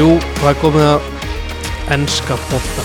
Jú, 0.00 0.14
það 0.38 0.46
er 0.48 0.54
komið 0.62 0.86
að 0.86 1.08
ennska 1.92 2.36
bolta 2.48 2.84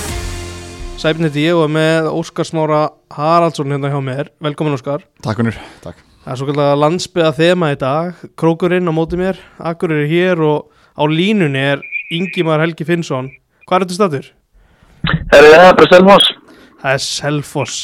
Sæfniti 0.99 1.45
ég 1.45 1.55
og 1.55 1.69
með 1.71 2.09
Óskar 2.11 2.43
Smára 2.43 2.81
Haraldsson 3.15 3.71
hérna 3.71 3.87
hjá 3.93 4.01
mér 4.03 4.31
Velkomin 4.43 4.75
Óskar 4.75 5.05
Takk 5.23 5.39
unnur, 5.39 5.55
takk 5.79 6.01
Það 6.25 6.33
er 6.33 6.41
svo 6.41 6.49
kallega 6.49 6.75
landsbyða 6.81 7.31
þema 7.37 7.71
í 7.71 7.79
dag 7.79 8.19
Krókurinn 8.35 8.91
á 8.91 8.93
móti 8.97 9.21
mér, 9.21 9.39
Akkur 9.63 9.95
er 9.95 10.09
hér 10.11 10.43
og 10.43 10.75
á 10.91 11.07
línunni 11.07 11.63
er 11.63 11.87
Ingimar 12.11 12.59
Helgi 12.65 12.83
Finnsson 12.83 13.31
Hvað 13.63 13.77
er 13.77 13.87
þetta 13.87 13.99
statur? 14.01 14.31
Herri, 15.31 15.55
það 15.55 15.69
er 15.69 15.79
bara 15.79 15.91
Selfoss. 15.95 16.31
Það 16.83 16.97
er 16.97 17.03
Selfoss 17.07 17.81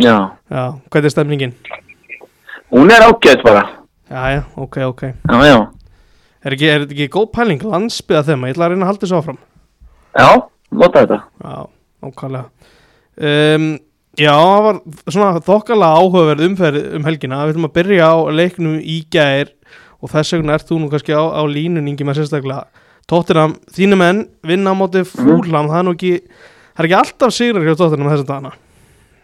Já. 0.00 0.14
Já, 0.48 0.64
hvað 0.88 1.04
er 1.04 1.18
stemningin? 1.18 1.58
Hún 2.72 2.96
er 2.96 3.10
ágætt 3.12 3.44
bara. 3.44 3.66
Já, 4.08 4.38
já, 4.38 4.46
ok, 4.56 4.86
ok 4.88 5.10
Já, 5.12 5.42
já. 5.44 5.58
Er 6.48 6.56
ekki, 6.56 6.68
þetta 6.72 6.96
ekki 6.96 7.08
góð 7.12 7.26
pæling? 7.36 7.66
Landsbyða 7.68 8.24
þema, 8.30 8.48
ég 8.48 8.56
ætla 8.56 8.64
að 8.64 8.72
reyna 8.72 8.86
að 8.86 8.90
halda 8.92 9.04
þessu 9.04 9.18
áfram. 9.18 9.38
Já, 10.16 10.28
nota 10.80 11.02
þetta. 11.02 11.18
Já, 11.44 11.58
ákvæmlega 12.08 12.46
um, 13.28 13.68
Já, 14.18 14.32
það 14.32 14.64
var 14.64 14.78
svona 15.12 15.42
þokkalega 15.46 15.98
áhugaverð 16.00 16.46
umferð 16.48 16.86
um 16.96 17.04
helgina. 17.06 17.44
Við 17.44 17.52
ætlum 17.52 17.68
að 17.68 17.74
byrja 17.76 18.08
á 18.08 18.16
leiknum 18.32 18.78
í 18.80 18.96
gær 19.12 19.52
og 20.00 20.12
þess 20.14 20.34
vegna 20.34 20.56
ert 20.56 20.70
þú 20.70 20.80
nú 20.80 20.88
kannski 20.90 21.12
á, 21.14 21.22
á 21.22 21.42
línun 21.44 21.90
yngi 21.92 22.06
með 22.06 22.22
sérstaklega. 22.22 22.64
Tóttinam, 23.08 23.54
þínu 23.72 23.96
menn 23.96 24.24
vinna 24.44 24.72
á 24.72 24.76
móti 24.76 25.04
fúlam 25.08 25.70
það 25.70 25.78
er 25.78 25.86
nú 25.86 25.92
ekki, 25.96 26.10
það 26.76 26.82
er 26.82 26.88
ekki 26.88 26.96
alltaf 26.98 27.30
sigrar 27.32 27.64
hjá 27.64 27.76
Tóttinam 27.78 28.10
þess 28.12 28.24
að 28.24 28.32
dana 28.32 28.50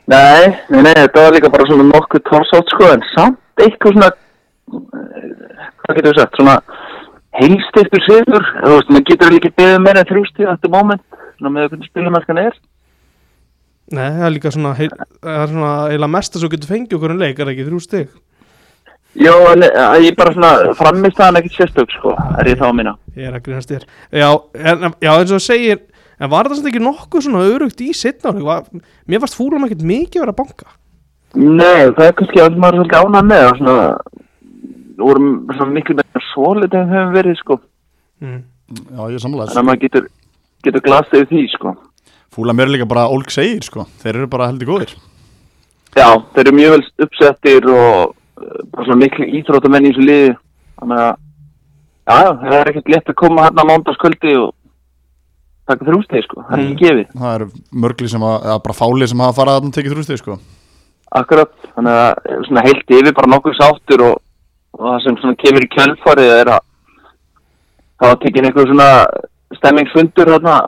Nei, 0.09 0.53
nei, 0.69 0.81
nei, 0.85 0.95
þetta 0.99 1.25
var 1.25 1.35
líka 1.37 1.51
bara 1.53 1.67
svona 1.69 1.85
nokkuð 1.91 2.23
tórsótt 2.29 2.73
sko, 2.73 2.89
en 2.93 3.05
samt 3.11 3.61
eitthvað 3.65 3.95
svona, 3.97 4.09
eh, 4.77 5.69
hvað 5.81 5.99
getur 5.99 6.11
við 6.11 6.19
sagt, 6.21 6.41
svona 6.41 6.57
heilstiftur 7.41 8.05
sigur. 8.07 8.47
Þú 8.61 8.77
veist, 8.77 8.93
maður 8.93 9.09
getur 9.11 9.39
ekki 9.39 9.55
beðið 9.59 9.83
meira 9.85 10.05
en 10.05 10.11
þrjústíð 10.13 10.49
á 10.49 10.55
þetta 10.55 10.73
moment, 10.75 11.05
svona 11.39 11.55
með 11.57 11.69
hvernig 11.73 11.91
spilumennskan 11.91 12.43
er. 12.45 12.61
Nei, 13.93 14.07
það 14.17 14.27
er 14.27 14.33
líka 14.33 14.53
svona, 14.55 14.71
heil, 14.79 14.93
það 15.21 15.43
er 15.43 15.51
svona 15.51 15.73
eila 15.93 16.09
mest 16.09 16.37
að 16.37 16.45
svo 16.45 16.49
getur 16.55 16.71
fengið 16.71 16.97
okkur 16.97 17.13
en 17.13 17.19
leik, 17.21 17.35
er 17.37 17.45
það 17.45 17.51
ekki 17.53 17.67
þrjú 17.67 17.81
stig 17.85 18.15
Jó, 19.21 19.35
en 19.53 19.67
ég 20.03 20.17
bara 20.19 20.33
svona 20.35 20.73
framist 20.79 21.21
að 21.21 21.29
hann 21.29 21.39
ekkert 21.43 21.59
sérstök 21.59 21.93
sko, 21.93 22.15
er 22.41 22.49
ég 22.49 22.57
þá 22.59 22.65
að 22.71 22.79
minna. 22.81 22.95
Ég 23.15 23.29
er 23.29 23.37
að 23.37 23.45
grínast 23.45 23.75
þér 23.75 23.85
Já, 24.09 24.31
en, 24.57 24.89
já 25.05 25.11
eins 25.13 25.29
og 25.29 25.37
þú 25.37 25.43
segir 25.45 25.83
En 26.15 26.31
var 26.31 26.49
það 26.49 26.61
samt 26.61 26.71
ekki 26.71 26.83
nokkuð 26.83 27.27
svona 27.27 27.45
örugt 27.51 27.85
í 27.85 27.91
setna 27.99 28.33
ári? 28.33 28.81
Mér 29.11 29.23
varst 29.23 29.37
fúlam 29.37 29.67
ekkert 29.67 29.85
mikið 29.85 30.23
að 30.23 30.25
vera 30.25 30.35
að 30.35 30.41
banka 30.41 30.75
Nei, 31.35 31.93
það 31.93 32.05
er 32.07 32.17
kannski 32.23 32.41
að 32.41 32.59
maður 32.63 32.81
er 32.81 32.81
svolítið 32.81 33.05
ánað 33.05 33.31
með 33.35 33.47
svona, 33.59 33.77
við 34.95 35.07
vorum 35.07 35.31
svona 35.53 35.77
miklu 35.77 35.99
með 36.01 36.29
svolítið 36.33 36.81
en 36.81 36.91
við 36.91 37.01
höfum 37.01 37.17
verið 37.19 37.41
sko. 37.41 37.59
mm. 38.25 38.43
Já, 38.75 39.01
ég 39.11 39.17
er 39.19 39.23
samlega 39.23 39.51
Þannig 39.51 39.61
að 39.61 39.67
maður 39.69 39.83
getur, 39.83 40.07
getur 40.65 40.85
glasið 40.87 41.19
yfir 41.21 41.33
því, 41.35 41.43
sko. 41.53 41.75
Fúla 42.35 42.55
mér 42.57 42.71
er 42.71 42.75
líka 42.79 42.87
bara 42.89 43.11
ólk 43.13 43.29
segir, 43.31 43.61
sko 43.67 43.85
Þeir 44.01 44.23
eru 44.23 44.31
bara 44.33 44.49
heldur 44.49 44.71
góðir 44.73 44.95
Já, 45.95 46.09
þeir 46.35 46.49
eru 46.49 46.57
mjög 46.57 46.73
vel 46.75 46.87
uppsettir 47.07 47.69
og 47.71 48.15
uh, 48.15 48.63
bara 48.73 48.87
svona 48.87 49.01
miklu 49.05 49.29
íþróttamenn 49.39 49.87
í 49.87 49.93
þessu 49.93 50.07
liði. 50.09 50.33
Þannig 50.81 51.03
að, 51.05 51.21
já, 52.09 52.17
já, 52.17 52.31
það 52.41 52.57
er 52.59 52.71
ekkert 52.73 52.91
létt 52.95 53.13
að 53.13 53.19
koma 53.21 53.45
hérna 53.45 53.63
á 53.63 53.71
mándaskvöldi 53.71 54.35
og 54.41 54.49
taka 55.71 55.87
þrjústegi, 55.87 56.25
sko. 56.27 56.43
Það 56.49 56.57
er 56.57 56.65
ekki 56.65 56.89
gefið. 56.89 57.07
Það 57.15 57.37
eru 57.37 57.49
mörgli 57.85 58.11
sem 58.11 58.27
að, 58.27 58.37
eða 58.51 58.59
bara 58.67 58.79
fáli 58.81 59.09
sem 59.13 59.23
hafa 59.25 59.39
farað 59.39 59.61
að 59.61 59.71
tekið 59.79 59.95
þrjústið, 59.95 60.21
sko 60.25 60.39
Akkurat, 61.15 61.53
þannig 61.77 62.01
að 62.01 62.27
eh, 62.27 62.39
svona 62.49 62.63
heilt 62.67 62.93
yfir 62.97 63.15
bara 63.15 63.31
nokkuð 63.31 63.55
sáttur 63.61 64.03
og, 64.09 64.17
og 64.75 64.85
það 64.85 65.01
sem 65.05 65.19
svona 65.23 65.41
kemur 65.41 65.67
í 65.67 65.71
kjölfarið 65.75 66.35
er 66.35 66.53
að 66.57 66.63
það 68.01 68.11
var 68.11 68.21
tekin 68.25 68.49
einhver 68.49 68.71
svona 68.71 68.91
stemmingsfundur 69.59 70.33
hérna 70.35 70.61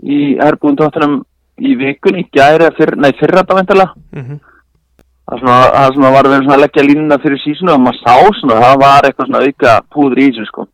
í 0.00 0.20
erbúin 0.42 0.78
tóttunum 0.78 1.20
í 1.60 1.74
vikunni, 1.76 2.24
gæri 2.32 2.70
fyrr, 2.76 2.96
nei 2.96 3.12
fyrra 3.18 3.42
þetta 3.42 3.58
veintilega. 3.58 4.06
Mm 4.16 4.40
það 5.30 5.42
svona, 5.44 5.58
það 5.70 5.84
er 5.84 5.94
svona 5.94 6.10
var 6.10 6.26
verið 6.26 6.44
svona 6.44 6.56
að 6.56 6.62
leggja 6.64 6.84
línuna 6.86 7.18
fyrir 7.22 7.40
sísonu 7.44 7.72
og 7.76 7.82
maður 7.84 7.98
sá 8.00 8.14
svona, 8.40 8.56
það 8.64 8.80
var 8.82 9.06
eitthvað 9.06 9.28
svona 9.28 9.42
auka 9.46 9.74
púður 9.94 10.20
í 10.20 10.26
þessu 10.30 10.46
sko. 10.48 10.64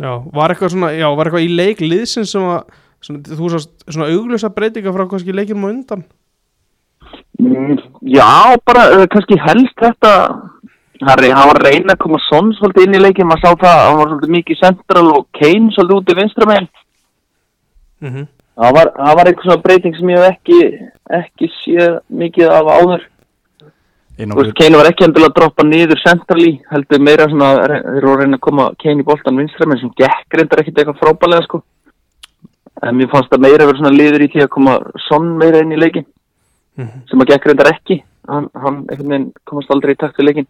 Já, 0.00 0.12
var 0.36 0.54
eitthvað 0.54 0.72
svona, 0.74 0.90
já, 0.94 1.06
var 1.18 1.30
eitthvað 1.30 1.46
í 1.46 1.50
leik 1.58 1.82
liðsins 1.82 2.34
sem 2.36 2.46
að, 2.46 2.78
svona, 3.02 3.22
þú 3.40 3.50
sást 3.54 3.72
svona 3.88 4.08
auglösa 4.14 4.52
breytinga 4.54 4.94
frá 4.94 5.06
kannski 5.10 5.34
leikinum 5.36 5.66
á 5.66 5.72
undan 5.74 6.06
Mm, 7.40 7.78
Já, 8.04 8.52
bara 8.68 9.06
kannski 9.10 9.38
helst 9.40 9.72
þetta, 9.80 10.10
hann 11.00 11.48
var 11.48 11.60
að 11.60 11.66
reyna 11.66 11.94
að 11.94 12.02
koma 12.02 12.18
sonn 12.26 12.50
svolítið 12.58 12.86
inn 12.86 12.98
í 12.98 13.00
leikin, 13.00 13.28
maður 13.28 13.44
sá 13.44 13.62
það, 13.62 13.78
hann 13.86 14.00
var 14.00 14.10
svolítið 14.10 14.34
mikið 14.36 14.58
central 14.60 15.06
og 15.14 15.26
Kane 15.38 15.72
svolítið 15.76 15.96
út 15.96 16.12
í 16.12 16.18
vinstra 16.18 16.48
meginn. 16.50 16.68
mm 18.00 18.10
-hmm. 18.10 18.26
Það 18.60 18.74
var, 18.76 18.90
það 18.96 19.16
var 19.16 19.28
eitthvað 19.28 19.44
svona 19.44 19.62
breyting 19.64 19.96
sem 19.96 20.10
ég 20.10 20.18
hef 20.18 20.30
ekki, 20.34 20.58
ekki 21.20 21.46
séð 21.62 21.98
mikið 22.08 22.48
af 22.52 22.66
áður. 22.76 23.02
Veist, 24.20 24.54
Kane 24.58 24.76
var 24.76 24.88
ekki 24.90 25.04
endilega 25.04 25.30
að 25.30 25.36
droppa 25.38 25.64
niður 25.64 26.00
central 26.04 26.42
í, 26.44 26.60
heldur 26.70 27.00
meira 27.00 27.24
svona, 27.24 27.48
þeir 27.64 28.04
voru 28.04 28.12
að 28.12 28.20
reyna 28.20 28.36
að 28.36 28.46
koma 28.48 28.70
Kane 28.82 29.00
í 29.00 29.08
boltan 29.08 29.36
vinstra 29.36 29.66
meginn 29.66 29.80
sem 29.80 29.96
gekk 29.96 30.36
reyndar 30.36 30.60
ekkit 30.60 30.78
eitthvað 30.78 31.00
frábælega 31.00 31.42
sko. 31.42 31.62
En 32.82 32.96
mér 32.96 33.08
fannst 33.08 33.30
það 33.32 33.44
meira 33.46 33.64
að 33.64 33.68
vera 33.70 33.78
svona 33.78 33.96
liður 33.96 34.24
í 34.24 34.28
því 34.28 34.42
að 34.44 34.54
koma 34.56 34.78
sonn 35.08 35.38
meira 35.38 35.60
inn 35.64 35.72
í 35.72 35.80
leikin. 35.80 36.04
Mhm. 36.80 37.08
sem 37.10 37.20
að 37.20 37.30
gekk 37.32 37.46
reyndar 37.46 37.72
ekki 37.72 38.02
hann, 38.30 38.48
hann 38.54 39.32
komast 39.48 39.70
aldrei 39.74 39.94
í 39.94 39.98
takt 40.00 40.18
við 40.20 40.28
leikin 40.30 40.48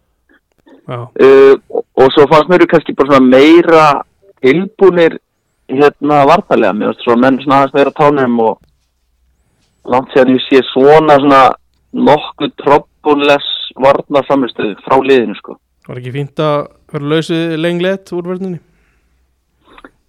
uh, 0.89 1.55
og, 1.69 2.07
svo 2.15 2.27
fannst 2.31 2.49
mér 2.51 2.65
kannski 2.69 2.95
bara 2.97 3.11
svona 3.11 3.27
meira 3.27 3.85
tilbúnir 4.41 5.19
hérna 5.71 6.23
vartalega, 6.27 6.73
mér 6.73 6.91
finnst 6.91 7.05
svona 7.05 7.21
menn 7.25 7.41
svona 7.43 7.61
aðeins 7.61 7.77
meira 7.77 7.95
tánum 7.99 8.39
og 8.47 8.57
langt 9.91 10.11
séðan 10.13 10.35
ég 10.35 10.47
sé 10.47 10.63
svona 10.71 11.19
svona 11.21 11.43
nokkuð 11.91 12.55
trobbunles 12.63 13.47
varna 13.81 14.23
framistöðu 14.27 14.75
frá 14.85 14.97
liðinu 15.03 15.37
sko. 15.37 15.57
Var 15.87 16.01
ekki 16.01 16.13
fínt 16.15 16.41
að 16.43 16.57
vera 16.93 17.13
lausið 17.15 17.55
lenglegt 17.59 18.11
úr 18.15 18.27
verðinni 18.29 18.59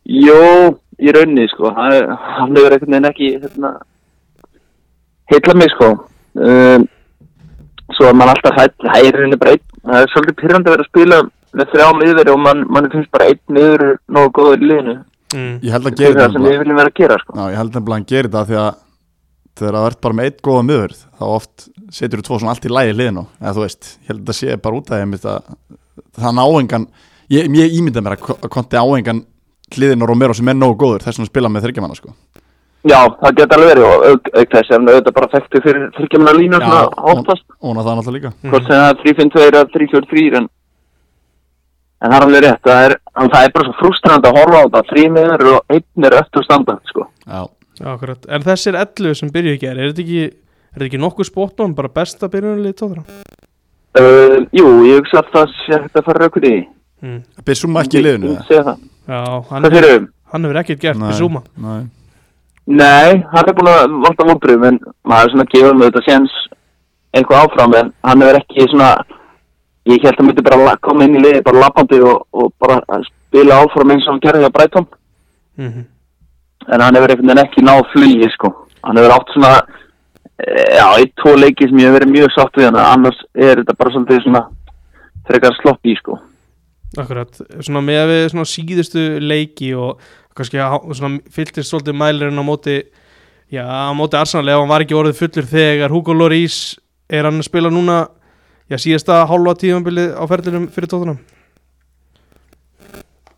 Jó, 0.03 0.75
í 0.99 1.13
rauninni 1.15 1.47
sko. 1.53 1.71
Hann, 1.77 2.57
hefur 2.57 2.75
einhvern 2.75 2.97
veginn 2.97 3.09
ekki 3.11 3.29
hérna, 3.37 3.77
heitla 5.31 5.55
mig 5.55 5.71
sko. 5.77 5.93
Um, 6.35 6.89
svo 7.95 8.09
að 8.09 8.19
mann 8.19 8.33
alltaf 8.33 8.59
er 8.59 9.15
rauninni 9.15 9.39
bara 9.39 9.55
einn, 9.55 9.72
það 9.87 10.03
er 10.05 10.13
svolítið 10.15 10.39
pyrrandi 10.43 10.71
að 10.71 10.77
vera 10.77 10.85
að 10.87 10.91
spila 10.93 11.19
með 11.53 11.73
þrjá 11.75 11.89
miður 12.01 12.31
og 12.33 12.39
mann, 12.47 12.63
mann 12.73 12.91
finnst 12.93 13.11
bara 13.13 13.29
einn 13.33 13.41
miður 13.53 13.85
nógu 14.09 14.31
góður 14.39 14.63
í 14.63 14.69
liðinu. 14.71 14.95
Mm. 15.33 15.53
Ég 15.65 15.73
held 15.73 15.87
að 15.87 15.91
það 15.91 15.99
gera 16.03 16.13
er 16.13 16.21
það 16.23 16.33
sem 16.37 16.47
við 16.49 16.59
viljum 16.63 16.79
vera 16.81 16.93
að 16.93 16.99
gera 17.01 17.19
sko. 17.23 17.37
Já, 17.39 17.45
ég 17.53 17.61
held 17.63 17.77
að 17.81 17.93
hann 17.93 18.07
gerir 18.13 18.29
þetta 18.31 18.45
því 18.51 18.59
að 18.63 18.73
þegar 19.61 19.77
það 19.77 19.87
ert 19.91 20.01
bara 20.07 20.17
með 20.19 20.29
eitt 20.31 20.39
góða 20.49 20.63
miður 20.69 20.93
þá 20.97 21.25
oft 21.29 21.67
setur 21.93 22.21
þú 22.23 22.25
tvo 22.29 22.39
svona 22.41 22.53
allt 22.55 22.65
í 22.69 22.73
lægi 22.73 22.95
liðinu 22.97 23.25
eða 23.43 23.53
þú 23.57 23.65
veist, 23.67 23.89
ég 24.01 24.13
held 24.13 24.31
að 24.33 24.39
sé 24.39 24.57
bara 24.65 24.79
út 24.79 24.93
af 24.93 25.03
þeim 25.03 25.13
þann 26.23 26.41
áengan 26.41 26.87
ég, 27.33 27.51
ég 27.61 27.77
ímynda 27.77 28.01
mér 28.05 28.17
að 28.17 28.23
ko- 28.25 28.39
að 28.41 28.53
konti 28.55 28.81
áengan 28.81 29.21
hliðin 29.77 30.05
og 30.05 30.09
Romero 30.13 30.37
sem 30.37 30.49
er 30.49 30.57
nógu 30.57 30.79
góður 30.81 31.05
þess 31.05 31.21
að 31.21 31.29
spila 31.29 31.51
með 31.53 31.67
þryggjamanna 31.67 31.99
sko 32.01 32.15
Já, 32.83 32.99
það 33.21 33.37
geta 33.39 33.57
alveg 33.57 33.69
verið 33.71 33.85
og 33.87 34.05
auk, 34.09 34.29
auk 34.33 34.55
þess 34.57 34.71
er 34.71 34.75
hann 34.75 34.89
auðvitað 34.91 35.15
bara 35.19 35.31
þekktu 35.37 35.61
fyrir 35.63 35.83
þryggjumina 35.97 36.33
línu 36.35 36.59
svona 36.59 36.81
hún, 36.83 37.21
óttast 37.21 37.45
hún 37.63 37.79
að 37.79 37.87
það 37.89 37.99
náttúrulega 37.99 38.17
líka. 38.19 38.33
Hvort 38.51 38.67
sem 38.67 38.75
það 38.75 38.89
er 38.89 39.01
3-5-2 39.03 39.45
eða 39.47 39.63
3-4-3 39.77 40.25
en 40.41 40.49
en 42.03 42.11
það 42.11 42.17
er 42.17 42.27
alveg 42.27 42.43
rétt 42.43 42.67
það 42.67 42.87
er, 42.89 42.95
það 43.15 43.39
er 43.47 43.55
bara 43.55 43.69
svo 43.69 43.77
frustrandi 43.79 44.31
að 44.31 44.39
horfa 44.41 44.59
á 44.59 44.65
þetta. 44.67 44.83
Þrý 44.91 45.05
miður 45.15 45.47
og 45.53 45.77
einn 45.77 46.09
er 46.09 46.19
öttu 46.19 46.43
standard 46.43 46.91
sko. 46.91 47.07
Já, 47.23 47.43
Já, 47.79 47.87
akkurat. 47.95 48.27
En 48.29 48.45
þessir 48.47 48.77
11 48.79 49.15
sem 49.21 49.31
byrju 49.33 49.55
ekki 49.57 49.71
er, 49.71 49.79
er 49.79 49.93
þetta 49.93 50.03
ekki 50.03 50.25
er 50.27 50.75
þetta 50.75 50.89
ekki 50.91 51.03
nokkuð 51.03 51.29
spotnum, 51.31 51.77
bara 51.79 51.93
besta 51.93 52.31
byrjunarlið 52.33 52.77
tóðra 52.83 53.07
Uh, 53.93 54.39
jú, 54.57 54.65
ég 54.89 55.03
hugsa 55.03 55.21
að 55.21 55.27
það 55.35 55.51
sé 55.59 55.77
að 55.77 56.05
fara 56.07 56.23
raukur 56.23 56.45
í. 56.49 56.55
Mm. 57.05 57.19
Bissum 57.45 57.75
ekki 57.77 57.99
í 57.99 58.05
liðinu 58.07 58.31
Ég 58.39 58.63
það. 58.65 58.79
Já, 59.05 59.19
hann, 59.51 59.67
hann 60.33 60.47
hefur 60.47 60.59
ekkert 60.63 60.81
gert 60.81 61.01
Nei, 61.01 61.11
Bizuma 61.11 61.43
nei. 61.61 61.83
Nei, 62.73 63.23
hann 63.33 63.49
er 63.49 63.57
búin 63.57 63.71
að 63.73 63.97
valda 64.05 64.29
vonbröðum 64.29 64.69
en 64.71 64.79
maður 65.09 65.29
er 65.29 65.33
svona 65.35 65.47
að 65.49 65.55
gefa 65.57 65.73
með 65.77 65.89
þetta 65.91 66.05
séns 66.09 66.37
eitthvað 67.13 67.47
áfram 67.47 67.75
en 67.79 67.95
hann 68.09 68.27
er 68.27 68.39
ekki 68.41 68.69
svona 68.71 68.93
ég 69.91 70.05
held 70.07 70.21
að 70.21 70.29
myndi 70.29 70.45
bara 70.47 70.77
koma 70.81 71.05
inn 71.05 71.19
í 71.19 71.25
liði 71.25 71.43
bara 71.45 71.65
lappandi 71.67 71.99
og, 72.07 72.23
og 72.33 72.53
bara 72.63 73.03
spila 73.09 73.61
áfram 73.65 73.93
eins 73.93 74.07
og 74.07 74.15
hann 74.15 74.23
gerði 74.25 74.49
á 74.49 74.55
Breitón 74.55 74.87
mm 75.59 75.83
en 76.69 76.81
hann 76.81 76.97
hefur 76.97 77.13
einhvern 77.13 77.31
veginn 77.31 77.45
ekki 77.45 77.65
náð 77.67 77.87
flugi 77.93 78.29
sko. 78.37 78.51
hann 78.83 78.99
hefur 78.99 79.15
átt 79.17 79.33
svona 79.35 79.53
eh, 80.43 80.77
já, 80.79 80.87
eitt, 80.99 81.15
tvo 81.21 81.37
leiki 81.39 81.69
sem 81.69 81.81
ég 81.81 81.89
hef 81.89 81.97
verið 81.99 82.13
mjög 82.17 82.35
sátt 82.35 82.59
við 82.59 82.69
hann 82.71 82.81
annars 82.83 83.23
er 83.35 83.63
þetta 83.63 83.79
bara 83.79 83.95
svolítið 83.95 84.23
svona 84.27 84.43
frekar 85.29 85.59
slopp 85.61 85.87
í 85.87 85.95
sko. 86.01 86.19
Akkurat, 86.99 87.39
svona 87.65 87.81
með 87.85 88.01
að 88.03 88.11
við 88.13 88.25
svona 88.35 88.49
síðustu 88.51 89.05
leiki 89.23 89.71
og 89.79 90.03
kannski 90.37 90.63
fylltist 91.33 91.71
svolítið 91.71 91.99
mælirinn 91.99 92.41
á 92.41 92.45
móti 92.47 92.79
já, 93.53 93.65
á 93.65 93.93
móti 93.97 94.19
Arsenal 94.19 94.49
ef 94.49 94.63
hann 94.63 94.73
var 94.73 94.85
ekki 94.87 94.97
orðið 94.97 95.21
fullur 95.21 95.51
þegar 95.51 95.93
Hugo 95.93 96.17
Lloris 96.17 96.63
er 97.13 97.29
hann 97.29 97.43
að 97.43 97.51
spila 97.51 97.73
núna 97.73 98.07
já, 98.71 98.79
síðasta 98.79 99.25
hálfa 99.29 99.59
tíðanbilið 99.61 100.17
á 100.17 100.25
ferðinum 100.31 100.71
fyrir 100.73 100.91
tóttunum 100.93 101.21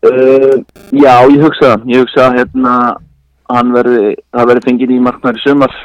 Uh, 0.05 0.61
já, 0.91 1.25
ég 1.33 1.41
hugsa. 1.41 1.79
Ég 1.89 2.03
hugsa 2.03 2.29
hérna, 2.35 2.73
hann 3.49 3.71
verði, 3.73 4.13
það 4.33 4.49
verði 4.51 4.65
fengið 4.67 4.93
í 4.93 5.01
markmaður 5.01 5.39
í 5.39 5.43
sumar 5.45 5.77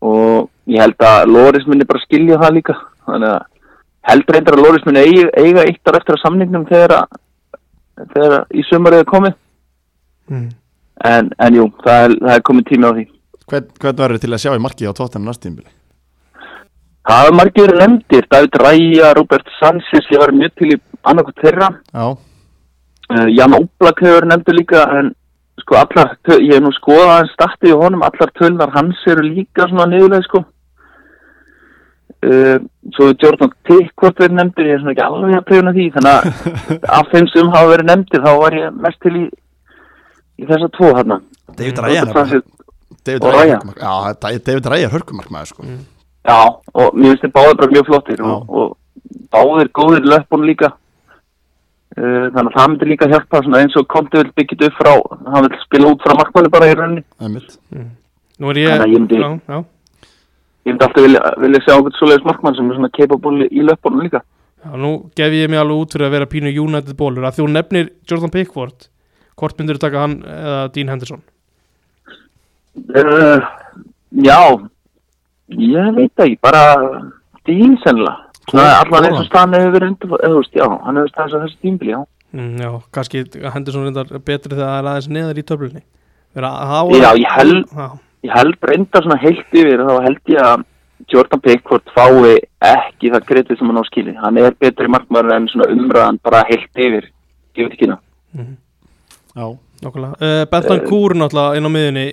og 0.00 0.46
ég 0.70 0.80
held 0.80 1.04
að 1.04 1.26
Loris 1.28 1.66
minni 1.68 1.88
bara 1.88 2.00
skilja 2.06 2.38
það 2.40 2.54
líka. 2.56 2.76
Þannig 3.04 3.34
að 3.34 3.42
held 4.10 4.32
reyndar 4.32 4.56
að 4.56 4.64
Loris 4.64 4.86
minni 4.86 5.02
eiga, 5.04 5.28
eiga 5.36 5.66
eitt 5.66 5.90
ár 5.90 5.98
eftir 5.98 6.16
að 6.16 6.22
samningnum 6.22 6.64
þegar, 6.70 6.96
að, 7.02 7.20
þegar 8.14 8.36
í 8.48 8.64
sumar 8.70 8.96
er 8.96 9.08
komið. 9.12 9.36
Mm. 10.30 10.48
En, 11.10 11.30
en 11.40 11.54
jú, 11.56 11.66
það 11.80 12.02
er, 12.06 12.14
það 12.20 12.34
er 12.34 12.42
komið 12.44 12.66
tími 12.68 12.88
á 12.88 12.92
því. 12.92 13.04
Hvern, 13.50 13.68
hvern 13.82 14.00
verður 14.02 14.22
til 14.22 14.32
að 14.34 14.42
sjá 14.42 14.50
í 14.52 14.62
marki 14.62 14.88
á 14.88 14.92
tóttan 14.96 15.24
næst 15.24 15.42
tímbili? 15.44 15.70
Það 17.08 17.28
er 17.28 17.36
margir 17.38 17.64
verið 17.64 17.80
nefndir. 17.80 18.26
David 18.30 18.58
Ræja, 18.60 19.14
Robert 19.16 19.48
Sanchez, 19.56 20.10
ég 20.12 20.20
var 20.20 20.34
mjög 20.36 20.52
til 20.60 20.74
í 20.74 20.76
annarkot 21.08 21.40
þeirra. 21.40 21.70
Uh, 21.96 23.26
Jan 23.32 23.56
Óblak 23.56 24.04
hefur 24.04 24.28
nefndu 24.28 24.54
líka 24.54 24.84
en 24.98 25.10
sko 25.64 25.80
allar, 25.80 26.14
ég 26.36 26.54
hef 26.54 26.62
nú 26.64 26.70
skoðað 26.76 27.12
hans 27.16 27.34
startið 27.34 27.72
í 27.72 27.78
honum, 27.80 28.04
allar 28.06 28.30
tölnar 28.38 28.72
hans 28.76 29.00
eru 29.10 29.24
líka 29.26 29.66
svona 29.68 29.88
niðurlega 29.90 30.28
sko 30.28 30.44
uh, 32.26 32.56
svo 32.96 33.10
Jordan 33.20 33.52
Tickvort 33.68 34.20
verið 34.22 34.38
nefndur, 34.38 34.68
ég 34.68 34.78
er 34.78 34.82
svona 34.82 34.94
ekki 34.94 35.06
alveg 35.06 35.36
að 35.40 35.46
pröfuna 35.50 35.74
því, 35.76 35.86
þannig 35.96 36.12
að 36.14 36.24
af 37.00 37.12
þeim 37.12 37.28
sem 37.32 37.52
hafa 37.54 37.72
verið 37.74 37.90
nefndir 37.90 38.24
þá 38.24 38.32
var 38.44 38.58
ég 38.60 38.80
mest 38.86 39.00
til 39.04 39.14
í 39.16 39.24
í 40.40 40.48
þessa 40.48 40.68
tvo 40.76 40.90
hérna 40.96 41.20
David 41.56 41.80
Francis, 42.14 42.44
David 43.04 44.66
er 44.76 44.92
hörkumarkmaður 44.92 45.50
sko. 45.50 45.64
Já, 46.28 46.36
og 46.76 46.94
mér 46.94 47.14
finnst 47.14 47.24
þið 47.24 47.32
báðir 47.36 47.58
bara 47.60 47.72
mjög 47.74 47.88
flottir 47.88 48.22
og, 48.28 48.50
og 48.60 48.76
báðir 49.32 49.70
góðir 49.76 50.06
löpun 50.08 50.44
líka. 50.48 50.72
Uh, 51.98 52.28
þannig 52.30 52.52
að 52.52 52.56
það 52.56 52.68
myndi 52.70 52.86
líka 52.86 53.08
hjálpa 53.10 53.40
svona 53.42 53.60
eins 53.64 53.76
og 53.80 53.88
Konti 53.90 54.20
vil 54.20 54.30
byggja 54.38 54.68
upp 54.68 54.76
frá 54.78 54.90
hann 55.32 55.46
vil 55.48 55.58
spila 55.64 55.88
út 55.90 56.04
frá 56.04 56.14
markmanni 56.20 56.52
bara 56.52 56.68
í 56.70 56.76
rauninni. 56.78 57.02
Er 57.18 58.60
ég, 58.60 58.68
Þannig 58.70 58.84
að 58.84 58.92
ég 58.92 59.00
myndi- 59.00 59.18
já, 59.18 59.30
já, 59.50 59.58
ég 60.68 60.70
myndi 60.70 60.86
alltaf 60.86 61.02
vilja, 61.02 61.22
vilja 61.42 61.62
sjá 61.64 61.74
okkur 61.80 61.96
svoleiðis 61.98 62.28
markmann 62.28 62.54
sem 62.56 62.70
er 62.70 62.78
svona 62.78 62.92
capable 62.94 63.48
í 63.50 63.64
löpunum 63.66 64.04
líka. 64.06 64.22
Já, 64.60 64.70
nú 64.76 64.92
gef 65.16 65.34
ég 65.34 65.50
mig 65.50 65.58
alveg 65.58 65.82
út 65.82 65.96
fyrir 65.96 66.06
að 66.06 66.14
vera 66.14 66.30
pínu 66.30 66.54
United 66.62 66.96
bólur 67.00 67.26
að 67.26 67.40
þú 67.40 67.48
nefnir 67.50 67.90
Jordan 68.06 68.30
Pickford 68.30 68.86
hvort 69.40 69.58
myndir 69.58 69.78
þú 69.78 69.84
taka 69.86 70.02
hann 70.04 70.16
eða 70.22 70.60
Dean 70.74 70.92
Henderson? 70.92 71.22
Uh, 72.94 73.40
Já. 74.24 74.40
Ég 75.50 75.94
veit 75.96 76.22
ekki, 76.22 76.36
bara 76.42 76.62
Dín 77.48 77.74
sennilega. 77.82 78.28
Allan 78.54 79.06
eins 79.08 79.18
og 79.20 79.26
staðan 79.28 79.56
hefur 79.58 79.72
verið 79.76 79.90
undir 79.92 80.10
veist, 80.36 80.54
já, 80.58 80.66
hann 80.66 80.98
hefur 80.98 81.10
staðið 81.12 81.32
svo 81.34 81.40
þessi 81.44 81.58
tímbili, 81.64 81.92
já. 81.94 82.00
Mm, 82.30 82.52
Já, 82.62 82.70
kannski 82.94 83.24
Henderson 83.54 83.84
reyndar 83.88 84.10
betri 84.22 84.54
þegar 84.54 84.68
það 84.70 84.78
er 84.80 84.88
aðeins 84.92 85.08
neðar 85.10 85.40
í 85.40 85.44
töflunni. 85.48 85.82
Já, 87.02 87.10
ég 87.18 87.32
held- 87.34 87.98
ég 88.22 88.34
held 88.36 88.58
breyndar 88.62 89.02
svona 89.02 89.18
heilt 89.22 89.54
yfir 89.56 89.80
þá 89.82 89.92
held 90.04 90.20
ég 90.30 90.42
að 90.44 90.64
Jordan 91.10 91.40
Pickford 91.40 91.90
fái 91.96 92.36
ekki 92.60 93.10
það 93.10 93.26
kredið 93.30 93.58
sem 93.58 93.66
hann 93.70 93.80
á 93.80 93.84
skili 93.88 94.14
hann 94.20 94.38
er 94.38 94.52
betri 94.60 94.86
markmaður 94.92 95.32
en 95.38 95.48
svona 95.48 95.70
umræðan 95.72 96.18
bara 96.22 96.44
heilt 96.46 96.70
yfir, 96.76 97.08
ég 97.56 97.64
veit 97.66 97.72
ekki 97.74 97.86
hérna 97.88 97.98
mhm, 98.36 98.54
Já, 99.30 99.46
nokkulega 99.84 100.16
uh, 100.18 100.46
Bentan 100.50 100.80
Kúr 100.88 101.14
náttúrulega 101.18 101.58
inn 101.58 101.68
á 101.68 101.70
miðunni 101.70 102.06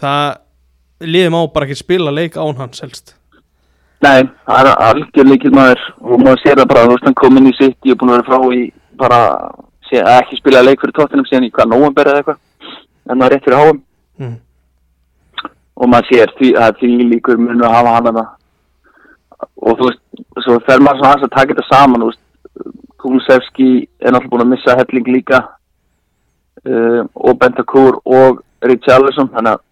það 0.00 0.26
liðum 1.06 1.38
á 1.40 1.42
bara 1.52 1.68
ekki 1.68 1.78
spila 1.80 2.12
leik 2.12 2.36
án 2.36 2.58
hans 2.60 2.82
helst. 2.84 3.14
Nei, 4.04 4.28
það 4.44 4.58
er 4.60 4.82
algjör 4.88 5.28
líkil 5.30 5.52
maður. 5.56 5.82
Og 6.04 6.20
maður 6.20 6.42
sér 6.42 6.60
það 6.60 6.68
bara, 6.72 6.84
þú 6.84 6.96
veist, 6.96 7.06
hann 7.08 7.18
kom 7.20 7.38
inn 7.40 7.50
í 7.50 7.54
sitt 7.56 7.88
ég 7.88 7.94
er 7.96 8.00
búin 8.00 8.12
að 8.12 8.18
vera 8.18 8.28
frá 8.28 8.56
í 8.56 8.62
bara 9.00 9.20
sé, 9.88 10.00
ekki 10.00 10.40
spila 10.40 10.64
leik 10.64 10.82
fyrir 10.82 10.96
tóttinum 10.96 11.28
síðan 11.28 11.48
í 11.48 11.52
hvað 11.54 11.70
nóvember 11.72 12.10
eða 12.10 12.22
eitthvað, 12.22 12.40
en 13.06 13.16
það 13.16 13.26
er 13.26 13.34
rétt 13.34 13.46
fyrir 13.46 13.60
háum 13.60 13.80
mm. 14.20 14.36
og 15.76 15.90
maður 15.92 16.08
sér 16.10 16.32
því 16.38 16.52
að 16.64 16.80
því 16.80 16.92
líkur 17.12 17.40
munu 17.40 17.66
að 17.66 17.76
hafa 17.76 17.94
hann 17.96 18.10
að 18.12 18.22
og 19.66 19.78
þú 19.78 19.88
veist, 19.90 20.02
svo 20.44 20.56
fer 20.66 20.82
maður 20.84 21.02
svona 21.02 21.12
aðeins 21.12 21.28
að 21.28 21.34
taka 21.36 21.54
þetta 21.54 21.68
saman, 21.70 22.04
þú 22.04 22.12
veist. 22.12 22.22
Kulusevski 22.96 23.68
er 24.00 24.14
náttúrulega 24.14 24.32
búin 24.32 24.44
að 24.46 24.52
missa 24.54 24.74
helling 24.78 25.08
líka 25.12 25.42
uh, 26.66 27.02
og 27.14 27.38
Bentakur 27.40 28.00
og 28.04 28.42
Richarlison 28.66 29.30
þannig 29.34 29.56
að 29.56 29.62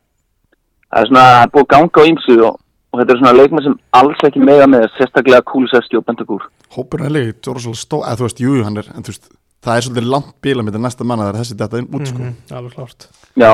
það 0.95 1.01
er 1.01 1.09
svona, 1.11 1.25
það 1.31 1.47
er 1.47 1.55
búið 1.55 1.71
ganga 1.73 2.05
á 2.05 2.09
ýmsu 2.11 2.37
og, 2.49 2.59
og 2.93 3.01
þetta 3.01 3.15
er 3.15 3.21
svona 3.23 3.39
leikmenn 3.39 3.67
sem 3.67 3.79
alls 4.01 4.27
ekki 4.29 4.45
mega 4.45 4.69
með 4.71 4.87
sérstaklega 4.99 5.47
Kulusevski 5.51 5.99
og 5.99 6.07
Bentakur 6.09 6.45
hópurinn 6.77 7.09
er 7.11 7.17
líka 7.17 7.41
Dórsal 7.49 7.75
Stó, 7.79 8.03
eða 8.05 8.21
þú 8.21 8.29
veist, 8.29 8.45
jú, 8.45 8.55
hann 8.67 8.79
er 8.81 8.91
en 8.95 9.07
þú 9.07 9.15
veist, 9.15 9.29
það 9.65 9.77
er 9.77 9.87
svolítið 9.89 10.09
langt 10.15 10.33
bíla 10.45 10.65
með 10.67 10.81
næsta 10.85 11.07
manna 11.07 11.29
þegar 11.29 11.41
þessi 11.43 11.59
detta 11.61 11.83
inn 11.83 11.91
út 11.91 12.09
sko. 12.11 12.23
mm 12.23 12.57
alveg 12.59 12.79
klárt 12.79 13.09
já, 13.35 13.51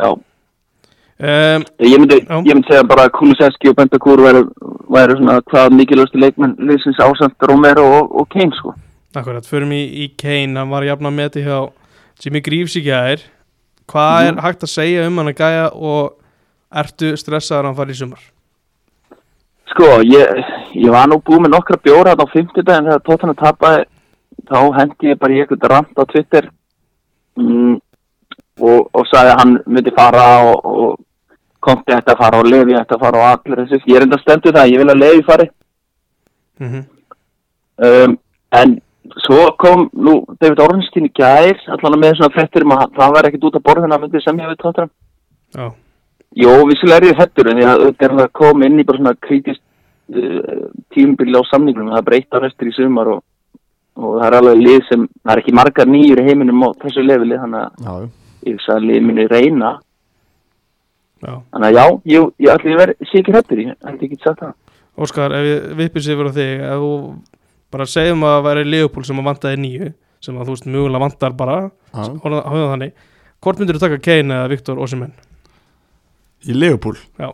já, 0.00 0.10
um, 0.12 1.66
ég 1.82 1.98
myndi, 2.02 2.20
Já. 2.22 2.36
ég 2.36 2.52
myndi 2.54 2.70
segja 2.70 2.88
bara 2.88 3.08
að 3.08 3.14
Kulusevski 3.18 3.72
og 3.72 3.78
Bentakur 3.80 4.22
væri, 4.22 4.44
væri 4.96 5.18
svona 5.18 5.40
hvað 5.50 5.78
mikilvægstu 5.80 6.20
leikmenn 6.22 6.58
liðsins 6.60 7.00
ásamt 7.02 7.48
Romero 7.50 7.86
og, 8.00 8.20
og 8.20 8.28
Kane 8.34 8.54
sko 8.60 8.76
Akkurat, 9.16 9.46
förum 9.48 9.70
í, 9.72 9.82
í 10.04 10.10
Kane 10.20 10.58
hann 10.60 10.68
var 10.68 10.84
jafn 10.84 11.08
að 11.08 11.14
meti 11.16 11.42
hjá 11.46 11.62
Jimmy 12.22 12.40
Greaves 12.40 12.76
í 12.78 12.84
gæðir 12.86 13.24
hvað 13.90 14.30
er 14.30 14.40
hægt 14.42 14.64
að 14.66 14.72
segja 14.72 15.06
um 15.06 15.20
hann 15.20 15.30
að 15.30 15.40
gæja 15.40 15.66
og 15.74 16.16
ertu 16.82 17.12
stressaður 17.18 17.64
að 17.64 17.68
hann 17.70 17.78
fari 17.78 17.94
í 17.94 18.00
sumar? 18.00 18.22
Sko, 19.70 19.88
ég, 20.06 20.42
ég 20.74 20.94
var 20.94 21.08
nú 21.10 21.18
búið 21.22 21.44
með 21.44 21.54
nokkra 21.54 21.78
bjóra 21.82 22.14
á 22.16 22.24
50 22.32 22.64
daginn 22.66 22.88
þegar 22.90 23.04
tóttan 23.06 23.34
að 23.34 23.42
tapaði. 23.42 23.82
Þá 24.46 24.58
hendi 24.78 25.10
ég 25.10 25.18
bara 25.20 25.34
í 25.34 25.40
eitthvað 25.42 25.68
rant 25.72 25.98
á 26.00 26.04
Twitter. 26.12 26.48
Mm, 27.36 27.76
og, 28.62 28.86
og 28.92 29.08
sagði 29.10 29.32
að 29.34 29.40
hann 29.42 29.54
myndi 29.66 29.92
fara 29.96 30.24
og, 30.46 30.70
og 30.70 30.94
komti 31.66 31.92
ætti 31.92 32.14
að 32.14 32.22
fara 32.22 32.40
og 32.40 32.48
lefi 32.48 32.76
ætti 32.78 32.96
að 32.96 33.04
fara 33.04 33.22
og 33.22 33.28
allir 33.32 33.62
þessu. 33.64 33.82
Ég 33.90 33.98
er 33.98 34.06
enda 34.06 34.20
stendur 34.22 34.56
það, 34.56 34.72
ég 34.72 34.82
vil 34.82 34.94
að 34.94 35.02
lefi 35.02 35.26
fari. 35.26 35.48
Mm 36.56 36.68
-hmm. 36.72 36.84
um, 37.86 38.18
en 38.60 38.78
svo 39.24 39.40
kom 39.60 39.88
nú 39.92 40.18
David 40.40 40.62
Ornstein 40.64 41.08
í 41.08 41.14
gær 41.14 41.58
allan 41.76 42.00
með 42.02 42.18
svona 42.18 42.34
frettir 42.34 42.66
um 42.66 42.76
að 42.76 42.86
það 42.98 43.16
var 43.16 43.28
ekkit 43.28 43.48
út 43.48 43.58
af 43.58 43.66
borðina 43.66 43.98
að 43.98 44.06
myndi 44.06 44.22
semja 44.24 44.50
við 44.50 44.62
tóttan 44.62 44.92
Já, 45.56 45.70
Jó, 46.36 46.50
vissulega 46.68 47.00
er 47.00 47.06
ég 47.08 47.20
hættur 47.20 47.48
en 47.48 47.62
ég 47.62 48.02
er 48.04 48.12
að 48.12 48.26
koma 48.36 48.66
inn 48.66 48.80
í 48.82 48.84
bara 48.84 48.98
svona 49.00 49.14
kritist 49.24 49.62
uh, 50.12 50.66
tímubili 50.92 51.32
á 51.32 51.42
samningnum. 51.48 51.94
Það 51.94 52.34
ár 52.36 52.48
eftir 52.50 52.68
í 52.68 52.74
sumar 52.76 53.08
og, 53.14 53.22
og 53.96 54.18
það 54.18 54.26
er 54.26 54.36
alveg 54.40 54.60
lið 54.60 54.82
sem 54.90 55.06
það 55.22 55.32
er 55.32 55.42
ekki 55.42 55.56
margar 55.56 55.88
nýjur 55.88 56.20
í 56.20 56.26
heiminum 56.26 56.66
á 56.66 56.70
þessu 56.82 57.06
leveli 57.06 57.40
þannig 57.40 57.88
að 57.94 58.04
ég 58.50 58.60
sagði 58.66 58.76
að 58.76 58.88
lið 58.90 59.06
minni 59.06 59.26
reyna. 59.32 59.72
Já. 61.24 61.32
Þannig 61.54 61.68
að 61.70 61.78
já, 61.78 61.86
ég, 62.12 62.28
ég 62.44 62.52
ætli 62.52 62.74
að 62.74 62.82
vera 62.82 63.08
sé 63.08 63.22
ekki 63.22 63.36
hættur, 63.38 63.62
ég 63.64 63.88
held 63.88 64.04
ekki 64.04 64.20
sagt 64.20 64.44
það. 64.44 64.54
Óskar, 64.96 65.36
ef 65.36 65.46
við 65.46 65.80
vippið 65.80 66.04
sér 66.04 66.20
fyrir 66.20 66.36
þig 66.36 66.66
ef 66.66 66.84
þú 66.84 66.92
bara 67.72 67.86
segjum 67.90 68.22
að 68.26 68.34
það 68.36 68.44
væri 68.48 68.64
Leopold 68.70 69.06
sem 69.08 69.18
að 69.22 69.28
vantaði 69.30 69.60
nýju 69.64 69.88
sem 70.26 70.36
að 70.40 70.46
þú 70.48 70.54
veist 70.56 70.66
mjögulega 70.66 71.02
vantar 71.06 71.32
bara. 71.36 71.56
Já. 71.92 72.04
hóða 72.22 72.70
þannig. 72.72 72.92
Hvort 73.44 73.58
myndir 73.60 73.76
þú 73.76 73.80
taka 73.84 73.98
Kane 74.02 74.34
eða 74.34 74.48
Viktor 74.50 74.78
Osimhen? 74.82 75.12
Í 76.46 76.54
Leopold 76.56 76.98
Já, 77.18 77.28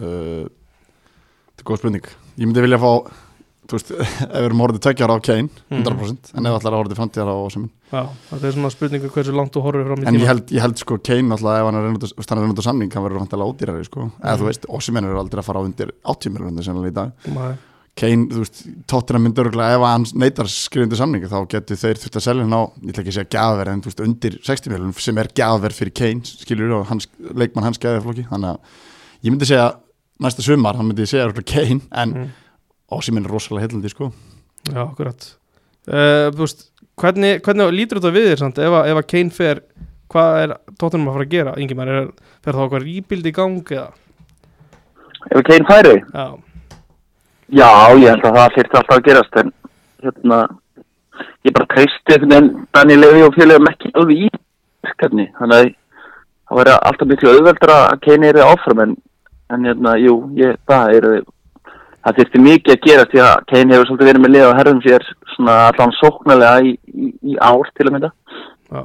uh, 0.00 0.46
Þetta 0.46 1.62
er 1.62 1.68
góð 1.70 1.80
spurning. 1.82 2.10
Ég 2.36 2.44
myndi 2.50 2.62
vilja 2.64 2.78
fá 2.82 2.90
Þú 3.66 3.74
veist, 3.80 3.88
ef 3.98 4.10
við 4.30 4.44
erum 4.46 4.60
horfðið 4.62 4.82
tveggjar 4.84 5.10
á 5.10 5.16
Kane 5.26 5.48
100% 5.74 6.28
en 6.38 6.46
ef 6.46 6.54
allar 6.54 6.70
að 6.70 6.76
horfðið 6.78 6.98
framtíðar 7.00 7.30
á 7.34 7.36
Osimhen. 7.48 7.70
Já, 7.90 8.02
þetta 8.28 8.46
er 8.46 8.52
svona 8.54 8.70
spurningu 8.70 9.08
hversu 9.10 9.32
langt 9.34 9.50
þú 9.56 9.62
horfir 9.64 9.88
fram 9.88 10.04
í 10.04 10.06
En 10.06 10.14
ég 10.14 10.20
tíma 10.22 10.28
held, 10.30 10.52
ég 10.54 10.62
held 10.62 10.78
sko 10.78 10.98
Kane 11.02 11.34
alltaf 11.34 11.56
ef 11.58 11.66
hann 11.66 11.78
er 11.80 11.88
hann 11.88 12.44
reynda 12.44 12.62
samning 12.66 12.92
hann 12.94 13.06
verður 13.08 13.24
vantilega 13.24 13.50
ódýrari 13.50 13.88
sko. 13.88 14.06
Eða 14.22 14.36
Mhm. 14.36 14.38
þú 14.38 14.46
veist, 14.52 14.68
Osimhen 14.78 15.08
er 15.10 15.18
aldrei 15.18 15.42
að 15.42 15.48
fara 15.48 15.58
á 15.58 15.66
undir 15.66 15.90
80 16.06 16.30
miljonir 16.36 16.62
sennilega 16.68 16.92
í 16.92 16.94
dag. 16.94 17.10
Maður- 17.34 17.58
Kane, 17.96 18.26
þú 18.28 18.42
veist, 18.42 18.58
tóttina 18.90 19.20
myndur 19.24 19.48
ef 19.48 19.84
hann 19.86 20.04
neytar 20.20 20.50
skrifundu 20.52 20.98
samningi 20.98 21.30
þá 21.32 21.38
getur 21.54 21.78
þeir 21.80 22.00
þurft 22.02 22.18
að 22.20 22.26
selja 22.26 22.44
hann 22.44 22.56
á, 22.56 22.62
ég 22.82 22.92
ætla 22.92 23.02
ekki 23.02 23.12
að 23.14 23.16
segja 23.16 23.32
gafverð 23.32 23.72
en 23.72 23.80
þú 23.80 23.90
veist, 23.90 24.02
undir 24.04 24.36
60 24.44 24.72
miljonum 24.74 24.98
sem 25.00 25.20
er 25.22 25.30
gafverð 25.40 25.78
fyrir 25.80 25.94
Kane, 25.96 26.34
skilur 26.44 26.74
og 26.76 26.90
hans, 26.90 27.08
leikmann 27.32 27.64
hans 27.70 27.80
gafverðflokki, 27.80 28.26
þannig 28.28 28.52
að 28.52 28.82
ég 29.24 29.32
myndi 29.32 29.48
segja 29.48 29.70
næsta 30.26 30.44
sumar, 30.44 30.76
hann 30.76 30.90
myndi 30.90 31.08
segja 31.08 31.32
Kane, 31.40 31.80
en 31.92 32.12
Mm. 32.16 32.34
Osimhen 32.94 33.24
er 33.26 33.32
rosalega 33.34 33.66
heillandi 33.66 33.90
sko. 33.90 34.12
Já, 34.70 34.84
akkurat. 34.84 35.24
Uh, 35.86 36.30
Þú 36.34 36.42
veist, 36.44 36.66
hvernig, 36.98 37.40
hvernig 37.42 37.74
lítur 37.74 37.98
þetta 37.98 38.14
við 38.14 38.28
þér 38.30 38.42
samt? 38.42 38.60
Ef 38.62 38.76
að, 38.78 38.90
ef 38.92 39.00
að 39.00 39.08
Kane 39.10 39.34
fer 39.34 39.62
hvað 40.12 40.38
er 40.44 40.52
tóttunum 40.78 41.10
að 41.10 41.16
fara 41.16 41.26
að 41.26 41.32
gera? 41.34 41.54
Ingimar, 41.62 41.90
er, 41.90 42.10
fer 42.44 42.54
þá 42.54 42.62
eitthvað 42.64 42.84
rýbild 42.86 43.26
í 43.26 43.32
gang 43.34 43.72
eða? 43.74 43.88
Ef 45.32 45.42
Kane 45.48 45.66
færi? 45.66 45.96
Já, 46.14 46.26
Já, 47.54 47.70
ég 47.94 48.10
held 48.10 48.24
að 48.26 48.38
það 48.40 48.54
þyrfti 48.56 48.78
alltaf 48.80 48.96
að 48.96 49.04
gerast 49.06 49.36
en 49.42 49.52
hérna 50.02 50.38
ég 51.46 51.54
bara 51.54 51.68
treysti 51.72 52.18
veginn 52.22 52.48
Danny 52.74 52.96
Levy 52.98 53.22
og 53.26 53.36
félagum 53.36 53.70
ekki 53.70 53.92
alveg 53.94 54.24
í 54.26 54.30
verkefni 54.86 55.28
þannig 55.38 55.60
að 55.60 55.70
það 56.46 56.60
væri 56.60 56.74
alltaf 56.76 57.10
miklu 57.12 57.32
auðveldra 57.32 57.78
að 57.92 58.02
Kane 58.06 58.28
er 58.32 58.42
áfram 58.42 58.82
en, 58.84 58.96
en 59.54 59.70
hérna, 59.70 59.94
jú, 60.02 60.18
ég, 60.38 60.58
það 60.66 60.92
er 60.98 61.08
það 62.06 62.18
þyrfti 62.20 62.42
mikið 62.48 62.74
að 62.74 62.84
gerast 62.86 63.14
því 63.14 63.22
að 63.26 63.46
Kane 63.52 63.74
hefur 63.76 63.88
svolítið 63.90 64.10
verið 64.10 64.24
með 64.26 64.34
lið 64.34 64.46
á 64.46 64.58
herðum 64.60 64.82
sér 64.84 65.08
svona 65.36 65.56
allan 65.70 65.96
sóknarlega 66.00 66.66
í, 66.66 66.76
í, 66.90 67.08
í 67.34 67.38
ár 67.38 67.72
til 67.74 67.88
að 67.88 67.96
mynda 67.96 68.12
já 68.70 68.82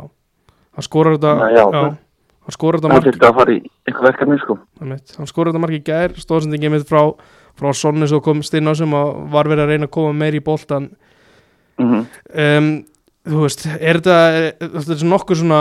hann 0.72 0.88
skorar 0.88 1.18
þetta 1.18 1.52
Já, 1.52 1.66
já. 1.66 1.84
hann 2.46 2.56
skorar 2.56 2.80
þetta 2.80 2.90
það 2.90 2.96
mark 2.96 3.08
þurfti 3.10 3.28
að 3.28 3.38
fara 3.42 3.54
í 3.54 3.60
eitthvað 3.86 4.08
verkefni 4.10 4.40
sko 4.42 4.58
einmitt. 4.82 5.16
hann 5.18 5.30
skorar 5.30 5.52
þetta 5.52 5.64
mark 5.66 5.78
í 5.78 5.84
gær 5.92 6.18
stóðsendingi 6.22 6.74
mitt 6.74 6.88
frá, 6.90 7.04
frá 7.62 7.74
Sonni 7.78 8.08
svo 8.10 8.20
komst 8.26 8.54
inn 8.58 8.68
á 8.70 8.74
sem 8.78 8.90
var 8.92 9.46
verið 9.50 9.64
að 9.68 9.74
reyna 9.76 9.88
að 9.90 9.94
koma 9.96 10.14
meir 10.18 10.38
í 10.40 10.44
boltan 10.44 10.90
mm 11.80 12.02
um, 12.36 12.72
þú 13.22 13.44
veist, 13.44 13.68
er 13.78 14.00
þetta 14.02 14.96
er 14.96 15.02
nokkur 15.06 15.38
svona 15.38 15.58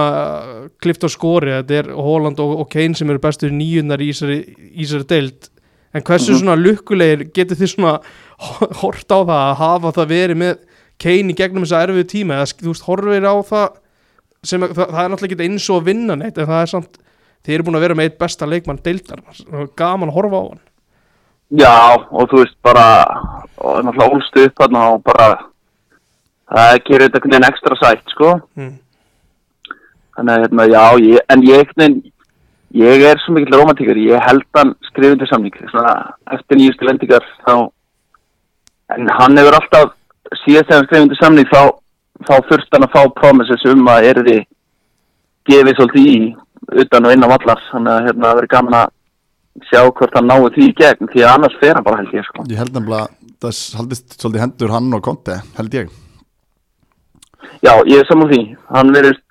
klift 0.81 1.03
á 1.05 1.09
skori, 1.13 1.51
þetta 1.59 1.75
er 1.83 1.91
Holland 1.93 2.39
og, 2.41 2.55
og 2.63 2.69
Kane 2.73 2.97
sem 2.97 3.11
eru 3.13 3.21
bestu 3.21 3.51
nýjundar 3.53 4.01
í 4.01 4.07
þessari 4.15 4.39
í 4.49 4.87
þessari 4.87 5.07
deild, 5.11 5.51
en 5.93 6.01
hversu 6.09 6.33
Mhm. 6.33 6.39
svona 6.41 6.57
lukkulegir 6.57 7.27
getur 7.37 7.61
þið 7.61 7.71
svona 7.75 7.93
hort 8.81 9.05
á 9.13 9.19
það 9.21 9.35
að 9.37 9.59
hafa 9.61 9.93
það 9.99 10.09
verið 10.15 10.41
með 10.41 10.55
Kane 11.05 11.35
í 11.35 11.37
gegnum 11.37 11.65
þessa 11.69 11.83
erfiðu 11.85 12.07
tíma? 12.15 12.39
Eða 12.41 12.57
þú 12.65 12.73
veist, 12.73 12.87
horfir 12.89 13.29
á 13.29 13.35
það 13.53 13.69
sem 14.49 14.65
að, 14.65 14.73
það, 14.79 14.89
það 14.97 15.05
er 15.05 15.13
náttúrulega 15.13 15.37
ekki 15.37 15.49
eins 15.51 15.69
og 15.71 15.77
að 15.83 15.89
vinna 15.93 16.17
neitt 16.17 16.39
en 16.41 16.49
það 16.49 16.63
er 16.65 16.73
samt, 16.73 16.99
þið 17.45 17.55
eru 17.59 17.67
búin 17.69 17.77
að 17.77 17.85
vera 17.85 17.95
með 18.01 18.09
eitt 18.09 18.19
besta 18.25 18.49
leikmann 18.49 18.81
deildar, 18.85 19.21
gaman 19.77 20.09
að 20.09 20.17
horfa 20.17 20.41
á 20.41 20.45
hann 20.49 20.63
Já, 21.51 21.99
og 22.11 22.29
þú 22.31 22.45
veist 22.45 22.57
bara 22.63 22.87
og 23.61 23.83
náttúrulega 23.85 24.15
ólstu 24.15 24.45
upp 24.47 24.61
þarna 24.61 24.85
og 24.95 25.03
bara 25.05 25.27
það 26.51 26.77
gerir 26.87 27.05
þetta 27.05 27.19
einhvern 27.19 27.35
veginn 27.35 27.49
ekstra 27.49 27.79
sætt 27.81 28.15
sko 28.15 28.31
mm. 28.57 28.73
þannig 30.17 30.33
að 30.35 30.45
hérna, 30.45 30.67
já, 30.71 30.85
ég, 31.07 31.25
en 31.35 31.45
ég 31.49 31.75
veginn 31.75 31.99
ég 32.81 33.05
er 33.11 33.19
svo 33.21 33.35
mikill 33.35 33.59
romantíkar 33.59 33.99
ég 33.99 34.27
held 34.29 34.47
hann 34.57 34.77
skrifundir 34.89 35.31
samning 35.31 35.59
svona 35.73 35.95
eftir 36.37 36.61
nýjustu 36.61 36.87
vendingar 36.87 37.27
þá 37.43 37.55
en 38.97 39.11
hann 39.19 39.41
hefur 39.41 39.59
alltaf 39.59 39.93
síðast 40.45 40.71
þegar 40.71 40.79
hann 40.79 40.89
skrifundir 40.89 41.21
samning 41.21 41.51
þá, 41.51 41.75
þá 42.29 42.35
þurft 42.49 42.77
hann 42.79 42.87
að 42.87 42.95
fá 42.95 43.03
promises 43.19 43.67
um 43.73 43.91
að 43.91 44.09
er 44.13 44.23
þið 44.29 44.41
gefið 45.51 45.77
svolítið 45.81 46.09
í 46.15 46.17
utan 46.85 47.07
og 47.09 47.17
innan 47.17 47.35
vallar 47.35 47.63
þannig 47.73 47.93
að 47.97 48.09
hérna, 48.09 48.27
það 48.29 48.41
verður 48.41 48.55
gaman 48.55 48.81
að 48.81 48.97
sjá 49.69 49.83
hvort 49.87 50.15
hann 50.17 50.31
náu 50.31 50.49
því 50.51 50.69
í 50.69 50.77
gegn 50.81 51.11
því 51.13 51.25
að 51.25 51.35
annars 51.35 51.59
fer 51.63 51.75
hann 51.77 51.87
bara 51.87 52.03
held 52.03 52.15
ég 52.17 52.29
sko 52.29 52.47
Ég 52.51 52.61
held 52.61 52.77
nefnilega 52.77 53.09
það 53.41 53.65
haldist 53.81 54.17
svolítið 54.21 54.45
hendur 54.47 54.77
hann 54.77 54.95
og 54.97 55.05
Conte 55.05 55.43
held 55.59 55.77
ég 55.81 55.91
Já, 57.61 57.75
ég 57.85 58.01
er 58.01 58.09
saman 58.09 58.31
því. 58.31 58.41
Hann 58.73 58.93
verist, 58.95 59.23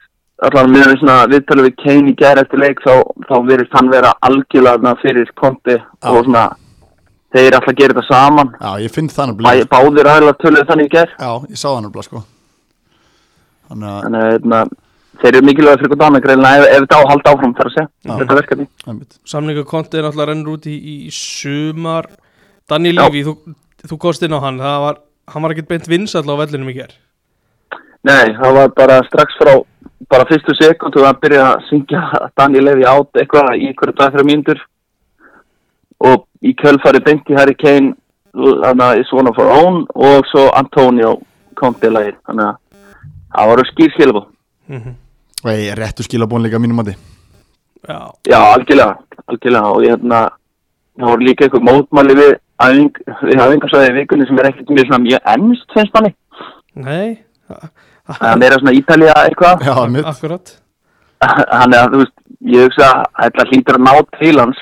allan 0.46 0.72
með 0.74 0.96
svona 1.02 1.18
viðtölu 1.32 1.66
við 1.68 1.78
Kane 1.84 2.12
í 2.12 2.16
gæri 2.18 2.44
eftir 2.44 2.62
leik, 2.62 2.82
þá, 2.86 3.02
þá 3.30 3.36
verist 3.48 3.78
hann 3.78 3.90
vera 3.92 4.12
algjörlega 4.26 4.96
fyrir 5.02 5.32
konti 5.40 5.78
og 6.06 6.20
svona, 6.28 6.44
þeir 7.34 7.58
alltaf 7.58 7.78
gera 7.80 7.96
þetta 7.96 8.06
saman. 8.10 8.52
Já, 8.60 8.70
ég 8.86 8.94
finn 8.94 9.10
það 9.14 9.32
nefnilega 9.32 9.70
báðir 9.74 10.12
aðeins 10.14 10.42
töluðu 10.44 10.68
þannig 10.70 10.92
í 10.92 10.94
gæri. 10.94 11.18
Já, 11.18 11.32
ég 11.50 11.62
sá 11.62 11.68
það 11.70 11.82
nefnilega 11.88 12.10
sko 12.10 12.24
Þannig 13.70 13.90
að, 13.90 14.00
Þannig 14.04 14.22
að 14.22 14.32
hérna, 14.34 14.62
þeir 15.20 15.36
eru 15.36 15.46
mikilvæg 15.48 15.82
fyrir 15.82 15.92
hvort 15.94 16.06
annað 16.08 16.26
greiðlega 16.26 16.60
ef, 16.60 16.70
ef 16.70 16.86
þetta 16.86 17.00
á 17.00 17.02
að 17.02 17.10
halda 17.12 17.34
áfram 17.34 17.56
þar 17.58 17.70
að 17.70 17.76
segja. 17.76 17.90
Já. 18.06 18.14
Þetta 18.22 18.38
verkefni. 18.40 18.68
einmitt. 18.88 19.20
samningu 19.28 19.66
konti 19.68 20.00
er 20.00 20.08
náttúrulega 20.08 20.32
rennur 20.32 20.54
út 20.56 20.70
í, 20.70 20.76
í, 20.78 20.96
sumar 21.14 22.10
Danni 22.70 22.94
Já. 22.94 23.02
Lífi, 23.02 23.26
þú, 23.28 23.36
þú 23.90 24.00
kost 24.06 24.24
inn 24.24 24.36
á 24.38 24.40
hann 24.44 24.62
það 24.62 24.86
var, 24.86 25.02
hann 25.34 25.46
var 25.46 25.56
ekkert 25.56 25.72
beint 25.74 25.90
vinsall 25.92 26.28
á 26.30 26.36
vellinum 26.40 26.72
í 26.72 26.78
ger 26.80 26.96
Nei, 28.08 28.32
það 28.40 28.56
var 28.56 28.74
bara 28.78 29.02
strax 29.10 29.36
frá 29.40 29.54
bara 30.10 30.28
fyrstu 30.30 30.56
sekundu 30.56 31.04
að 31.06 31.20
byrja 31.24 31.46
að 31.50 31.66
syngja 31.68 32.04
Daniel 32.40 32.70
Levi 32.70 32.88
átt 32.88 33.20
eitthvað 33.20 33.58
í 33.60 33.74
hverju 33.76 33.98
dag 34.00 34.14
fyrir 34.16 34.30
mínútur 34.30 34.62
og 36.00 36.24
í 36.42 36.54
kjölfari 36.56 37.04
beinti 37.04 37.36
Harry 37.36 37.58
Kane 37.60 37.94
of 38.34 39.40
our 39.42 39.52
own 39.52 39.84
og 39.96 40.26
svo 40.32 40.48
Antonio 40.56 41.18
Conte 41.60 41.92
lagið 41.92 42.16
þannig 42.24 42.46
að 42.46 42.58
það 43.36 43.52
voru 43.52 43.68
skýr 43.74 43.96
skilabó 43.98 44.26
ég 45.48 45.72
er 45.72 45.80
réttu 45.80 46.04
skilabón 46.04 46.44
líka 46.44 46.58
að 46.60 46.66
mínum 46.66 46.76
mati. 46.82 46.96
Já, 47.88 48.00
Já, 48.28 48.40
algjörlega, 48.54 48.98
algjörlega. 49.28 49.72
Og 49.72 49.84
ég 49.86 49.94
hérna 49.96 50.22
það 51.00 51.12
voru 51.14 51.26
líka 51.28 51.46
eitthvað 51.46 51.68
mótmáli 51.70 52.16
við 52.20 52.32
í 53.88 53.94
vikunni 53.96 54.28
sem 54.28 54.40
er 54.40 54.50
ekkert 54.50 54.70
mjög 54.76 54.90
svona 54.90 55.04
mjög 55.06 55.30
ennst 55.34 55.76
finnst 55.76 55.94
manni. 55.96 56.14
Nei. 56.76 57.20
Það- 57.48 57.70
það 58.20 58.32
er 58.32 58.38
meira 58.38 58.60
svona 58.60 58.76
Ítalía 58.80 59.14
eitthvað. 59.16 59.64
Já, 59.64 59.76
einmitt. 59.84 60.06
Akkurat. 60.06 60.56
Hann 61.22 61.74
er 61.74 61.80
að, 61.86 61.92
þú 61.94 61.98
veist, 62.04 62.16
ég 62.46 62.64
hugsa 62.68 62.90
að 63.16 63.24
þetta 63.24 63.48
hlýtur 63.50 63.76
að 63.80 63.86
ná 63.88 63.94
til 64.20 64.40
hans 64.40 64.60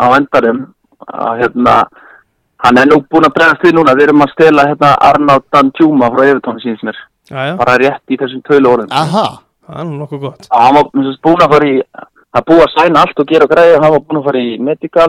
á 0.00 0.06
endarum 0.16 0.74
að 1.06 1.40
hérna 1.42 1.84
hann 2.64 2.78
er 2.78 2.86
nú 2.86 3.00
búinn 3.10 3.26
að 3.28 3.34
bregðast 3.34 3.62
við 3.62 3.74
núna. 3.74 3.94
Við 3.94 4.02
erum 4.08 4.22
að 4.26 4.32
stela 4.32 4.66
hérna 4.66 4.94
Arnátt 4.98 5.46
Danjúma 5.52 6.10
frá 6.10 6.24
Evertón 6.26 6.60
síns 6.62 6.82
Já, 7.30 7.38
já, 7.48 7.54
bara 7.60 7.76
rétt 7.80 8.12
í 8.12 8.18
þessum 8.20 8.42
tölu 8.44 8.68
orðum 8.68 8.90
Aha, 8.92 9.24
það 9.64 9.78
er 9.80 9.86
nú 9.88 10.00
nokkuð 10.02 10.24
gott. 10.26 10.48
Og 10.50 10.58
hann 10.60 10.74
var 10.76 10.90
sem 10.92 11.06
sagt, 11.06 11.22
búinn 11.24 11.44
að 11.46 11.54
fara 11.54 11.70
í 11.70 11.78
að 12.34 12.44
búa 12.50 12.66
að 12.66 12.74
sæna 12.74 13.04
allt 13.04 13.22
og 13.22 13.30
gera 13.30 13.48
græði 13.48 13.78
hann 13.78 13.94
var 13.94 14.02
búinn 14.04 14.20
að 14.20 14.28
fara 14.28 14.42
í 14.44 14.58
medical. 14.60 15.08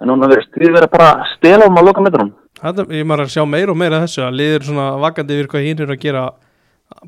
En 0.00 0.10
núna 0.12 0.28
verið 0.28 0.48
stríð 0.50 0.74
verið 0.76 0.92
bara 0.92 1.10
stela 1.34 1.68
um 1.68 1.78
að 1.80 1.86
loka 1.88 2.04
metrum 2.04 2.34
Þetta, 2.56 2.84
ég 2.96 3.04
maður 3.08 3.26
að 3.26 3.32
sjá 3.34 3.44
meira 3.48 3.72
og 3.72 3.78
meira 3.80 3.98
af 4.00 4.06
þessu 4.06 4.22
að 4.24 4.36
liður 4.40 4.64
svona 4.64 4.86
vakandi 5.00 5.36
yfir 5.36 5.48
hvað 5.52 5.66
hinn 5.66 5.80
er 5.84 5.92
að 5.92 6.02
gera 6.02 6.24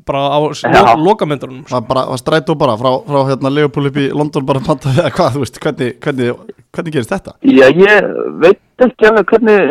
bara 0.05 0.21
á 0.35 0.39
Já. 0.53 0.95
lo, 0.95 1.03
lokamendrunum 1.03 1.63
var, 1.69 1.81
bara, 1.81 2.05
var 2.09 2.17
strætó 2.17 2.55
bara 2.55 2.77
frá, 2.77 2.91
frá 3.05 3.19
hérna 3.29 3.49
Leopold 3.49 3.87
upp 3.91 3.97
í 3.97 4.09
London 4.11 4.45
bara 4.45 4.63
panta 4.65 4.89
við 4.95 5.05
að 5.05 5.13
hvað, 5.17 5.35
þú 5.35 5.43
veist, 5.43 5.59
hvernig, 5.63 5.93
hvernig, 6.03 6.57
hvernig 6.75 6.95
gerist 6.95 7.13
þetta? 7.13 7.35
Já, 7.47 7.67
ég 7.69 8.09
veit 8.43 8.85
ekki 8.85 9.07
alveg 9.09 9.31
hvernig 9.33 9.61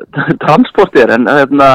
transport 0.44 0.96
er 0.96 1.12
en 1.18 1.28
hérna, 1.28 1.68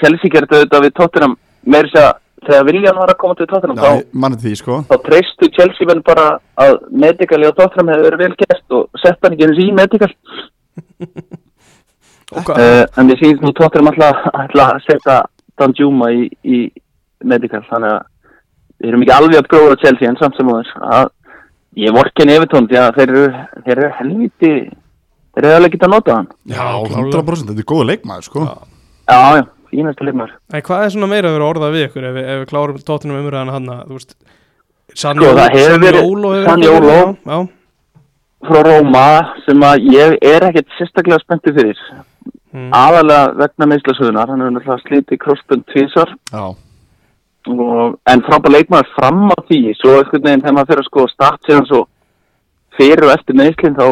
Chelsea 0.00 0.32
gerði 0.32 0.60
auðvitað 0.60 0.86
við 0.86 0.94
Tottenham 1.00 1.38
meira 1.64 1.92
sér 1.92 2.10
að 2.10 2.20
þegar 2.44 2.66
Viljan 2.68 3.00
var 3.00 3.12
að 3.14 3.20
koma 3.22 3.38
til 3.38 3.48
Tottenham 3.48 3.80
Já, 3.80 3.92
þá, 4.12 4.48
sko 4.60 4.80
þá 4.90 4.96
treystu 5.08 5.50
Chelsea 5.56 5.88
menn 5.88 6.04
bara 6.04 6.26
að 6.60 6.78
Medical 6.92 7.40
á 7.40 7.56
Tottenham 7.56 7.92
hefur 7.94 8.08
verið 8.10 8.24
vel 8.26 8.38
gert 8.44 8.78
og 8.78 9.00
sett 9.00 9.24
hann 9.24 9.36
ekki 9.36 9.48
eins 9.48 9.62
í 9.64 9.70
Medical 9.72 10.10
og 12.34 12.44
hvað, 12.44 12.60
uh, 12.60 12.84
en 13.00 13.12
ég 13.14 13.40
nú 13.40 13.52
Tottenham 13.56 13.92
alltaf 13.94 14.28
að 14.68 14.82
setja 14.84 15.22
Danjuma 15.60 16.10
í, 16.10 16.26
í 16.44 16.64
Medical 17.32 17.62
þannig 17.70 17.92
að 17.94 18.02
við 18.80 18.88
erum 18.90 19.04
ekki 19.04 19.14
alveg 19.16 19.38
að 19.40 19.48
gróða 19.54 19.78
Chelsea 19.82 20.08
en 20.10 20.18
samt 20.20 20.36
sem 20.38 20.50
áður. 20.52 20.70
Að 20.98 21.08
ég 21.84 21.94
vorken 21.96 22.32
Evertón 22.34 22.68
því 22.70 22.78
að 22.82 22.94
þeir 22.98 23.12
eru, 23.14 23.24
þeir 23.64 23.74
eru 23.78 23.90
helviti 23.98 24.52
þeir 25.34 25.44
eru 25.48 25.56
alveg 25.58 25.72
getað 25.74 25.88
að 25.88 25.94
nota 25.96 26.16
hann. 26.18 26.28
Já, 26.46 26.64
klárlega. 26.84 27.10
100% 27.10 27.50
þetta 27.50 27.64
er 27.64 27.70
góða 27.72 27.88
leikmaður, 27.90 28.26
sko. 28.28 28.44
Já. 28.44 28.54
Já, 29.10 29.18
já, 29.40 29.44
fínasta 29.72 30.06
leikmaður. 30.08 30.36
En 30.54 30.62
hvað 30.68 30.84
er 30.86 30.94
svona 30.94 31.10
meira 31.10 31.28
að 31.30 31.36
vera 31.38 31.48
orðað 31.52 31.74
við 31.74 31.86
ykkur 31.88 32.06
ef, 32.10 32.14
við- 32.18 32.28
ef 32.34 32.38
við 32.44 32.48
klárum 32.52 32.78
tóttunum 32.88 33.20
umræðan 33.24 33.52
hann 33.56 33.68
að 33.74 33.82
þú 33.88 33.98
veist 33.98 34.14
Sanni 34.94 35.24
Sko, 35.24 35.34
það 35.34 35.54
hefur 35.58 36.44
Sanni. 36.44 36.66
Já, 37.24 37.38
frá 38.44 38.60
Róma 38.68 39.06
sem 39.46 39.62
að 39.64 39.86
ég 39.94 40.16
er 40.22 40.44
ekkert 40.50 40.68
sérstaklega 40.78 41.22
spenntið 41.24 41.56
fyrir. 41.58 41.78
Mm, 42.54 42.68
aðalega 42.76 43.32
vegna 43.40 43.66
meðslasöðunar 43.72 44.30
hann 44.30 44.42
hefur 44.44 44.52
náttúrulega 44.54 44.84
slítið 44.86 45.18
krossbund 45.24 45.64
tvísar 45.72 46.12
Já, 46.30 46.44
og, 47.50 47.98
en 48.08 48.22
frábæð 48.24 48.56
leikmaður 48.56 48.92
fram 48.96 49.26
á 49.30 49.36
því 49.48 49.60
svo 49.78 49.98
einhvern 49.98 50.24
veginn 50.24 50.44
þegar 50.44 50.56
maður 50.56 50.70
fyrir 50.70 50.84
að 50.84 50.88
sko 50.88 51.06
start 51.12 51.44
síðan 51.48 51.68
svo 51.68 51.82
fyrir 52.78 53.06
og 53.06 53.12
eftir 53.14 53.38
meðslinn 53.38 53.76
þá, 53.78 53.86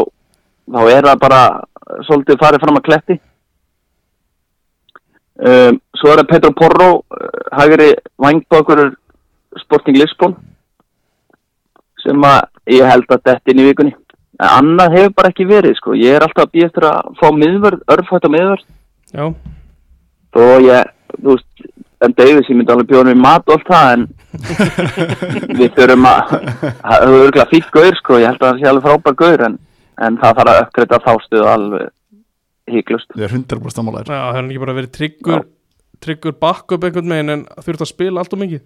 þá 0.73 0.81
er 0.93 1.09
það 1.09 1.21
bara 1.27 1.43
svolítið 2.09 2.41
farið 2.41 2.65
fram 2.65 2.81
að 2.81 2.87
kletti. 2.89 3.19
Um, 5.43 5.79
svo 5.99 6.13
er 6.13 6.23
það 6.23 6.31
Petro 6.31 6.53
Porro 6.55 6.89
uh, 7.01 7.29
hægri 7.59 7.93
vangbákur 8.21 8.93
Sporting 9.63 9.99
Lisbon 9.99 10.37
sem 12.03 12.25
að 12.27 12.41
ég 12.73 12.87
held 12.87 13.11
að 13.11 13.25
þetta 13.29 13.53
inn 13.53 13.63
í 13.63 13.67
vikunni. 13.71 13.95
En 14.43 14.49
annað 14.49 14.97
hefur 14.97 15.17
bara 15.19 15.31
ekki 15.33 15.47
verið 15.47 15.77
sko. 15.79 15.97
Ég 15.99 16.17
er 16.17 16.25
alltaf 16.25 16.47
að 16.47 16.55
býja 16.57 16.69
eftir 16.71 16.87
að 16.89 17.13
fá 17.21 17.27
miðvörð 17.37 17.85
örfætt 17.95 18.27
á 18.27 18.31
miðvörð. 18.33 18.65
Já, 19.13 19.25
og 20.41 20.65
ég, 20.65 20.93
þú 21.19 21.35
veist 21.35 21.67
en 22.03 22.15
Davis, 22.19 22.49
ég 22.51 22.59
myndi 22.59 22.75
alveg 22.75 22.91
bjóða 22.91 23.11
með 23.11 23.23
mat 23.23 23.49
og 23.49 23.57
allt 23.57 23.71
það 23.71 23.95
en 23.95 24.05
við 25.59 25.73
þurfum 25.77 26.07
að 26.09 26.21
það 26.33 26.95
er 26.97 27.17
örgulega 27.17 27.49
fík 27.53 27.73
gaur 27.75 27.99
sko, 27.99 28.21
ég 28.21 28.31
held 28.31 28.43
að 28.43 28.49
það 28.49 28.61
sé 28.61 28.71
alveg 28.71 28.87
frábær 28.87 29.19
gaur 29.23 29.45
en, 29.49 29.59
en 30.07 30.21
það 30.23 30.39
þarf 30.39 30.53
að 30.53 30.63
uppgreita 30.67 31.01
þá 31.07 31.13
stuðu 31.27 31.49
alveg 31.53 31.91
híklust 32.73 33.19
ég 33.19 33.27
er 33.27 33.35
100% 33.35 33.79
sammálaður. 33.79 34.13
Já, 34.13 34.23
það 34.29 34.39
er 34.41 34.47
ekki 34.47 34.63
bara 34.65 34.79
verið 34.79 34.95
tryggur 34.99 35.45
tryggur 36.03 36.39
backup 36.43 36.87
einhvern 36.87 37.13
veginn 37.15 37.37
en 37.37 37.45
þurft 37.63 37.85
að 37.85 37.93
spila 37.93 38.23
allt 38.23 38.33
og 38.35 38.41
mikið. 38.43 38.63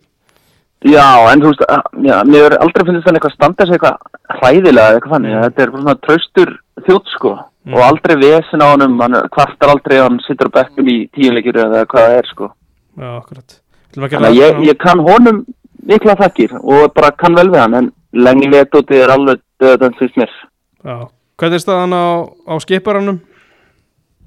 Já, 0.86 1.08
en 1.32 1.40
þú 1.40 1.50
veist, 1.50 1.62
já, 2.04 2.16
mér 2.28 2.46
er 2.50 2.54
aldrei 2.60 2.84
finnst 2.84 3.06
þannig 3.06 3.22
eitthvað 3.22 3.34
standa 3.34 3.66
sig 3.66 3.76
eitthvað 3.76 4.40
hræðilega 4.40 4.96
eitthvað 4.96 5.14
þannig, 5.16 5.36
þetta 5.42 5.62
er 5.64 5.72
bara 5.72 5.84
svona 5.84 6.00
traustur 6.04 6.52
þjótt 6.86 7.12
sko. 7.14 7.32
Mm. 7.66 7.74
og 7.74 7.82
aldrei 7.82 8.14
vesen 8.20 8.62
á 8.62 8.66
honum, 8.70 9.00
hann 9.02 9.16
kvartar 9.34 9.72
aldrei 9.72 9.96
hann 9.98 10.20
sittur 10.22 10.52
á 10.54 10.56
bekkum 10.60 10.86
í 10.86 11.08
tíuleikir 11.16 11.56
eða 11.64 11.80
hvað 11.90 12.04
það 12.04 12.18
er 12.20 12.28
sko 12.30 12.46
já, 12.96 13.10
akkurat. 13.16 13.60
Þannig 13.96 14.26
að 14.28 14.40
ég, 14.40 14.58
ég 14.70 14.80
kann 14.80 15.00
honum 15.04 15.44
mikla 15.86 16.16
þakkir 16.18 16.56
og 16.58 16.90
bara 16.96 17.12
kann 17.16 17.36
vel 17.38 17.48
við 17.52 17.62
hann 17.62 17.78
en 17.78 17.92
lengi 18.16 18.50
letóti 18.50 18.98
er 18.98 19.12
alveg 19.14 19.40
döðan 19.62 19.96
fyrst 20.00 20.18
mér. 20.20 20.32
já, 20.84 20.96
hvernig 21.38 21.60
er 21.60 21.64
staðan 21.64 21.96
á, 21.96 22.06
á 22.48 22.54
skiparanum? 22.60 23.20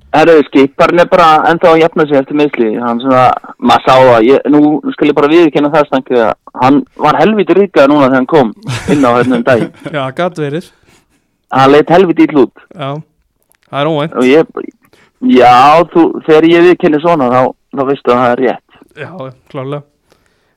Herru, 0.10 0.40
skiparinn 0.48 1.04
er 1.04 1.10
bara 1.10 1.28
ennþá 1.52 1.76
að 1.76 1.82
jafna 1.84 2.06
sig 2.10 2.18
eftir 2.18 2.38
meðsli. 2.40 2.70
Hann 2.82 3.02
svona, 3.04 3.28
maður 3.62 3.84
sá 3.86 3.94
það, 4.08 4.24
ég, 4.26 4.48
nú 4.50 4.62
skal 4.96 5.10
ég 5.12 5.18
bara 5.20 5.30
viðkynna 5.30 5.70
það 5.76 5.86
stankið 5.92 6.22
að 6.24 6.32
hann 6.64 6.80
var 7.06 7.20
helviti 7.20 7.58
ríkað 7.60 7.92
núna 7.92 8.08
þegar 8.08 8.18
hann 8.18 8.30
kom 8.32 8.50
inn 8.90 9.06
á 9.06 9.12
hérna 9.20 9.38
um 9.38 9.46
dag. 9.46 9.68
Já, 9.98 10.02
gatt 10.18 10.42
verið. 10.42 10.72
Hann 11.54 11.74
leitt 11.76 11.94
helviti 11.94 12.26
ill 12.26 12.42
út. 12.42 12.66
Já, 12.74 12.90
það 13.70 13.84
er 13.84 13.92
óvænt. 13.92 14.18
Ég, 14.26 14.50
já, 15.36 15.54
þú, 15.94 16.08
þegar 16.26 16.50
ég 16.50 16.68
viðkynni 16.68 17.02
svona 17.06 17.30
þá, 17.34 17.42
þá 17.76 17.86
veistu 17.90 18.14
að 18.14 18.22
það 18.22 18.34
er 18.34 18.44
rétt. 18.46 18.84
Já, 19.00 19.10
klálega 19.52 19.86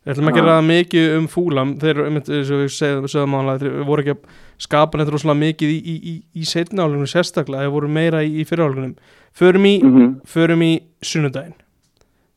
Við 0.02 0.16
ætlum 0.16 0.28
ekki 0.32 0.40
að 0.42 0.46
ræða 0.48 0.62
mikið 0.66 1.12
um 1.14 1.26
fúlam 1.30 1.72
þeir 1.78 1.98
þeir 2.02 3.74
voru 3.86 4.02
ekki 4.02 4.14
að 4.16 4.40
skapa 4.64 4.98
neitt 4.98 5.12
rosalega 5.14 5.38
mikið 5.44 5.70
í, 5.70 5.76
í, 5.78 5.94
í, 5.94 6.14
í 6.42 6.46
setna 6.50 6.88
álunum 6.88 7.06
sérstaklega, 7.06 7.62
þeir 7.62 7.74
voru 7.76 7.90
meira 7.90 8.24
í, 8.26 8.32
í 8.42 8.46
fyrirálunum 8.48 8.96
Förum 9.32 9.68
í, 9.70 9.76
Mm 9.78 10.16
förum 10.26 10.64
í 10.66 10.72
sunnudaginn 11.06 11.54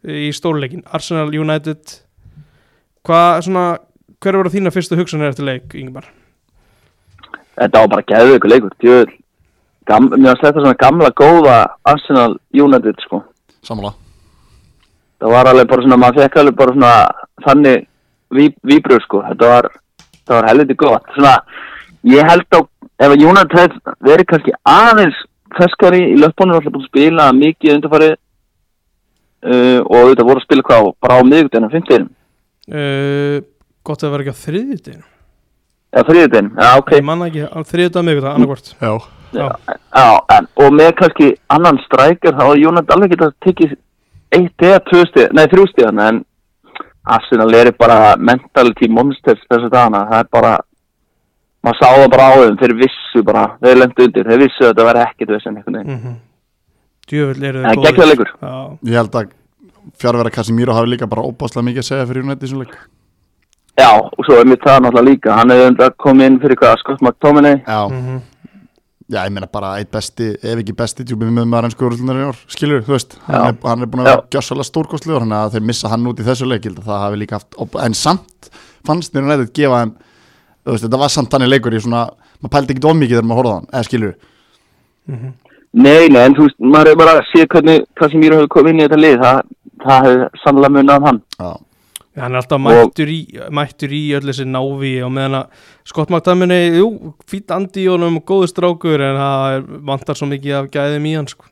í 0.06 0.30
stórleikin, 0.38 0.86
Arsenal 0.94 1.34
United 1.34 1.98
hvað 3.02 3.42
svona 3.50 3.66
hver 4.22 4.38
voru 4.38 4.54
þína 4.54 4.74
fyrstu 4.74 5.02
hugsanir 5.02 5.34
eftir 5.34 5.50
leik, 5.50 5.74
Ingmar? 5.74 6.06
Þetta 7.58 7.82
var 7.82 7.94
bara 7.96 8.10
gæðu 8.14 8.38
ykkur 8.38 8.54
leikur. 8.54 9.14
Gam, 9.90 10.12
mér 10.14 10.36
var 10.36 10.42
sletta 10.44 10.62
svona 10.62 10.78
gamla 10.78 11.14
góða 11.18 11.60
Arsenal 11.90 12.38
United, 12.54 13.02
sko. 13.06 13.26
Sammála 13.66 13.96
Það 15.22 15.32
var 15.32 15.50
alveg 15.50 15.70
bara 15.72 15.86
svona, 15.86 16.00
maður 16.02 16.26
fekk 16.26 16.40
alveg 16.42 16.58
bara 16.60 16.76
svona 16.76 16.94
þannig 17.46 17.86
ví, 18.36 18.50
víbrur, 18.68 19.04
sko. 19.06 19.22
Þetta 19.30 19.52
var, 19.52 19.70
þetta 20.02 20.36
var 20.38 20.50
helviti 20.50 20.78
gott. 20.82 21.08
Svona, 21.16 21.34
ég 22.12 22.30
held 22.30 22.46
á, 22.52 22.60
ef 23.06 23.16
að 23.16 23.24
hefði 23.56 23.96
verið 24.10 24.30
kannski 24.32 24.56
aðeins 24.76 25.24
feskari 25.56 26.04
í 26.12 26.20
löpunum, 26.20 26.60
alltaf 26.60 26.76
búin 26.76 26.84
að 26.84 26.92
spila 26.92 27.32
mikið 27.36 27.78
undarfari 27.78 28.12
uh, 28.12 29.82
og 29.86 30.12
þetta 30.12 30.28
voru 30.28 30.42
að 30.42 30.48
spila 30.48 30.68
hvað, 30.70 30.94
bara 31.06 31.20
á 31.20 31.22
miðugdeginu, 31.24 31.72
fimmteginu. 31.72 32.10
Uh, 32.66 33.38
gott 33.86 34.02
að 34.02 34.08
það 34.08 34.16
vera 34.16 34.26
ekki 34.26 34.36
á 34.36 34.44
þriðjudeginu 34.46 35.06
Eða 35.96 36.08
þriðudeginu, 36.10 36.56
já, 36.60 36.70
ok. 36.82 36.96
ég 36.98 37.06
manna 37.08 37.28
ekki, 37.30 37.46
á 37.46 37.60
miður 38.02 38.26
það, 38.26 38.34
annarkvort 38.34 38.72
Já 38.82 38.92
Já. 39.36 39.50
Já, 39.96 40.08
en, 40.32 40.48
og 40.64 40.74
með 40.76 40.92
kannski 41.00 41.28
annan 41.52 41.80
strækjar 41.86 42.38
þá 42.38 42.44
er 42.46 42.62
Jónat 42.62 42.92
alveg 42.94 43.14
geta 43.16 43.32
tekið 43.44 43.76
eitt 44.36 44.66
eða 44.68 44.84
tvö 44.90 45.04
stíð, 45.10 45.28
nei 45.36 45.46
þrjú 45.52 45.66
stíðan 45.72 46.02
en 46.06 46.22
Arsenal 47.16 47.52
er 47.54 47.72
bara 47.78 48.16
mentality 48.18 48.90
monsters 48.90 49.44
þessu 49.50 49.70
dagana, 49.70 50.06
það 50.10 50.24
er 50.24 50.30
bara 50.34 50.54
maður 51.66 51.80
sá 51.80 51.88
það 51.90 52.12
bara 52.14 52.28
á 52.30 52.34
þeim, 52.42 52.60
þeir 52.62 52.76
vissu 52.82 53.24
bara, 53.26 53.46
þeir 53.62 53.82
lendu 53.82 54.08
undir, 54.08 54.30
þeir 54.30 54.44
vissu 54.46 54.66
að 54.66 54.72
þetta 54.72 54.88
verði 54.90 55.06
ekkert 55.10 55.36
vissin 55.36 55.60
mm 55.62 56.16
djöfull 57.06 57.44
eru 57.46 57.60
en 57.62 57.82
þeir 57.86 58.30
Já, 58.42 58.54
Ég 58.90 58.96
held 58.98 59.16
að 59.16 59.34
fjárvera 60.02 60.32
Casemiro 60.34 60.74
hafi 60.74 60.90
líka 60.90 61.06
bara 61.06 61.22
óbáslega 61.22 61.68
mikið 61.68 61.84
að 61.84 61.90
segja 61.92 62.06
fyrir 62.10 62.26
United 62.26 62.42
þessum 62.42 62.64
leik. 62.64 62.72
Já, 63.78 63.92
og 63.94 64.26
svo 64.26 64.40
er 64.40 64.48
mitt 64.50 64.64
það 64.66 64.80
náttúrulega 64.82 65.10
líka, 65.12 65.36
hann 65.38 65.54
hefur 65.54 65.94
komið 66.02 66.32
inn 66.32 66.40
fyrir 66.42 66.58
hvað, 66.58 66.80
Scott 66.82 67.04
McTominay? 67.06 67.60
Já, 67.62 67.84
mhm 67.92 68.24
já 69.12 69.20
ég 69.22 69.34
meina 69.36 69.48
bara 69.52 69.76
eitt 69.80 69.92
besti, 69.94 70.32
ef 70.42 70.62
ekki 70.62 70.76
besti 70.78 71.06
tjúpið 71.06 71.34
með 71.36 71.48
maður 71.52 71.70
ennsku 71.70 71.86
úrlunar 71.86 72.22
í 72.22 72.26
ár, 72.26 72.40
skilur, 72.50 72.82
þú 72.88 72.96
veist. 72.96 73.18
Hann 73.28 73.52
er, 73.52 73.58
hann 73.64 73.86
er 73.86 73.92
búin 73.92 74.04
að 74.04 74.10
vera 74.12 74.26
gjössalega 74.34 74.70
stórkostlegur 74.72 75.26
þannig 75.26 75.38
að 75.40 75.56
þeir 75.56 75.68
missa 75.70 75.92
hann 75.92 76.10
út 76.10 76.22
í 76.22 76.26
þessu 76.26 76.50
leik 76.50 76.66
ég 76.66 76.80
að 76.80 76.90
það 76.90 77.04
hafi 77.06 77.22
líka 77.22 77.40
haft, 77.40 77.60
en 77.86 77.98
samt 77.98 78.50
fannst 78.86 79.14
mér 79.14 79.28
United 79.30 79.54
gefa 79.54 79.84
þeim 79.84 79.96
þú 80.66 80.74
veist, 80.74 80.88
þetta 80.88 81.02
var 81.04 81.14
samt 81.14 81.34
þannig 81.36 81.54
leikur 81.54 81.78
í 81.78 81.84
svona 81.86 82.08
maður 82.42 82.54
pældi 82.58 82.76
ekki 82.76 82.90
of 82.90 82.98
mikið 82.98 83.20
þegar 83.20 83.30
maður 83.30 83.42
horfði 83.42 83.54
á 83.54 83.58
hann, 83.60 83.70
eða 83.74 83.90
skilur 83.90 84.16
Nei, 85.76 86.08
nei, 86.08 86.22
en 86.24 86.36
þú 86.38 86.48
veist, 86.48 86.58
maður 86.64 86.94
er 86.94 87.00
bara 87.02 87.14
að 87.20 87.26
sé 87.34 87.46
hvernig 87.52 87.82
Casemiro 88.00 88.38
hefur 88.40 88.52
komið 88.54 88.72
inn 88.72 88.80
í 88.80 88.84
þetta 88.86 89.00
lið, 89.02 89.16
það, 89.20 89.40
það 89.84 90.06
hefur 90.06 90.40
sannlega 90.40 90.72
munið 90.72 90.94
af 90.94 91.08
hann. 91.10 91.20
Já, 91.36 91.50
hann 92.16 92.32
er 92.36 92.40
alltaf 92.40 92.62
mættur 92.64 93.12
í, 93.12 93.20
mættur 93.52 93.94
í 93.96 94.02
öll 94.18 94.24
þessi 94.26 94.46
návi 94.48 94.94
og 95.04 95.12
meðan 95.16 95.40
að 95.42 95.66
skottmagdaminni, 95.92 96.60
jú, 96.80 97.14
fýtt 97.30 97.52
andi 97.56 97.84
í 97.84 97.90
honum 97.92 98.22
og 98.22 98.26
góðu 98.30 98.50
strákur 98.52 99.04
en 99.04 99.20
það 99.20 99.56
er, 99.58 99.66
vantar 99.92 100.20
svo 100.20 100.30
mikið 100.32 100.60
af 100.62 100.70
gæðum 100.74 101.10
í 101.10 101.16
hann 101.18 101.32
sko. 101.32 101.50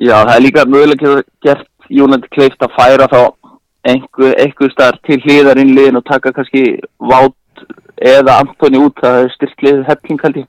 Já, 0.00 0.16
það 0.16 0.34
er 0.36 0.44
líka 0.46 0.66
mögulega 0.70 1.20
gert 1.44 1.66
Jónandi 1.90 2.30
kleift 2.30 2.62
að 2.62 2.74
færa 2.76 3.08
þá 3.10 3.20
einhver, 3.90 4.34
einhver 4.38 4.72
staðar 4.72 4.98
til 5.06 5.18
hliðar 5.24 5.58
inn 5.62 5.74
liðin 5.74 5.98
og 5.98 6.06
taka 6.06 6.32
kannski 6.36 6.78
Vát 7.02 7.64
eða 8.00 8.38
Antoni 8.44 8.80
út, 8.80 9.00
það 9.02 9.24
er 9.24 9.34
styrklið 9.34 9.80
ég. 10.40 10.46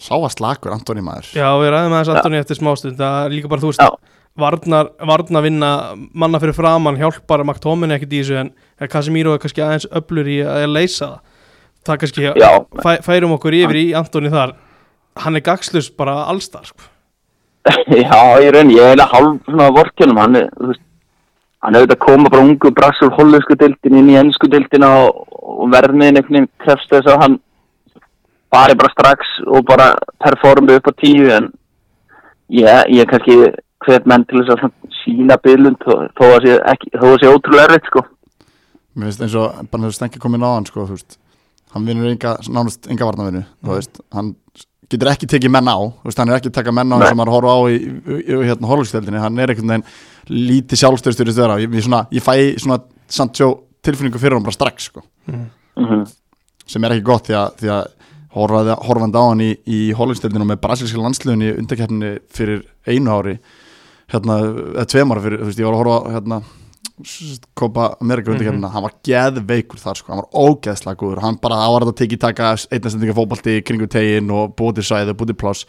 sá 0.00 0.14
að 0.16 0.32
slakur 0.32 0.72
Antoni 0.72 1.04
maður 1.04 1.28
Já, 1.36 1.48
við 1.60 1.72
ræðum 1.74 1.92
aðeins 1.98 2.14
Antoni 2.14 2.40
eftir 2.40 2.56
smástund 2.58 2.96
það 2.98 3.26
er 3.26 3.36
líka 3.36 3.50
bara, 3.52 3.60
þú 3.60 3.72
veist, 3.72 3.84
Já. 3.84 4.19
Varnar, 4.38 4.92
varnar 5.06 5.42
vinna 5.42 5.70
manna 6.14 6.40
fyrir 6.40 6.54
framann 6.56 6.98
hjálpar 7.00 7.42
McTominay 7.44 7.98
ekkert 7.98 8.14
í 8.14 8.22
þessu 8.22 8.38
en 8.44 8.54
Casemiro 8.90 9.34
er 9.34 9.42
kannski 9.42 9.64
aðeins 9.64 9.88
öflur 9.90 10.28
í 10.30 10.40
að 10.46 10.70
leysa 10.70 11.06
það 11.06 11.18
það 11.86 12.00
kannski 12.02 12.28
Já. 12.36 12.50
fæ, 12.84 12.92
færum 13.04 13.34
okkur 13.36 13.56
yfir 13.56 13.80
í 13.80 13.86
Antoni 13.96 14.30
þar 14.32 14.54
hann 15.20 15.36
er 15.36 15.44
gagslust 15.44 15.96
bara 15.98 16.24
allstar 16.30 16.68
sko. 16.68 16.86
Já, 18.04 18.20
ég 18.40 18.52
raun, 18.54 18.72
ég 18.72 18.94
er 18.94 19.04
hálf 19.10 19.48
svona 19.48 19.70
vorkjunum, 19.74 20.20
hann 20.20 20.38
er, 20.40 20.48
þú 20.56 20.70
veist, 20.70 20.82
hann 21.64 21.76
hefur 21.76 21.88
þetta 21.88 22.04
koma 22.04 22.32
bara 22.32 22.46
ungu 22.46 22.72
brassur 22.76 23.14
hollensku 23.16 23.56
dildin 23.60 23.98
inn 24.00 24.12
í 24.12 24.18
ennsku 24.20 24.48
dildina 24.52 24.90
og, 25.04 25.24
og 25.40 25.72
verðmiðin 25.74 26.20
einhvern 26.20 26.38
veginn 26.38 26.52
krefst 26.64 26.92
þess 26.92 27.10
að 27.10 27.24
hann 27.24 27.40
fari 28.50 28.76
bara 28.78 28.94
strax 28.94 29.34
og 29.46 29.66
bara 29.68 29.90
performi 30.22 30.78
upp 30.78 30.88
á 30.88 30.92
tíu 31.00 31.28
en 31.36 31.50
ég, 32.48 32.94
ég 32.96 33.10
kannski 33.10 33.36
hvet 33.86 34.08
menn 34.10 34.26
til 34.28 34.42
þess 34.42 34.56
að 34.56 34.72
sína 35.00 35.38
bylund 35.42 35.84
þó 35.86 36.24
að 36.26 36.46
sé, 36.46 36.56
ekki, 36.72 36.92
þó 36.96 37.06
að 37.10 37.18
sé 37.22 37.32
ótrúlega 37.32 37.68
erfitt 37.68 37.90
sko. 37.90 38.04
mér 38.94 39.10
finnst 39.10 39.24
eins 39.26 39.36
og 39.40 39.60
bara 39.70 39.86
þess 39.86 40.00
stengi 40.00 40.22
komin 40.22 40.44
á 40.44 40.50
hann 40.50 40.68
sko, 40.68 40.86
þú 40.88 40.98
veist, 40.98 41.18
hann 41.74 41.86
vinnur 41.88 42.10
enga, 42.10 42.36
nánast 42.50 42.90
enga 42.90 43.08
varnavinu, 43.08 43.44
þú 43.64 43.76
veist, 43.76 44.02
hann 44.16 44.34
getur 44.90 45.12
ekki 45.12 45.28
tekið 45.30 45.54
menn 45.54 45.70
á, 45.70 45.78
þú 45.78 46.10
veist, 46.10 46.20
hann 46.20 46.32
er 46.32 46.40
ekki 46.40 46.50
að 46.50 46.58
taka 46.58 46.74
menn 46.74 46.92
á 46.92 46.96
og 46.98 47.16
maður 47.16 47.34
horfa 47.36 47.54
á 47.54 47.60
í, 47.70 47.78
í, 47.78 48.20
í 48.20 48.40
hérna 48.48 48.70
horflugsteldinni, 48.70 49.22
hann 49.22 49.38
er 49.38 49.54
einhvern 49.54 49.76
veginn 49.76 49.86
lítið 50.50 50.82
sjálfstöðstyrist 50.82 51.38
þeirra, 51.38 51.60
ég, 51.62 51.70
ég, 51.78 51.86
svona, 51.86 52.04
ég 52.14 52.26
fæ 52.26 52.34
svona 52.60 52.82
Sancho 53.10 53.52
tilfinningu 53.82 54.20
fyrir 54.22 54.36
hann 54.36 54.46
bara 54.46 54.58
strax 54.58 54.90
sko, 54.90 55.06
Mm 55.30 56.04
sem 56.70 56.84
er 56.84 56.94
ekki 56.96 57.06
gott 57.06 57.26
því 57.28 57.36
að, 57.38 57.56
því 57.60 57.72
að 57.74 57.88
horfandi 58.30 59.18
á 59.18 59.24
hann 59.26 59.42
í, 59.42 59.50
í 59.66 59.80
horflugsteldinu 59.96 60.46
með 60.46 60.60
brasilíska 60.62 61.02
landsliðun 61.02 61.46
í 61.46 61.50
undarkeppninni 61.56 62.12
fyrir 62.30 62.62
einu 62.86 63.16
ári 63.16 63.36
hérna, 64.12 64.40
eða 64.76 64.88
tveim 64.90 65.14
ára 65.14 65.24
fyrir, 65.26 65.42
þú 65.42 65.50
veist, 65.50 65.60
ég 65.60 65.68
var 65.68 65.76
að 65.76 65.82
horfa 65.84 66.16
hérna 66.16 66.42
Copa 67.56 67.96
America 68.00 68.32
undirkefnina, 68.32 68.68
hann 68.74 68.84
var 68.84 68.94
geðveikur 69.06 69.80
þar 69.80 69.98
sko, 69.98 70.12
hann 70.12 70.20
var 70.20 70.50
ógeðslega 70.50 71.00
góður 71.00 71.22
hann 71.24 71.38
bara 71.40 71.60
ávarða 71.64 71.94
að 71.94 72.00
teki 72.02 72.18
taka 72.20 72.50
einnastendinga 72.68 73.16
fótbalti 73.16 73.54
kringu 73.64 73.88
tegin 73.90 74.28
og 74.34 74.52
búið 74.58 74.80
til 74.80 74.86
sæði 74.90 75.14
búið 75.16 75.32
til 75.32 75.38
pláss, 75.40 75.64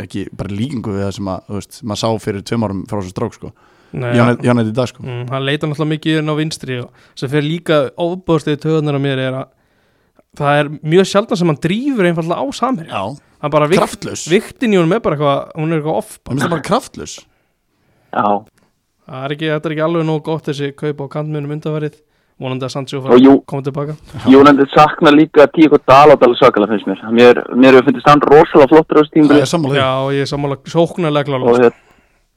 ekki 0.00 0.26
bara 0.36 0.54
líkingu 0.54 0.94
við 0.94 1.04
það 1.04 1.14
sem 1.18 1.30
að, 1.34 1.52
veist, 1.58 1.80
maður 1.84 2.02
sá 2.02 2.24
fyrir 2.24 2.46
tveim 2.48 2.66
árum 2.66 2.82
frá 2.88 2.98
þessu 3.00 3.14
strók 3.14 3.36
sko, 3.36 3.52
Nei, 3.90 4.10
í 4.14 4.20
hann 4.22 4.62
í 4.62 4.68
dag 4.74 4.86
sko. 4.88 5.02
Mm, 5.02 5.24
hann 5.32 5.46
leita 5.46 5.66
náttúrulega 5.66 5.96
mikið 5.96 6.20
inn 6.20 6.30
á 6.30 6.34
vinstri 6.38 6.76
og 6.84 7.08
sem 7.18 7.30
fyrir 7.32 7.48
líka 7.48 7.80
ofbúðstuði 8.00 8.60
töðunar 8.62 8.96
á 8.96 9.00
mér 9.02 9.24
er 9.24 9.38
að 9.40 9.48
það 10.38 10.60
er 10.60 10.70
mjög 10.94 11.08
sjaldan 11.10 11.40
sem 11.40 11.50
hann 11.50 11.58
drífur 11.64 12.06
einfallega 12.06 12.38
á 12.38 12.46
samherja. 12.54 13.00
Hann 13.40 13.52
bara 13.52 13.66
viktin 13.66 14.76
í 14.76 14.78
honum 14.78 14.94
er 14.94 15.02
bara 15.02 15.16
eitthvað 15.18 15.58
hún 15.58 15.72
er 15.72 15.80
eitthvað 15.80 15.98
off 15.98 16.14
það 16.28 16.52
bara 16.52 16.66
kraftlaus 16.70 17.16
Já, 18.10 18.26
það 19.10 19.24
er 19.26 19.34
ekki, 19.36 19.50
þetta 19.54 19.68
er 19.70 19.74
ekki 19.76 19.84
alveg 19.86 20.06
nóg 20.08 20.22
gott 20.26 20.48
þessi 20.50 20.72
kaup 20.78 21.02
á 21.02 21.06
kantmunum 21.16 21.52
undanverið 21.56 21.98
vonandi 22.40 22.64
að 22.64 22.72
Sancho 22.72 23.02
fara 23.04 23.14
Og 23.14 23.20
að 23.20 23.40
koma 23.52 23.62
tilbaka. 23.66 23.94
Jónandi 24.32 24.64
sakna 24.72 25.10
líka 25.12 25.44
Tíko 25.52 25.76
Daládal 25.86 26.32
svakalega 26.38 26.72
finnst 26.72 26.88
mér. 26.88 27.02
Mér, 27.12 27.40
mér 27.54 27.76
hefur 27.76 27.90
fundist 27.90 28.08
hann 28.08 28.22
rosalega 28.24 28.70
flottur 28.72 29.00
á 29.00 29.02
er 29.04 29.50
því. 29.50 29.74
Já, 29.76 29.90
ég 30.16 30.24
er 30.24 30.30
sammála 30.30 30.56
sóknarlega 30.64 31.36
og, 31.36 31.44
klála 31.44 31.58
hér- 31.60 31.76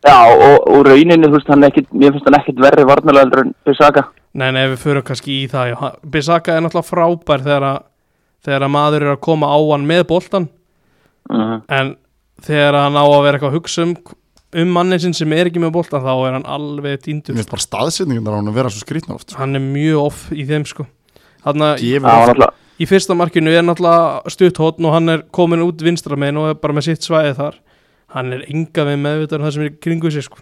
já, 0.03 0.17
og, 0.33 0.67
og 0.73 0.83
rauninni, 0.89 1.29
þú 1.29 1.37
veist, 1.37 1.47
hann 1.53 1.63
ekkit, 1.69 1.87
mér 1.95 2.11
finnst 2.11 2.27
hann 2.27 2.39
ekkit 2.41 2.59
verri 2.65 2.83
varnalega 2.89 3.23
heldur 3.23 3.43
en 3.45 3.53
Bissaka. 3.65 4.03
nei, 4.33 4.51
nei, 4.51 4.65
við 4.73 4.79
förum 4.83 5.03
kannski 5.07 5.37
í 5.43 5.47
það 5.47 5.71
já. 5.71 5.77
Bissaka 6.03 6.57
er 6.57 6.61
náttúrulega 6.65 6.89
frábær 6.89 7.45
þegar 7.47 7.67
að, 7.69 7.79
þegar 8.43 8.65
að 8.67 8.73
maður 8.75 9.05
er 9.07 9.11
að 9.13 9.21
koma 9.23 9.47
á 9.55 9.59
hann 9.71 9.87
með 9.87 10.03
boltan 10.11 10.49
Uh 11.31 11.61
en 11.71 11.95
þegar 12.43 12.75
hann 12.75 12.97
á 12.99 13.05
að 13.07 13.21
vera 13.23 13.37
eitthvað 13.37 13.53
að 13.53 13.55
hugsa 13.55 13.83
um, 13.85 13.93
um 14.61 14.73
mannin 14.75 15.01
sinn 15.01 15.15
sem 15.17 15.31
er 15.35 15.49
ekki 15.49 15.61
með 15.61 15.73
boltan 15.77 16.03
þá 16.03 16.11
er 16.13 16.35
hann 16.37 16.47
alveg 16.49 16.97
Mér 16.97 17.01
týndur 17.05 17.37
finnst 17.37 17.53
bara 17.53 17.65
staðsetningunar 17.65 18.35
á 18.35 18.39
hann 18.39 18.51
að 18.51 18.59
vera 18.59 18.73
svo 18.73 18.83
skrýtnar 18.83 19.17
oft 19.17 19.31
sko. 19.31 19.39
hann 19.41 19.57
er 19.57 19.63
mjög 19.65 20.01
off 20.03 20.25
í 20.33 20.45
þeim 20.49 20.67
sko. 20.69 20.85
Hann 21.43 21.65
að 21.65 21.83
í 22.81 22.87
fyrsta 22.89 23.15
markinu 23.17 23.53
er 23.53 23.65
náttúrulega 23.65 24.31
stutt 24.33 24.61
hótn 24.61 24.87
og 24.87 24.95
hann 24.95 25.13
er 25.13 25.25
komin 25.35 25.63
út 25.65 25.83
vinstra 25.83 26.17
megin 26.19 26.39
og 26.41 26.53
er 26.53 26.57
bara 26.61 26.75
með 26.77 26.89
sitt 26.89 27.05
svæði 27.05 27.35
þar. 27.37 27.59
Hann 28.13 28.33
er 28.35 28.43
enga 28.47 28.87
við 28.89 28.99
meðvitað 29.03 29.39
um 29.39 29.45
það 29.47 29.55
sem 29.55 29.63
er 29.65 29.71
í 29.71 29.77
kringu 29.83 30.11
sér 30.13 30.27
sko. 30.27 30.41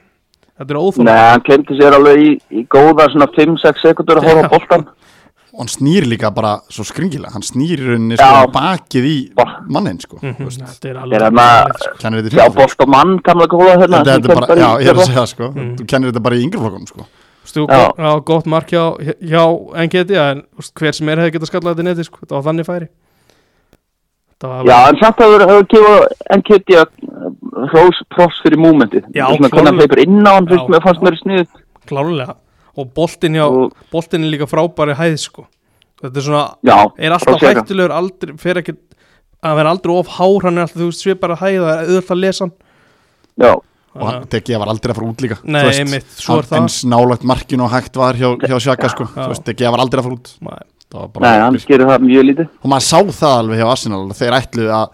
Þetta 0.60 0.76
er 0.76 0.80
óþóla 0.82 1.08
Nei, 1.08 1.19
hann 1.32 1.43
kemdi 1.47 1.78
sér 1.80 1.95
alveg 1.97 2.21
í, 2.21 2.32
í 2.60 2.63
góða 2.69 3.08
svona 3.13 3.28
5-6 3.34 3.86
sekundur 3.86 4.19
að 4.21 4.28
horfa 4.30 4.50
á 4.50 4.54
boltan. 4.54 4.84
Og 5.54 5.60
hann 5.60 5.68
snýr 5.72 6.06
líka 6.08 6.30
bara 6.34 6.54
svo 6.72 6.84
skringilega 6.88 7.34
hann 7.34 7.44
snýr 7.44 7.80
í 7.82 7.88
rauninni 7.90 8.16
Já. 8.18 8.28
sko 8.30 8.52
bakið 8.56 9.06
í 9.10 9.18
mannin 9.68 10.00
sko 10.00 10.20
Mhm. 10.22 10.48
Þetta 10.48 10.90
er 10.90 10.96
alveg 11.02 11.22
að 11.22 11.32
þetta 12.30 12.30
hringaflokk. 12.32 12.56
bolt 12.56 12.82
og 12.82 12.88
mann 12.90 13.18
gamla 13.20 13.48
góða 13.48 13.76
hérna 13.82 14.04
þetta 14.06 14.36
þetta 14.36 14.56
er 14.56 14.58
já, 14.58 14.70
ég 14.80 14.88
er 14.90 14.96
að 14.96 15.06
segja 15.12 15.26
sko 15.28 15.52
Mm. 15.52 15.76
þú 15.78 15.88
kennir 15.88 16.12
þetta 16.12 16.24
bara 16.24 16.36
í 16.36 16.44
yngri 16.44 16.60
flokkunum 16.60 16.88
sko 16.88 17.06
Stu, 17.44 17.66
Já. 17.68 17.88
gott, 17.88 17.98
já, 17.98 18.12
mark 18.46 18.68
hjá, 18.70 18.84
hjá 19.20 19.44
NGT 19.76 20.12
en 20.16 20.44
hver 20.78 20.94
sem 20.94 21.10
er 21.10 21.18
hefði 21.18 21.32
getað 21.34 21.50
skallað 21.50 21.74
þetta 21.76 21.82
í 21.82 21.88
neti 21.90 22.04
sko. 22.06 22.18
þetta 22.22 22.36
var 22.38 22.44
þannig 22.54 22.66
færi 22.70 22.88
þetta 24.32 24.48
var 24.48 24.66
Já, 24.66 24.78
en 24.90 24.96
samt 25.02 25.18
að 25.18 25.32
hefur 25.50 25.68
gefa 25.74 25.96
NKT 26.38 26.70
hrós 27.74 27.98
pross 28.14 28.42
fyrir 28.46 28.58
Já, 29.14 29.26
svona 29.28 29.50
hvernig 29.50 29.68
hann 29.68 29.80
hleypur 29.82 30.00
inn 30.06 30.24
á 30.26 30.32
hann 30.38 30.48
fyrst 30.48 30.66
Já, 30.66 30.70
mér 30.70 30.82
fannst 30.86 31.02
já. 31.02 31.06
mér 31.10 31.18
snið 31.22 31.48
klálega 31.90 32.36
og 32.78 32.94
boltin, 32.96 33.34
hjá, 33.36 33.46
Og- 33.48 33.74
boltin 33.92 34.24
er 34.24 34.32
líka 34.32 34.48
frábæri 34.48 34.96
hæð 34.96 35.18
sko. 35.20 35.46
þetta 36.02 36.18
er 36.18 36.22
svona 36.22 36.56
Já, 36.66 36.78
er 36.98 37.12
alltaf 37.12 37.42
hættulegur 37.42 37.92
aldrei, 37.92 38.38
fer 38.38 38.56
ekki 38.62 38.76
að 39.44 39.56
vera 39.58 39.70
aldrei 39.74 39.96
of 39.98 40.08
hár 40.08 40.42
hann 40.48 40.58
er 40.58 40.66
alltaf, 40.68 40.82
þú 40.82 40.92
svipar 40.94 41.36
að 41.36 41.42
hæða 41.44 41.68
það 41.68 41.82
er 41.82 41.90
auðvitað 41.92 42.16
að 42.16 42.22
lesa 42.22 42.46
hann. 42.46 42.54
Já, 43.42 43.52
og 43.96 44.06
hann 44.08 44.28
teki 44.32 44.58
var 44.60 44.68
aldrei 44.72 44.92
að 44.94 44.96
fara 45.02 45.08
út 45.12 45.22
líka 45.26 45.38
Nei, 45.44 45.62
þú 45.62 45.68
veist, 45.68 45.80
einmitt, 45.86 46.10
svo 46.16 46.34
er 46.38 46.42
hann- 46.42 46.50
það. 46.52 46.62
eins 46.62 46.78
nálægt 46.86 47.24
markinu 47.24 47.64
og 47.66 47.72
hægt 47.72 47.96
var 47.96 48.14
hjá, 48.14 48.30
hjá 48.40 48.60
Sjaka 48.60 48.90
sko. 48.90 49.06
Þú 49.06 49.28
veist, 49.34 49.44
teki 49.46 49.72
var 49.72 49.80
aldrei 49.80 50.00
að 50.00 50.04
fara 50.04 50.16
út. 50.16 50.38
Nei. 50.42 50.60
Það 50.92 51.00
var 51.00 51.08
bara- 51.08 51.24
nei, 51.32 51.40
hann 51.40 51.54
gerir 51.56 51.86
það 51.88 52.02
mjög 52.04 52.24
lítið. 52.30 52.50
Og 52.64 52.70
maður 52.70 52.88
sá 52.88 53.00
það 53.22 53.38
alveg 53.40 53.58
hjá 53.62 53.68
Arsenal 53.72 54.02
að 54.10 54.20
þeir 54.20 54.36
ætluðu 54.42 54.72
að 54.76 54.90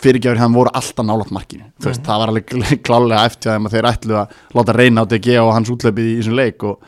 fyrirgjafur 0.00 0.38
hann 0.38 0.52
voru 0.52 0.70
alltaf 0.74 1.04
nálægt 1.06 1.30
markinu. 1.32 1.64
Þú 1.80 1.86
veist, 1.88 2.02
það 2.04 2.18
var 2.20 2.28
alveg 2.28 2.82
klálega 2.84 3.24
eftir 3.24 3.50
að 3.56 3.70
þeir 3.72 3.88
ætluðu 3.92 4.18
að 4.20 4.28
láta 4.54 4.74
reyna 4.76 5.00
á 5.00 5.04
DG 5.08 5.38
og 5.40 5.52
hans 5.54 5.70
útlöpið 5.70 6.06
í 6.10 6.16
þessum 6.20 6.36
leik 6.36 6.62
og 6.64 6.78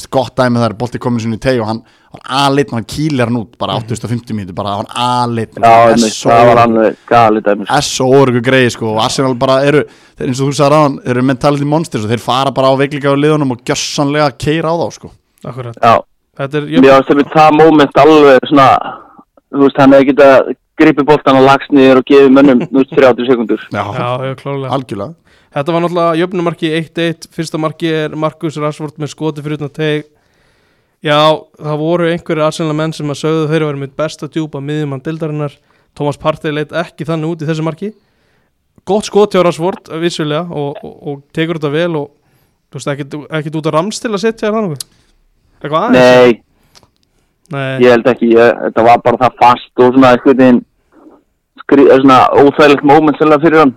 minnst 0.00 0.10
gott 0.12 0.36
dæmi 0.38 0.60
það 0.60 0.68
er 0.70 0.76
bolti 0.80 1.00
komin 1.02 1.20
sinni 1.20 1.36
í 1.38 1.42
teg 1.42 1.60
og 1.60 1.68
hann 1.68 1.80
var 2.10 2.22
aðleitt 2.46 2.72
og 2.72 2.78
hann 2.78 2.86
kýlir 2.88 3.28
hann 3.28 3.38
út 3.38 3.56
bara 3.60 3.76
850 3.78 4.34
mínútur, 4.34 4.56
bara 4.56 4.76
hann 4.78 4.88
Já, 4.90 5.74
einmitt, 5.92 6.16
það 6.16 6.46
var 6.48 6.60
alveg 6.64 6.96
galið 7.10 7.46
dæmis 7.46 7.72
S 7.76 8.00
og 8.04 8.14
orgu 8.16 8.42
greið 8.44 8.70
sko 8.74 8.94
og 8.94 9.02
Arsenal 9.04 9.34
bara 9.38 9.60
eru, 9.68 9.84
þeir, 10.16 10.30
eins 10.30 10.40
og 10.40 10.50
þú 10.50 10.56
sagði 10.58 10.74
ráðan 10.74 10.96
þeir 11.04 11.14
eru 11.14 11.26
mentality 11.30 11.68
monsters 11.68 12.06
og 12.06 12.14
þeir 12.14 12.24
fara 12.24 12.54
bara 12.56 12.72
á 12.72 12.80
veikleika 12.80 13.12
á 13.12 13.16
liðunum 13.20 13.54
og 13.54 13.62
gjössanlega 13.66 14.32
keira 14.40 14.72
á 14.72 14.74
þá 14.80 14.96
sko. 14.96 15.12
Akkurat. 15.44 15.78
Já, 15.78 15.94
þetta 16.40 16.60
er, 16.60 16.72
mér 16.80 16.96
varst 16.96 17.12
það 17.12 17.36
það 17.36 17.60
moment 17.60 18.02
alveg 18.04 18.50
svona 18.50 18.68
þú 19.50 19.64
veist, 19.66 19.80
hann 19.80 19.96
hefði 19.96 20.12
getað 20.12 20.52
gripið 20.80 21.08
boltan 21.10 21.38
og 21.40 21.46
lagst 21.46 21.72
niður 21.74 22.00
og 22.00 22.06
gefið 22.08 22.36
mönnum 22.36 22.62
þú 22.66 22.82
veist, 22.82 22.94
30 22.96 23.28
sekundur 23.28 23.66
já, 23.68 23.82
já, 23.82 24.10
já, 24.30 24.36
klálega 24.40 24.76
algjörlega 24.76 25.14
Þetta 25.50 25.74
var 25.74 25.82
náttúrulega 25.82 26.18
jöfnumarki 26.20 26.68
1-1 26.78 27.26
Fyrsta 27.34 27.58
marki 27.58 27.90
er 27.90 28.14
Markus 28.14 28.58
Rashford 28.60 29.00
með 29.02 29.10
skoti 29.14 29.42
fyrir 29.42 29.58
utan 29.58 29.72
teg 29.74 30.06
Já, 31.00 31.16
það 31.56 31.80
voru 31.80 32.10
einhverju 32.10 32.44
Arsenal 32.44 32.76
menn 32.76 32.92
sem 32.92 33.08
að 33.08 33.22
sögðu 33.22 33.48
þeir 33.48 33.64
eru 33.64 33.80
mitt 33.80 33.94
besta 33.96 34.28
djúpa 34.28 34.60
miðjumann 34.60 35.00
dildarinnar 35.00 35.54
Thomas 35.96 36.20
Partey 36.20 36.52
leit 36.52 36.74
ekki 36.76 37.06
þannig 37.08 37.32
út 37.32 37.42
í 37.42 37.48
þessu 37.48 37.64
marki. 37.64 37.88
Gott 38.84 39.08
skoti 39.08 39.40
á 39.40 39.44
Rashford 39.44 39.88
vissulega 40.02 40.44
og, 40.44 40.76
og, 40.84 40.94
og 41.08 41.22
tekur 41.36 41.56
þetta 41.56 41.72
vel 41.72 41.96
og 42.02 42.06
þú 42.68 42.78
veist 42.78 42.92
ekkit 43.40 43.58
út 43.58 43.70
að 43.70 43.76
ramstil 43.78 44.12
að 44.12 44.24
setja 44.26 44.52
það 44.52 44.76
Eitthvað 45.60 45.86
aðeins? 45.88 46.00
Nei, 46.00 46.42
Nei. 47.56 47.82
ég 47.84 47.96
held 47.96 48.12
ekki, 48.12 48.30
ég, 48.36 48.60
þetta 48.68 48.84
var 48.86 49.02
bara 49.04 49.20
það 49.24 49.40
fast 49.40 49.82
og 49.84 49.96
svona 49.96 50.12
eitthvað 50.14 50.36
óþægilegt 52.44 52.86
moment 52.92 53.16
sérlega 53.16 53.44
fyrir 53.46 53.64
hann. 53.64 53.74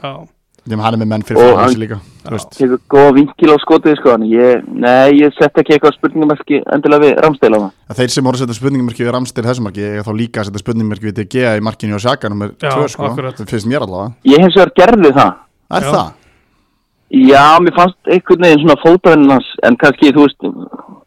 Já, 0.00 0.12
þeim 0.70 0.82
hann 0.84 0.94
er 0.96 1.00
með 1.02 1.10
menn 1.12 1.24
fyrir 1.28 1.42
hann- 1.56 1.68
þessi 1.70 1.80
líka 1.82 1.98
veist. 2.30 2.50
tekur 2.58 2.80
góða 2.94 3.14
vinkil 3.18 3.50
á 3.50 3.56
skotið 3.64 3.96
sko 4.00 4.14
en 4.14 4.22
ég, 4.30 4.62
nei, 4.70 5.10
ég 5.20 5.34
sett 5.38 5.58
ekki 5.62 5.74
eitthvað 5.76 5.96
spurningamerki 5.98 6.62
endilega 6.74 7.04
við 7.06 7.20
ramstæla 7.26 7.60
það 7.64 7.70
Að 7.90 8.00
þeir 8.00 8.10
sem 8.14 8.24
voru 8.24 8.36
að 8.36 8.42
setja 8.44 8.58
spurningamarki 8.60 9.04
við 9.06 9.12
Ramstil 9.16 9.44
þessu 9.44 9.62
marki 9.66 9.82
eiga 9.88 10.06
þá 10.06 10.12
líka 10.20 10.40
að 10.40 10.48
setja 10.50 10.62
spurningamarki 10.64 11.10
við 11.10 11.18
DG 11.20 11.34
í 11.58 11.64
markinu 11.66 11.94
og 11.98 12.04
Sjaka 12.06 12.28
nummer 12.30 12.54
Já, 12.60 12.70
2 12.76 12.88
sko 12.94 13.10
það 13.16 13.44
finnst 13.50 13.66
mér 13.66 13.82
allavega 13.86 14.14
ég 14.30 14.40
hef 14.46 14.54
sér 14.56 14.72
gerði 14.76 15.12
það 15.16 15.32
Er 15.70 15.82
Já. 15.86 15.90
það? 15.94 16.08
Já, 17.10 17.58
mér 17.62 17.74
fannst 17.76 17.98
einhvern 18.10 18.44
veginn 18.46 18.62
svona 18.64 18.78
fótavinnum 18.84 19.32
hans 19.36 19.48
en 19.66 19.76
kannski, 19.80 20.12
þú 20.14 20.26
veist 20.28 20.46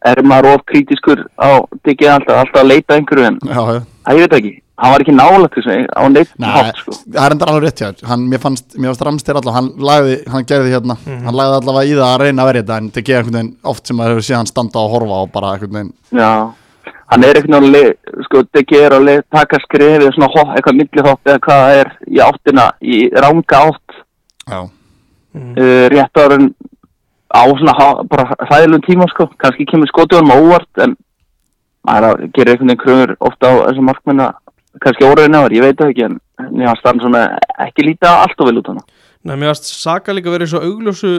er 0.04 0.20
maður 0.22 0.54
of 0.58 0.64
kritiskur 0.68 1.22
á 1.40 1.64
digið 1.86 2.10
alltaf, 2.18 2.42
alltaf 2.42 2.60
að 2.62 2.68
leita 2.74 2.98
einhverju 2.98 3.24
en 3.30 3.38
Já, 3.48 3.60
já. 3.72 3.80
Að 4.04 4.18
ég 4.18 4.26
veit 4.26 4.34
ekki, 4.36 4.50
hann 4.82 4.92
var 4.92 5.00
ekki 5.04 5.14
nálægt 5.16 5.54
þessu 5.56 5.76
á 5.96 6.02
neitt 6.12 6.32
Nei, 6.44 6.48
hátt 6.52 6.80
sko. 6.82 6.92
það 7.14 7.24
er 7.24 7.34
enda 7.36 7.46
alveg 7.48 7.64
rétt 7.64 7.80
hjá 7.80 8.08
hann, 8.10 8.26
mér 8.28 8.42
fannst, 8.42 8.74
mér 8.76 8.90
fannst 8.92 9.04
Ramstil 9.08 9.36
allavega 9.38 9.54
hann 9.56 9.70
lagði, 9.88 10.18
hann 10.34 10.44
gerði 10.50 10.74
hérna, 10.74 10.96
hann 11.08 11.38
lagði 11.40 11.56
allavega 11.62 11.88
í 11.88 11.94
það 11.96 12.10
að 12.10 12.20
reyna 12.26 12.42
að 12.44 12.50
verja 12.50 12.64
þetta 12.66 12.76
en 12.82 12.90
DG 12.98 13.14
einhvern 13.16 13.38
veginn 13.38 13.54
oft 13.72 13.86
sem 13.88 13.96
maður 13.96 14.12
hefur 14.18 14.28
séð 14.28 14.38
hann 14.42 14.52
standa 14.52 14.82
og 14.84 14.92
horfa 14.98 15.22
og 15.24 15.32
bara 15.32 15.54
einhvern 15.56 15.78
veginn. 15.78 15.94
Já, 16.20 16.32
hann 17.14 17.24
er 17.30 17.40
einhvern 17.40 17.72
veginn 17.72 18.22
sko, 18.28 18.44
digið 18.58 18.84
er 18.90 18.98
að 18.98 19.06
le- 19.08 19.22
taka 19.32 19.62
skrefið 19.64 20.12
svona 20.18 20.28
hopp, 20.36 20.52
eitthvað 20.58 20.78
millihopp 20.82 21.32
eða 21.32 21.40
hvað 21.48 21.64
það 21.64 21.80
er 21.80 21.92
í 22.12 22.20
áttina, 22.28 22.68
í 22.84 23.00
ranga 23.24 23.62
átt. 23.70 24.00
Já, 24.52 24.60
uh, 25.34 25.86
rétt 25.92 26.20
árin 26.22 26.54
á 27.34 27.42
svona 27.50 28.04
bara 28.10 28.36
hræðilegum 28.46 28.84
tíma 28.86 29.08
sko, 29.10 29.28
kannski 29.38 29.66
kemur 29.66 29.90
á 29.90 30.36
óvart 30.38 30.82
en 30.84 30.96
maður 31.84 32.28
gerir 32.32 32.54
einhvern 32.54 32.70
veginn 32.70 32.82
kröfur 32.82 33.16
ofta 33.20 33.50
á 33.50 33.54
þessum 33.68 33.88
markmenn 33.90 34.24
að 34.24 34.34
kannski 34.82 35.06
óraðin 35.06 35.38
áður, 35.38 35.56
ég 35.56 35.62
veit 35.62 35.78
það 35.78 35.90
ekki 35.92 36.04
en 36.08 36.18
mér 36.50 36.70
fannst 36.70 36.86
hann 36.88 37.02
svona 37.02 37.22
ekki 37.66 37.86
líta 37.86 38.16
allt 38.22 38.40
og 38.40 38.50
vel 38.50 38.58
út 38.62 38.70
hana 38.72 38.84
Nei, 39.24 39.36
mér 39.40 39.54
varst 39.54 39.70
Saka 39.70 40.12
líka 40.12 40.32
verið 40.32 40.50
svo 40.52 40.60
augljósu 40.60 41.12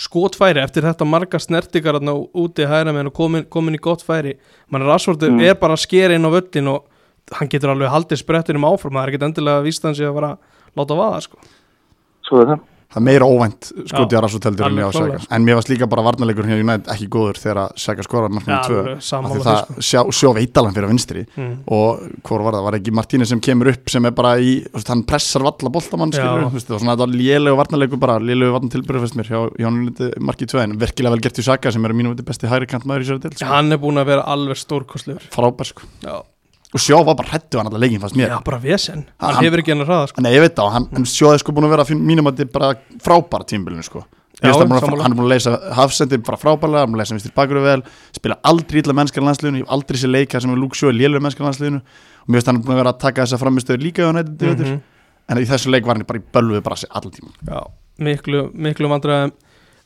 skotfæri 0.00 0.62
eftir 0.62 0.86
þetta 0.86 1.04
marga 1.04 1.38
snertingar 1.42 1.98
þarna 1.98 2.14
úti 2.32 2.64
hægra 2.64 2.94
með 2.96 3.10
og 3.10 3.16
komin, 3.18 3.44
komin 3.44 3.76
í 3.76 3.80
gott 3.82 4.00
færi. 4.00 4.38
Mann 4.72 4.86
Rashford 4.88 5.20
Mm. 5.20 5.40
er 5.40 5.54
bara 5.54 5.74
að 5.76 5.84
skera 5.84 6.14
inn 6.14 6.24
á 6.24 6.32
völlin 6.32 6.68
og 6.72 6.86
hann 7.32 7.48
getur 7.48 7.70
alveg 7.70 7.92
haldið 7.92 8.22
sprettinum 8.22 8.64
áfram 8.64 8.96
það 8.96 9.02
er 9.02 9.12
ekkert 9.12 9.26
endilega 9.28 9.64
víst 9.66 9.84
hann 9.84 9.94
sé 9.94 10.08
að 10.08 10.14
fara 10.16 10.30
að 10.32 10.38
láta 10.80 10.96
vaða 10.96 11.20
sko. 11.22 11.36
svo 12.24 12.40
er 12.40 12.46
það 12.46 12.60
það 12.92 13.00
er 13.00 13.06
meira 13.08 13.28
óvænt 13.28 13.70
skoti 13.72 14.14
Já, 14.14 14.18
að 14.18 14.24
Rassuteldur 14.26 14.66
en 14.66 14.72
alveg 14.72 14.84
ég 14.84 14.88
á 14.88 14.92
Sjaka 14.96 15.20
sko. 15.22 15.30
en 15.36 15.46
mér 15.46 15.58
varst 15.58 15.72
líka 15.72 15.88
bara 15.90 16.04
varnarleikur 16.06 16.48
hjá 16.48 16.58
United 16.58 16.90
ekki 16.94 17.08
góður 17.12 17.40
þegar 17.42 17.76
Sjaka 17.80 18.06
skorar 18.06 18.32
Já, 18.32 18.58
2 18.68 18.78
alveg, 18.82 19.02
sammála 19.08 19.32
af 19.32 19.36
því 19.36 19.42
því, 19.42 19.46
það 19.48 19.86
sjá, 19.88 20.00
sjá 20.18 20.28
veitalan 20.36 20.76
fyrir 20.76 20.88
að 20.88 20.92
vinstri. 20.92 21.24
Mm. 21.36 21.54
og 21.66 22.02
hvor 22.28 22.44
var 22.46 22.56
það, 22.58 22.66
var 22.68 22.78
ekki 22.78 22.96
Martínez 22.98 23.32
sem 23.32 23.42
kemur 23.42 23.72
upp 23.72 23.92
sem 23.92 24.08
er 24.08 24.16
bara 24.16 24.34
í, 24.38 24.54
hann 24.88 25.04
pressar 25.08 25.44
valla 25.46 25.72
boltamann 25.72 26.12
var 26.12 26.50
svona 26.52 26.96
þetta 26.96 27.08
lélegu 27.12 27.58
varnarleiku 27.58 28.00
bara, 28.00 28.18
lélegu 28.22 28.54
varnartilbyrðu 28.56 29.04
fyrst 29.06 29.18
mér 29.18 29.30
hjá, 29.32 29.40
hjá 29.58 29.68
hann 29.68 29.80
marki 30.20 30.48
2 30.50 30.62
en 30.66 30.76
virkilega 30.80 31.16
vel 31.16 31.24
gert 31.24 31.40
í 31.40 31.46
Saka 31.46 31.72
sem 31.72 31.84
er 31.84 31.96
mínum 31.96 32.14
viti 32.14 32.26
besti 32.26 32.50
hægri 32.50 32.68
kant 32.70 32.86
maður 32.88 33.06
í 33.06 33.08
sér 33.10 33.22
til 33.22 33.32
sko. 33.36 33.48
hann 33.50 33.74
er 33.74 33.80
búin 33.82 34.00
að 34.00 34.10
vera 34.12 34.26
alveg 34.32 34.60
stórkostlegur. 34.60 35.26
Frábær 35.34 35.68
sko. 35.68 35.88
já, 36.04 36.20
og 36.72 36.80
sjó 36.80 37.02
var 37.04 37.14
bara 37.18 37.28
hrættu 37.28 37.58
hann 37.58 37.66
alltaf 37.68 37.80
leikin 37.82 38.00
fannst 38.00 38.16
mér. 38.16 38.28
Já 38.32 38.38
bara 38.44 38.58
vesen. 38.62 39.04
Hann, 39.20 39.34
Hann- 39.34 39.44
hefur 39.44 39.60
ekki 39.62 39.72
hann 39.74 39.84
að 39.84 39.90
hraða 39.92 40.08
sko. 40.08 40.20
Nei, 40.24 40.32
ég 40.32 40.40
veit 40.40 40.54
það, 40.56 40.72
hann, 40.72 40.88
en 40.96 41.04
sjóði 41.04 41.38
sko 41.42 41.52
búin 41.52 41.68
að 41.68 41.74
vera 41.76 41.84
mínum 42.00 42.26
að 42.30 42.36
þetta 42.40 42.48
er 42.48 42.52
bara 42.58 42.74
frábæra 43.04 43.44
tímbilinu 43.46 43.84
sko 43.84 44.04
Já, 44.42 44.50
hann 44.56 44.72
er 44.72 45.14
búin 45.14 45.26
að 45.28 45.28
leysa 45.30 45.52
hafsendi 45.76 46.18
bara 46.18 46.38
frábærlega, 46.40 46.80
hann 46.82 46.88
er 46.88 46.92
búin 46.92 46.98
að 46.98 47.02
leysa 47.04 47.14
vistir 47.18 47.34
bakur 47.36 47.60
vel 47.62 47.82
spila 48.16 48.38
aldrei 48.42 48.80
illa 48.82 48.94
mennskar 48.96 49.22
landsliðinu 49.22 49.60
ég 49.60 49.66
hef 49.68 49.74
aldrei 49.76 49.98
sér 50.00 50.10
leika 50.10 50.40
sem 50.40 50.50
er 50.50 50.56
Shaw 50.74 50.90
lélur 50.90 51.20
mennskar 51.22 51.46
landsliðinu. 51.46 51.78
Og 52.24 52.28
mér 52.32 52.40
finnst 52.40 52.46
hann 52.50 52.62
búin 52.64 52.74
að 52.74 52.80
vera 52.82 52.92
að 52.94 52.98
taka 53.04 53.22
þessa 53.22 53.38
framistöður 53.38 53.82
líka 53.84 54.02
mm 54.08 54.72
Mhm. 54.72 54.80
en 55.28 55.38
í 55.38 55.44
þessu 55.46 55.70
leik 55.70 55.84
var 55.86 55.94
hann 55.96 56.04
bara 56.08 56.18
í 56.18 56.22
bölvu 56.32 56.62
bara 56.62 56.74
allan 56.90 57.12
tíma 57.12 57.30
já, 57.46 57.70
miklu, 58.00 58.50
miklu 58.54 58.88
vandræðum. 58.88 59.32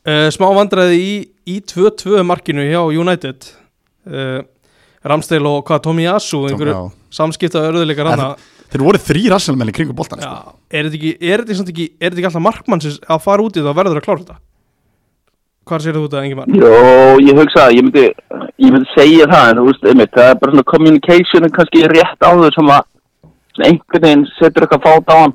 Uh, 0.07 0.31
smá 0.31 0.47
vandræði 0.55 0.97
í, 1.03 1.29
í 1.47 1.61
2-2 1.61 2.23
markinu 2.25 2.63
hjá 2.63 2.81
United. 2.97 3.45
Uh, 4.07 4.43
Ramsdale 5.07 5.49
og 5.49 5.65
hvað 5.69 5.83
Tommy 5.87 6.07
Asu 6.11 6.43
einhverju 6.49 6.91
samskipta 7.15 7.63
örðuleikar 7.71 8.07
En- 8.13 8.19
hana 8.19 8.37
Þeir 8.67 8.83
voru 8.83 8.99
þrý 8.99 9.21
rassalmenn 9.31 9.71
í 9.71 9.73
kringu 9.77 9.95
boltan 9.95 10.19
sko. 10.19 10.55
Er 10.75 10.89
þetta 10.89 10.97
ekki, 10.99 11.11
er 11.23 11.43
þetta 11.45 11.55
samt 11.55 11.69
ekki, 11.71 11.85
er 12.03 12.11
þetta 12.11 12.19
ekki 12.19 12.27
alltaf 12.33 12.43
markmannsins 12.43 12.97
að 13.07 13.21
fara 13.23 13.45
út 13.47 13.55
í 13.57 13.63
það 13.63 13.71
og 13.71 13.77
verður 13.79 14.01
að 14.01 14.07
klára 14.09 14.23
þetta? 14.25 14.39
Hvað 15.67 15.85
sér 15.85 15.95
þú 15.97 16.03
þetta, 16.09 16.23
Engimar? 16.27 16.51
Jó, 16.51 16.73
ég 17.23 17.39
hugsa 17.39 17.63
að 17.69 17.77
ég 17.77 17.87
myndi, 17.87 18.03
ég 18.67 18.75
myndi 18.75 18.91
segja 18.97 19.29
það 19.31 19.51
en 19.53 19.61
þú 19.61 19.65
veist, 19.69 19.87
einmitt, 19.93 20.13
það 20.19 20.31
er 20.33 20.41
bara 20.43 20.53
svona 20.57 20.67
communication 20.73 21.49
kannski 21.57 21.85
rétt 21.95 22.27
áður 22.27 22.55
sem 22.59 22.73
að 22.75 22.85
einhvern 23.71 24.05
veginn 24.09 24.27
setur 24.41 24.67
eitthvað 24.67 24.87
fát 24.89 25.15
á 25.15 25.17
hann 25.23 25.35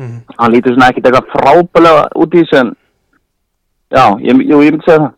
Mm. 0.00 0.20
hann 0.38 0.52
lítur 0.54 0.72
svona 0.76 0.86
ekkert 0.92 1.08
eitthvað 1.10 1.32
frábælega 1.34 2.04
út 2.16 2.34
í 2.36 2.40
þessu 2.44 2.60
en 2.60 2.68
já, 3.90 4.04
ég, 4.22 4.38
jú, 4.48 4.60
ég 4.64 4.70
myndi 4.76 4.86
segja 4.86 5.00
það 5.02 5.10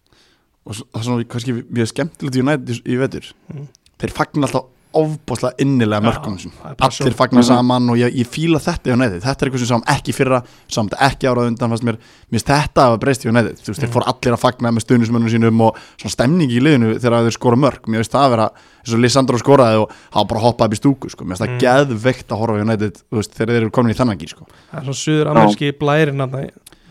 og 0.67 0.75
það 0.75 1.01
er 1.01 1.09
svona 1.09 1.25
kannski 1.29 1.57
mjög 1.73 1.89
skemmtilegt 1.93 2.37
United 2.43 2.69
í, 2.87 2.97
vetur 2.99 3.33
Mm. 3.53 3.67
þeir 3.99 4.11
fagnar 4.13 4.49
alltaf 4.49 4.69
ofbúslega 4.93 5.55
innilega 5.59 6.03
mörgum 6.05 6.35
passion. 6.77 7.07
allir 7.07 7.15
fagnar 7.17 7.41
Mhm. 7.43 7.47
saman 7.49 7.89
og 7.91 7.97
ég, 7.97 8.13
ég 8.13 8.27
fíla 8.29 8.59
þetta 8.61 8.93
United 8.93 9.23
þetta 9.23 9.41
er 9.43 9.49
eitthvað 9.49 9.59
sem 9.65 9.69
sáum 9.81 9.85
ekki 9.89 10.13
fyrra 10.13 10.43
þetta 10.69 10.99
ekki 11.09 11.25
árað 11.33 11.47
undan 11.49 11.71
fannst 11.73 11.83
mér, 11.83 11.97
finnst 12.31 12.47
þetta 12.47 12.83
að 12.93 12.99
breyst 13.01 13.25
United 13.25 13.57
þú 13.57 13.69
veist, 13.73 13.81
þeir 13.81 13.89
Mhm. 13.89 13.93
fór 13.95 14.05
allir 14.07 14.35
að 14.37 14.41
fagna 14.45 14.69
með 14.71 14.85
stuðnismönnum 14.85 15.31
sínum 15.33 15.61
og 15.63 15.77
svona 15.97 16.11
stemning 16.13 16.51
í 16.51 16.61
liðinu 16.61 16.99
þegar 17.01 17.25
þeir 17.25 17.33
skora 17.33 17.57
mörg 17.57 17.81
mér 17.89 18.05
finnst 18.05 18.13
það 18.13 18.27
að 18.27 18.31
vera, 18.31 18.51
eins 18.85 18.93
og 18.95 19.01
Lissandro 19.01 19.39
skoraði 19.39 19.81
og 19.81 19.91
hafa 20.13 20.29
bara 20.29 20.41
hoppað 20.41 20.67
upp 20.67 20.73
í 20.75 20.81
stúku, 20.83 21.11
sko. 21.11 21.25
mér 21.25 21.37
finnst 21.37 21.41
það 21.41 21.57
Mm. 21.57 21.61
geðveikt 21.65 22.29
að 22.29 22.39
horfa 22.39 22.61
United 22.61 23.03
veist, 23.11 23.33
þegar 23.33 23.47
þeir 23.49 23.63
eru 23.63 23.71
komin 23.71 23.95
í 23.95 23.97
þannig 23.97 24.19
ekki 24.21 24.29
sko. 24.29 24.47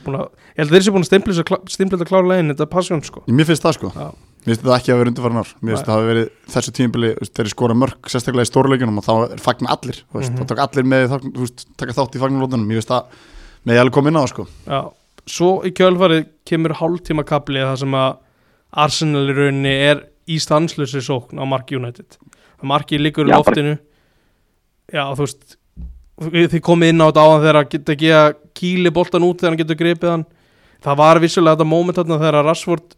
Það 0.02 0.08
blærin 0.08 0.22
að 0.22 0.28
það 0.28 0.52
Ég 0.52 0.58
held 0.62 0.68
að 0.68 0.76
þeir 0.76 0.84
séu 0.86 0.94
búin 0.96 1.06
að 1.06 1.10
stimpla 1.72 1.98
þetta 1.98 2.10
klárlega 2.12 2.40
inn, 2.44 2.52
þetta 2.52 2.66
er 2.68 2.72
passion 2.76 3.02
sko. 3.06 3.24
Mér 3.28 3.46
finnst 3.50 3.64
það 3.66 3.76
sko. 3.78 3.92
Já. 3.96 4.08
Mér 4.42 4.50
finnst 4.56 4.62
þetta 4.66 4.78
ekki 4.82 4.92
að 4.92 4.98
vera 5.02 5.12
undirfærin 5.12 5.38
ár. 5.42 5.50
Mér 5.62 5.72
finnst 5.72 5.72
Nei. 5.72 5.82
þetta 5.82 5.96
hafi 5.96 6.08
verið 6.12 6.30
þessu 6.56 6.72
veist, 7.22 7.34
þeir 7.38 7.44
eru 7.46 7.52
skora 7.54 7.76
mörg, 7.78 8.10
sérstaklega 8.10 8.48
í 8.48 8.50
stórleikunum 8.52 8.98
og 8.98 9.06
þá 9.06 9.14
er 9.32 9.38
fagna 9.46 9.70
allir, 9.76 10.00
veist, 10.14 10.32
Mhm. 10.32 10.40
þá 10.42 10.48
taka 10.52 10.66
allir 10.68 10.84
með 10.90 11.06
veist, 11.38 11.66
taka 11.78 11.94
þátt 11.94 12.16
í 12.18 12.22
fagnarlótunum 12.24 12.66
Mér 12.68 12.82
finnst 12.82 12.90
það 12.90 13.06
með 13.66 13.74
ég 13.76 13.82
alveg 13.84 13.94
koma 13.94 14.10
inn 14.10 14.18
á 14.18 14.24
það 14.26 14.32
sko. 14.34 14.48
Já, 14.66 14.82
svo 15.30 15.50
í 15.64 15.72
kjölfarið 15.72 16.26
kemur 16.46 16.74
hálftíma 16.82 17.24
kapli 17.26 17.60
það 17.62 17.78
sem 17.78 17.92
að 17.94 18.18
Arsenal 18.74 19.28
í 19.30 19.34
rauninni 19.38 19.76
er 19.92 20.04
í 20.28 20.40
stanslösi 20.42 21.02
sókn 21.06 21.38
á 21.38 21.46
Mark 21.46 21.70
United. 21.72 22.18
Marki 22.64 22.98
liggur 22.98 23.26
í 23.28 23.34
loftinu. 23.34 23.78
Já, 24.92 25.06
þú 25.16 25.22
veist 25.26 25.56
þið 26.22 26.62
komið 26.66 26.92
inn 26.94 27.02
á 27.02 27.08
þetta 27.10 27.24
áðan 27.26 27.42
þegar 27.46 27.60
að 27.62 27.70
geta 27.74 27.94
ekki 27.96 28.12
að 28.14 28.30
kýli 28.62 28.92
boltan 28.94 29.26
út 29.26 29.40
þegar 29.42 29.52
hann 29.56 29.62
getur 29.64 29.80
gripið 29.80 30.10
hann. 30.14 30.26
Það 30.82 30.98
var 31.02 31.20
vissulega 31.24 31.56
þetta 31.58 31.70
moment 31.72 31.98
þarna 31.98 32.20
þegar 32.22 32.46
Rashford 32.48 32.96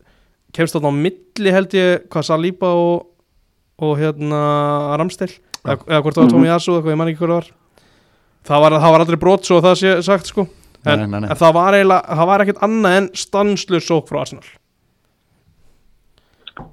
kemst 0.55 0.75
þarna 0.77 0.91
á 0.91 1.01
milli 1.05 1.51
held 1.55 1.73
ég 1.77 2.05
hvað 2.11 2.27
Saliba 2.29 2.71
og, 2.79 3.05
og 3.83 3.93
hérna 3.99 4.41
Ramstil 4.99 5.29
eða, 5.31 5.77
eða 5.87 6.01
hvort 6.03 6.15
það 6.17 6.23
var 6.23 6.27
Mhm. 6.29 6.33
Tómi 6.35 6.47
Yasu 6.51 6.71
eitthvað, 6.77 6.91
ég 6.93 6.97
man 7.01 7.07
ekki 7.13 7.19
hvað 7.23 7.29
það 7.29 7.39
var. 7.39 7.51
Það 8.43 8.61
var, 8.65 8.71
það 8.83 8.91
var 8.91 8.99
aldrei 9.05 9.19
brot 9.23 9.45
svo 9.47 9.61
það 9.63 9.75
sé 9.79 9.93
sagt 10.03 10.27
sko. 10.27 10.47
En, 10.85 10.99
Nei, 10.99 11.07
nei, 11.07 11.19
nei. 11.23 11.29
en 11.31 11.37
það 11.39 11.53
var 11.55 11.73
eiginlega, 11.77 12.15
það 12.19 12.27
var 12.27 12.41
ekkert 12.43 12.63
annað 12.67 12.97
en 12.97 13.05
stanslös 13.15 13.85
sók 13.87 14.09
frá 14.09 14.19
Arsenal. 14.25 14.43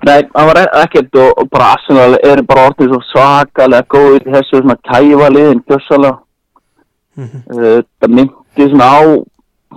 Nei, 0.04 0.22
það 0.34 0.48
var 0.50 0.58
e- 0.60 0.72
ekkert 0.82 1.14
og, 1.22 1.30
og 1.40 1.46
bara 1.52 1.68
Arsenal 1.76 2.16
er 2.26 2.42
bara 2.48 2.66
orðið 2.68 2.90
svo 2.90 2.98
svakalega 3.12 3.86
góð 3.94 4.16
í 4.18 4.32
þessu 4.34 4.60
svona 4.60 4.76
kæfa 4.90 5.28
liðin 5.32 5.62
gjössalega. 7.20 7.44
Mhm. 7.44 7.60
Uh, 7.60 7.84
það 8.00 8.16
myndi 8.18 8.68
svona 8.72 8.90
á, 8.90 9.00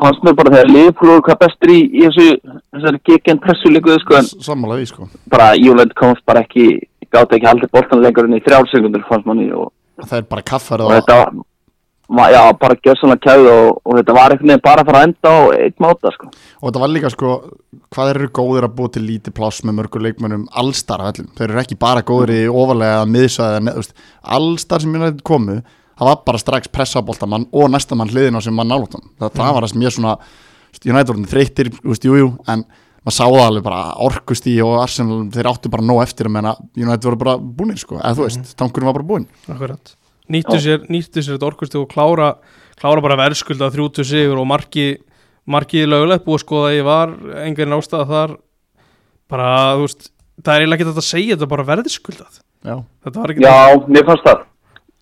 fannst 0.01 0.25
mér 0.25 0.36
bara 0.39 0.56
þegar 0.56 0.73
voru 1.12 1.25
hvað 1.27 1.41
bestur 1.45 1.73
í, 1.73 1.79
í 1.93 2.03
þessu, 2.08 2.58
þessari 2.73 3.21
gegn 3.27 3.41
pressu 3.43 3.71
líkuðu 3.73 4.01
sko 4.01 4.19
en 4.19 4.29
Sammála 4.49 4.79
því 4.79 4.89
sko 4.89 5.08
bara 5.29 5.53
Júlend 5.60 5.93
komst 5.99 6.25
bara 6.25 6.41
ekki, 6.45 6.67
gátt 7.13 7.36
ekki 7.36 7.49
haldið 7.49 7.73
boltan 7.75 8.01
lengur 8.01 8.29
enn 8.29 8.39
í 8.39 8.43
þrjálfsegundur 8.45 9.06
fannst 9.10 9.29
manni 9.29 9.51
og, 9.53 9.71
Það 10.01 10.17
er 10.17 10.29
bara 10.32 10.41
kaffar 10.41 10.82
og 10.82 10.89
og 10.89 10.95
þetta 10.97 11.17
var, 12.13 12.32
já, 12.34 12.41
bara 12.60 12.75
gjössalega 12.84 13.21
kæðu 13.23 13.51
og, 13.51 13.77
og 13.86 13.99
þetta 13.99 14.15
var 14.17 14.34
einhvern 14.34 14.51
veginn 14.51 14.63
bara 14.63 14.84
að 14.84 14.89
fara 14.89 15.01
að 15.01 15.08
enda 15.08 15.32
á 15.34 15.39
eitt 15.58 15.77
máta 15.82 16.12
sko. 16.13 16.32
Og 16.60 16.65
þetta 16.67 16.82
var 16.84 16.91
líka 16.91 17.12
sko, 17.13 17.36
hvað 17.93 18.12
eru 18.13 18.29
góðir 18.39 18.67
að 18.67 18.75
búa 18.77 18.91
til 18.93 19.06
lítið 19.08 19.36
pláss 19.38 19.63
með 19.63 19.77
mörgur 19.79 20.03
leikmönnum 20.03 20.43
allstar 20.62 21.03
af 21.03 21.13
öllum. 21.13 21.29
Þeir 21.38 21.47
eru 21.49 21.62
ekki 21.63 21.79
bara 21.79 22.03
góðir 22.06 22.36
í 22.36 22.41
ofalega 22.51 23.06
veist, 23.77 23.95
allstar 24.21 24.84
sem 24.84 24.97
United 24.99 25.23
komu, 25.25 25.62
það 26.03 26.09
var 26.11 26.23
bara 26.27 26.41
strax 26.43 26.71
pressaboltamann 26.73 27.49
og 27.51 27.73
næsta 27.73 27.97
mann 27.97 28.11
hliðin 28.11 28.37
á 28.37 28.41
sem 28.43 28.55
mann 28.55 28.71
nálóttan. 28.71 29.05
Það, 29.17 29.35
það 29.39 29.51
var 29.57 29.65
það 29.65 29.73
sem 29.73 29.85
ég 29.87 29.95
svona, 29.97 30.15
þú 30.19 30.77
veist, 30.77 30.87
United 30.91 31.11
voru 31.13 31.27
þreyttir, 31.33 31.71
þú 31.79 31.93
veist, 31.93 32.07
jú, 32.07 32.17
jú, 32.19 32.31
en 32.53 32.65
maður 33.03 33.17
sá 33.17 33.23
það 33.25 33.43
alveg 33.47 33.65
bara 33.65 33.81
orkust 34.05 34.47
í 34.51 34.55
og 34.63 34.77
Arsenal, 34.83 35.19
þeir 35.33 35.51
áttu 35.51 35.71
bara 35.73 35.87
nóg 35.87 36.03
eftir 36.05 36.29
að 36.29 36.35
menna 36.37 36.55
United 36.79 37.07
voru 37.09 37.21
bara 37.25 37.37
búnir 37.39 37.79
sko, 37.81 37.99
eða 37.99 38.15
þú 38.19 38.27
veist, 38.27 38.53
tankurinn 38.59 38.91
var 38.91 38.99
bara 38.99 39.09
búinn. 39.13 39.29
Akkurat. 39.51 39.95
Nýttu 40.31 40.59
sér, 40.63 40.85
nýttu 40.87 41.19
sér 41.19 41.35
þetta 41.35 41.49
orkusti 41.49 41.79
og 41.81 41.89
klára 41.91 42.35
klára 42.79 43.03
bara 43.03 43.19
verðskulda 43.19 43.69
30 43.73 44.07
sigur 44.07 44.39
og 44.41 44.47
marki 44.49 44.87
markið 45.49 45.89
lögulegt 45.91 46.25
búið 46.25 46.39
að 46.39 46.43
skoða 46.45 46.69
að 46.69 46.77
ég 46.77 46.87
var 46.87 47.13
engin 47.43 47.75
ástæða 47.75 48.07
þar. 48.09 48.33
Bara, 49.31 49.49
þú 49.75 49.85
veist, 49.85 50.09
það 50.39 50.53
er 50.53 50.63
eiginlega 50.63 50.79
ekki 50.79 50.89
þetta 50.89 51.03
að 51.03 51.09
segja 51.09 51.35
þetta 51.35 51.47
er 51.47 51.51
bara 51.53 51.67
verðskuldað. 51.67 52.39
Já, 52.63 52.75
þetta 53.03 53.23
var 53.23 53.33
ekki, 53.33 53.43
Já, 53.43 53.87
mér 53.95 54.07
fannst 54.07 54.27
það. 54.27 54.43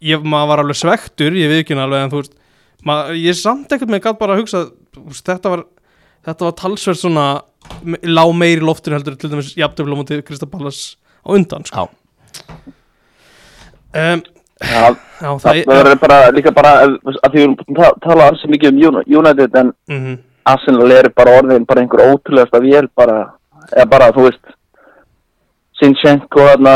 Ég, 0.01 0.23
maður 0.23 0.49
var 0.51 0.63
alveg 0.63 0.79
svektur 0.81 1.35
ég 1.37 1.51
við 1.51 1.63
ekki 1.63 1.77
alveg 1.77 2.05
en 2.07 2.11
þú 2.13 2.21
veist 2.23 2.33
maður, 2.87 3.19
ég 3.21 3.37
samt 3.37 3.71
ekkert 3.75 3.91
með 3.93 4.03
gæt 4.07 4.19
bara 4.21 4.35
að 4.35 4.41
hugsa 4.43 4.63
þú 4.95 5.05
veist, 5.11 5.25
þetta 5.29 5.53
var, 5.53 5.63
þetta 6.27 6.47
var 6.47 6.55
talsverð 6.63 7.01
svona 7.03 7.25
me- 7.85 8.01
lá 8.09 8.23
meiri 8.33 8.61
loftinu 8.65 8.97
heldur 8.97 9.17
til 9.21 9.29
dæmis 9.31 9.53
jafntöfla 9.59 9.97
mútið 9.99 10.23
Kristaballas 10.27 10.81
á 11.21 11.29
undan 11.35 11.65
sko. 11.69 11.87
um, 13.93 14.21
Já, 14.61 14.81
já, 15.21 15.29
það, 15.41 15.59
það 15.65 15.71
verður 15.73 15.99
bara 16.03 16.17
líka 16.37 16.51
bara 16.53 16.71
að 16.85 16.91
því 17.01 17.31
við 17.33 17.45
erum 17.47 17.95
tala 18.03 18.27
alls 18.29 18.43
mikið 18.45 18.75
um 18.75 18.81
Uni- 18.91 19.07
United 19.21 19.55
en 19.57 19.71
mm 19.89 20.19
Arsenal 20.51 20.89
er 20.89 21.07
bara 21.13 21.35
orðin 21.37 21.65
bara 21.69 21.81
einhver 21.83 22.01
ótrúlegast 22.15 22.55
af 22.57 22.63
vél 22.65 22.87
bara, 22.97 23.17
eða 23.77 23.85
bara, 23.89 24.07
þú 24.13 24.23
veist 24.25 24.50
Sinchenko 25.81 26.43
þarna 26.45 26.75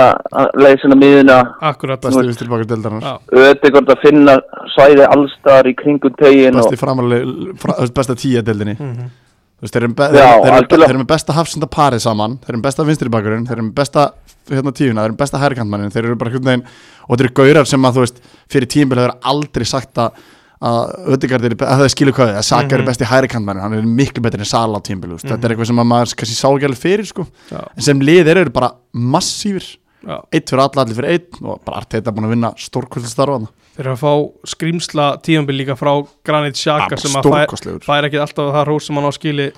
leið 0.58 0.80
sinna 0.82 0.98
miðuna 0.98 1.36
akkurat 1.70 2.02
besti 2.02 2.24
vistir 2.26 2.50
baka 2.50 2.66
deildarinnar. 2.72 3.06
Já. 3.06 3.36
auðvitað 3.36 3.92
að 3.94 4.02
finna 4.02 4.36
svæði 4.74 5.06
allstar 5.06 5.70
í 5.70 5.76
kringum 5.78 6.16
tegin 6.18 6.58
og 6.58 6.66
Besti 6.66 6.82
framalega, 6.82 7.54
fra, 7.62 7.78
besta 7.96 8.18
tíja 8.18 8.42
deildinni. 8.46 8.76
Mhm. 8.80 9.14
Þú 9.56 9.64
veist, 9.64 9.76
þeir 9.76 9.86
eru, 9.86 9.94
be 9.96 10.08
þeir 10.12 10.90
eru 10.90 11.00
með 11.00 11.08
besta 11.08 11.34
hafsenda 11.34 11.68
parið 11.72 12.02
saman 12.04 12.34
þeir 12.42 12.50
eru 12.50 12.58
með 12.60 12.66
besta 12.66 12.86
vinstri 12.90 13.12
bakurinn, 13.14 13.46
þeir 13.48 13.56
eru 13.56 13.68
með 13.70 13.76
besta 13.78 14.02
hérna, 14.50 14.74
tíuna, 14.76 15.00
þeir 15.00 15.06
eru 15.06 15.14
með 15.14 15.22
besta 15.22 15.40
hærikantmannin 15.40 15.94
þeir 15.94 16.08
eru 16.10 16.18
bara 16.20 16.34
hvernig 16.34 16.66
og 17.08 17.16
þeir 17.16 17.30
eru 17.30 17.36
gaurar 17.40 17.70
sem 17.70 17.88
að 17.88 17.96
þú 17.96 18.04
veist, 18.04 18.20
fyrir 18.52 18.72
tímbil 18.74 19.00
hefur 19.00 19.16
aldrei 19.32 19.66
sagt 19.70 20.02
að 20.04 20.20
að 20.62 20.94
Ödegard 21.16 21.44
er, 21.46 21.56
að 21.56 21.80
það 21.80 21.84
er 21.86 21.94
skilu 21.94 22.12
hvað 22.16 22.36
að 22.40 22.44
Saka 22.48 22.66
Mhm. 22.68 22.80
er 22.80 22.86
besti 22.88 23.06
hærikantmannin, 23.06 23.62
hann 23.62 23.74
er 23.74 23.82
miklu 23.84 24.22
betur 24.24 24.40
en 24.40 24.46
Sala 24.46 24.80
tímbil, 24.80 25.10
mm 25.12 25.18
þetta 25.20 25.44
er 25.44 25.50
eitthvað 25.56 25.68
sem 25.68 25.82
að 25.84 25.88
maður 25.92 26.16
kannski 26.16 26.36
sá 26.40 26.48
ekki 26.50 26.66
alveg 26.70 26.80
fyrir 26.80 27.06
sko, 27.06 27.28
Já, 27.52 27.60
en 27.76 27.82
sem 27.82 28.00
lið 28.00 28.28
eru 28.28 28.50
bara 28.50 28.72
massífir, 28.94 29.78
já. 30.06 30.22
eitt 30.32 30.50
fyrir 30.50 30.64
alla, 30.64 30.84
allir 30.86 30.96
fyrir 30.96 31.12
einn 31.12 31.46
og 31.50 31.62
bara 31.66 31.78
Arteta 31.82 32.12
búin 32.12 32.26
að 32.26 32.34
vinna 32.36 32.54
stórkvöldstarfa 32.56 33.36
þarna. 33.36 33.50
Þeir 33.76 33.86
eru 33.86 33.96
að 33.96 34.00
fá 34.00 34.14
skrýmsla 34.48 35.06
tíðanbíl 35.22 35.58
líka 35.60 35.76
frá 35.76 36.08
Granit 36.24 36.56
Xhaka 36.56 36.98
sem 36.98 37.12
að 37.12 37.28
fær, 37.28 37.80
fær 37.84 38.06
ekki 38.08 38.22
alltaf 38.22 38.54
það 38.56 38.66
rós 38.70 38.86
sem 38.88 38.96
hann 38.96 39.06
á 39.06 39.12
skili. 39.12 39.52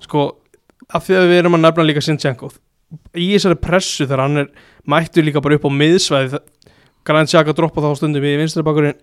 Sko, 0.00 0.36
af 0.94 1.02
því 1.08 1.14
að 1.18 1.26
við 1.28 1.38
erum 1.42 1.54
að 1.58 1.64
nefna 1.66 1.84
líka 1.88 2.00
Sinchenko 2.00 2.52
í 3.18 3.34
þessari 3.34 3.58
pressu 3.60 4.06
þegar 4.06 4.20
hann 4.22 4.36
er 4.38 4.46
mættur 4.88 5.24
líka 5.26 5.42
bara 5.42 5.56
upp 5.58 5.66
á 5.66 5.70
miðsvæði 5.74 6.38
Granit 7.04 7.28
Xhaka 7.28 7.52
droppa 7.52 7.82
þá 7.82 7.96
stundum 7.98 8.22
í 8.22 8.36
vinstri 8.38 8.62
bakurinn 8.62 8.94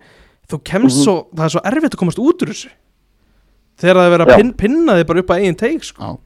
þú 0.50 0.60
kemst 0.64 0.96
Mhm. 0.98 1.04
svo, 1.04 1.16
það 1.34 1.44
er 1.44 1.54
svo 1.56 1.60
erfitt 1.64 1.94
að 1.94 1.98
komast 2.02 2.18
út 2.22 2.42
úr 2.42 2.52
þessu. 2.52 2.68
Þegar 3.80 3.96
það 3.96 4.06
er 4.06 4.12
verið 4.18 4.26
að 4.26 4.36
pin, 4.36 4.52
pinna 4.54 4.92
þig 4.96 5.06
bara 5.06 5.18
upp 5.20 5.30
að 5.34 5.40
eigin 5.42 5.56
teik 5.56 5.84
sko. 5.84 6.02
Já, 6.02 6.16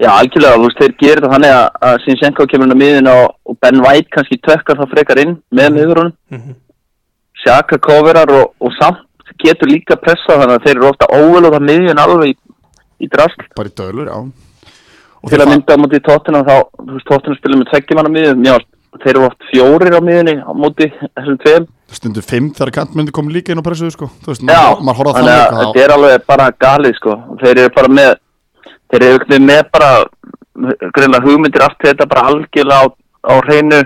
Já, 0.00 0.08
algjörlega, 0.10 0.56
þú 0.58 0.64
veist, 0.66 0.78
þeir 0.80 0.92
gerir 0.98 1.20
það 1.22 1.32
þannig 1.34 1.52
að, 1.54 1.66
að 1.82 1.96
Sinchenko 2.04 2.46
kemur 2.50 2.66
inn 2.66 2.74
á 2.74 2.82
miðin 2.82 3.08
og, 3.10 3.34
og 3.46 3.56
Ben 3.60 3.80
White 3.82 4.10
kannski 4.10 4.38
tökkar 4.42 4.78
það 4.78 4.90
frekar 4.94 5.18
inn 5.22 5.36
með 5.52 6.12
Mhm. 6.30 6.54
Sjaka 7.44 7.78
coverar 7.78 8.30
og, 8.30 8.54
og 8.60 8.72
samt 8.80 9.02
getur 9.42 9.68
líka 9.68 9.96
pressa 10.00 10.38
þannig 10.38 10.56
að 10.58 10.64
þeir 10.64 10.76
eru 10.78 10.88
ofta 10.88 11.06
óvel 11.10 11.44
og 11.46 11.52
það 11.52 11.66
miðjun 11.68 11.98
alveg 12.00 12.30
í, 12.30 12.34
í 13.04 13.08
drasl. 13.10 13.44
Bara 13.56 13.68
í 13.68 13.74
dölur, 13.74 14.06
já. 14.08 14.18
Og 15.24 15.30
til 15.30 15.38
að 15.40 15.48
mynda 15.52 15.74
á 15.74 15.78
móti 15.80 16.00
tóttina 16.00 16.42
þá, 16.46 16.54
þú 16.78 16.92
veist, 16.94 17.06
tóttina 17.10 17.36
spilur 17.38 17.58
með 17.60 17.70
tveggjum 17.72 17.98
hann 18.00 18.08
á 18.08 18.14
miðjum, 18.16 18.44
já, 18.44 18.54
þeir 19.02 19.10
eru 19.14 19.26
oft 19.26 19.46
fjórir 19.50 19.94
á 19.98 20.00
miðjunni 20.00 20.34
á 20.42 20.50
móti 20.54 20.90
þessum 21.18 21.38
tveim 21.44 21.66
stundu 21.92 22.22
fimm 22.24 22.50
þegar 22.56 22.72
kantmyndi 22.78 23.12
kom 23.14 23.28
líka 23.28 23.52
inn 23.52 23.60
á 23.60 23.66
pressuðu 23.66 23.92
sko. 23.94 24.10
Þú 24.24 24.32
veist, 24.32 24.44
Já, 24.48 24.74
þannig 24.78 25.32
að 25.32 25.58
þetta 25.60 25.82
er 25.84 25.94
alveg 25.96 26.24
bara 26.26 26.46
galið 26.64 26.94
sko. 26.98 27.16
Þeir 27.42 27.60
eru 27.64 27.74
bara 27.74 27.90
með 27.98 28.14
þeir 28.92 29.06
eru 29.08 29.24
veginn 29.24 29.50
með 29.50 29.60
bara 29.74 29.90
greinlega 30.94 31.24
hugmyndir 31.26 31.66
allt 31.66 31.82
þetta 31.82 32.08
bara 32.08 32.28
algjörlega 32.30 32.80
á, 32.80 32.84
á 33.28 33.34
hreinu. 33.48 33.82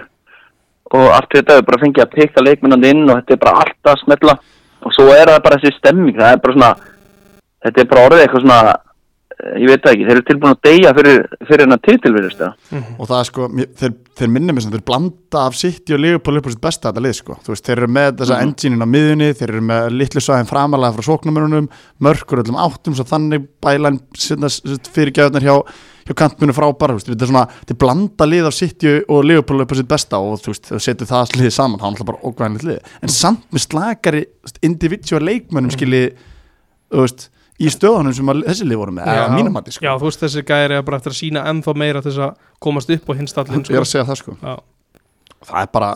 Og 0.89 1.09
allt 1.13 1.35
þetta 1.35 1.59
er 1.59 1.67
bara 1.69 1.83
fengið 1.83 2.05
að 2.07 2.15
pikka 2.15 2.45
leikmennandi 2.45 2.95
inn 2.95 3.05
og 3.09 3.19
þetta 3.19 3.35
er 3.35 3.43
bara 3.43 3.65
allt 3.65 3.91
að 3.93 4.01
smetla 4.05 4.39
og 4.85 4.95
svo 4.95 5.09
er 5.15 5.31
það 5.31 5.43
bara 5.45 5.59
þessi 5.61 5.79
stemming 5.79 6.19
það 6.19 6.35
er 6.35 6.43
bara 6.43 6.57
svona 6.57 6.71
þetta 7.65 7.83
er 7.83 7.89
bara 7.91 8.05
orðið 8.09 8.25
eitthvað 8.25 8.45
svona 8.45 8.61
ég 9.38 9.68
veit 9.70 9.83
það 9.85 9.92
ekki, 9.92 10.05
þeir 10.09 10.16
eru 10.16 10.22
tilbúin 10.27 10.51
að 10.55 10.62
deyja 10.66 10.90
fyrir, 10.96 11.18
fyrir 11.46 11.62
hennar 11.64 11.79
titilverðist 11.87 12.40
og 12.98 13.05
það 13.07 13.18
er 13.20 13.24
sko, 13.29 13.48
þeir, 13.79 13.92
þeir 14.18 14.31
minnum 14.35 14.55
mér 14.59 14.62
sem 14.64 14.72
þeir 14.74 14.83
blanda 14.90 15.38
af 15.46 15.55
City 15.55 15.94
og 15.94 16.01
Liverpool 16.03 16.37
upp 16.40 16.46
á 16.46 16.51
sitt 16.51 16.61
besta 16.64 16.88
þetta 16.90 17.05
lið 17.05 17.14
sko, 17.20 17.37
þú 17.46 17.53
veist, 17.55 17.64
þeir 17.68 17.77
eru 17.79 17.88
með 17.94 18.11
þessa 18.18 18.35
Mhm. 18.38 18.42
engine-in 18.48 18.83
á 18.83 18.88
miðunni, 18.94 19.29
þeir 19.38 19.48
eru 19.55 19.62
með 19.68 19.90
litlu 19.94 20.20
svæðin 20.24 20.51
framalega 20.51 20.94
frá 20.98 21.03
sóknumörunum, 21.07 21.68
mörkur 22.03 22.42
öllum 22.42 22.59
áttum 22.59 22.94
svo 22.98 23.05
þannig 23.07 23.46
bælan 23.62 24.01
fyrirgæðunar 24.92 25.42
hjá, 25.46 25.55
hjá 26.09 26.14
kantmunu 26.18 26.53
frábæra 26.57 26.94
þú 26.96 26.98
veist, 26.98 27.11
þetta 27.12 27.22
er 27.22 27.31
svona, 27.33 27.46
þeir 27.68 27.79
blanda 27.79 28.24
lið 28.27 28.46
af 28.51 28.55
City 28.59 28.94
og 29.09 29.24
Liverpool 29.24 29.61
upp 29.62 29.70
á 29.70 29.77
sitt 29.79 29.88
besta 29.88 30.18
og 30.18 30.40
þú 30.42 30.51
veist, 30.51 30.66
þau 30.72 30.81
setur 30.83 31.07
það 31.07 31.37
lið 31.38 31.53
saman, 31.55 31.79
þá 31.79 31.87
er 36.90 37.29
í 37.59 37.71
stöðunum 37.73 38.14
sem 38.14 38.31
að, 38.31 38.42
þessi 38.47 38.66
lið 38.68 38.81
voru 38.81 38.94
með, 38.94 39.11
eða 39.12 39.29
mínum 39.35 39.59
að 39.59 39.71
sko. 39.75 39.85
já, 39.87 39.92
þú 39.99 40.09
veist 40.09 40.25
þessi 40.25 40.44
gæri 40.47 40.77
er 40.79 40.85
bara 40.87 40.99
eftir 41.01 41.14
að 41.14 41.18
sína 41.18 41.44
ennþá 41.51 41.75
meira 41.83 42.03
þess 42.05 42.21
að 42.29 42.51
komast 42.62 42.92
upp 42.94 43.11
á 43.11 43.12
hinn 43.18 43.31
stallin 43.31 43.64
ég 43.66 43.79
er 43.79 43.85
að 43.85 43.90
segja 43.92 44.07
það 44.09 44.21
sko 44.23 44.37
Já. 44.38 44.55
það 45.49 45.62
er 45.62 45.73
bara, 45.75 45.88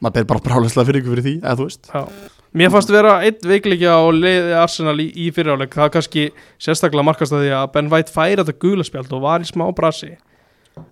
maður 0.00 0.16
ber 0.16 0.28
bara 0.32 0.44
brálega 0.46 0.86
fyrir 0.88 1.02
ykkur 1.02 1.16
fyrir 1.16 1.26
því, 1.26 1.34
eða 1.42 1.56
þú 1.60 1.66
veist 1.68 1.90
Já. 1.92 2.04
Mér 2.50 2.72
fannst 2.74 2.90
vera 2.90 3.12
einn 3.22 3.44
veikleikja 3.46 3.92
á 3.94 4.02
leiði 4.10 4.54
Arsenal 4.58 4.96
í, 4.98 5.06
í 5.14 5.28
fyriráleik 5.30 5.76
það 5.76 5.92
kannski 5.94 6.24
sérstaklega 6.58 7.06
markast 7.06 7.36
að 7.36 7.44
því 7.44 7.52
að 7.60 7.68
Ben 7.76 7.90
White 7.92 8.10
færi 8.10 8.40
þetta 8.40 8.56
gulaspjald 8.64 9.12
og 9.14 9.22
var 9.22 9.44
í 9.44 9.46
smá 9.46 9.68
brasi 9.76 10.16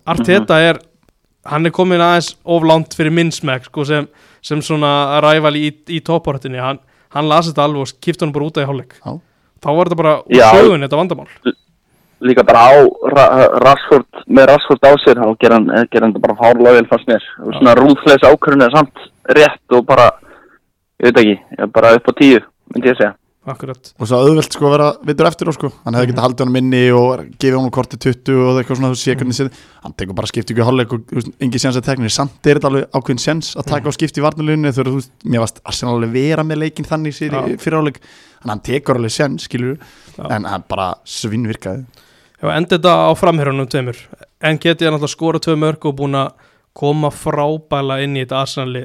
Arteta 0.07 0.61
er 0.63 0.79
hann 1.49 1.67
er 1.67 1.75
komin 1.75 2.03
aðeins 2.05 2.35
oflánt 2.47 2.95
fyrir 2.95 3.15
minnsmæk 3.17 3.67
sko, 3.71 3.87
sem, 3.89 4.07
sem 4.45 4.63
svona 4.63 5.19
ræval 5.25 5.57
í, 5.59 5.73
í 5.89 5.99
topportinni 6.05 6.61
hann, 6.63 6.79
hann 7.15 7.27
lasi 7.31 7.51
þetta 7.51 7.67
alveg 7.67 7.87
og 7.89 8.05
kipta 8.05 8.27
hann 8.27 8.35
bara 8.37 8.51
út 8.51 8.61
af 8.61 8.67
í 8.67 8.71
hálfleik 8.71 8.95
Já. 9.01 9.17
Þá 9.65 9.71
var 9.71 9.91
þetta 9.91 10.01
bara 10.03 10.15
úr 10.23 10.39
Já. 10.39 10.47
sögun 10.55 10.87
þetta 10.87 11.01
vandamál. 11.01 11.29
Líka 12.29 12.43
bara 12.43 12.65
á 12.67 12.75
ra 13.15 13.27
Rashford, 13.63 14.25
með 14.27 14.49
Rashford 14.51 14.89
á 14.91 14.93
sér 15.05 15.21
þá 15.23 15.29
ger 15.39 15.55
hann, 15.55 15.69
ger 15.93 16.03
hann 16.03 16.15
þetta 16.17 16.25
bara 16.27 16.41
hárlega 16.41 16.81
vel 16.81 16.89
fannst 16.91 17.11
mér. 17.11 17.29
Og 17.45 17.55
svona 17.55 17.77
rúðfleis 17.79 18.27
ákvörðin 18.27 18.67
er 18.67 18.75
samt 18.75 19.07
rétt 19.39 19.79
og 19.79 19.87
bara, 19.87 20.11
ég 20.99 21.13
veit 21.13 21.23
ekki 21.23 21.39
ég 21.39 21.73
bara 21.75 21.95
upp 21.95 22.11
á 22.11 22.13
tíu, 22.19 22.43
myndi 22.75 22.91
ég 22.91 22.99
segja. 22.99 23.15
Akkurat. 23.49 23.93
Og 23.97 24.09
svo 24.09 24.19
auðvelt 24.21 24.53
sko 24.53 24.67
að 24.69 24.73
vera 24.75 24.89
vitur 25.09 25.29
eftir 25.29 25.49
á 25.49 25.53
sko. 25.57 25.71
Hann 25.87 25.97
hefði 25.97 26.11
getað 26.11 26.25
haldið 26.27 26.43
honum 26.45 26.59
inni 26.61 26.83
og 26.93 27.23
gefið 27.41 27.57
honum 27.57 27.73
korti 27.73 27.97
20 28.03 28.41
og 28.45 28.59
eitthvað 28.61 28.81
svona 28.81 28.91
þú 28.93 28.99
sé 29.01 29.15
hvernig 29.15 29.39
séð 29.39 29.61
hann 29.87 29.95
tekur 29.97 30.19
bara 30.19 30.29
skipti 30.29 30.53
ekki 30.53 30.67
á 30.67 30.69
hálfleik 30.69 30.93
og 30.93 31.31
engi 31.47 31.63
séns 31.63 31.79
að 31.81 31.87
teknir 31.89 32.13
samt 32.13 32.45
er 32.45 32.59
þetta 32.59 32.71
alveg 32.73 32.99
ákveðin 32.99 33.23
séns 33.25 33.55
að 33.57 33.71
taka 33.73 33.89
á 33.89 33.97
skipti 33.97 34.21
í 34.21 34.27
varnalunni 34.27 34.73
þegar 34.75 34.91
þú 34.91 34.99
veist, 34.99 35.15
mér 35.25 35.45
varst 35.47 35.63
Arsenal 35.65 35.95
alveg 35.97 36.13
vera 36.19 36.45
með 36.45 36.61
leikin 36.67 36.89
þannig 36.89 37.17
sér 37.17 37.39
í 37.39 37.57
Já. 37.57 37.61
Að 38.43 38.53
hann 38.53 38.67
tekur 38.67 39.01
alveg 39.01 39.15
séns 39.15 39.49
skilur 39.49 39.79
en 40.29 40.47
hann 40.49 40.67
bara 40.69 40.93
svinn 41.09 41.47
virkaði 41.49 41.87
Já, 42.39 42.53
endi 42.55 42.77
þetta 42.77 42.93
á 43.11 43.11
framherjunum 43.19 43.67
tveimur. 43.67 43.99
En 44.47 44.61
geti 44.63 44.87
hann 44.87 44.95
alltaf 44.95 45.11
skora 45.11 45.41
tvö 45.43 45.57
mörg 45.59 45.87
og 45.91 45.97
búin 45.99 46.15
að 46.15 46.37
koma 46.79 47.11
frábæla 47.11 47.97
inn 48.05 48.15
í 48.15 48.23
þetta 48.23 48.43
Arsenali. 48.45 48.85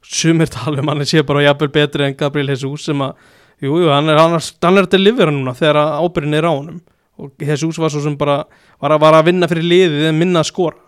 Sumir 0.00 0.48
tala 0.52 0.80
um 0.80 0.88
hann 0.88 1.04
sé 1.04 1.20
bara 1.26 1.42
jafnvel 1.44 1.68
betri 1.74 2.06
en 2.06 2.16
Gabriel 2.16 2.54
Jesus 2.54 2.86
sem 2.88 3.02
að, 3.04 3.18
jú, 3.60 3.74
jú, 3.82 3.90
hann 3.92 4.08
er, 4.08 4.20
hann 4.22 4.38
er, 4.38 4.46
hann 4.64 4.80
er 4.80 4.88
að 4.88 4.94
delivera 4.94 5.34
núna 5.34 5.52
þegar 5.58 5.82
ábyrðin 6.00 6.38
er 6.38 6.48
á 6.48 6.52
honum. 6.54 6.80
Og 7.20 7.44
Jesus 7.44 7.76
var 7.80 7.92
svo 7.92 8.00
sem 8.04 8.16
bara 8.16 8.38
var 8.80 8.96
að, 8.96 9.02
var 9.04 9.18
að 9.18 9.28
vinna 9.28 9.50
fyrir 9.50 9.68
liðið 9.68 10.08
en 10.08 10.18
minna 10.22 10.40
að 10.40 10.50
skora. 10.54 10.80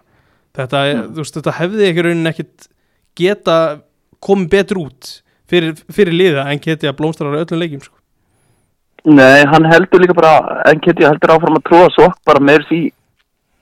Þetta, 0.56 0.84
er, 0.88 1.04
þú 1.12 1.20
veist, 1.20 1.36
þetta 1.36 1.56
hefði 1.58 1.88
ekki 1.90 2.06
raunin 2.06 2.32
ekkit 2.32 2.68
geta 3.18 3.58
komið 4.24 4.52
betur 4.56 4.80
út 4.86 5.12
fyrir, 5.50 5.76
fyrir 5.92 6.16
liða 6.16 6.48
en 6.48 6.64
geti 6.64 6.88
að 6.88 6.96
blómstrar 7.02 7.36
á 7.36 7.44
öllum 7.44 7.60
leikjum 7.60 7.84
sko. 7.84 7.97
Nei, 9.04 9.44
hann 9.46 9.64
heldur 9.70 10.02
líka 10.02 10.14
bara, 10.16 10.62
en 10.66 10.80
geti 10.84 11.06
heldur 11.06 11.30
áfram 11.36 11.58
að 11.60 11.66
tróða 11.68 11.92
svo 11.94 12.08
bara 12.26 12.42
með 12.42 12.64
því 12.70 12.80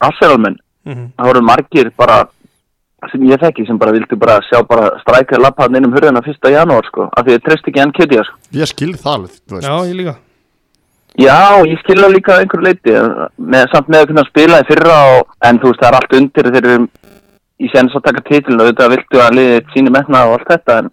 Arsenalmenn, 0.07 0.57
mm 0.89 1.07
það 1.17 1.29
voru 1.31 1.43
margir 1.45 1.91
bara 1.97 2.23
sem 3.11 3.23
ég 3.29 3.39
þekki 3.39 3.67
sem 3.69 3.79
bara 3.79 3.93
vildi 3.95 4.17
bara 4.19 4.39
sjá 4.49 4.63
bara 4.67 4.89
strækja 5.03 5.39
lappaðan 5.39 5.77
inn 5.79 5.87
um 5.89 5.93
hurðina 5.95 6.23
1. 6.25 6.49
janúar 6.51 6.87
sko, 6.89 7.09
af 7.13 7.27
því 7.27 7.37
ég 7.37 7.45
treyst 7.45 7.69
ekki 7.69 7.83
enn 7.85 7.93
Kitty 7.95 8.23
sko. 8.25 8.39
ég 8.57 8.71
skilð 8.71 9.03
það 9.03 9.13
alveg 9.19 9.35
þú 9.37 9.59
veist. 9.59 9.69
Já, 9.69 9.77
ég 9.91 9.99
líka 10.01 10.17
Já, 11.17 11.65
ég 11.65 11.79
skilja 11.81 12.09
líka 12.13 12.33
að 12.35 12.43
einhverju 12.45 12.65
leiti 12.67 12.95
með, 13.41 13.69
samt 13.73 13.87
með 13.89 14.03
að 14.03 14.09
kunna 14.11 14.25
spila 14.29 14.59
í 14.61 14.67
fyrra 14.69 14.97
og, 15.17 15.31
en 15.49 15.61
þú 15.63 15.71
veist 15.71 15.81
það 15.85 15.89
er 15.89 15.99
allt 16.01 16.17
undir 16.19 16.49
þegar 16.51 16.67
við 16.73 16.89
í 17.57 17.71
séns 17.73 17.95
að 17.97 18.05
taka 18.05 18.25
titilin 18.27 18.61
og 18.61 18.69
þetta 18.69 18.89
viltu 18.93 19.23
að 19.23 19.37
liðið 19.39 19.71
síni 19.73 19.93
metna 19.95 20.25
og 20.29 20.35
allt 20.37 20.51
þetta 20.51 20.79
en 20.83 20.91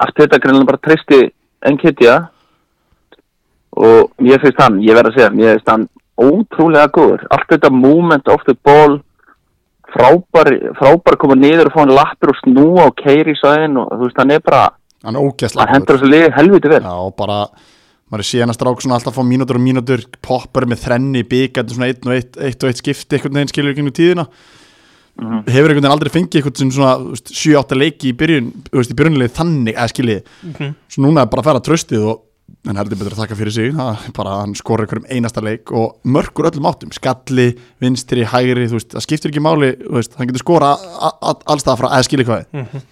allt 0.00 0.16
þetta 0.22 0.40
greinlega 0.40 0.70
bara 0.70 0.84
treysti 0.86 1.20
enn 1.68 1.80
Kitty 1.82 2.08
og 3.80 4.10
ég 4.26 4.42
finnst 4.42 4.60
hann, 4.60 4.80
ég 4.84 4.96
verð 4.98 5.12
að 5.12 5.16
segja 5.18 5.30
ég 5.40 5.54
finnst 5.56 5.72
hann 5.72 5.86
ótrúlega 6.20 6.90
góður. 6.92 7.22
Allt 7.32 7.48
þetta 7.48 7.70
moment 7.72 8.28
off 8.28 8.44
the 8.44 8.54
ball 8.66 8.98
frábær, 9.90 10.50
frábær 10.78 11.16
koma 11.18 11.34
niður 11.38 11.70
og 11.70 11.74
fá 11.74 11.80
hann 11.82 11.94
lappir 11.96 12.30
og 12.32 12.38
snúa 12.44 12.86
og 12.90 12.94
keiri 13.00 13.34
í 13.34 13.40
sæðin 13.40 13.80
og 13.80 13.90
þú 13.96 14.04
veist 14.06 14.20
hann 14.22 14.34
er 14.36 14.44
bara 14.44 14.62
hann 15.02 15.16
er 15.16 15.24
ógæslega 15.24 15.64
hann 15.66 15.74
hendur 15.80 15.98
þessu 15.98 16.10
liði 16.12 16.32
helviti 16.36 16.70
vel. 16.70 16.82
Já, 16.84 16.94
og 17.08 17.14
bara, 17.18 17.40
maður 18.12 18.22
er 18.24 18.28
síðan 18.30 18.52
að 18.52 18.58
strák 18.60 18.84
svona 18.84 18.98
alltaf 19.00 19.14
að 19.14 19.18
fá 19.18 19.28
mínútur 19.32 19.58
og 19.58 19.64
mínútur, 19.64 20.04
poppar 20.22 20.68
með 20.70 20.84
þrenni 20.84 21.24
byggjandi 21.26 21.76
svona 21.76 21.90
einn 21.90 22.10
og 22.12 22.16
eitt, 22.18 22.38
eitt 22.38 22.62
og 22.62 22.70
eitt 22.70 22.82
skipti 22.84 23.16
einhvern 23.18 23.40
veginn 23.40 23.52
skilur 23.54 23.74
ekki 23.74 23.86
nú 23.88 23.94
tíðina. 23.96 24.26
Mhm. 25.20 25.40
hefur 25.50 25.68
einhvern 25.68 25.82
veginn 25.82 25.92
aldrei 25.92 26.08
fengið 26.14 26.36
einhvern 26.38 26.56
sem 26.56 26.70
svona 26.70 26.92
7-8 27.18 27.76
leiki 27.76 28.12
í 28.12 28.16
byrjun 28.16 28.52
þú 28.70 28.78
veist, 28.78 28.92
í 28.92 28.96
byrjunlega 28.96 29.34
þannig, 29.36 29.74
eða 29.74 29.90
skiljið 29.90 30.22
Mhm. 30.46 30.74
svo 30.88 31.02
núna 31.04 31.22
er 31.22 31.26
bara 31.26 31.42
að 31.42 31.48
færa 31.50 31.64
tröstið 31.66 32.06
og 32.08 32.20
en 32.68 32.78
heldur 32.78 32.98
betur 33.00 33.14
að 33.14 33.22
þakka 33.22 33.38
fyrir 33.38 33.54
sig. 33.54 33.74
Bara 34.16 34.38
hann 34.42 34.54
skora 34.58 34.84
einhverjum 34.84 35.08
einasta 35.10 35.42
leik 35.44 35.72
og 35.72 35.98
mörgur 36.04 36.50
öllum 36.50 36.68
áttum, 36.70 36.92
skalli 36.94 37.50
vinstri, 37.82 38.24
hægri, 38.28 38.68
þú 38.70 38.78
veist, 38.78 38.92
það 38.94 39.06
skiptir 39.06 39.32
ekki 39.32 39.44
máli 39.44 39.72
veist, 39.96 40.16
hann 40.18 40.30
getur 40.30 40.44
skora 40.44 40.74
allstað 41.24 41.82
frá 41.82 41.90
eða 41.90 42.06
skilja 42.08 42.28
hvað 42.28 42.44
er. 42.44 42.86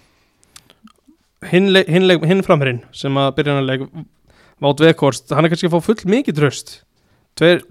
Hinn, 1.49 1.71
hinn, 1.87 2.11
hinn 2.27 2.43
framherinn 2.43 2.83
sem 2.95 3.15
að 3.19 3.33
byrjunarleik 3.37 3.85
Vátt 4.59 4.81
Vekhorst, 4.83 5.29
hann 5.31 5.47
er 5.47 5.53
kannski 5.53 5.69
að 5.69 5.77
fá 5.77 5.85
full 5.85 6.11
mikið 6.11 6.35
tröst 6.35 6.73
tveir, 7.39 7.61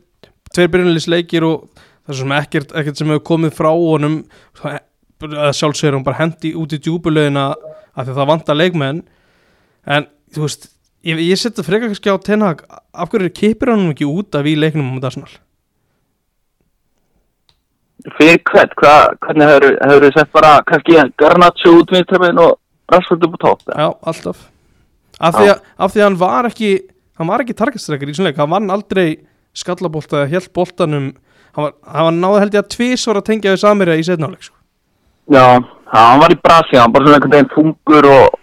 tveir 0.54 0.70
byrjunarleisleikir 0.72 1.44
og 1.44 1.68
það 1.76 2.14
er 2.14 2.18
svona 2.22 2.40
ekkert, 2.40 2.72
ekkert 2.80 3.00
sem 3.00 3.12
hefur 3.12 3.26
komið 3.34 3.54
frá 3.58 3.68
honum. 3.74 4.22
Sjálfsögur 5.18 5.98
hann 5.98 6.06
bara 6.06 6.20
hendi 6.22 6.54
út 6.56 6.72
í 6.72 6.80
djúbulegina 6.80 7.50
af 7.52 8.06
því 8.06 8.12
að 8.12 8.20
það 8.20 8.30
vantar 8.32 8.58
leikmenn. 8.58 9.02
En 9.88 10.08
þú 10.32 10.46
veist 10.46 10.68
ég, 11.06 11.20
ég 11.20 11.38
setja 11.38 11.64
frekar 11.66 11.90
kannski 11.90 12.10
á 12.10 12.16
tenhag 12.18 12.64
af 12.68 13.12
hverju 13.12 13.30
kipir 13.34 13.72
hann 13.72 13.90
ekki 13.92 14.08
út 14.08 14.34
af 14.38 14.46
í 14.48 14.56
leiknum 14.58 14.94
um 14.94 15.02
Arsenal? 15.02 15.30
Fyrir 18.16 18.38
hvert, 18.46 18.76
hva, 18.78 18.94
hvernig 19.24 19.48
hefur 19.50 20.06
þið 20.06 20.14
sett 20.16 20.30
bara 20.32 20.52
kannski 20.68 21.00
Garnaccio 21.18 21.74
út 21.80 21.90
vinstramenn 21.92 22.38
og 22.42 22.54
Rashford 22.88 23.26
upp 23.26 23.42
á 23.42 23.50
eða? 23.52 23.74
Já, 23.74 23.88
alltaf. 24.12 24.46
Af 25.18 25.34
því, 25.34 25.48
að, 25.50 25.66
af 25.76 25.92
því 25.92 26.00
að 26.00 26.06
hann 26.06 26.20
var 26.20 26.48
ekki 26.48 26.70
hann 27.18 27.30
var 27.30 27.42
ekki 27.42 27.56
targestrækir 27.58 28.12
í 28.12 28.14
svona 28.16 28.30
leik. 28.30 28.38
Hann 28.38 28.52
vann 28.52 28.70
aldrei 28.72 29.08
skallabólta 29.56 30.22
eða 30.22 30.32
helt 30.34 30.52
boltanum. 30.54 31.10
Hann, 31.56 31.66
var, 31.66 31.74
hann 31.96 32.20
náði 32.22 32.44
held 32.44 32.56
ég 32.56 32.64
að 32.64 32.70
tvisvar 32.76 33.20
að 33.20 33.28
tengja 33.32 33.54
við 33.54 33.62
Samira 33.64 33.96
í 33.98 34.04
setnáleik 34.06 34.46
sko. 34.46 34.54
Já, 35.34 35.58
hann 35.92 36.22
var 36.22 36.32
í 36.32 36.38
brasi, 36.40 36.78
hann 36.78 36.92
var 36.94 37.02
bara 37.02 37.08
svona 37.08 37.18
einhvern 37.18 37.34
veginn 37.34 37.50
fungur 37.52 38.08
og 38.08 38.38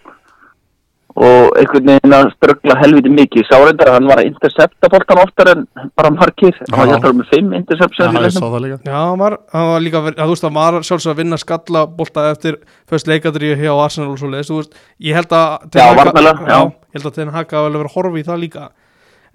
og 1.16 1.54
einhvern 1.56 1.88
veginn 1.88 2.14
að 2.18 2.26
ströggla 2.34 2.76
helviti 2.82 3.12
mikið. 3.14 3.46
Sá 3.48 3.56
reyndar 3.62 3.88
að 3.92 3.96
hann 3.96 4.08
var 4.10 4.20
að 4.20 4.28
intercepta 4.30 4.90
boltan 4.92 5.22
oftar 5.22 5.52
en 5.54 5.62
bara 5.96 6.12
margir, 6.12 6.58
hann 6.68 6.76
var 6.82 6.90
Já. 6.90 6.92
hjálpar 6.96 7.14
með 7.16 7.30
fimm 7.32 7.54
interceptions 7.56 8.18
líka. 8.20 8.80
Já, 8.84 8.98
hann 8.98 9.22
var, 9.22 9.38
hann 9.56 9.70
var 9.72 9.86
líka 9.86 10.02
að, 10.02 10.10
þú 10.20 10.28
veist, 10.34 10.48
hann 10.50 10.58
var 10.60 10.80
sjálfsög 10.90 11.14
að 11.14 11.22
vinna 11.22 11.40
skallabólta 11.40 12.26
eftir 12.34 12.58
fyrst 12.92 13.08
leikadri 13.08 13.54
hjá 13.62 13.72
Arsenal 13.72 14.12
og 14.12 14.20
svo 14.20 14.32
leiðist, 14.34 14.52
þú 14.52 14.60
veist, 14.60 14.76
ég 15.08 15.16
held 15.16 15.32
að 15.40 15.80
Já, 15.80 15.86
varnarlega, 16.02 16.50
já. 16.52 16.60
ég 16.92 17.00
held 17.00 17.12
að 17.12 17.16
Ten 17.22 17.32
Hag 17.38 17.48
hafa 17.56 17.64
vel 17.70 17.78
verið 17.80 17.90
að 17.90 17.96
horfa 17.96 18.20
í 18.20 18.28
það 18.28 18.44
líka. 18.44 18.68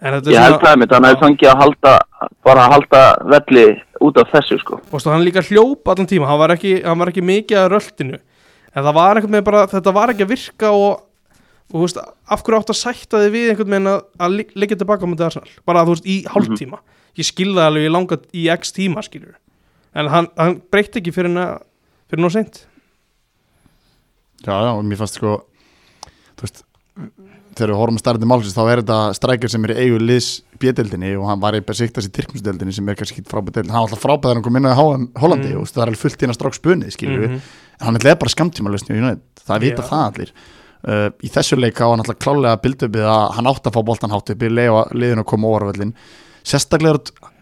En 0.01 0.15
þetta 0.17 0.33
Ég 0.33 0.41
held 0.41 0.63
það 0.65 0.79
mitt, 0.81 0.93
hann 0.97 1.05
hefði 1.09 1.21
fengið 1.25 1.49
að 1.51 1.59
halda 1.65 1.99
bara 2.45 2.63
að 2.65 2.73
halda 2.77 3.03
velli 3.35 3.67
út 4.01 4.17
af 4.21 4.31
þessu 4.33 4.57
sko. 4.61 4.79
Þú 4.89 4.97
veist, 4.97 5.09
hann 5.13 5.25
líka 5.27 5.43
hljóp 5.49 5.89
allan 5.93 6.09
tíma, 6.09 6.29
hann 6.29 6.41
var 6.41 6.55
ekki, 6.55 6.79
hann 6.85 7.01
var 7.01 7.11
ekki 7.13 7.25
mikið 7.25 7.59
að 7.65 7.71
röltinu, 7.75 8.21
en 8.73 8.85
það 8.87 8.97
var 8.97 9.17
einhvern 9.21 9.35
veginn 9.37 9.49
bara, 9.51 9.67
þetta 9.69 9.93
var 9.97 10.13
ekki 10.15 10.25
að 10.25 10.33
virka 10.37 10.73
og 10.73 11.07
og 11.71 11.77
þú 11.79 11.83
veist, 11.87 11.99
af 12.29 12.43
hverju 12.43 12.59
átt 12.61 12.71
að 12.75 12.79
sætta 12.81 13.21
þig 13.25 13.33
við 13.35 13.51
einhvern 13.53 13.71
veginn 13.71 13.91
að, 13.95 14.41
liggja 14.59 14.77
tilbaka 14.81 15.07
á 15.07 15.11
mútið 15.11 15.27
Arsenal, 15.29 15.51
bara 15.67 15.85
þú 15.87 15.95
veist, 15.95 16.07
í 16.11 16.17
hálftíma. 16.27 16.79
Ég 17.19 17.27
skilði 17.27 17.59
það 17.59 17.69
alveg 17.71 17.87
í 17.87 17.93
langa, 17.95 18.19
í 18.35 18.43
x 18.55 18.73
tíma 18.73 19.03
skilur, 19.07 19.37
en 19.95 20.09
hann, 20.11 20.29
hann 20.39 20.61
breytti 20.71 21.01
ekki 21.01 21.13
fyrir, 21.15 21.31
na- 21.31 21.61
fyrir 22.11 22.23
nóg 22.25 22.33
seint. 22.35 22.67
Já, 24.47 24.55
já, 24.65 24.71
og 24.73 24.85
mér 24.89 24.97
fannst 25.01 25.19
sko 25.21 25.35
þú 26.39 26.47
veist, 26.47 26.63
þegar 27.59 27.73
við 27.75 27.79
horfum 27.81 27.99
að 27.99 28.03
starrið 28.05 28.29
málsins 28.31 28.55
þá 28.57 28.63
er 28.73 28.81
þetta 28.81 28.99
strækjar 29.19 29.51
sem 29.53 29.65
er 29.67 29.73
í 29.75 29.81
eigu 29.85 29.99
liðs 30.01 30.29
bjödeldinni 30.63 31.11
og 31.19 31.27
hann 31.29 31.41
var 31.43 31.57
í 31.59 31.61
besiktas 31.67 32.07
í 32.09 32.13
Tyrkmsdeldinni 32.15 32.73
sem 32.73 32.89
er 32.89 32.97
kannski 32.97 33.21
ekki 33.21 33.29
frábæð 33.33 33.59
deildin, 33.59 33.73
hann 33.75 33.85
var 33.85 33.91
alltaf 33.91 34.01
frábæð 34.05 34.23
þegar 34.29 34.39
hann 34.39 34.47
kom 34.47 34.57
inn 34.61 34.71
á 34.71 34.75
Hollandi 35.21 35.51
Mm. 35.53 35.61
og 35.61 35.67
það 35.69 35.83
er 35.83 35.89
alveg 35.91 36.01
fullt 36.05 36.23
inn 36.25 36.31
að 36.33 36.39
strák 36.39 36.57
spunnið, 36.57 36.93
skilur 36.97 37.27
Mhm. 37.29 37.41
en 37.81 37.85
hann 37.87 37.97
er 37.97 38.01
það 40.81 41.01
það 41.01 41.07
uh, 41.07 41.27
í 41.27 41.29
þessu 41.35 41.59
leik 41.61 41.81
á 41.81 41.87
hann 41.91 42.01
alltaf 42.05 42.19
klálega 42.23 42.55
að 42.57 42.63
bilda 42.67 42.87
upp 42.89 42.97
að 43.15 43.27
hann 43.37 43.51
átt 43.51 43.67
að 43.69 43.75
fá 43.77 43.83
boltan 43.91 44.15
hátt 44.15 44.31
upp 44.35 44.43
í 44.47 44.51
liðin 44.55 45.21
að 45.23 45.29
koma 45.29 45.51
óvarvöldin 45.53 45.93
sérstaklega 46.47 46.95
er 46.95 47.01
þetta- 47.01 47.35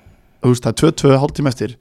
þú 0.42 0.52
veist, 0.52 0.64
það 0.64 0.72
er 0.72 0.80
2-2 0.82 1.20
hálftíma 1.22 1.52
eftir 1.54 1.76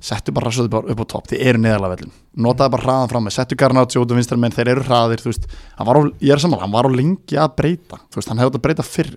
settu 0.00 0.30
bara 0.32 0.46
rassuðu 0.46 0.70
bara 0.70 0.92
upp 0.94 1.00
á 1.02 1.06
topp, 1.10 1.26
þið 1.32 1.40
eru 1.50 1.58
neðalega 1.58 1.96
vellin 1.96 2.12
notaði 2.38 2.70
bara 2.76 2.84
hraðan 2.86 3.08
fram 3.10 3.24
með, 3.26 3.34
settu 3.34 3.56
Garnaccio 3.58 4.02
út 4.04 4.12
um 4.14 4.20
vinstra 4.20 4.36
menn, 4.38 4.52
þeir 4.54 4.68
eru 4.76 4.84
hraðir, 4.86 5.24
veist. 5.26 5.48
Á, 5.74 5.82
ég 6.22 6.30
er 6.36 6.38
saman, 6.38 6.60
hann 6.62 6.70
var 6.70 6.86
á 6.86 6.90
lengi 6.94 7.34
að 7.40 7.56
breyta 7.58 7.98
veist, 8.14 8.28
hann 8.30 8.38
hefði 8.38 8.60
að 8.60 8.62
breyta 8.68 8.84
fyrr 8.86 9.10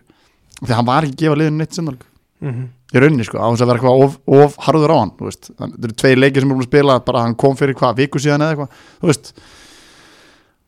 því 0.65 0.73
hann 0.73 0.88
var 0.89 1.06
ekki 1.06 1.13
að 1.13 1.21
gefa 1.21 1.38
liðinu 1.38 1.58
neitt 1.62 1.77
sinnalg 1.77 2.08
mm 2.41 2.69
í 2.91 2.99
rauninni, 2.99 3.23
sko, 3.23 3.38
á 3.39 3.47
þess 3.54 3.62
að 3.63 3.69
vera 3.69 3.80
eitthvað 3.80 4.01
of, 4.04 4.15
of 4.27 4.56
harður 4.65 4.91
á 4.91 4.97
hann, 4.99 5.12
þetta 5.21 5.86
eru 5.86 5.93
tvei 6.01 6.15
leikir 6.17 6.41
sem 6.43 6.49
er 6.49 6.56
búin 6.58 6.65
að 6.65 6.71
spila, 6.71 6.95
bara 7.08 7.21
hann 7.23 7.36
kom 7.39 7.54
fyrir 7.56 7.77
hvað, 7.80 7.93
viku 8.01 8.19
síðan 8.19 8.41
eða 8.43 8.51
eitthvað, 8.58 8.82
þú 8.99 9.08
veist 9.08 9.30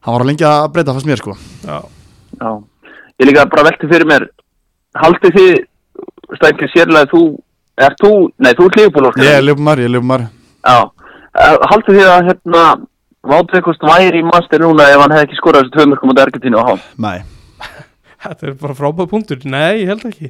hann 0.04 0.16
var 0.16 0.26
á 0.26 0.30
lengi 0.30 0.48
að 0.48 0.72
breyta 0.74 0.96
fannst 0.96 1.10
mér, 1.10 1.22
sko. 1.22 1.38
Já, 1.68 1.78
Já, 2.39 2.49
ég 3.22 3.30
líka 3.30 3.45
bara 3.51 3.68
velti 3.70 3.89
fyrir 3.91 4.10
mér 4.10 4.28
haldið 4.99 5.38
þið 5.38 5.54
stækja 6.39 6.72
sérlega 6.74 7.12
þú, 7.14 7.24
er 7.78 7.95
þú 8.01 8.12
nei, 8.38 8.54
þú 8.58 8.68
er 8.70 8.82
lífbúl 8.82 9.12
ég 9.24 9.38
er 9.38 9.47
ljúpumar, 9.47 9.82
ég 9.82 9.89
er 9.89 10.91
Eh, 11.34 11.56
haldið 11.70 11.97
þið 11.97 12.10
að 12.14 12.28
hérna 12.30 12.64
Vátveikost 13.24 13.84
væri 13.88 14.20
í 14.20 14.26
master 14.28 14.62
núna 14.62 14.86
ef 14.91 14.99
hann 15.01 15.14
hefði 15.16 15.26
ekki 15.30 15.38
skorað 15.39 15.64
þessu 15.64 15.74
tvö 15.74 15.86
mörgum 15.89 16.12
á 16.12 16.24
Argentínu 16.26 16.60
á 16.60 16.68
hálf 16.68 16.88
nei, 16.99 17.24
þetta 18.26 18.49
er 18.49 18.58
bara 18.60 18.76
frábæð 18.78 19.08
punktur. 19.14 19.39
Nei, 19.47 19.82
ég 19.82 19.89
held 19.89 20.04
ekki. 20.10 20.30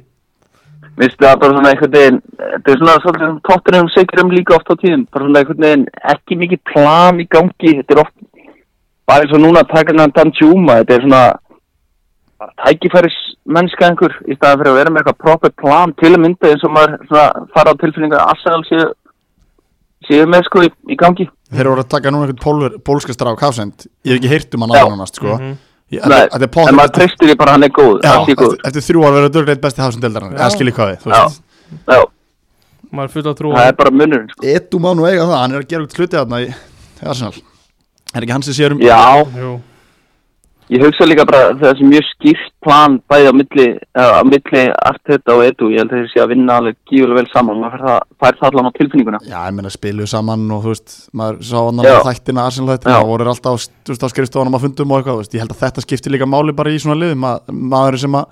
Vistu 1.01 1.25
það 1.25 1.39
bara 1.41 1.57
svona 1.57 1.71
einhvern 1.73 1.95
veginn 1.97 2.19
þetta 2.37 2.71
er 2.71 2.79
svona 2.79 2.95
svolítið 3.01 3.35
tóttunum 3.49 3.89
sigurum 3.95 4.31
líka 4.31 4.55
oft 4.59 4.69
á 4.71 4.75
tíðum 4.77 5.07
bara 5.09 5.25
svona 5.27 5.41
einhvern 5.41 5.65
veginn 5.65 5.85
ekki 6.13 6.39
mikið 6.43 6.63
plan 6.71 7.19
í 7.19 7.27
gangi 7.35 7.75
þetta 7.81 7.97
er 7.97 8.03
oft 8.05 8.15
bara 9.09 9.23
eins 9.25 9.33
og 9.35 9.41
núna 9.43 9.63
að 9.63 9.71
taka 9.75 9.95
hann 9.99 10.13
Danjuma 10.15 10.79
þetta 10.81 10.95
er 10.97 11.05
svona 11.05 11.21
bara 12.39 12.53
tækifæris 12.65 13.17
mennska 13.55 13.87
einhver 13.89 14.15
í 14.31 14.35
staðan 14.37 14.59
fyrir 14.61 14.71
að 14.73 14.77
vera 14.79 14.93
með 14.93 15.01
eitthvað 15.03 15.21
proper 15.25 15.53
plan 15.63 15.93
til 15.99 16.13
að 16.13 16.21
mynda 16.25 16.51
eins 16.53 16.63
og 16.67 16.73
maður 16.75 16.97
svona 17.09 17.47
fara 17.55 17.73
á 17.75 17.79
tilfinningu 17.81 18.17
að 18.19 18.31
Arsenal 18.33 18.63
séu, 18.69 18.87
séu 20.07 20.25
með 20.31 20.47
sko 20.47 20.63
í, 20.63 20.71
í 20.91 20.97
gangi. 20.99 21.27
Þeir 21.53 21.67
eru 21.69 21.83
að 21.83 21.91
taka 21.93 22.11
núna 22.11 22.27
einhvern 22.27 22.41
pólver, 22.43 22.77
pólska 22.83 23.13
strák 23.15 23.43
hafsend 23.43 23.85
Ég 24.07 24.15
hef 24.15 24.19
ekki 24.21 24.31
heyrt 24.31 24.55
um 24.57 24.65
hann 24.65 24.75
áður 24.75 24.95
nánast 24.95 25.19
sko. 25.19 25.37
Mhm. 25.37 25.53
Ég- 25.93 26.07
Nei, 26.09 26.23
þetta 26.33 26.47
er 26.63 26.69
en 26.71 26.75
maður 26.79 26.93
treystir 26.97 27.29
því 27.29 27.37
bara 27.37 27.51
að 27.51 27.53
hann 27.59 27.63
er 27.63 27.73
góð 27.75 27.95
Já, 28.01 28.09
hann 28.09 28.29
eftir, 28.33 28.59
eftir 28.65 28.85
þrjú 28.87 29.03
ár 29.05 29.13
verður 29.13 29.33
dörgleitt 29.35 29.61
besti 29.61 29.81
hafsend 29.83 30.01
deildarinnar 30.03 30.39
Já. 30.39 30.43
Eða 30.47 30.55
skilji 30.55 30.73
hvað 30.73 30.89
við 30.89 32.07
maður 32.93 33.07
er 33.09 33.13
full 33.13 33.23
að 33.29 33.37
trúa 33.39 33.55
það 33.57 33.67
er 33.71 33.77
bara 33.79 33.91
munurinn 33.91 34.29
sko. 34.29 34.45
Edu 34.53 34.79
má 34.83 34.91
nú 34.93 35.05
eiga 35.09 35.25
það, 35.25 35.39
hann 35.41 35.55
er 35.57 35.63
að 35.63 35.69
gera 35.71 35.85
út 35.87 35.95
hluti 35.97 36.17
þarna 36.17 36.39
í 36.43 36.47
í 36.49 37.07
Arsenal 37.09 37.33
Er 38.13 38.21
ekki 38.25 38.31
hann 38.35 38.43
sem 38.45 38.53
sér 38.57 38.75
um 38.75 38.81
Já, 38.83 38.99
Jú. 39.37 39.53
ég 40.73 40.81
hugsa 40.85 41.05
líka 41.05 41.25
bara 41.27 41.49
að 41.51 41.59
það 41.61 41.69
er 41.73 41.89
mjög 41.91 42.05
skýrt 42.13 42.51
plan 42.63 42.95
bæði 43.11 43.27
á 43.29 43.33
milli, 43.35 43.65
uh, 43.99 44.13
á 44.17 44.23
milli 44.23 44.61
Arteta 44.89 45.35
og 45.35 45.43
Edu, 45.45 45.67
ég 45.73 45.81
held 45.83 45.91
að 45.91 45.99
þeir 45.99 46.11
sé 46.13 46.21
að 46.23 46.31
vinna 46.33 46.55
alveg 46.61 46.77
gífulega 46.89 47.19
vel 47.19 47.27
saman, 47.33 47.59
maður 47.61 47.75
fær 47.75 47.85
það, 47.89 47.99
fær 48.23 48.37
það 48.39 48.47
allan 48.49 48.69
á 48.69 48.77
tilfinninguna. 48.79 49.19
Já, 49.27 49.37
ég 49.49 49.53
meina 49.57 49.73
spiluðu 49.73 50.07
saman 50.13 50.45
og 50.55 50.63
þú 50.63 50.73
veist 50.73 50.95
maður 51.13 51.41
sá 51.49 51.57
hann 51.59 51.83
á 51.83 51.83
þættina 52.07 52.45
Arsenal 52.47 52.71
þættina 52.77 52.95
Já. 52.95 53.01
og 53.03 53.11
voru 53.11 53.29
alltaf 53.33 53.53
á, 53.53 53.55
á 53.91 54.07
skrifstofunum 54.13 54.57
að 54.57 54.65
fundum 54.67 54.91
og 54.95 55.01
eitthvað, 55.03 55.19
veist, 55.23 55.33
ég 55.35 55.43
held 55.43 55.55
að 55.57 55.63
þetta 55.65 55.85
skiptir 55.85 56.15
líka 56.15 56.29
máli 56.29 56.55
bara 56.55 56.71
í 56.73 56.79
svona 56.81 56.97
liðum. 57.01 57.27
Að 57.27 57.53
maður 57.73 57.99
sem 58.05 58.15
að 58.21 58.25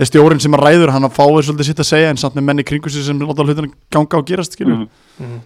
er 0.00 0.08
stjórin 0.08 0.40
sem 0.40 0.54
að 0.56 0.62
ræður, 0.66 0.92
hann 0.94 1.04
að 1.08 1.16
fáið 1.16 1.42
svolítið 1.48 1.66
sitt 1.70 1.80
að 1.82 1.88
segja 1.90 2.10
en 2.12 2.20
samt 2.20 2.36
með 2.38 2.46
menni 2.50 2.64
kringu 2.64 2.88
sig 2.92 3.02
sem 3.04 3.18
láta 3.20 3.44
hlutina 3.44 3.72
ganga 3.92 4.20
og 4.20 4.26
gerast, 4.28 4.54
skilju 4.56 4.76
Mhm. 4.76 4.86
Ingi 5.20 5.40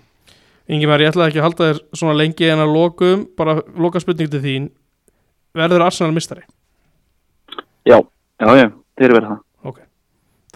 Már, 0.64 1.00
ég 1.04 1.10
ætlaði 1.12 1.28
ekki 1.28 1.40
að 1.42 1.44
halda 1.44 1.66
þér 1.68 1.80
svona 1.92 2.14
lengi 2.16 2.46
en 2.48 2.62
að 2.64 2.70
lokum, 2.72 3.24
bara 3.36 3.58
loka 3.76 4.00
spurning 4.00 4.30
til 4.32 4.40
þín. 4.40 4.68
Verður 5.54 5.84
Arsenal 5.84 6.12
mistari? 6.16 6.40
Já, 7.84 7.98
já, 8.40 8.48
já, 8.56 8.68
þeir 8.96 9.04
eru 9.10 9.16
verið 9.18 9.28
það. 9.28 9.40
Ok, 9.70 9.78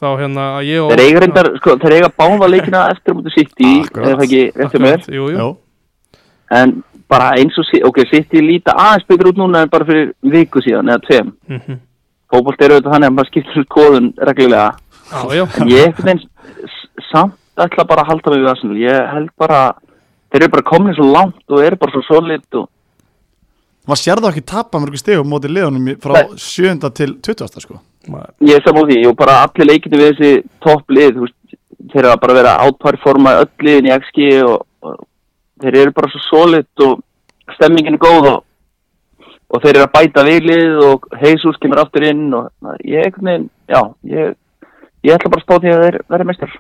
þá 0.01 0.07
hérna 0.23 0.47
að 0.59 0.69
ég 0.71 0.81
og 0.87 0.93
Þeir 0.95 1.03
eiga 1.05 1.21
reyndar, 1.25 1.51
sko, 1.61 1.75
þeir 1.83 1.97
eiga 1.99 2.09
báða 2.19 2.49
leikina 2.49 2.85
eftir 2.95 3.15
mútið 3.19 3.37
City, 3.37 3.73
Akkurat. 3.85 4.09
eða 4.09 4.17
það 4.17 4.25
ekki 4.27 4.43
eftir 4.65 4.85
mér. 4.87 5.57
En 6.59 6.73
bara 7.09 7.35
eins 7.37 7.59
og, 7.61 7.69
ok, 7.91 8.01
City 8.11 8.41
líta 8.41 8.73
aðeins 8.81 9.05
betur 9.09 9.29
út 9.35 9.37
núna 9.43 9.63
en 9.67 9.69
bara 9.73 9.85
fyrir 9.85 10.15
viku 10.25 10.63
síðan 10.65 10.89
eða 10.89 11.05
tveim. 11.05 11.35
Mhm. 11.49 11.79
Fótbolt 12.33 12.61
eru 12.65 12.75
auðvitað 12.79 12.93
þannig 12.95 13.09
að 13.09 13.15
maður 13.19 13.29
skiptir 13.31 13.65
skoðun 13.69 14.09
reglulega. 14.17 14.71
Já, 15.13 15.21
já. 15.37 15.45
En 15.61 15.69
ég 15.69 15.85
einhvern 15.87 16.05
veginn 16.05 16.25
s- 16.69 16.89
samt 17.13 17.37
ætla 17.57 17.85
bara 17.89 18.03
að 18.03 18.09
halda 18.09 18.31
mig 18.31 18.41
við 18.41 18.51
Arsenal. 18.51 18.77
Ég 18.77 19.13
held 19.13 19.31
bara, 19.39 19.61
þeir 20.33 20.43
eru 20.45 20.53
bara 20.55 20.67
komin 20.71 20.97
svo 20.97 21.07
langt 21.13 21.45
og 21.55 21.63
eru 21.65 21.79
bara 21.81 21.95
svo 21.95 22.03
solid 22.09 22.59
og 22.61 22.69
maður 23.89 24.03
sér 24.03 24.21
það 24.21 24.31
ekki 24.35 24.47
tapa 24.53 24.81
mörgum 24.83 25.01
stegum 25.01 25.31
mótið 25.33 25.55
liðunum 25.57 25.93
frá 26.03 26.17
Nei. 26.19 26.41
7. 26.45 26.91
til 26.99 27.15
20. 27.25 27.63
sko 27.65 27.79
Maður- 28.09 28.35
ég 28.49 28.57
er 28.57 28.65
saman 28.65 28.85
á 28.85 28.89
því 28.91 28.99
og 29.09 29.17
bara 29.17 29.39
allir 29.45 29.69
leikinu 29.71 30.01
við 30.01 30.11
þessi 30.11 30.33
topplið 30.65 31.15
þú 31.17 31.25
veist, 31.25 31.39
þeir 31.93 32.03
eru 32.05 32.13
að 32.13 32.21
bara 32.25 32.39
vera 32.39 32.57
outperforma 32.67 33.37
öll 33.43 33.65
liðin 33.65 33.89
í 33.89 33.95
XG 33.97 34.29
og, 34.45 34.67
og 34.83 34.99
þeir 35.63 35.81
eru 35.83 35.97
bara 35.97 36.13
svo 36.13 36.21
solid 36.29 36.85
og 36.85 37.01
stemmingin 37.57 37.97
er 37.97 38.03
góð 38.05 38.29
og, 38.35 38.45
og 39.49 39.63
þeir 39.65 39.77
eru 39.79 39.87
að 39.89 39.95
bæta 39.97 40.25
við 40.29 40.51
lið 40.51 40.83
og 40.91 41.09
Jesus 41.25 41.57
kemur 41.63 41.81
aftur 41.85 42.05
inn 42.09 42.29
og 42.37 42.51
ég 42.85 43.09
já 43.69 43.81
ég, 44.05 44.35
ég 45.05 45.15
ætla 45.15 45.33
bara 45.33 45.41
að 45.41 45.47
spá 45.47 45.57
því 45.61 45.73
að 45.73 45.85
þeir 45.87 46.01
verði 46.09 46.29
mestar 46.29 46.59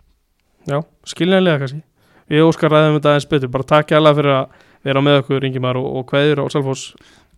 Já, 0.69 0.79
skiljanlega 1.09 1.61
kannski 1.63 1.83
Ég 2.31 2.45
óskar 2.45 2.73
ræðum 2.75 2.99
þetta 2.99 3.13
aðeins 3.15 3.29
betur. 3.31 3.51
Bara 3.55 3.69
takk 3.75 3.93
ég 3.95 4.01
alveg 4.03 4.19
fyrir 4.21 4.35
að 4.37 4.65
vera 4.89 5.03
með 5.05 5.21
okkur 5.23 5.47
Ingi 5.49 5.61
Már 5.65 5.79
og, 5.81 5.91
og 6.01 6.07
kveður 6.11 6.45
á 6.45 6.53
Salfós 6.53 6.83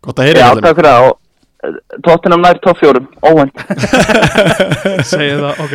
Gott 0.05 0.18
að 0.22 0.30
heyra 0.30 0.41
Já, 0.41 0.49
þetta 0.55 0.66
takk 0.68 0.80
fyrir 0.80 0.91
það. 0.91 1.11
Og 1.11 1.18
tóttinam 2.07 2.41
nær 2.41 2.57
topp 2.64 2.78
fjórum, 2.80 3.07
óvænt. 3.20 3.59
Segja 5.11 5.34
það, 5.43 5.59
ok. 5.64 5.74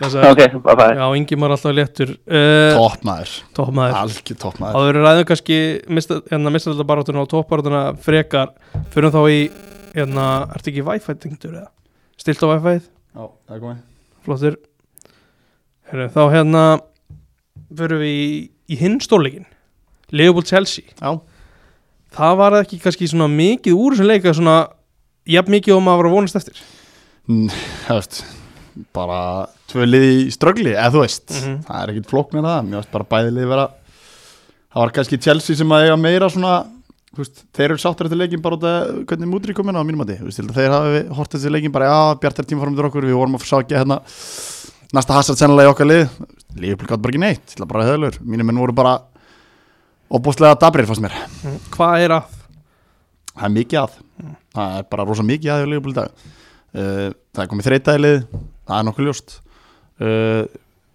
Þess 0.00 0.16
að, 0.18 0.24
Ok, 0.32 0.40
bye 0.64 0.74
bye 0.80 0.96
Já, 0.98 1.04
Ingi 1.20 1.36
Már 1.38 1.54
alltaf 1.54 1.74
léttur. 1.76 2.10
Uh, 2.26 2.74
toppmaður 2.74 3.34
Toppmaður 3.54 3.98
Algjör 4.00 4.38
toppmaður 4.42 4.78
Áður 4.80 4.98
við 4.98 5.06
ræðum 5.06 5.28
kannski 5.30 5.58
mista, 5.94 6.18
hérna 6.32 6.52
mistaröldabaráttuna 6.56 7.22
og 7.22 7.30
toppbaráttuna 7.30 7.82
frekar 8.02 8.50
fyrir 8.94 9.14
þá 9.14 9.20
í 9.30 9.38
hérna, 9.94 10.26
ertu 10.58 10.72
ekki 10.74 10.82
Wi-Fi 10.88 11.14
tengdur 11.22 11.54
eða? 11.60 11.68
Stilt 12.18 12.42
á 12.42 12.46
Wi-Fi-ið, 12.50 12.88
Já, 13.14 13.22
það 13.46 13.54
er 13.54 13.62
komið. 13.68 13.80
Flottur. 14.26 14.58
Heru, 15.92 16.08
Þá 16.10 16.22
hérna 16.34 16.64
fyrir 17.78 18.00
við 18.02 18.14
í, 18.14 18.28
í 18.70 18.78
hinn 18.80 19.00
stórleikin 19.04 19.46
Leopold 20.14 20.46
Chelsea. 20.50 20.84
Já, 21.00 21.18
Það 22.14 22.36
var 22.38 22.54
ekki 22.60 22.76
kannski 22.78 23.08
svona 23.10 23.26
mikið 23.32 23.74
úr 23.74 23.96
þessum 23.96 24.06
leika 24.06 24.34
svona 24.36 24.56
jafn 25.26 25.50
mikið 25.56 25.74
og 25.74 25.80
maður 25.82 26.02
var 26.04 26.08
að 26.10 26.14
vonast 26.14 26.36
eftir? 26.38 26.60
Mm, 27.26 27.48
það 27.88 27.96
veist 27.98 28.20
bara 28.94 29.18
tvö 29.70 29.86
liði 29.88 30.12
í 30.20 30.28
ströggli 30.34 30.74
eða 30.76 30.92
þú 30.94 31.00
veist, 31.02 31.26
Mhm. 31.34 31.56
það 31.66 31.80
er 31.82 31.92
ekkit 31.94 32.10
flóknir 32.12 32.42
það. 32.46 32.68
Mér 32.68 32.78
veist 32.82 32.92
bara 32.92 33.04
bæði 33.10 33.32
liði 33.34 33.48
vera 33.50 33.66
það 34.74 34.80
var 34.84 34.90
kannski 34.94 35.20
Chelsea 35.22 35.56
sem 35.56 35.68
að 35.74 35.84
eiga 35.88 35.98
meira 35.98 36.28
svona 36.30 36.54
veist, 37.16 37.44
þeir 37.54 37.70
eru 37.70 37.78
sáttur 37.78 38.06
eftir 38.08 38.18
leikin 38.18 38.42
bara 38.42 38.56
út 38.58 38.64
af 38.66 38.88
hvernig 39.06 39.30
mútur 39.30 39.50
í 39.50 39.54
komin 39.54 39.74
á 39.78 39.82
mínum 39.86 40.02
að 40.02 40.14
þeir 40.58 40.70
hafi 40.74 41.02
hortið 41.14 41.40
eftir 41.40 41.50
leikin 41.54 41.72
bara 41.74 41.86
já, 41.90 41.98
bjartar 42.20 42.44
tíma 42.46 42.62
fórum 42.62 42.74
til 42.78 42.84
okkur, 42.88 43.06
við 43.06 43.18
vorum 43.18 43.34
að 43.38 43.42
ekki 43.62 43.78
hérna 43.78 44.00
næsta 44.94 45.16
hasard 45.18 45.38
sennilega 45.40 45.70
í 45.70 45.74
okkar 45.74 45.88
lið. 45.90 46.06
Lífupil 46.62 46.88
gátt 46.92 47.02
bara 47.02 47.12
ekki 47.14 47.22
neitt, 47.24 47.44
til 47.50 47.64
að 47.64 47.70
bara 47.72 47.86
höðlur 47.88 48.18
mínum 48.22 48.46
menn 48.50 48.60
voru 48.62 48.74
bara 48.76 48.94
opbúslega 50.14 50.56
dabrir 50.60 50.86
fannst 50.88 51.02
mér, 51.02 51.14
Hvað 51.74 52.04
er 52.04 52.14
að? 52.18 52.34
það 53.34 53.46
er 53.48 53.54
mikið 53.56 53.80
að. 53.80 53.94
Það 54.54 54.74
er 54.78 54.84
bara 54.94 55.06
rosa 55.08 55.24
mikið 55.26 55.50
að 55.54 55.64
í 55.64 55.70
Lífupil 55.72 55.94
dag. 55.96 56.26
Uh, 56.74 57.08
það 57.34 57.42
er 57.44 57.48
komið 57.50 57.66
þreytaðilið 57.68 58.20
það 58.66 58.76
er 58.78 58.86
nokkuð 58.88 59.08
ljóst. 59.08 59.34
Uh, 60.02 60.44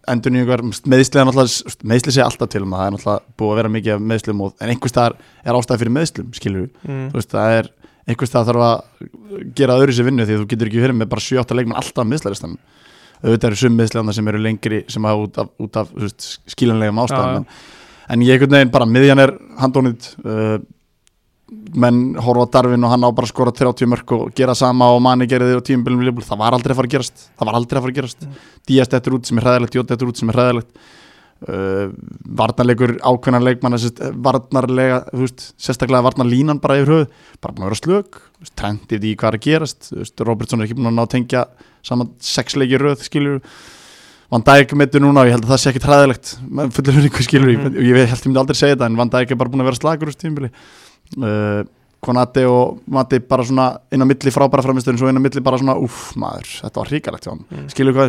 endur 0.09 0.33
nýjungar, 0.33 0.63
meðsli 0.89 1.19
er 1.21 1.27
náttúrulega 1.27 1.75
meðsli 1.91 2.13
sé 2.15 2.23
alltaf 2.23 2.49
til 2.51 2.63
um 2.65 2.71
það, 2.73 2.79
það 2.79 2.87
er 2.87 2.95
náttúrulega 2.95 3.35
búið 3.39 3.51
að 3.53 3.59
vera 3.59 3.71
mikið 3.75 3.93
af 3.95 4.05
meðslum 4.11 4.39
og, 4.45 4.53
en 4.63 4.71
einhvers 4.73 4.93
staðar 4.95 5.15
er 5.43 5.59
ástæði 5.59 5.81
fyrir 5.83 5.93
meðslum, 5.99 6.31
við, 6.33 6.69
Mm. 6.87 7.03
þú 7.11 7.19
veist, 7.19 7.35
það 7.35 7.57
er 7.59 7.69
einhvers 8.09 8.31
staðar 8.31 8.49
þarf 8.49 8.65
að 8.65 9.53
gera 9.59 9.75
öðru 9.77 9.93
sér 9.99 10.07
vinnu 10.09 10.25
því 10.25 10.39
þú 10.39 10.47
getur 10.49 10.71
ekki 10.71 10.81
verið 10.81 10.97
með 11.03 11.09
bara 11.11 11.25
7-8 11.27 11.57
leikmenn 11.59 11.77
alltaf 11.83 12.07
meðslaristan, 12.09 12.55
auðvitað 13.23 13.49
eru 13.49 13.59
sum 13.59 13.77
meðsli 13.77 14.15
sem 14.15 14.31
eru 14.31 14.41
lengri, 14.43 14.81
sem 14.91 15.05
hafa 15.09 15.27
út 15.27 15.39
af, 15.43 15.53
út 15.59 15.79
af 15.81 15.93
ástæðum 17.03 17.45
Já, 17.45 17.53
já. 17.53 17.77
en, 18.13 18.25
ég 18.25 18.35
einhvern 18.35 18.57
veginn 18.57 18.75
bara, 18.75 18.89
miðjan 18.89 19.23
er 19.25 19.33
handónið 19.59 20.11
uh, 20.23 20.59
menn 21.79 22.15
horfa 22.21 22.45
á 22.45 22.51
Darvin 22.53 22.85
og 22.85 22.93
hann 22.93 23.05
á 23.05 23.09
bara 23.09 23.25
að 23.27 23.33
skora 23.33 23.53
30 23.55 23.89
mörg 23.89 24.13
og 24.15 24.29
gera 24.37 24.55
sama 24.57 24.91
og 24.93 25.01
manni 25.01 25.27
gerði 25.29 25.57
og 25.57 25.65
Liverpool, 25.65 26.25
það 26.25 26.41
var 26.43 26.57
aldrei 26.57 26.73
að 26.73 26.79
fara 26.79 26.89
að 26.89 26.95
gerast 26.95 27.25
það 27.25 27.49
var 27.49 27.59
aldrei 27.59 27.77
að 27.77 27.83
fara 27.83 27.93
að 27.93 27.99
gerast 27.99 28.25
mm. 28.25 28.39
Díaz 28.69 28.91
dettur 28.93 29.17
út 29.17 29.29
sem 29.29 29.41
er 29.41 29.47
hræðilegt, 29.47 29.77
Jótt 29.77 29.89
dettur 29.89 30.11
út 30.11 30.21
sem 30.21 30.29
er 30.29 30.37
hræðilegt 30.37 30.69
uh, 31.47 31.87
varnarleikur 32.39 32.95
ákveðnar 32.99 33.45
leikmann 33.45 33.77
varnarlega, 34.25 35.01
þú 35.13 35.23
veist, 35.23 35.47
sérstaklega 35.61 36.05
varnarlínan 36.09 36.61
bara 36.63 36.79
yfir 36.81 36.93
höfuð, 36.93 37.25
bara 37.39 37.55
búin 37.55 37.65
að 37.65 37.71
vera 37.71 37.81
slög 37.81 38.21
trendið 38.59 39.09
í 39.09 39.15
hvað 39.15 39.33
er 39.33 39.39
að 39.39 39.45
gerast 39.47 39.91
veist, 39.95 40.25
Robertson 40.27 40.61
er 40.61 40.67
ekki 40.67 40.79
búin 40.79 40.91
að 40.91 40.97
ná 40.99 41.03
að 41.05 41.13
tengja 41.15 41.45
saman 41.85 42.13
sex 42.23 42.59
leiki 42.59 42.77
í 42.77 42.81
röð, 42.83 43.03
skilur 43.07 43.41
Van 44.29 44.43
Dijk 44.45 44.75
meittur 44.77 45.01
núna 45.01 45.23
og 45.23 45.29
ég 45.29 45.33
held 45.33 45.47
að 45.47 45.55
það 45.55 45.61
sé 45.63 45.71
ekki 45.71 45.87
hræðilegt 45.87 46.35
með 46.45 46.75
fullur 46.75 46.97
hörningu 46.99 47.23
skilur 47.25 47.49
mm. 47.49 47.65
og 47.71 47.81
ég 47.81 48.11
held 48.11 48.19
ég 48.19 48.27
myndi 48.29 48.41
aldrei 48.43 48.59
segja 48.59 48.75
þetta 48.75 48.89
en 48.91 48.99
Van 48.99 49.11
Dijk 49.15 49.33
er 49.33 49.39
bara 49.39 49.49
búin 49.53 49.63
að 49.63 49.69
vera 49.71 49.79
slagur 49.79 50.11
úr 50.11 50.19
tímbili 50.19 50.51
uh, 51.17 51.61
Konati 51.99 52.45
og 52.47 52.83
Mati 52.87 53.19
bara 53.19 53.43
svona 53.43 53.65
inn 53.91 54.05
á 54.05 54.07
milli 54.07 54.31
frábæra 54.31 54.63
framistöðin 54.63 55.01
svo 55.01 55.09
inn 55.11 55.19
á 55.19 55.23
milli 55.23 55.41
bara 55.43 55.59
svona 55.59 55.75
uff 55.81 56.13
maður, 56.19 56.47
þetta 56.61 56.79
var 56.79 56.91
hann 57.33 57.41
Mm. 57.49 57.67
skilur 57.73 57.97
hvað 57.97 58.07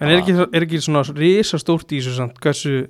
er 0.00 0.06
En 0.06 0.12
er 0.12 0.20
ekki, 0.22 0.36
er 0.44 0.66
ekki 0.66 0.82
svona 0.84 1.02
risa 1.16 1.60
stórt 1.62 1.92
í 1.92 2.00
þessu 2.00 2.14
samt 2.18 2.38
hversu, 2.44 2.86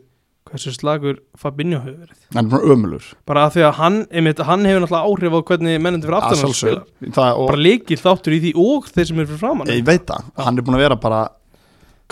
hversu 0.51 0.75
slagur 0.75 1.21
Fabinho 1.39 1.81
hefur 1.85 2.05
verið? 2.05 2.21
hann 2.35 2.45
er 2.45 2.53
svona 2.53 2.75
ömulur 2.75 3.09
Bara 3.29 3.47
að 3.47 3.57
því 3.57 3.67
að 3.69 3.75
hann, 3.81 3.99
einmitt, 4.11 4.45
hann 4.51 4.69
hefur 4.69 4.85
náttúrulega 4.85 5.13
áhrif 5.13 5.39
á 5.39 5.41
hvernig 5.51 5.81
mennandi 5.81 6.09
fyrir 6.11 6.21
aftan 6.21 6.47
að 6.51 6.55
spila 6.61 7.27
Bara 7.41 7.63
leikil 7.63 8.01
þáttur 8.03 8.37
í 8.37 8.43
því 8.45 8.55
og 8.67 8.93
þeir 8.93 9.11
sem 9.11 9.21
eru 9.23 9.33
fyrir 9.33 9.43
framann 9.45 9.75
ég 9.75 9.85
veit 9.87 10.07
það, 10.09 10.31
hann 10.47 10.59
er 10.59 10.67
búin 10.67 10.79
að 10.79 10.87
vera 10.87 11.01
bara 11.07 11.25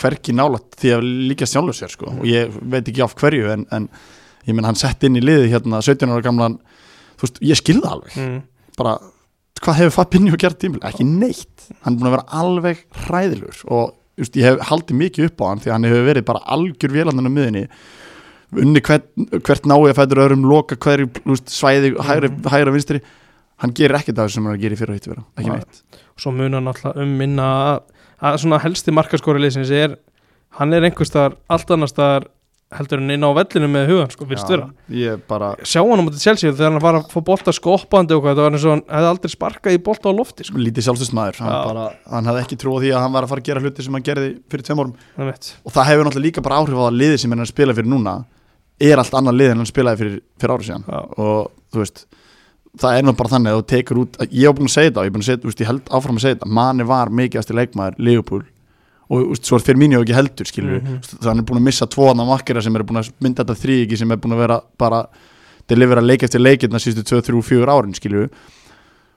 hverki 0.00 0.34
nálægt 0.34 0.78
því 0.80 0.92
að 0.96 1.08
líka 1.30 1.46
sjálfur 1.48 1.76
sér 1.76 1.92
sko. 1.92 2.10
og 2.10 2.24
ég 2.26 2.54
veit 2.62 2.86
ekki 2.90 3.02
af 3.04 3.14
hverju 3.18 3.50
en, 3.54 3.66
en 3.74 3.88
ég 4.48 4.56
menn 4.56 4.66
hann 4.66 4.78
sett 4.78 5.04
inn 5.06 5.18
í 5.18 5.22
liði 5.22 5.50
hérna 5.52 5.80
17 5.84 6.10
ára 6.10 6.24
gamlan, 6.24 6.56
þú 7.18 7.26
veist, 7.26 7.42
ég 7.50 7.60
skilða 7.60 7.92
alveg 7.96 8.16
mm. 8.20 8.40
bara, 8.80 8.96
hvað 9.62 9.78
hefur 9.80 9.96
Fabinho 9.98 10.40
gert 10.40 10.58
tímil? 10.62 10.82
Ekki 10.86 11.06
neitt, 11.06 11.68
hann 11.84 11.94
er 11.94 12.00
búin 12.00 12.10
að 12.10 12.16
vera 12.18 12.40
alveg 12.42 12.82
hræðilur 13.04 13.62
og 13.70 13.94
just, 14.20 14.36
ég 14.38 14.46
hef 14.46 14.64
haldið 14.70 15.00
mikið 15.00 15.28
upp 15.30 15.44
á 15.44 15.44
hann 15.50 15.62
því 15.62 15.70
að 15.70 15.76
hann 15.76 15.88
hefur 15.88 16.08
verið 16.08 16.26
bara 16.30 16.42
algjör 16.56 16.94
vélandan 16.94 17.30
á 17.30 17.32
miðinni 17.34 17.64
unni 18.62 18.82
hvert, 18.84 19.06
hvert 19.42 19.66
nái 19.66 19.78
að 19.90 19.96
fætur 19.98 20.22
öðrum 20.24 20.46
loka 20.46 20.78
hverju 20.78 21.08
just, 21.24 21.50
svæði 21.50 21.94
hægra, 21.98 22.30
hægra 22.52 22.74
vinstri. 22.74 23.00
Hann 23.62 23.74
gerir 23.74 23.98
ekkert 23.98 24.18
af 24.18 24.28
þessu 24.28 24.38
sem 24.38 24.46
hann 24.46 24.54
er 24.54 24.58
að 24.58 24.74
í 24.74 24.78
fyrir 24.78 24.98
hitt 24.98 25.08
vera 25.08 25.24
ekki 25.38 25.50
Nei. 25.50 25.58
neitt. 25.62 26.00
Svo 26.20 26.32
munar 26.34 26.62
náttúrulega 26.62 27.04
um 27.04 27.12
minna 27.18 27.48
að, 27.64 27.76
að 28.28 28.38
svona 28.42 28.60
helsti 28.62 28.94
markaskóri 28.94 29.42
liðsins 29.42 29.72
er 29.74 29.96
hann 30.58 30.74
er 30.74 30.86
einhvers 30.86 31.10
staðar 31.10 31.36
allt 31.54 31.74
annars 31.74 31.94
staðar 31.94 32.28
heldur 32.78 33.02
en 33.02 33.14
inn 33.14 33.26
á 33.26 33.30
vellinu 33.36 33.68
með 33.70 33.90
hugan 33.92 34.12
sko, 34.12 34.26
finnst 34.30 34.50
vera 34.50 34.68
Ég 34.92 35.22
bara, 35.30 35.52
sjá 35.62 35.80
hann 35.80 36.02
á 36.02 36.04
móti 36.04 36.22
Chelsea 36.22 36.52
þegar 36.52 36.72
hann 36.74 36.84
var 36.84 36.98
að 37.00 37.08
fá 37.12 37.18
bolta 37.26 37.54
skoppandi 37.54 38.16
og 38.16 38.24
hvað, 38.24 38.38
það 38.38 38.46
var 38.48 38.58
eins 38.58 38.66
og 38.66 38.74
hann 38.74 38.84
hefði 38.90 39.10
aldrei 39.12 39.34
sparkað 39.34 39.78
í 39.78 39.82
bolta 39.88 40.10
á 40.10 40.18
lofti 40.18 40.48
sko. 40.48 40.60
lítið 40.60 40.88
sjálfstöðst 40.88 41.16
maður 41.16 41.40
hann, 41.44 41.80
hann 42.10 42.30
hafði 42.30 42.44
ekki 42.44 42.60
trú 42.60 42.76
á 42.76 42.78
því 42.82 42.92
að 42.94 43.04
hann 43.04 43.16
var 43.16 43.26
að 43.26 43.34
fara 43.34 43.44
að 43.44 43.50
gera 43.50 43.64
hluti 43.64 43.86
sem 43.86 43.98
hann 43.98 44.06
gerði 44.10 44.30
fyrir 44.50 44.68
tveim 44.68 44.94
veit. 45.30 45.50
og 45.64 45.76
það 45.76 45.90
hefur 45.90 46.08
náttúrulega 46.08 46.26
líka 46.28 46.44
bara 46.44 46.60
áhrif 46.62 46.82
á 46.82 46.84
að 46.88 46.98
liði 47.00 47.20
sem 47.22 47.34
hann 47.34 47.44
er 47.44 47.48
að 47.48 47.54
spila 47.54 47.76
fyrir 47.78 47.90
núna 47.94 48.18
er 48.82 48.98
allt 49.00 49.14
annað 49.14 49.38
lið 49.38 49.54
en 49.54 49.62
hann 49.62 49.70
spilaði 49.70 50.02
fyrir, 50.02 50.20
fyrir 50.40 50.54
árið 50.54 50.70
síðan 50.70 50.86
Já. 50.88 51.00
og 51.22 51.50
þú 51.72 51.82
veist 51.82 52.06
það 52.80 52.98
er 52.98 53.06
nú 53.06 53.14
bara 53.14 53.32
þannig 53.34 53.52
að 53.52 53.60
þú 53.60 53.66
tekur 53.70 54.00
út 54.02 54.18
ég 54.24 54.48
hef 54.48 54.56
búin 54.58 54.68
að 54.68 54.74
segja 54.74 54.90
þetta 54.90 55.04
ég, 55.06 55.14
að 55.14 55.28
segja, 55.28 55.42
veist, 55.44 55.62
ég 55.62 55.70
held 55.70 55.92
áfram 55.94 56.18
að 56.18 56.24
segja 56.24 56.38
þetta 56.38 56.50
Mani 56.58 56.86
var 56.88 57.12
mikilvægasti 57.14 57.58
leikmaður 57.58 58.00
Liverpool 58.02 58.42
og 59.14 59.30
veist, 59.32 59.46
svo 59.48 59.58
er 59.58 59.66
fyrir 59.66 59.80
mínu 59.80 60.00
ekki 60.00 60.16
heldur 60.16 60.50
skilur 60.50 60.80
mm 60.80 60.98
það 61.14 61.30
hann 61.30 61.42
er 61.42 61.46
búin 61.48 61.60
að 61.62 61.68
missa 61.68 61.88
tvo 61.90 62.10
annar 62.10 62.28
makkera 62.28 62.62
sem 62.64 62.76
er 62.76 62.84
búin 62.86 63.00
að 63.00 63.12
mynda 63.24 63.44
þetta 63.44 63.60
þrýiki 63.62 64.00
sem 64.00 64.10
er 64.10 64.20
búin 64.20 64.36
að 64.36 64.42
vera 64.44 64.60
bara 64.78 65.04
delivera 65.70 66.02
leik 66.04 66.26
eftir 66.26 66.42
leikirna 66.42 66.80
sístu 66.82 67.04
2, 67.06 67.22
3, 67.30 67.42
4 67.42 67.76
árin 67.76 67.96
skilur 67.96 68.28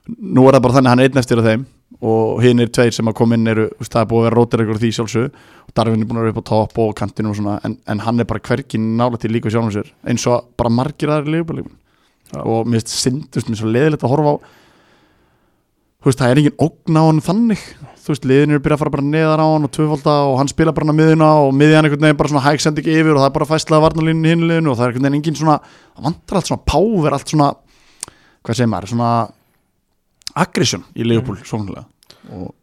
nú 0.08 0.46
er 0.48 0.56
það 0.56 0.64
bara 0.64 0.78
þannig 0.78 0.88
að 0.88 0.94
hann 0.94 1.02
er 1.04 1.10
einn 1.10 1.20
eftir 1.22 1.42
af 1.42 1.48
þeim 1.48 1.66
og 2.04 2.42
hinn 2.44 2.62
er 2.62 2.70
tveir 2.72 2.94
sem 2.94 3.08
að 3.08 3.16
koma 3.18 3.36
inn 3.36 3.48
eru, 3.48 3.66
veist, 3.80 3.92
það 3.92 4.02
er 4.04 4.08
búið 4.10 4.20
að 4.20 4.26
vera 4.28 4.38
rótir 4.38 4.62
ykkur 4.64 4.80
því 4.82 4.90
sjálfsög 4.96 5.40
og 5.66 5.74
Darvin 5.76 6.04
er 6.04 6.08
búin 6.08 6.20
að 6.20 6.26
vera 6.26 6.34
upp 6.34 6.42
á 6.44 6.50
topp 6.50 6.80
og 6.84 6.94
kantinu 6.98 7.32
og 7.32 7.38
svona 7.38 7.56
en, 7.66 7.76
en 7.88 8.02
hann 8.04 8.20
er 8.20 8.28
bara 8.28 8.42
hverkin 8.44 8.86
nála 9.00 9.20
til 9.20 9.32
líka 9.34 9.52
sjálfum 9.52 9.72
sér 9.74 9.90
eins 10.08 10.26
og 10.30 10.50
bara 10.60 10.72
margir 10.72 11.12
aðri 11.12 11.36
leifbæleikum 11.36 11.74
Já. 12.28 12.40
og 12.44 12.68
mér 12.68 12.82
finnst 12.82 12.94
synd, 12.94 13.22
þú 13.32 13.40
veist, 13.40 13.50
mér 13.50 13.60
svo 13.62 13.72
leðilegt 13.72 14.04
að 14.04 14.12
horfa 14.12 14.34
á 14.36 14.36
veist, 16.06 16.20
það 16.20 16.30
er 16.30 16.40
engin 16.42 16.60
ógn 16.62 16.98
á 16.98 17.02
hann 17.02 17.22
þannig. 17.24 17.62
Þú 18.04 18.12
veist, 18.14 18.26
liðin 18.30 18.52
eru 18.54 18.60
að 18.60 18.64
byrja 18.66 18.76
að 18.78 18.82
fara 18.84 18.92
bara 18.94 19.06
neðar 19.08 19.42
á 19.42 19.46
hann 19.48 19.66
og 19.66 19.72
tvöfalda 19.74 20.12
og 20.28 20.36
hann 20.40 20.50
spila 20.52 20.74
bara 20.76 20.94
á 20.94 20.98
miðuna 21.00 21.30
og 21.42 21.50
miðjan 21.58 21.88
einhvern 21.88 22.06
veginn 22.06 22.20
bara 22.20 22.32
svona 22.32 22.44
hægsendi 22.46 22.84
ekki 22.84 22.94
yfir 23.00 23.16
og 23.16 23.22
það 23.22 23.28
er 23.28 23.34
bara 23.34 23.48
fæslega 23.50 23.84
varnalínu 23.84 24.30
hinn 24.32 24.46
liðinu 24.48 24.72
og 24.72 24.78
það 24.78 24.84
er 24.84 24.92
einhvern 24.92 25.08
veginn 25.08 25.18
engin 25.18 25.40
svona 25.40 25.56
það 25.66 26.06
vantar 26.06 26.38
allt 26.38 26.52
svona 26.52 26.64
power, 26.72 27.16
allt 27.16 27.34
svona 27.34 27.48
hvað 28.46 28.60
segir 28.60 28.70
maður, 28.72 28.92
svona 28.94 29.10
aggression 30.38 30.86
í 30.94 31.08
Leopold 31.08 31.42
mm. 31.42 31.48
svonlega. 31.50 31.84
Og 32.38 32.54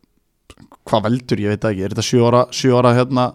hvað 0.85 1.05
veldur, 1.09 1.43
ég 1.43 1.53
veit 1.53 1.69
ekki. 1.69 1.85
Er 1.85 1.93
þetta 1.93 2.49
sjö 2.55 2.79
ára 2.79 2.95
hérna 2.95 3.29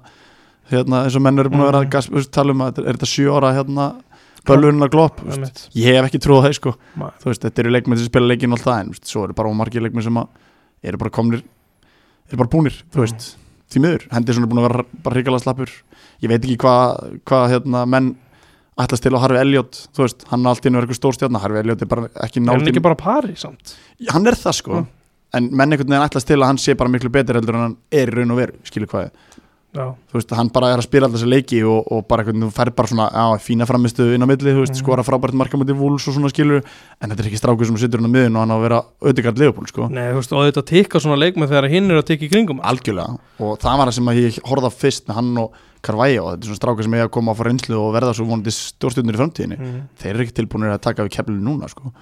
hérna 0.71 1.05
eins 1.05 1.17
og 1.19 1.25
menn 1.25 1.43
eru 1.43 1.51
búin 1.53 1.65
að 1.65 1.73
vera 1.73 1.83
að 1.83 2.11
veist, 2.15 2.31
tala 2.35 2.55
um 2.55 2.63
að 2.65 2.81
er 2.85 2.97
þetta 2.97 3.11
sjö 3.11 3.35
ára 3.35 3.53
hérna 4.41 4.57
bölvunna 4.57 4.89
glopp, 4.93 5.21
ég 5.77 5.99
hef 5.99 6.09
ekki 6.09 6.21
trúið 6.23 6.47
það 6.47 6.57
sko. 6.59 6.73
Veist, 7.25 7.45
þetta 7.45 7.63
eru 7.65 7.75
leikmenn 7.75 8.01
sem 8.01 8.09
spila 8.09 8.31
leikin 8.31 8.57
alltaf 8.57 8.79
en 8.81 8.95
veist, 8.95 9.07
svo 9.11 9.27
eru 9.27 9.37
bara 9.37 9.53
margir 9.57 9.85
leikmenn 9.85 10.07
sem 10.07 10.21
að 10.21 10.29
eru 10.91 11.01
bara 11.03 11.13
komnir, 11.13 11.45
eru 12.31 12.41
bara 12.41 12.53
búnir 12.53 12.79
veist, 12.97 13.35
því 13.71 13.85
miður, 13.85 14.07
Henderson 14.15 14.47
er 14.47 14.51
búin 14.51 14.63
að 14.63 14.69
vera 14.69 14.87
bara 15.05 15.19
hrikalega 15.19 15.45
slappur, 15.45 15.73
ég 16.25 16.33
veit 16.33 16.41
ekki 16.41 16.59
hvað 16.65 17.21
hva, 17.29 17.41
hérna, 17.53 17.85
menn 17.91 18.15
ætlast 18.81 19.05
til 19.05 19.13
á 19.13 19.21
Harfi 19.21 19.41
Elliot, 19.41 19.83
þú 19.97 20.07
veist, 20.07 20.25
hann 20.31 20.45
er 20.47 20.55
alltaf 20.55 20.71
að 20.71 20.81
eitthvað 20.81 20.99
stórstjarnar, 21.01 21.43
Harfi 21.45 21.61
Elliot 21.61 21.85
er 21.85 21.91
bara 21.91 22.09
ekki 22.25 22.41
er 22.41 22.41
hann 22.41 22.49
náttúrulega 22.49 22.75
ekki 22.75 22.85
bara 22.87 22.99
pari 23.01 23.37
samt? 23.37 23.75
Hann 24.09 24.27
er 24.31 24.39
það 24.41 24.57
sko. 24.57 24.81
Mm. 24.81 24.89
en 25.39 25.45
menn 25.55 25.71
einhvern 25.71 25.93
veginn 25.93 26.03
ætlast 26.09 26.27
til 26.27 26.41
að 26.41 26.49
hann 26.49 26.59
sé 26.59 26.75
bara 26.75 26.91
miklu 26.91 27.11
betur 27.15 27.37
heldur 27.39 27.55
en 27.55 27.61
hann 27.69 27.77
er 27.95 28.11
í 28.11 28.15
raun 28.17 28.33
og 28.35 28.41
veru, 28.41 28.57
skilur 28.67 28.89
hvað 28.91 29.05
ég. 29.05 29.29
Já, 29.75 29.85
þú 30.11 30.17
veist, 30.19 30.33
hann 30.35 30.49
bara 30.51 30.73
er 30.75 30.81
að 30.81 30.87
spila 30.89 31.07
alltaf 31.07 31.21
þessi 31.21 31.31
leiki 31.31 31.61
og, 31.65 31.87
og 31.95 32.07
bara 32.11 32.25
veginn, 32.27 32.43
þú 32.49 32.53
fær 32.57 32.71
bara 32.75 32.89
svona 32.91 33.07
á, 33.11 33.27
fína 33.39 33.67
framistu 33.69 34.07
inn 34.15 34.23
á 34.23 34.27
milli, 34.27 34.51
þú 34.57 34.65
veist, 34.65 34.75
Mhm. 34.75 34.83
skora 34.83 35.05
frábært 35.07 35.33
marka 35.39 35.57
mútið 35.61 35.79
vúls 35.79 36.07
og 36.09 36.15
svona 36.17 36.31
skilur, 36.33 36.63
en 37.01 37.11
þetta 37.11 37.21
er 37.25 37.29
ekki 37.31 37.39
strákur 37.41 37.67
sem 37.67 37.77
situr 37.77 38.01
hann 38.03 38.11
á 38.11 38.15
miðun 38.17 38.37
og 38.37 38.41
hann 38.43 38.51
á 38.51 38.57
að 38.59 38.65
vera 38.67 38.83
auðvitað 39.03 39.39
leifupól 39.39 39.69
sko, 39.69 39.89
nei, 39.89 40.11
þú 40.11 40.19
veist, 40.21 40.33
og 40.33 40.45
þetta 40.53 40.65
tikka 40.67 40.99
svona 41.01 41.19
leikmenn 41.23 41.49
þegar 41.49 41.71
hinn 41.71 41.91
er 41.91 42.03
að 42.03 42.07
tikka 42.11 42.27
í 42.27 42.31
kringum. 42.31 42.61
Algjörlega. 42.61 43.19
Og 43.41 43.59
það 43.59 43.79
var 43.79 43.87
það 43.87 43.95
sem 43.95 44.11
ég 44.19 44.39
horfði 44.45 44.71
á 44.71 44.73
fyrst 44.75 45.07
með 45.07 45.15
hann 45.15 45.39
og 45.39 45.53
Carvalho, 45.81 46.27
þetta 46.37 46.45
er 46.45 46.49
svona 46.51 46.61
strákur 46.61 46.83
sem 46.85 46.93
eiga 46.95 47.07
að 47.09 47.15
koma 47.15 47.33
á 47.33 47.39
fá 47.39 47.45
reynslu 47.47 47.77
og 47.81 47.95
verða 47.95 48.13
svo 48.13 48.27
vonandi 48.29 48.53
stjórnstjórnir 48.53 49.17
í 49.17 49.21
framtíðinni. 49.23 49.57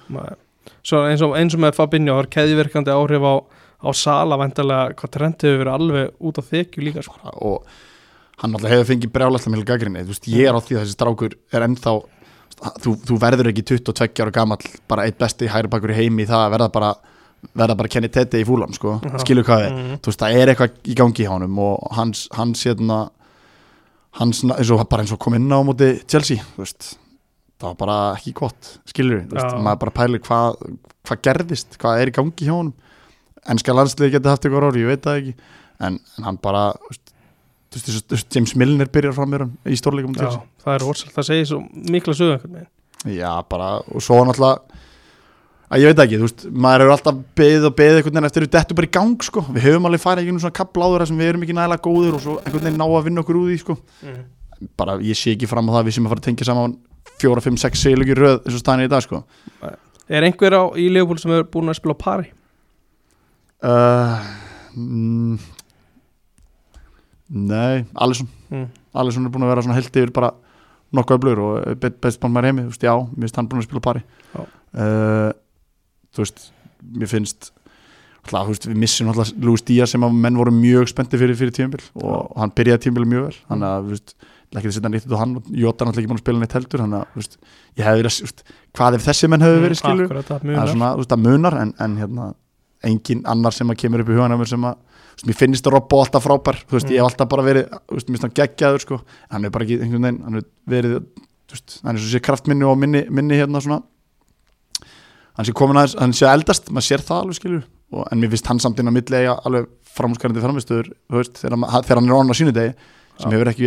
Nei. 0.09 0.35
svo 0.83 1.05
eins 1.07 1.21
og, 1.23 1.31
og 1.31 1.59
með 1.63 1.75
Fabinho 1.75 2.19
er 2.19 2.27
keðiverkandi 2.27 2.91
áhrif 2.91 3.23
á, 3.23 3.33
á 3.79 3.89
Sala 3.95 4.37
vantarlega 4.37 4.93
hvað 4.99 5.11
trend 5.15 5.35
hefur 5.45 5.61
verið 5.63 5.73
alveg 5.73 6.11
út 6.19 6.39
á 6.39 6.43
þekju 6.49 6.83
líka 6.83 7.03
sko. 7.05 7.15
og 7.41 7.63
hann 8.39 8.55
alltaf 8.55 8.71
hefur 8.71 8.87
fengið 8.93 9.11
brjálætla 9.15 9.51
með 9.53 9.65
gaggrinni, 9.67 10.03
þú 10.03 10.13
veist, 10.13 10.27
ég 10.31 10.47
er 10.47 10.55
á 10.55 10.59
því 10.63 10.75
að 10.77 10.83
þessi 10.85 10.95
strákur 10.97 11.33
er 11.51 11.65
ennþá, 11.67 11.93
þú, 12.83 12.93
þú 13.07 13.17
verður 13.19 13.49
ekki 13.51 13.63
22 13.75 14.23
ára 14.23 14.31
gamall, 14.35 14.63
bara 14.87 15.05
eitt 15.07 15.17
besti 15.19 15.47
hægri 15.47 15.69
bakur 15.71 15.91
í 15.91 15.97
heimi 15.99 16.23
í 16.23 16.27
það 16.29 16.45
að 16.47 16.53
verða 16.55 16.69
bara 16.71 16.91
verða 17.55 17.75
bara 17.79 17.87
Kenny 17.87 18.09
Tete 18.11 18.39
í 18.41 18.43
fúlam, 18.47 18.73
sko 18.75 18.97
Já. 18.99 19.17
skilur 19.23 19.43
hvað 19.47 19.61
við, 19.63 19.71
Mhm. 19.75 19.99
þú 20.03 20.11
veist, 20.11 20.19
það 20.19 20.35
er 20.41 20.47
eitthvað 20.53 20.71
í 20.91 20.95
gangi 20.95 21.23
hjá 21.23 21.29
honum 21.31 21.59
og 21.59 21.87
hans, 21.95 22.27
hans 22.35 22.63
hérna 22.67 23.09
hans, 24.19 24.41
eins 24.43 24.71
og 24.71 24.83
bara 24.89 25.03
eins 25.03 25.13
og 25.13 25.19
kom 25.19 25.35
inn 25.37 25.47
á 25.47 25.59
móti 25.63 26.01
Chelsea, 26.07 26.37
þú 26.55 26.63
veist 26.65 26.97
það 27.59 27.67
var 27.71 27.75
bara 27.75 27.97
ekki 28.17 28.33
gott, 28.33 28.79
skilur 28.87 29.23
við 29.27 29.39
maður 29.63 29.79
bara 29.85 29.91
pælir 29.91 30.19
hvað 30.19 30.77
hva 31.07 31.17
gerðist, 31.23 31.77
hvað 31.79 32.01
er 32.03 32.07
í 32.11 32.15
gangi 32.15 32.45
hjá 32.47 32.55
honum 32.55 32.73
ennska 33.49 33.75
landsliði 33.75 34.17
geti 34.17 34.31
haft 34.31 34.45
eitthvað 34.45 34.65
rári, 34.65 34.83
ég 34.83 34.91
veit 34.91 35.05
það 35.05 35.21
ekki. 35.21 35.33
En, 35.79 35.99
en 36.17 36.27
hann 36.27 36.41
bara 36.43 36.65
þú 37.69 38.11
veist, 38.11 38.35
James 38.35 38.55
Milner 38.57 38.89
byrjar 38.91 39.15
fram 39.15 39.31
með 39.31 39.45
hann 39.45 39.55
í 39.69 39.77
stórleikum 39.77 40.15
já, 40.17 40.41
það 40.63 40.75
er 40.75 40.85
orðsalt, 40.89 41.13
það 41.15 41.27
segir 41.29 41.49
svo 41.51 41.59
mikla 41.93 42.15
sögum 42.17 42.55
veginn. 42.57 42.69
já, 43.15 43.31
bara, 43.49 43.71
og 43.93 44.03
svo 44.03 44.17
náttúrulega 44.25 44.79
að 45.69 45.83
ég 45.83 45.91
veit 45.91 46.01
ekki, 46.03 46.17
þú 46.17 46.25
veist, 46.25 46.45
maður 46.49 46.83
hefur 46.83 46.95
alltaf 46.95 47.19
beðið 47.37 47.67
og 47.69 47.75
beðið 47.77 47.99
einhvern 47.99 48.15
veginn 48.15 48.29
eftir 48.31 48.45
við 48.45 48.53
dettu 48.55 48.77
bara 48.79 48.89
í 48.89 48.93
gang 48.97 49.25
sko, 49.27 49.43
við 49.53 49.67
höfum 49.67 49.89
alveg 49.89 50.01
farið 50.01 50.23
einhvern 50.23 50.43
svona 50.45 50.57
kapláður 50.57 51.05
sem 51.05 51.21
við 51.21 51.31
erum 51.33 51.45
ekki 51.45 51.57
nægilega 51.59 51.85
góður 51.85 52.17
og 52.17 52.23
svo 52.25 52.37
einhvern 52.41 52.65
veginn 52.65 52.81
ná 52.81 52.87
að 52.87 53.05
vinna 53.05 53.23
okkur 53.23 53.39
úr 53.39 53.51
því 53.51 53.59
sko. 53.61 53.77
Bara 54.81 54.97
ég 55.05 55.19
sé 55.19 55.35
ekki 55.35 55.47
fram 55.47 55.69
á 55.69 55.71
það 55.75 55.83
að 55.83 55.91
við 55.91 55.97
sem 55.99 56.07
að 56.07 56.15
fara 56.15 56.23
að 56.23 56.25
tengja 56.25 56.49
saman 56.49 56.75
fjóra, 57.21 57.43
fimm, 57.45 57.59
sex 57.61 57.85
seglugir 57.85 58.17
röð 58.19 58.41
eins 58.41 58.57
og 58.57 58.63
staðin 58.63 58.87
í 58.87 58.91
dag 58.91 59.05
sko. 59.05 59.21
Er 60.09 60.25
einhver 60.25 60.57
á 60.57 60.63
í 60.73 60.89
Leopold 60.89 61.21
sem 61.21 61.31
hefur 61.35 61.51
búin 61.53 61.69
að 61.69 61.77
spila 61.77 61.93
á 61.93 62.01
pari 62.01 62.31
uh, 63.63 64.27
mm, 64.75 65.39
Nei, 67.29 67.85
Alisson. 67.93 68.29
Mm. 68.49 68.69
Alisson 68.97 69.27
er 69.27 69.33
búin 69.33 69.45
að 69.45 69.51
vera 69.53 69.63
svona 69.65 69.77
held 69.77 69.99
yfir 70.01 70.13
bara 70.15 70.31
nokkuð 70.97 71.19
öflur 71.19 71.41
og 71.45 71.83
best 72.01 72.23
mann 72.23 72.33
maður 72.33 72.49
heimi 72.49 72.63
þú 72.65 72.71
veist, 72.71 72.87
já, 72.87 72.95
mér 72.97 73.27
finnst 73.27 73.37
hann 73.37 73.49
búin 73.51 73.61
að 73.61 73.67
spila 73.67 73.85
pari. 73.85 74.01
Já. 74.33 74.41
uh, 74.41 75.29
þú 76.15 76.23
veist 76.23 76.47
mér 76.79 77.11
finnst 77.11 77.51
alltaf, 78.23 78.47
þú 78.47 78.55
veist, 78.55 78.67
við 78.71 78.81
missum 78.81 79.11
alltaf 79.11 79.31
Lúis 79.45 79.63
Díaz 79.67 79.93
sem 79.93 80.05
að 80.05 80.17
menn 80.25 80.39
voru 80.39 80.53
mjög 80.55 80.89
spendi 80.89 81.21
fyrir 81.21 81.37
fyrir 81.37 81.53
tíumbil 81.55 81.85
og 82.01 82.33
hann 82.39 82.53
byrjaði 82.57 82.87
tíumbil 82.87 83.07
mjög 83.13 83.29
vel. 83.29 83.39
Þannig 83.51 83.69
að, 83.69 83.85
þú 83.85 83.95
veist, 83.95 84.15
ekki 84.49 84.71
að 84.71 84.75
setja 84.79 84.91
nýtt 84.95 85.05
út 85.05 85.13
á 85.13 85.21
hann 85.21 85.37
og 85.37 85.49
Jota 85.53 85.85
er 85.85 85.91
alltaf 85.91 86.01
ekki 86.01 86.09
búin 86.09 86.19
að 86.19 86.25
spila 86.25 86.41
neitt 86.41 86.57
heldur 86.57 86.83
þannig 86.83 86.99
að, 86.99 87.13
þú 87.13 87.21
veist, 87.21 87.39
ég 87.77 87.85
hefði 87.85 88.01
verið 88.01 88.11
að, 88.11 88.17
þú 88.17 88.29
veist, 88.29 88.43
hvað 88.79 88.97
ef 88.97 89.05
þessi 89.05 89.29
menn 89.29 89.45
hefði 89.45 89.63
verið 89.67 89.81
skilur 89.83 90.07
Akkurat, 90.09 90.31
það 90.31 90.63
er 90.63 90.71
svona, 90.73 90.91
þú 90.95 91.03
veist, 91.03 91.13
engin 92.83 93.23
annar 93.27 93.51
sem 93.55 93.67
að 93.69 93.77
kemur 93.83 94.01
upp 94.03 94.09
í 94.09 94.15
hugan 94.15 94.31
af 94.31 94.39
mér 94.39 94.47
sem 94.51 94.63
að, 94.69 94.75
þú 94.79 95.15
veist, 95.19 95.27
mér 95.27 95.37
finnst 95.39 95.67
Robbo 95.67 95.99
alltaf 96.03 96.23
frábær, 96.23 96.61
þú 96.65 96.77
veist, 96.77 96.87
Mm. 96.87 96.93
ég 96.95 97.01
hef 97.03 97.09
alltaf 97.11 97.29
bara 97.29 97.43
verið 97.43 97.69
þú 97.69 97.93
veist, 97.97 98.07
mér 98.09 98.15
finnst 98.19 98.27
hann 98.27 98.37
geggjaður, 98.39 98.79
sko. 98.85 98.95
En 99.29 99.35
hann 99.35 99.45
er 99.45 99.49
bara 99.51 99.65
ekki, 99.65 99.79
einhvern 99.81 100.01
veginn, 100.07 100.23
hann 100.23 100.35
er 100.35 100.45
verið 100.67 100.95
þú 100.99 101.51
veist, 101.55 101.79
hann 101.83 101.95
er 101.95 101.99
svo 101.99 102.09
sé 102.13 102.21
kraftminni 102.21 102.63
og 102.65 102.77
minni, 102.77 103.05
minni 103.09 103.35
hérna 103.35 103.59
svona. 103.61 103.83
Hann 105.37 105.45
sé 105.45 105.53
komin 105.55 105.77
aðeins, 105.79 105.95
hann 105.99 106.13
sé 106.13 106.25
eldast, 106.27 106.69
maður 106.71 106.87
sér 106.87 107.03
það 107.05 107.21
alveg 107.23 107.35
skilur, 107.39 107.63
og, 107.91 108.07
en 108.11 108.19
mér 108.19 108.29
finnst 108.29 108.47
hann 108.47 108.59
samt 108.59 108.79
inn 108.79 108.87
á 108.87 108.93
milli 108.95 109.15
eiga 109.19 109.35
alveg 109.45 109.67
framhúskarandi 109.95 110.41
framistöður 110.43 110.91
þú 111.09 111.15
veist, 111.19 111.33
þegar, 111.41 111.57
þegar 111.83 111.99
hann 111.99 112.09
er 112.09 112.15
onna 112.19 112.31
á 112.31 112.39
sínudegi 112.39 112.73
sem 113.19 113.31
Já. 113.31 113.35
hefur 113.35 113.51
ekki 113.51 113.65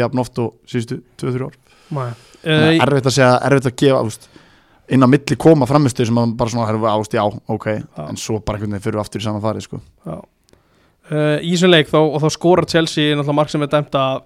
inn 4.93 5.03
á 5.05 5.09
milli 5.09 5.37
koma 5.41 5.67
framistu 5.69 6.05
sem 6.09 6.19
að 6.21 6.35
bara 6.41 6.53
svona 6.53 6.69
herfu 6.69 6.89
ást, 6.93 7.17
já, 7.17 7.25
ok 7.49 7.67
Já. 7.73 8.07
en 8.09 8.19
svo 8.21 8.39
bara 8.45 8.59
einhvern 8.59 8.75
veginn 8.77 8.85
fyrir 8.85 8.99
við 9.01 9.05
aftur 9.07 9.23
í 9.23 9.27
sama 9.27 9.41
farið 9.45 9.67
sko. 9.69 9.81
uh, 10.09 11.39
í 11.41 11.53
þessum 11.55 11.73
leik 11.73 11.91
þá, 11.93 11.99
og 12.03 12.19
þá 12.25 12.29
skorar 12.37 12.69
Chelsea 12.71 13.13
náttúrulega 13.17 13.39
mark 13.41 13.53
sem 13.53 13.65
er 13.67 13.73
dæmt 13.73 13.97
að 13.99 14.23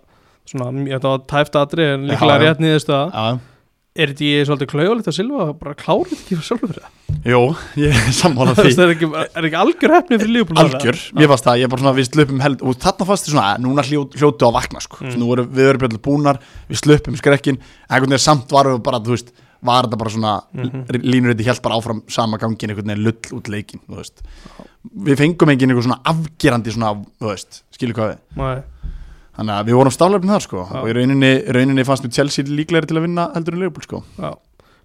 svona, 0.46 0.70
mjög- 0.74 0.96
þetta 0.98 1.12
var 1.14 1.26
tæft 1.34 1.60
aðri 1.62 1.86
en 1.94 2.08
líklega 2.10 2.40
rétt 2.42 2.60
niðurstöða 2.62 3.06
Já, 3.12 3.38
er 3.96 4.10
þetta 4.12 4.26
í 4.28 4.32
svolítið 4.46 4.68
klauðalegt 4.74 5.08
að 5.10 5.16
Silva 5.16 5.46
bara 5.56 5.74
klárið 5.78 6.12
ekki 6.18 6.36
fyrir 6.36 6.46
sjálfur 6.50 6.74
það 6.76 6.92
jú, 7.26 7.38
ég 7.80 7.96
er 7.96 8.12
sammála 8.14 8.52
Þú 8.58 8.66
veist, 8.66 8.76
því 8.78 8.84
er 8.84 8.92
ekki, 8.92 9.08
er 9.40 9.46
ekki 9.48 9.58
algjör 9.62 9.94
hefni 9.96 10.18
fyrir 10.20 10.44
þarna? 10.50 10.66
algjör, 10.66 10.98
mér 11.16 11.30
fannst 11.32 11.46
það, 11.48 11.58
ég 11.62 11.66
er 11.66 11.72
bara 11.72 11.82
svona 11.82 11.94
við 11.96 12.08
slupum 12.10 12.42
held, 12.44 12.60
og 12.62 12.76
þarna 12.84 13.08
fannst 13.08 13.26
þið 13.26 13.32
svona, 13.34 13.46
að 13.56 13.64
núna 13.64 13.84
hljó, 13.88 14.02
hljótu 14.20 14.46
á 14.46 14.56
vakna 14.58 14.82
sko. 14.84 15.00
Mm. 15.02 15.16
nú 15.22 15.30
erum 15.34 15.48
við 15.56 15.70
erum 15.72 15.82
björnlega 15.86 16.04
búnar 16.06 16.38
við 16.68 16.82
slupum 16.82 17.16
skrekkin, 17.18 17.58
einhvern 17.88 18.12
veginn 18.14 18.26
samt 18.28 18.52
varum 18.54 18.76
við 18.76 18.84
bara, 18.86 19.00
þú 19.02 19.16
veist, 19.16 19.32
var 19.66 19.84
þetta 19.88 19.98
bara 20.00 20.10
svona 20.14 20.32
Mhm. 20.54 20.86
línur 21.02 21.34
þetta 21.34 21.46
held 21.50 21.62
bara 21.62 21.76
áfram 21.80 22.02
sama 22.08 22.38
gangin 22.38 22.70
einhvern 22.70 22.86
veginn 22.92 23.04
lull 23.04 23.38
út 23.40 23.48
leikin, 23.52 23.80
við 25.06 25.16
fengum 25.18 25.50
engin 25.52 25.70
einhver 25.70 25.82
svona 25.86 26.00
afgerandi 26.04 26.72
svona, 26.72 26.94
skilur 27.74 27.94
hvað 27.94 28.10
við 28.14 28.18
Nei. 28.36 28.62
Þannig 29.36 29.52
að 29.60 29.66
við 29.68 29.74
vorum 29.76 29.92
stálefnið 29.92 30.32
þar 30.32 30.44
sko 30.46 30.60
Já. 30.64 30.80
og 30.80 30.86
í 30.88 30.92
rauninni, 30.96 31.30
rauninni 31.52 31.84
fannst 31.84 32.04
við 32.06 32.12
Chelsea 32.16 32.44
líklegri 32.48 32.86
til 32.88 32.96
að 32.96 33.02
vinna 33.04 33.26
heldur 33.34 33.52
en 33.52 33.60
Liverpool 33.60 33.82
sko 33.84 34.02
Já. 34.18 34.30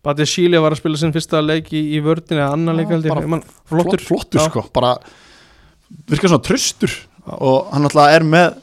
Bati 0.04 0.26
Síli 0.26 0.58
var 0.60 0.72
að 0.74 0.82
spila 0.82 0.98
sinn 0.98 1.14
fyrsta 1.14 1.40
leik 1.46 1.70
í, 1.72 1.94
í 1.96 2.02
vördinu 2.04 2.42
eða 2.42 2.54
annan 2.58 2.76
Já, 2.76 2.80
leik 2.82 2.90
held 2.90 3.06
ég 3.06 3.14
bara 3.14 3.22
Ég 3.22 3.30
man, 3.30 3.44
flottur, 3.70 4.02
flottur 4.02 4.40
Já. 4.42 4.50
sko, 4.50 4.66
bara 4.74 4.96
virkar 6.10 6.30
svona 6.34 6.44
tröstur 6.44 6.90
Já. 6.92 7.38
og 7.40 7.72
hann 7.72 7.84
alltaf 7.88 8.10
er 8.16 8.24
með 8.28 8.58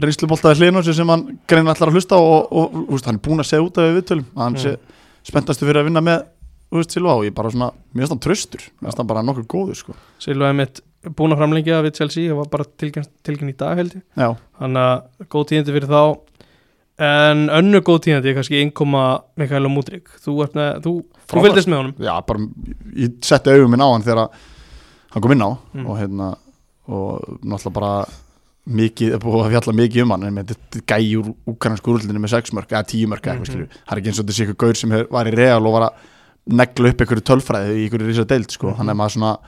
reynsluboltaði 0.00 0.84
sig 0.84 0.94
sem 0.94 1.08
hann 1.08 1.38
greina 1.48 1.72
allar 1.74 1.88
að 1.90 1.96
hlusta 1.96 2.16
og, 2.20 2.52
og, 2.52 2.74
og 2.92 3.00
hann 3.04 3.16
er 3.16 3.24
búin 3.24 3.40
að 3.40 3.48
segja 3.50 3.64
út 3.66 3.78
af 3.80 3.84
við 3.90 3.96
viðtölum 4.00 4.24
hann 4.36 4.54
Mm. 4.54 4.62
sé 4.62 4.76
spenntastu 5.26 5.66
fyrir 5.66 5.82
að 5.82 5.90
vinna 5.90 6.04
með 6.04 6.26
Silva 6.90 7.14
og 7.14 7.24
ég 7.24 7.34
bara 7.34 7.50
svona, 7.52 7.70
mér 7.94 8.04
finnst 8.04 8.14
hann 8.16 8.22
tröstur 8.24 8.62
mér 8.80 8.88
finnst 8.88 9.00
hann 9.00 9.08
bara 9.08 9.24
nokkuð 9.24 9.46
góður 9.50 9.78
sko. 9.78 9.96
Silva 10.22 10.50
er 10.50 10.56
mitt 10.58 10.80
búin 11.16 11.34
að 11.34 11.42
framlengja 11.42 11.82
við 11.84 12.00
Chelsea 12.00 12.30
það 12.30 12.40
var 12.40 12.48
bara 12.52 12.66
tilkynnt 12.82 13.12
tilkynnt 13.26 13.54
í 13.54 13.58
dag 13.60 13.78
held 13.78 13.94
ég. 13.94 14.02
Já, 14.18 14.28
þannig 14.60 14.88
að 14.90 15.28
góð 15.34 15.46
tíðandi 15.52 15.76
fyrir 15.76 15.92
þá. 15.92 16.02
En 17.06 17.44
önnu 17.52 17.82
góð 17.84 18.02
tíðandi 18.06 18.32
er 18.32 18.36
kannski 18.38 18.60
innkoma 18.64 19.04
Mikael 19.38 19.68
Múdrik 19.70 20.10
þú, 20.24 20.38
þú, 20.48 20.94
þú 21.28 21.44
fylgdist 21.44 21.70
með 21.70 21.82
honum. 21.82 21.96
Já, 22.02 22.14
bara 22.26 22.48
ég 22.96 23.18
setti 23.26 23.52
augum 23.52 23.74
minn 23.74 23.84
á 23.84 23.88
hann 23.92 24.06
þegar 24.06 24.22
hann 25.12 25.24
kom 25.24 25.36
inn 25.36 25.46
á. 25.46 25.50
Mm. 25.76 25.86
og 25.86 26.00
hérna 26.00 26.30
og 26.86 27.40
náttúrulega 27.42 27.74
bara 27.76 27.92
mikið, 28.66 29.12
er 29.14 29.18
búið 29.22 29.44
að 29.46 29.50
fjalla 29.54 29.72
mikið 29.78 30.02
um 30.02 30.10
hann 30.10 30.24
en 30.24 30.44
þetta 30.44 30.80
gæi 30.90 31.16
úr 31.20 31.34
úkransku 31.46 31.92
úrluninu 31.92 32.18
með 32.24 32.32
6 32.34 32.52
mörg 32.56 32.68
eða 32.74 32.86
10 32.90 33.06
mörg 33.06 33.22
Mhm. 33.26 33.44
skilju 33.46 33.68
það 33.68 33.92
er 33.92 34.00
ekki 34.00 34.08
eins 34.10 34.18
og 34.20 34.26
sé 34.26 34.42
eitthvað 34.46 34.56
gaur 34.58 34.74
sem 34.74 34.90
hefur- 34.90 35.10
var 35.10 35.26
í 35.26 35.36
real 35.36 35.66
og 35.66 35.72
var 35.72 35.82
að 35.90 35.94
negla 36.48 36.88
upp 36.90 36.98
einhverju 37.00 37.22
tölfræði 37.22 37.76
í 37.76 37.84
einhverju 37.88 38.08
rísa 38.10 38.26
deild 38.26 38.50
sko, 38.50 38.66
Mhm. 38.70 38.76
hann 38.76 38.88
er 38.90 38.94
maður 38.94 39.14
svona 39.16 39.38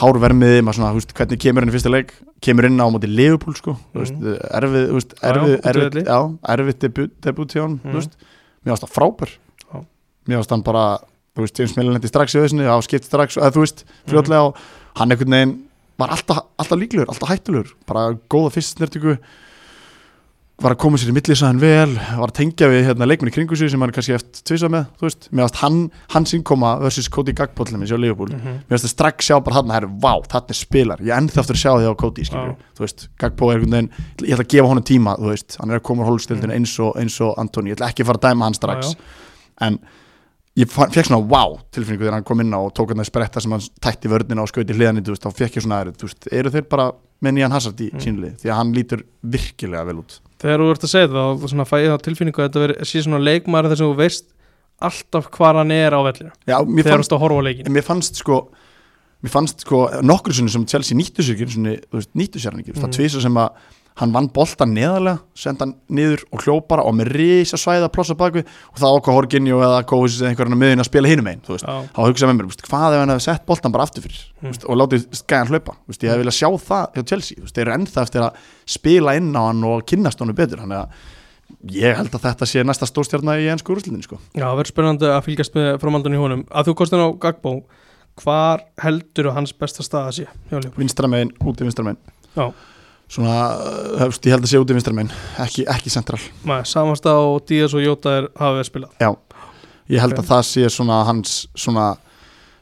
hárvermiði, 0.00 0.62
maður 0.64 0.78
svona, 0.78 0.94
veist, 0.96 1.12
hvernig 1.14 1.38
kemur 1.38 1.60
hann 1.62 1.70
í 1.70 1.74
fyrsta 1.76 1.90
leik 1.92 2.12
kemur 2.40 2.64
inn 2.64 2.78
á 2.80 2.86
móti 2.90 3.06
Liverpool 3.14 3.54
sko, 3.54 3.76
veist, 3.94 4.14
Mhm. 4.16 4.38
erfið, 4.50 4.88
já, 4.88 5.30
erfið, 5.32 5.60
erfið, 5.62 6.38
erfið 6.48 6.78
debut, 6.78 7.10
debut 7.20 7.48
hjá 7.52 7.60
hann, 7.62 7.80
Mhm. 7.84 7.92
veist, 7.94 8.10
mér 8.64 8.72
varst 8.72 8.84
það 8.84 8.94
frábær 8.96 9.28
mér 10.26 10.36
varst 10.38 10.50
hann 10.50 10.62
bara, 10.62 10.98
þú 11.36 11.42
veist, 11.42 11.58
James 11.58 11.76
Millen 11.76 11.94
lendi 11.94 12.08
strax 12.08 12.34
í 12.34 12.40
auðsinni, 12.40 12.64
á 12.64 12.78
skipt 12.80 13.04
strax, 13.04 13.36
eða 13.36 13.52
þú 13.52 13.60
veist, 13.66 13.84
Mhm. 13.84 14.10
fljótlega 14.12 14.46
og 14.46 14.56
hann 14.96 15.10
einhvern 15.10 15.30
veginn 15.30 15.58
var 16.02 16.12
alltaf, 16.16 16.42
alltaf 16.60 16.78
líklegur, 16.82 17.08
alltaf 17.12 17.32
hættulegur, 17.32 17.72
bara 17.88 18.10
góða 18.32 18.52
fyrst 18.56 18.76
snertingu, 18.78 19.16
var 20.62 20.76
að 20.76 20.78
koma 20.78 20.98
sér 21.00 21.10
í 21.10 21.14
millisæðan 21.16 21.58
vel, 21.58 21.94
var 22.20 22.30
að 22.30 22.34
tengja 22.36 22.68
við 22.70 22.84
hérna, 22.86 23.06
leikmenn 23.08 23.32
í 23.32 23.34
kringu 23.34 23.56
sig 23.58 23.70
sem 23.72 23.80
hann 23.82 23.90
er 23.90 23.94
kannski 23.96 24.14
eftir 24.14 24.44
tvisa 24.46 24.68
með, 24.70 24.84
þú 25.00 25.06
veist, 25.08 25.24
varst 25.48 25.56
hann, 25.58 25.78
hans 26.12 26.34
innkoma 26.36 26.74
versus 26.78 27.08
Cody 27.10 27.32
þeim 27.34 27.82
í 27.82 27.88
sjá 27.90 27.96
Liverpool, 27.98 28.28
Mhm. 28.30 28.60
mér 28.68 28.76
finnst 28.78 28.86
það 28.86 28.92
strax 28.94 29.26
sjá 29.26 29.40
bara 29.42 29.56
hann 29.56 29.72
að 29.72 29.74
herru, 29.74 29.90
vá, 29.98 30.12
þarna 30.30 30.50
er 30.54 30.58
spilar, 30.60 30.98
ég 31.02 31.16
ennþá 31.16 31.40
eftir 31.42 31.56
að 31.56 31.62
sjá 31.64 31.72
því 31.80 31.88
á 31.90 31.94
Cody, 31.98 32.22
skilur, 32.28 32.52
Já. 32.54 32.56
þú 32.78 32.84
veist 32.86 33.08
Gagbo 33.18 33.50
er 33.50 33.58
einhvern 33.58 33.72
veginn, 33.72 33.90
ég 34.22 34.36
ætla 34.36 34.44
að 34.46 34.52
gefa 34.54 34.68
honum 34.70 34.84
tíma 34.86 35.16
þú 35.18 35.28
veist, 35.32 35.56
hann 35.58 35.70
er 35.70 35.80
að 35.80 35.82
koma 35.82 36.04
úr 36.04 36.10
hólstildin 36.12 36.50
Mm. 36.52 36.54
eins 36.60 36.78
og, 36.78 36.94
og 37.20 37.34
Antoni, 37.38 37.70
ég 37.70 37.76
ætla 37.80 37.88
ekki 37.90 38.04
að 38.04 38.06
fara 38.06 38.18
að 38.18 38.28
dæma 38.30 38.44
hann 38.44 38.54
strax 38.54 38.94
já. 38.94 38.96
en 39.66 39.78
ég 40.60 40.68
fekk 40.68 41.06
svona 41.08 41.22
vá 41.24 41.42
tilfinningu 41.72 42.04
þegar 42.04 42.18
hann 42.18 42.26
kom 42.28 42.42
inn 42.44 42.52
á 42.52 42.60
og 42.60 42.74
tók 42.76 42.92
hann 42.92 43.00
að 43.00 43.08
spretta 43.08 43.40
sem 43.40 43.54
hann 43.54 43.62
tætti 43.80 44.10
vörnina 44.12 44.44
og 44.44 44.50
skauti 44.50 44.76
hliðan 44.76 45.00
í, 45.00 45.04
þú 45.06 45.14
veist, 45.14 45.24
þá 45.24 45.38
fekk 45.38 45.56
ég 45.56 45.64
svona, 45.64 45.78
veist, 46.02 46.28
eru 46.28 46.52
þeir 46.52 46.66
bara 46.68 46.90
með 47.22 47.36
nýjan 47.38 47.54
Hazard 47.54 47.80
í 47.80 47.88
Mm. 47.92 48.02
sínlið, 48.04 48.34
því 48.42 48.50
að 48.50 48.58
hann 48.58 48.72
lítur 48.76 49.04
virkilega 49.22 49.86
vel 49.88 49.98
út 50.02 50.18
þegar 50.42 50.58
þú 50.60 50.70
ert 50.74 50.84
að 50.84 50.92
segja 50.92 51.08
það 51.08 51.40
þá 51.40 51.48
svona 51.54 51.66
fæ 51.70 51.76
ég 51.80 51.92
þá 51.92 52.04
tilfinningu 52.08 52.42
að 52.42 52.48
þetta 52.48 52.64
veri, 52.66 52.76
sé 52.84 53.02
svona 53.06 53.22
leikmaður 53.22 53.70
þess 53.72 53.80
að 53.80 53.92
þú 53.92 53.96
veist 54.02 54.26
alltaf 54.82 55.30
hvar 55.30 55.54
hann 55.62 55.70
er 55.70 55.94
á 55.94 56.00
vellinu 56.02 56.32
þegar 56.44 56.82
þú 56.84 56.98
ert 56.98 57.14
að 57.16 57.22
horfa 57.22 57.38
á 57.40 57.46
leikin 57.46 57.66
en 57.70 57.76
mér 57.76 57.86
fannst 57.86 58.18
sko 58.18 58.38
mér 59.22 59.30
fannst 59.32 59.62
sko 59.62 59.84
nokkur 60.02 60.34
sinni 60.34 60.50
sem 60.50 60.66
Chelsea 60.66 60.98
nýttu 60.98 61.22
sér 61.22 61.38
nýttu 62.12 62.42
sér 62.42 62.52
hann 62.52 62.60
ekki, 62.64 62.74
mm. 62.74 62.76
Mm. 62.76 62.82
það 62.82 62.96
tvísa 62.98 63.22
sem 63.22 63.38
að 63.38 63.50
hann 64.00 64.12
vann 64.14 64.28
boltan 64.32 64.70
neðarlega, 64.72 65.20
senda 65.36 65.66
hann 65.66 65.74
niður 65.92 66.22
og 66.32 66.42
hljópara 66.46 66.84
og 66.88 66.94
með 66.96 67.10
risa 67.12 67.58
svæða 67.60 67.90
plossa 67.92 68.14
bakvið 68.16 68.46
og 68.72 68.80
það 68.80 68.96
ákvað 68.98 69.16
Horginjó 69.18 69.58
eða 69.66 69.82
Kóvis 69.90 70.16
eða 70.22 70.30
einhverjana 70.32 70.58
miðin 70.62 70.80
að 70.84 70.88
spila 70.88 71.10
hinum 71.12 71.28
einn, 71.28 71.42
þú 71.44 71.56
veist 71.58 71.66
Já, 71.68 71.74
þá 71.92 72.00
hugsaði 72.08 72.30
með 72.32 72.38
mér, 72.40 72.48
veist, 72.52 72.64
hvað 72.70 72.96
ef 72.96 73.02
hann 73.02 73.12
hefði 73.12 73.24
sett 73.26 73.44
boltan 73.52 73.74
bara 73.76 73.86
aftur 73.88 74.06
fyrir 74.06 74.22
Mm. 74.42 74.48
mm. 74.50 74.62
og 74.72 74.78
látið 74.80 75.04
skæðan 75.20 75.50
hlaupa 75.52 75.74
veist, 75.86 76.02
ég 76.02 76.10
hefði 76.10 76.22
viljað 76.24 76.38
sjá 76.40 76.48
það 76.66 76.86
hjá 76.96 77.02
Chelsea 77.12 77.42
veist, 77.44 77.54
þeir 77.54 77.62
eru 77.68 77.74
ennþá 77.76 78.02
eftir 78.08 78.24
að 78.26 78.40
spila 78.74 79.12
inn 79.20 79.28
á 79.38 79.42
hann 79.46 79.60
og 79.68 79.84
kynnast 79.86 80.18
honum 80.24 80.34
betur 80.40 80.58
þannig 80.64 80.80
að 80.80 81.68
ég 81.76 81.94
held 82.00 82.16
að 82.16 82.24
þetta 82.24 82.48
sé 82.48 82.64
næsta 82.66 82.88
stórstjarna 82.88 83.36
í 83.38 83.46
ennsku 83.52 83.74
úrslitin 83.76 84.02
sko. 84.02 84.16
Já, 84.34 84.48
verður 84.56 84.72
spennandi 84.72 85.06
að 85.12 85.20
fylgjast 85.28 85.54
með 85.54 85.68
framaldun 85.84 86.16
í 86.16 86.20
honum 86.24 86.42
að 86.50 86.70
þú 86.70 86.74
kostin 86.80 87.04
á 87.04 87.08
Gagbo 87.22 87.52
hvar 88.24 88.64
heldur 88.82 89.30
hans 89.36 89.52
besta 89.56 89.84
staða 89.86 90.10
sé 90.16 90.24
hjá 90.26 90.56
Leopold? 90.58 90.80
vinstramegin, 90.80 91.30
úti 91.44 91.64
vinstramegin 91.68 92.00
Já. 92.34 92.48
Svona, 93.12 93.34
hefst, 94.00 94.24
ég 94.26 94.34
held 94.34 94.46
að 94.46 94.52
sé 94.52 94.60
úti 94.62 94.76
vinstramegin 94.76 95.12
ekki, 95.44 95.66
ekki 95.68 95.92
central. 95.92 96.20
Nei, 96.48 96.60
samasta 96.68 97.16
og 97.20 97.42
Díaz 97.48 97.74
og 97.76 97.84
Jóta 97.84 98.14
er, 98.22 98.28
hafa 98.38 98.56
verið 98.58 98.70
spilað. 98.70 98.94
Já, 99.02 99.10
ég 99.92 100.00
held 100.04 100.16
Ok. 100.16 100.22
að 100.22 100.30
það 100.30 100.46
sé 100.48 100.70
svona 100.72 101.02
hans 101.08 101.34
svona, 101.54 101.90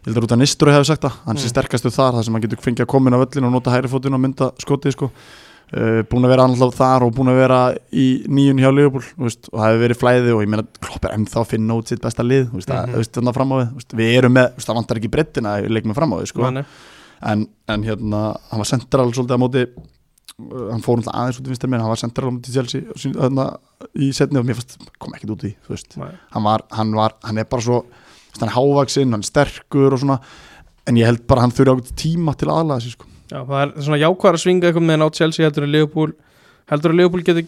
ég 0.01 0.11
held 0.11 0.16
að 0.16 0.24
Rúta 0.24 0.40
Nistru 0.40 0.72
hefur 0.74 0.88
sagt 0.88 1.05
það, 1.07 1.20
hann 1.26 1.36
sé 1.36 1.46
Mm. 1.46 1.55
sterkastu 1.55 1.92
þar 1.94 2.18
þar 2.18 2.24
sem 2.24 2.34
hann 2.34 2.42
getur 2.42 2.64
fengið 2.64 2.84
að 2.86 2.90
koma 2.90 3.11
inn 3.11 3.14
á 3.14 3.22
völlin 3.22 3.46
og 3.46 3.53
nota 3.53 3.70
hæri 3.70 3.88
fótinn 3.88 4.14
og 4.14 4.20
mynda 4.20 4.51
skotið 4.59 4.92
sko. 4.92 5.11
Uh, 5.70 6.03
búin 6.03 6.24
að 6.26 6.32
vera 6.32 6.44
annað 6.48 6.72
þar 6.74 7.05
og 7.07 7.12
búin 7.14 7.30
að 7.30 7.36
vera 7.46 7.59
í 7.94 8.26
nýjun 8.26 8.59
hjá 8.59 8.70
veist, 8.74 9.46
og 9.53 9.61
það 9.61 9.68
hefur 9.68 9.82
verið 9.84 9.98
flæði 10.01 10.32
og 10.34 10.40
ég 10.42 10.48
meina 10.51 10.64
Klopp 10.82 11.05
er 11.05 11.14
ennþá 11.14 11.44
að 11.44 11.46
finna 11.46 11.76
út 11.78 11.86
sitt 11.86 12.03
besta 12.03 12.24
lið 12.24 12.51
mm 12.51 12.59
-hmm. 12.59 13.07
þannig 13.14 13.34
fram 13.34 13.53
á 13.55 13.57
við 13.94 14.18
erum 14.18 14.34
með, 14.34 14.48
það 14.59 14.74
vantar 14.74 14.96
ekki 14.98 15.11
brettina 15.11 15.61
í 15.62 15.70
leikmið 15.70 15.94
fram 15.94 16.11
á 16.11 16.16
við 16.18 16.26
sko. 16.26 16.64
En, 17.22 17.46
en 17.68 17.82
hérna, 17.84 18.34
hann 18.51 18.59
var 18.59 18.66
central 18.66 19.12
svolítið 19.12 19.36
á 19.38 19.42
móti 19.44 19.66
hann 20.70 20.84
fór 20.84 21.01
náttúrulega 21.01 21.22
aðeins 21.22 21.41
út 21.41 21.49
í 21.49 21.53
vinstar 21.53 21.70
minn, 21.70 21.82
hann 21.82 21.93
var 21.93 22.01
central 22.01 22.30
á 22.30 22.34
Chelsea 22.47 22.80
í 23.97 24.11
setni 24.16 24.41
og 24.41 24.47
mér 24.49 24.59
fannst, 24.61 24.78
kom 25.03 25.16
ekkert 25.16 25.34
út 25.36 25.47
í 25.49 25.53
hann 26.34 26.47
var, 26.47 26.64
hann 26.76 26.95
var, 26.97 27.16
hann 27.26 27.41
er 27.43 27.49
bara 27.51 27.66
svo 27.66 27.82
hann 28.38 28.49
er 28.49 28.55
hávaksinn, 28.55 29.14
hann 29.14 29.24
er 29.24 29.30
sterkur 29.30 29.97
og 29.97 30.03
svona 30.03 30.20
en 30.88 30.99
ég 30.99 31.09
held 31.09 31.26
bara 31.28 31.43
að 31.43 31.49
hann 31.49 31.57
þurfi 31.57 31.74
ákveð 31.74 31.97
tíma 32.01 32.34
til 32.38 32.51
aðlaða 32.51 32.84
sig 32.84 32.95
sko. 32.97 33.09
Já, 33.30 33.41
það 33.47 33.61
er 33.62 33.72
svona 33.86 34.01
jákvæðar 34.01 34.38
að 34.38 34.45
svinga 34.45 34.68
eitthvað 34.68 34.86
með 34.88 35.01
ná 35.01 35.07
Chelsea 35.14 35.47
heldur 35.47 35.66
en 35.66 35.74
Leopold 35.74 36.16
heldur 36.70 36.95
að 36.95 37.01
Leopold 37.01 37.26
geti 37.28 37.45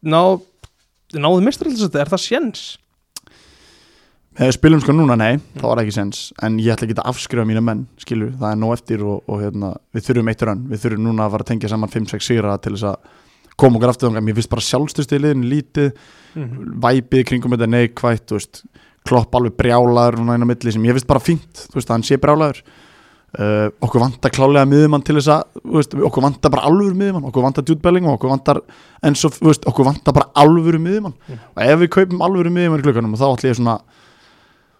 náð 0.00 0.38
náðu 1.16 1.42
mistaraldasætti, 1.44 2.00
er 2.00 2.12
það 2.12 2.24
sjens? 2.24 2.62
Ef 4.38 4.46
við 4.46 4.52
spilum 4.54 4.80
sko 4.80 4.94
núna, 4.94 5.16
nei, 5.18 5.40
var 5.58 5.74
það 5.74 5.82
ekki 5.84 5.94
sens. 5.96 6.18
En 6.46 6.58
ég 6.62 6.70
ætla 6.72 6.86
ekki 6.86 6.96
að 7.00 7.08
afskrifa 7.10 7.46
mína 7.48 7.62
menn, 7.66 7.80
skilur 7.98 8.30
það 8.38 8.52
er 8.52 8.60
nóg 8.60 8.74
eftir 8.76 9.02
og, 9.02 9.24
og 9.26 9.40
hérna, 9.42 9.72
við 9.96 10.06
þurfum 10.06 10.30
eitt 10.30 10.44
rönn 10.46 10.60
við 10.70 10.84
þurfum 10.84 11.08
núna 11.08 11.26
að 11.26 11.34
fara 11.34 11.46
að 11.46 11.50
tengja 11.50 11.70
saman 11.72 11.90
5-6 11.90 12.28
sigra 12.30 12.54
til 12.62 12.76
þess 12.76 12.86
að 12.92 13.16
koma 13.60 13.76
okkur 13.80 13.92
aftur 13.92 14.14
mér 14.24 14.36
finnst 14.38 14.52
bara 14.52 14.64
sjálfstöðst 14.64 15.16
í 15.16 15.20
liðinu 15.20 15.50
lítið. 15.50 15.90
Mm 16.38 16.44
væpið 16.86 17.24
kringum 17.26 17.56
þetta 17.56 17.66
veist, 18.38 18.62
klopp 19.08 19.34
alveg 19.34 19.56
brjálaður 19.58 20.22
milli 20.46 20.72
sem 20.72 20.84
ég 20.86 20.94
finnst 20.94 21.10
bara 21.10 21.20
fínt, 21.20 21.66
veist, 21.74 21.90
hann 21.90 22.06
sé 22.06 22.16
brjálaður. 22.16 22.62
Uh, 23.30 23.70
okkur 23.78 24.00
vantar 24.02 24.32
klálega 24.34 24.66
miðumann 24.66 25.04
til 25.06 25.14
þess 25.14 25.28
að, 25.30 25.42
veist, 25.74 25.92
okkur 25.94 26.22
vantar 26.24 26.50
bara 26.50 26.64
alvöru 26.66 26.96
miðumann, 26.98 27.28
okkur 27.28 27.44
vantar 27.44 27.62
djútbelling 27.62 28.08
og 28.10 28.16
okkur 28.16 28.32
vantar 28.32 28.58
en 29.06 29.14
svo, 29.14 29.30
þú 29.30 29.46
veist, 29.52 29.66
okkur 29.70 29.86
vantar 29.86 30.16
bara 30.16 30.32
alvöru 30.34 30.80
miðumann 30.82 31.14
Mm. 31.28 31.38
og 31.54 31.62
ef 31.62 31.78
við 31.78 31.90
kaupum 31.94 32.24
alvöru 32.26 32.50
miðumann 32.50 32.82
í 32.82 32.86
klukkanum 32.88 33.14
þá 33.14 33.28
ætlum 33.28 33.50
ég 33.50 33.54
svona 33.60 33.76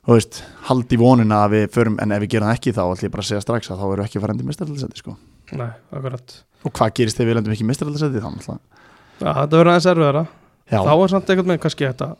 veist, 0.09 0.43
haldi 0.69 0.99
vonina 1.01 1.43
að 1.45 1.57
við 1.57 1.67
förum, 1.77 1.99
en 2.01 2.15
ef 2.17 2.23
við 2.25 2.33
gerum 2.35 2.49
það 2.49 2.57
ekki 2.59 2.75
þá 2.77 2.83
ætlum 2.87 3.07
ég 3.09 3.15
bara 3.15 3.25
að 3.25 3.31
segja 3.31 3.45
strax 3.45 3.71
að 3.71 3.83
þá 3.83 3.87
við 3.91 4.05
ekki 4.07 4.23
farandi 4.25 4.47
mestaraldarsæti 4.49 5.03
sko. 5.03 5.17
Nei, 5.61 5.71
akkurat. 5.93 6.37
Og 6.65 6.75
hvað 6.77 6.95
gerist 6.97 7.21
þegar 7.21 7.31
við 7.31 7.39
lendum 7.39 7.57
ekki 7.57 7.69
mestaraldarsæti 7.69 8.23
þá 8.25 8.31
náttúrulega? 8.31 8.85
Já, 9.21 9.31
þetta 9.31 9.61
verður 9.61 9.73
aðeins 9.75 9.91
erfiðara. 9.93 10.25
Þá 10.71 10.93
er 10.95 11.13
samt 11.13 11.33
eitthvað 11.33 11.51
með 11.51 11.63
kannski 11.65 11.89
þetta 11.89 12.11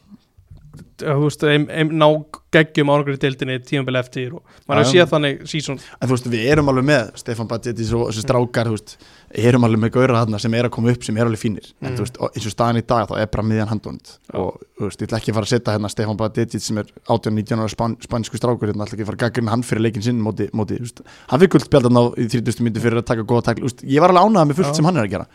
þú 1.01 1.25
veist, 1.25 1.45
ná 1.91 2.07
geggjum 2.55 2.91
árangur 2.93 3.17
í 3.17 3.21
deildinni 3.21 3.59
tíumbil 3.67 3.99
eftir 4.01 4.35
og 4.37 4.59
maður 4.69 4.89
séð 4.91 5.13
þannig 5.15 5.43
sísón 5.51 5.81
En 5.81 6.09
þú 6.09 6.15
veist, 6.15 6.29
við 6.33 6.47
erum 6.53 6.71
alveg 6.73 6.87
með 6.91 7.11
Stefan 7.21 7.51
og 7.51 7.65
þessi 7.67 8.25
strákar, 8.25 8.71
þú 8.71 8.77
veist 8.77 8.97
erum 9.31 9.63
alveg 9.65 9.79
með 9.85 9.91
gauðra 9.95 10.25
þarna 10.25 10.39
sem 10.43 10.55
er 10.59 10.67
að 10.67 10.73
koma 10.75 10.91
upp 10.91 11.05
sem 11.07 11.17
er 11.17 11.27
alveg 11.29 11.39
fínir, 11.39 11.67
en 11.81 11.91
Mm. 11.93 11.97
þú 11.97 12.03
veist, 12.03 12.17
eins 12.19 12.47
og 12.47 12.53
staðan 12.53 12.79
í 12.81 12.87
dag 12.87 13.09
þá 13.09 13.15
er 13.21 13.27
bara 13.31 13.43
miðjan 13.47 13.69
handónd 13.71 14.19
og 14.35 14.57
þú 14.79 14.85
veist, 14.89 15.01
ég 15.01 15.07
ætla 15.09 15.19
ekki 15.21 15.31
að 15.31 15.35
fara 15.39 15.47
að 15.47 15.53
setja 15.55 15.75
hérna 15.77 15.91
Stefan 15.91 16.17
Badgetis 16.17 16.65
sem 16.67 16.79
er 16.79 16.85
18-19 17.09 17.61
ára 17.63 17.69
span, 17.71 17.97
spansku 18.03 18.37
strákur 18.41 18.67
hérna, 18.73 18.85
ætla 18.87 18.97
ekki 18.99 19.05
að 19.07 19.11
fara 19.13 19.19
að 19.21 19.25
gaggrina 19.25 19.51
hann 19.55 19.63
fyrir 19.63 19.83
leikin 19.87 20.03
sinn 20.03 20.21
móti, 20.21 20.51
móti, 20.51 20.79
þú 20.81 20.87
veist, 20.89 21.01
hann 21.31 21.41
fyrir 21.41 21.53
guldbjaldan 21.55 22.01
á 22.01 22.05
í 22.19 22.27
30. 22.27 22.61
myndi 22.67 22.81
fyrir 22.83 22.99
að 22.99 23.07
taka 23.07 23.23
góða 23.23 23.43
takl, 23.45 23.63
þú 23.63 23.71
veist, 23.71 23.85
ég 23.87 24.01
var 24.01 24.11
alveg 24.11 24.27
ánægð 24.35 24.49
með 24.51 24.55
fullt 24.59 24.73
Já. 24.73 24.75
sem 24.75 24.85
hann 24.85 24.97
er 24.97 25.07
að 25.07 25.11
gera 25.15 25.27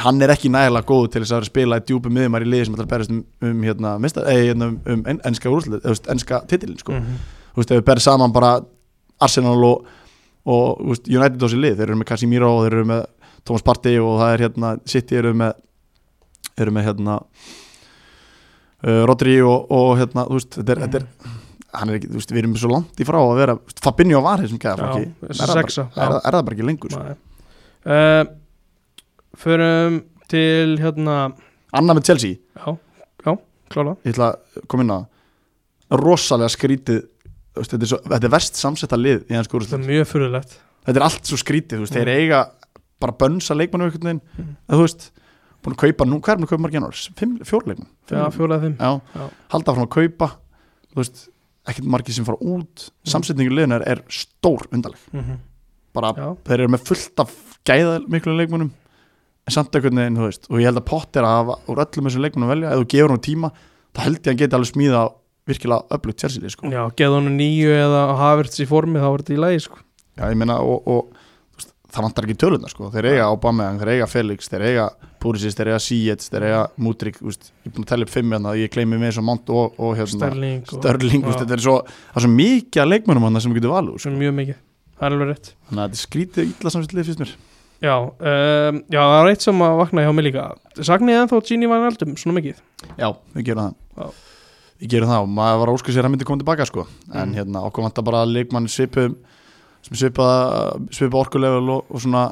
hann 0.00 0.22
er 0.22 0.28
ekki 0.32 0.48
nægilega 0.48 0.86
góð 0.88 1.10
til 1.12 1.20
þess 1.20 1.32
að 1.36 1.44
spila 1.44 1.76
í 1.76 1.84
djúpu 1.84 2.08
miðumar 2.08 2.40
í 2.40 2.48
liði 2.48 2.64
sem 2.64 2.74
ætlar 2.74 2.86
að 2.86 2.92
berast 2.94 3.10
um, 3.12 3.24
um, 3.42 3.62
hérna, 3.62 3.90
eh, 4.32 4.44
hérna, 4.48 4.64
um, 4.72 4.80
um 4.88 5.02
en, 5.06 5.20
veist, 5.20 6.06
enska 6.08 6.40
titilin 6.48 6.78
sko 6.80 6.92
Mhm. 6.92 7.18
þú 7.52 7.56
veist, 7.60 7.70
ef 7.72 7.76
við 7.76 7.84
berð 7.84 8.00
saman 8.00 8.32
bara 8.32 8.64
Arsenal 9.20 9.62
og, 9.62 9.84
og 10.46 10.78
veist, 10.88 11.06
United 11.12 11.36
á 11.44 11.48
sér 11.52 11.60
lið, 11.60 11.76
þeir 11.76 11.90
eru 11.90 11.96
með 12.00 12.08
Casemiro 12.08 12.48
og 12.56 12.64
þeir 12.64 12.72
eru 12.78 12.84
með 12.88 13.04
Thomas 13.44 13.64
Partey 13.66 13.98
og 14.02 14.18
það 14.20 14.32
er 14.36 14.44
hérna 14.46 14.72
City 14.88 15.18
eru 15.18 15.32
með 15.34 15.52
eru 16.62 16.74
með 16.76 16.84
hérna 16.90 17.16
uh, 18.86 19.02
Rodri 19.08 19.38
og, 19.42 19.70
og 19.72 19.94
hérna, 20.00 20.26
þú 20.28 20.38
veist, 20.38 20.58
þetta 20.58 20.74
er, 20.76 20.82
þetta 20.86 21.00
er 21.00 21.38
hann 21.72 21.88
er 21.92 21.96
ekki, 21.98 22.10
þú 22.12 22.18
veist, 22.20 22.32
við 22.34 22.42
erum 22.42 22.56
svo 22.60 22.70
langt 22.74 23.00
í 23.00 23.06
frá 23.08 23.18
að 23.22 23.38
vera 23.40 23.54
Fabinho 23.82 24.20
var 24.24 24.42
þessum 24.42 24.60
Já, 24.60 24.72
er, 24.76 25.06
er, 25.32 26.16
er 26.18 26.36
það 26.36 26.42
bara 26.44 26.56
ekki 26.56 26.66
lengur? 26.68 26.96
Uh, 27.82 28.24
Förum 29.42 30.02
til 30.28 30.76
hérna 30.80 31.16
Anna 31.72 31.96
með 31.96 32.10
Chelsea, 32.10 32.36
Já, 32.60 32.74
já, 33.24 33.32
klála 33.72 33.96
ég 34.04 34.12
ætla 34.12 34.34
að 34.34 34.66
koma 34.68 34.84
inn 34.84 34.92
á 34.92 35.00
rosalega 36.02 36.52
skrítið 36.52 37.00
veist, 37.56 37.72
þetta, 37.72 37.80
er 37.84 37.90
svo, 37.90 38.00
þetta 38.04 38.28
er 38.28 38.34
verst 38.36 38.60
samsetta 38.60 38.98
lið 39.00 39.24
í 39.32 39.36
hans 39.38 39.48
Það 39.48 39.58
úrslit 39.58 39.78
er 39.78 39.88
mjög 39.88 40.10
fyrirlegt 40.12 40.58
þetta 40.86 40.98
er 41.00 41.06
allt 41.08 41.30
svo 41.32 41.38
skrítið, 41.40 41.80
þú 41.80 41.86
veist, 41.86 41.96
Mm. 41.96 42.04
þeir 42.04 42.12
eiga 42.20 42.42
bara 43.02 43.16
bönsa 43.18 43.56
leikmannu 43.58 43.90
veginn, 43.90 44.20
Mm. 44.22 44.44
mm. 44.44 44.56
þú 44.70 44.80
veist 44.86 45.10
búin 45.62 45.76
að 45.76 45.82
kaupa 45.84 46.06
nú, 46.08 46.18
hvað 46.22 46.32
er 46.32 46.38
búin 46.40 46.46
að 46.46 46.52
kaupa 46.52 46.62
margir 46.64 46.80
janúar? 46.80 47.46
Fjórleiknum? 47.46 47.88
Já, 48.10 48.90
Já. 49.14 49.28
halda 49.54 49.74
frá 49.76 49.84
að 49.86 49.92
kaupa 49.94 50.28
þú 50.92 51.00
veist, 51.02 51.28
ekkert 51.68 51.86
margir 51.94 52.14
sem 52.16 52.24
fara 52.26 52.38
út 52.42 52.88
samsetningu 53.06 53.54
liðunar 53.54 53.84
er 53.86 54.02
stór 54.10 54.66
undarleg 54.72 54.98
Mhm. 55.12 55.38
bara 55.94 56.12
Já, 56.16 56.36
þeir 56.44 56.58
eru 56.60 56.68
með 56.74 56.86
fullt 56.88 57.20
af 57.20 57.30
gæða 57.64 58.00
miklu 58.08 58.34
leikmunum 58.36 58.70
en 59.46 59.50
samt 59.54 59.70
einhvern 59.74 59.94
veginn, 59.98 60.16
þú 60.18 60.26
veist 60.26 60.46
og 60.50 60.58
ég 60.58 60.64
held 60.66 60.78
að 60.80 60.84
Potter 60.86 61.22
að 61.22 61.36
hafa 61.38 61.58
úr 61.68 61.76
öllum 61.84 62.06
þessum 62.08 62.22
leikmunum 62.26 62.48
að 62.48 62.54
velja 62.54 62.72
ef 62.72 62.78
þú 62.82 62.88
gefur 62.94 63.10
hann 63.10 63.26
tíma, 63.28 63.50
þá 63.94 64.00
held 64.02 64.16
ég 64.16 64.22
að 64.22 64.30
hann 64.32 64.40
geti 64.42 64.56
alveg 64.58 64.72
smíða 64.72 65.02
virkilega 65.46 65.86
öflugt 65.90 66.22
lið, 66.42 66.50
sko. 66.50 66.70
já 66.70 66.82
geða 66.96 67.14
hann 67.22 67.38
nýju 67.38 67.70
eða 67.74 68.02
Havertz 68.18 68.60
í 68.62 68.66
formi 68.66 68.98
þá 68.98 69.08
var 69.10 69.18
þetta 69.22 69.34
í 69.34 69.40
lagi 69.42 69.60
sko. 69.60 69.78
Já, 70.18 70.24
ég 70.30 70.36
meina 70.36 70.58
og, 70.60 70.86
og 70.86 71.12
það 71.92 72.04
vantar 72.06 72.26
ekki 72.26 72.36
tölundar 72.40 72.72
sko. 72.72 72.88
þeir 72.94 73.08
eiga 73.12 73.26
Aubameyang, 73.28 73.78
þeir 73.82 73.90
eiga 73.96 74.06
Felix 74.10 74.48
þeir 74.50 74.64
eiga 74.70 74.86
Pulisic, 75.22 75.54
þeir 75.58 75.70
eiga 75.72 75.78
Sietz 75.84 76.30
þeir 76.32 76.46
eiga 76.48 76.62
Mudrik, 76.82 77.18
veist, 77.22 77.52
ég 77.62 77.70
er 77.70 77.76
búin 77.76 77.84
að 77.86 77.90
tella 77.92 78.06
upp 78.08 78.12
fimm 78.14 78.32
hérna, 78.34 78.54
ég 78.58 78.72
gleymi 78.74 78.98
með 78.98 79.14
svo 79.18 79.24
Mount 79.28 79.52
og, 79.52 79.76
og 79.78 79.94
hérna, 80.00 80.32
Störling, 80.66 81.24
þetta 81.28 81.56
er 81.58 81.62
svo 81.62 81.76
það 81.84 82.18
er 82.18 82.26
svo 82.26 82.32
mikið 82.34 82.82
að 82.84 82.90
leikmönum 82.94 83.28
hann 83.28 83.40
sem 83.44 83.52
við 83.54 83.60
getum 83.62 83.74
valið 83.76 84.00
sko. 84.02 84.14
mjög 84.18 84.34
mikið, 84.40 84.58
það 84.98 85.06
er 85.08 85.16
alveg 85.18 85.32
rétt 85.32 85.52
þannig 85.68 85.82
að 85.82 85.88
þetta 85.88 85.98
er 86.00 86.04
skrítið 86.06 86.50
illa 86.52 86.74
samsvillið 86.76 87.10
fyrst 87.12 87.24
mér 87.26 87.34
Já, 87.82 87.96
um, 87.98 88.76
já, 88.94 89.00
það 89.02 89.16
var 89.18 89.28
eitt 89.32 89.42
sem 89.42 89.62
að 89.66 89.72
vakna 89.80 90.02
hjá 90.06 90.12
mig 90.14 90.22
líka 90.28 90.42
Sagnið 90.86 91.16
ennþá 91.24 91.40
Gini 91.48 91.66
Van 91.66 91.82
Aldum 91.88 92.12
svona 92.14 92.36
mikið 92.38 92.60
Já, 92.94 93.08
við 93.34 93.46
gerum 93.48 93.72
Já. 93.72 94.04
það 94.06 94.20
Við 94.82 94.92
gerum 94.92 95.10
það 95.10 95.24
og 95.24 95.32
maður 95.34 95.58
var 95.64 95.72
óska 95.74 95.92
sér 95.94 96.06
að 96.06 96.12
myndi 96.14 96.26
koma 96.26 96.38
tilbaka 96.44 96.64
sko. 96.66 96.84
en 97.12 97.28
Mm. 97.28 97.34
hérna 97.34 97.60
sem 99.82 99.96
svipa, 99.98 100.28
svipa 100.94 101.18
orkulevel 101.24 101.68
og, 101.76 101.84
og 101.90 102.00
svona 102.04 102.28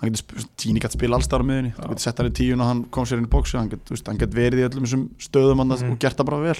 hann 0.00 0.14
getur, 0.14 0.44
tíni 0.56 0.80
gætt 0.80 0.94
spila 0.96 1.18
allstar 1.18 1.42
á 1.42 1.46
miðunni 1.48 1.74
þú 1.76 1.88
getur 1.90 2.04
sett 2.06 2.20
hann 2.22 2.30
í 2.30 2.34
tíun 2.36 2.60
og 2.64 2.68
hann 2.70 2.78
kom 2.92 3.04
sér 3.08 3.18
inn 3.20 3.26
í 3.28 3.32
bóksi 3.32 3.58
hann 3.58 3.68
getur 3.68 4.16
get 4.20 4.32
verið 4.36 4.62
í 4.62 4.68
öllum 4.68 4.86
þessum 4.86 5.02
stöðum 5.20 5.60
hann 5.60 5.74
Mhm. 5.76 5.90
og 5.92 5.98
gert 6.00 6.16
það 6.16 6.28
bara 6.30 6.40
vel. 6.40 6.56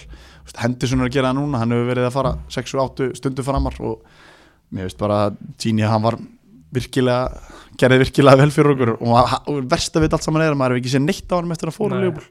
Henderson 0.60 1.00
er 1.00 1.08
að 1.08 1.12
gera 1.14 1.30
það 1.32 1.38
núna, 1.40 1.58
hann 1.58 1.70
hefur 1.72 1.88
verið 1.94 2.06
að 2.08 2.12
fara 2.12 2.32
6-8 2.48 3.16
stundu 3.16 3.42
framar 3.42 3.74
og 3.80 4.02
mér 4.72 4.84
veist 4.88 4.98
bara 4.98 5.30
að 5.30 5.36
Tíni 5.58 5.82
hann 5.88 6.02
var 6.02 6.18
virkilega, 6.72 7.30
gerði 7.80 7.98
virkilega 8.04 8.36
vel 8.38 8.50
fyrir 8.54 8.74
okkur 8.76 8.92
og, 9.00 9.34
og 9.48 9.64
verst 9.70 9.96
að 9.96 10.04
við 10.06 10.12
allt 10.18 10.22
saman 10.28 10.42
er 10.44 10.52
að 10.54 10.60
maður 10.60 10.76
hefur 10.76 10.82
ekki 10.84 10.92
séð 10.94 11.04
neitt 11.08 11.32
á 11.32 11.34
hann 11.40 11.50
eftir 11.56 11.70
að 11.72 11.76
fóra 11.80 11.96
Nei. 11.98 12.04
Leopold 12.04 12.28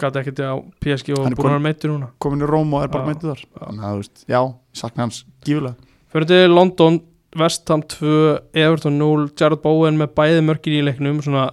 Gæti 0.00 0.16
ekkert 0.22 0.40
á 0.40 0.56
PSG 0.80 1.12
og 1.12 1.24
Hann 1.26 1.34
búin 1.36 1.52
að 1.58 1.64
meittur 1.66 1.90
núna. 1.92 2.06
komin 2.18 2.40
í 2.40 2.46
Róm 2.48 2.70
og 2.72 2.82
er 2.86 2.88
bara 2.88 3.04
mættu 3.04 3.28
þar. 3.28 3.42
Að 3.60 4.08
já, 4.24 4.40
ég 4.40 4.80
sakna 4.80 5.04
hans 5.04 5.24
gífulega 5.44 5.76
Fyrir 6.10 6.26
til 6.26 6.48
London, 6.56 6.96
West 7.38 7.68
Ham 7.70 7.82
2 7.86 8.38
Everton 8.58 8.98
0, 8.98 9.28
Jared 9.38 9.60
Bowen 9.62 9.98
með 10.00 10.14
bæði 10.18 10.40
mörkin 10.42 10.74
í 10.80 10.82
leiknum 10.88 11.20
svona, 11.22 11.50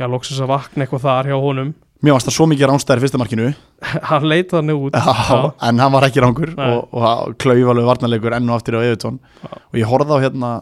já, 0.00 0.06
loksins 0.08 0.40
að 0.40 0.48
vakna 0.54 0.86
eitthvað 0.86 1.04
þar 1.04 1.28
hjá 1.32 1.36
honum 1.42 1.74
mér 2.00 2.14
varst 2.16 2.30
það 2.30 2.36
svo 2.38 2.46
mikið 2.48 2.70
ránstæðir 2.70 3.02
fyrsta 3.04 3.18
markinu 3.20 3.50
Hann 4.08 4.24
leita 4.30 4.56
þannig 4.56 4.78
út 4.86 4.96
já, 4.96 5.38
en 5.68 5.82
hann 5.84 5.92
var 5.92 6.06
ekki 6.08 6.22
rángur 6.24 6.54
Nei. 6.56 6.70
og, 6.78 6.94
og 6.96 7.34
klauf 7.42 7.72
alveg 7.74 7.88
varnarleikur 7.90 8.36
enn 8.38 8.48
og 8.48 8.56
aftur 8.56 8.78
á 8.80 8.86
Evertón 8.88 9.18
Já. 9.44 9.50
og 9.60 9.76
ég 9.82 9.90
horfði 9.90 10.16
á 10.16 10.24
hérna 10.24 10.52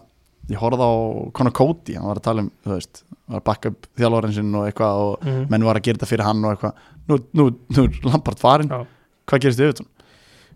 ég 0.51 0.59
horfði 0.59 0.89
á 0.91 0.93
Conor 1.39 1.55
Cody 1.55 1.95
hann 1.95 2.09
var 2.11 2.19
að 2.19 2.27
tala 2.27 2.43
um, 2.43 2.51
þú 2.67 2.75
veist, 2.75 3.03
var 3.29 3.39
að 3.43 3.47
bakka 3.53 3.71
upp 3.71 3.87
þjálfórin 4.01 4.35
sinn 4.35 4.51
og 4.59 4.67
eitthvað 4.67 5.03
og 5.05 5.23
Mhm. 5.29 5.47
menn 5.53 5.67
var 5.69 5.79
að 5.79 5.87
gera 5.87 5.99
þetta 6.01 6.11
fyrir 6.11 6.27
hann 6.27 6.43
og 6.49 6.57
eitthvað 6.57 6.73
nú, 7.13 7.19
nú, 7.39 7.47
nú 7.77 7.87
Lampard 8.11 8.43
farin 8.43 8.73
Já. 8.75 8.83
hvað 9.31 9.43
gerist 9.47 9.63
í 9.63 9.67
Evertón? 9.69 9.91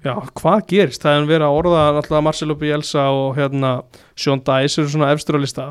Já, 0.03 0.15
hvað 0.35 0.65
gerist? 0.73 1.03
Það 1.05 1.15
hefur 1.17 1.29
verið 1.31 1.47
að 1.47 1.59
orða 1.61 1.83
alltaf 1.93 2.23
Marcelo 2.27 2.57
Bielsa 2.59 3.05
og 3.15 3.37
hérna 3.39 3.71
Sean 4.19 4.41
Dice 4.43 4.81
eru 4.83 4.91
svona 4.91 5.13
efstur 5.15 5.39
á 5.39 5.41
lista 5.43 5.69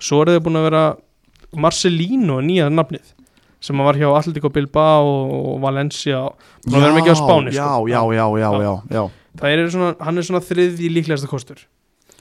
Svo 0.00 0.22
eru 0.24 0.34
þið 0.38 0.44
búin 0.46 0.58
að 0.60 0.66
vera 0.70 0.84
Marcelino, 1.60 2.40
nýja 2.44 2.68
nafnið 2.70 3.14
sem 3.60 3.76
var 3.84 3.98
hjá 4.00 4.08
Atletico 4.16 4.48
Bilbao 4.48 5.08
og 5.36 5.58
Valencia 5.60 6.22
Búin 6.64 6.78
að 6.78 6.86
vera 6.86 6.94
mikið 6.96 7.12
á 7.12 7.18
Spáni 7.20 7.52
já, 7.52 7.66
sko. 7.68 7.88
já, 7.90 8.00
já, 8.16 8.24
já, 8.40 8.48
já, 8.64 8.72
já. 8.96 9.02
Er 9.50 9.70
svona, 9.70 9.90
hann 10.00 10.18
er 10.18 10.26
svona 10.26 10.40
þriðji 10.44 10.88
líklegasta 10.94 11.28
kostur 11.30 11.60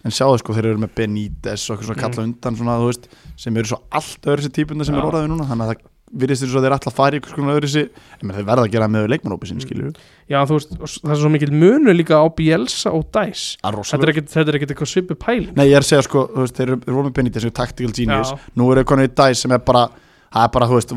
en 0.05 0.13
sjáðu 0.15 0.39
sko, 0.39 0.53
þeir 0.55 0.67
eru 0.73 0.81
með 0.83 0.91
Benítez 0.95 1.63
og 1.69 1.77
eitthvað 1.77 1.87
svona 1.89 1.97
Mm. 1.99 2.03
kalla 2.03 2.23
undan 2.27 2.55
svona, 2.59 2.75
veist, 2.85 3.07
sem 3.39 3.57
eru 3.59 3.67
svo 3.71 3.79
allt 3.91 4.27
öðru 4.31 4.45
sér 4.45 4.53
típunda 4.55 4.85
sem 4.87 4.95
Já. 4.95 4.99
er 5.01 5.07
orðaði 5.09 5.31
núna 5.31 5.47
þannig 5.49 5.65
að 5.65 5.71
það 5.73 5.81
virðist 6.09 6.41
þér 6.43 6.49
svo 6.49 6.59
að 6.59 6.65
þeir 6.65 6.73
fara 6.97 7.15
í 7.15 7.19
eitthvað 7.19 7.35
svona 7.37 7.53
öðru 7.57 7.69
sér 7.69 7.89
en 8.23 8.31
þeir 8.33 8.45
verða 8.49 8.63
að 8.65 8.71
gera 8.73 8.87
með 8.89 9.07
leikmannópi 9.13 9.45
Mm. 9.45 9.49
sinni, 9.49 9.61
skilur 9.65 9.93
Já, 10.29 10.39
þú 10.45 10.57
veist, 10.57 10.71
það 11.03 11.11
er 11.13 11.19
svo 11.21 11.29
mikil 11.29 11.51
munur 11.53 11.93
líka 11.95 12.17
á 12.17 12.25
Bielsa 12.33 12.91
og 12.93 13.05
við 13.13 13.53
Þetta 13.97 14.03
er 14.07 14.09
er 14.49 14.57
ekkit 14.59 14.73
eitthvað 14.73 14.89
svipu 14.93 15.15
pæling. 15.15 15.55
Nei, 15.57 15.65
ég 15.69 15.75
er 15.77 15.81
að 15.81 15.89
segja 15.89 16.03
sko, 16.05 16.27
þú 16.33 16.43
veist, 16.45 16.55
þeir 16.57 16.67
eru- 16.69 16.81
voru 16.95 17.09
með 17.09 17.13
Benítez 17.19 17.41
sem 17.41 17.49
er 17.49 17.57
tactical 17.61 17.91
genius, 17.93 18.31
Já. 18.33 18.37
nú 18.57 18.71
eru 18.71 18.83
konið 18.83 19.09
í 19.09 19.13
Dæs 19.15 19.37
sem 19.45 19.51
er 19.51 19.59
bara, 19.59 19.87
það 20.33 20.43
er 20.43 20.51
bara, 20.53 20.65
þú 20.69 20.75
veist, 20.79 20.91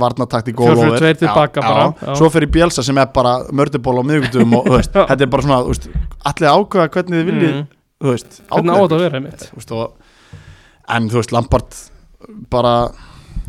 og 0.68 0.98
4-4-2 1.00 1.18
tilbaka 1.22 1.60
bara, 1.60 1.84
já. 1.92 2.14
Svo 2.16 2.28
fyrir 2.32 2.50
Bielsa 2.52 2.82
sem 2.84 2.98
er 2.98 3.06
bara 3.06 3.44
mörduból 3.52 4.00
á 4.00 4.04
miðugundum 4.04 4.56
og, 4.58 4.64
þú 4.66 4.76
veist, 4.76 4.92
þetta 5.08 5.20
er 5.22 5.26
bara 5.32 5.42
svona, 5.42 5.62
þú 5.64 5.72
veist, 5.72 5.88
allir 6.24 6.48
ákveða 6.52 6.88
hvernig 6.92 7.16
þið 7.16 7.30
viljið, 7.32 7.54
Mm. 7.54 7.66
þú 8.02 8.08
veist, 8.12 8.40
Hvernig 8.50 8.72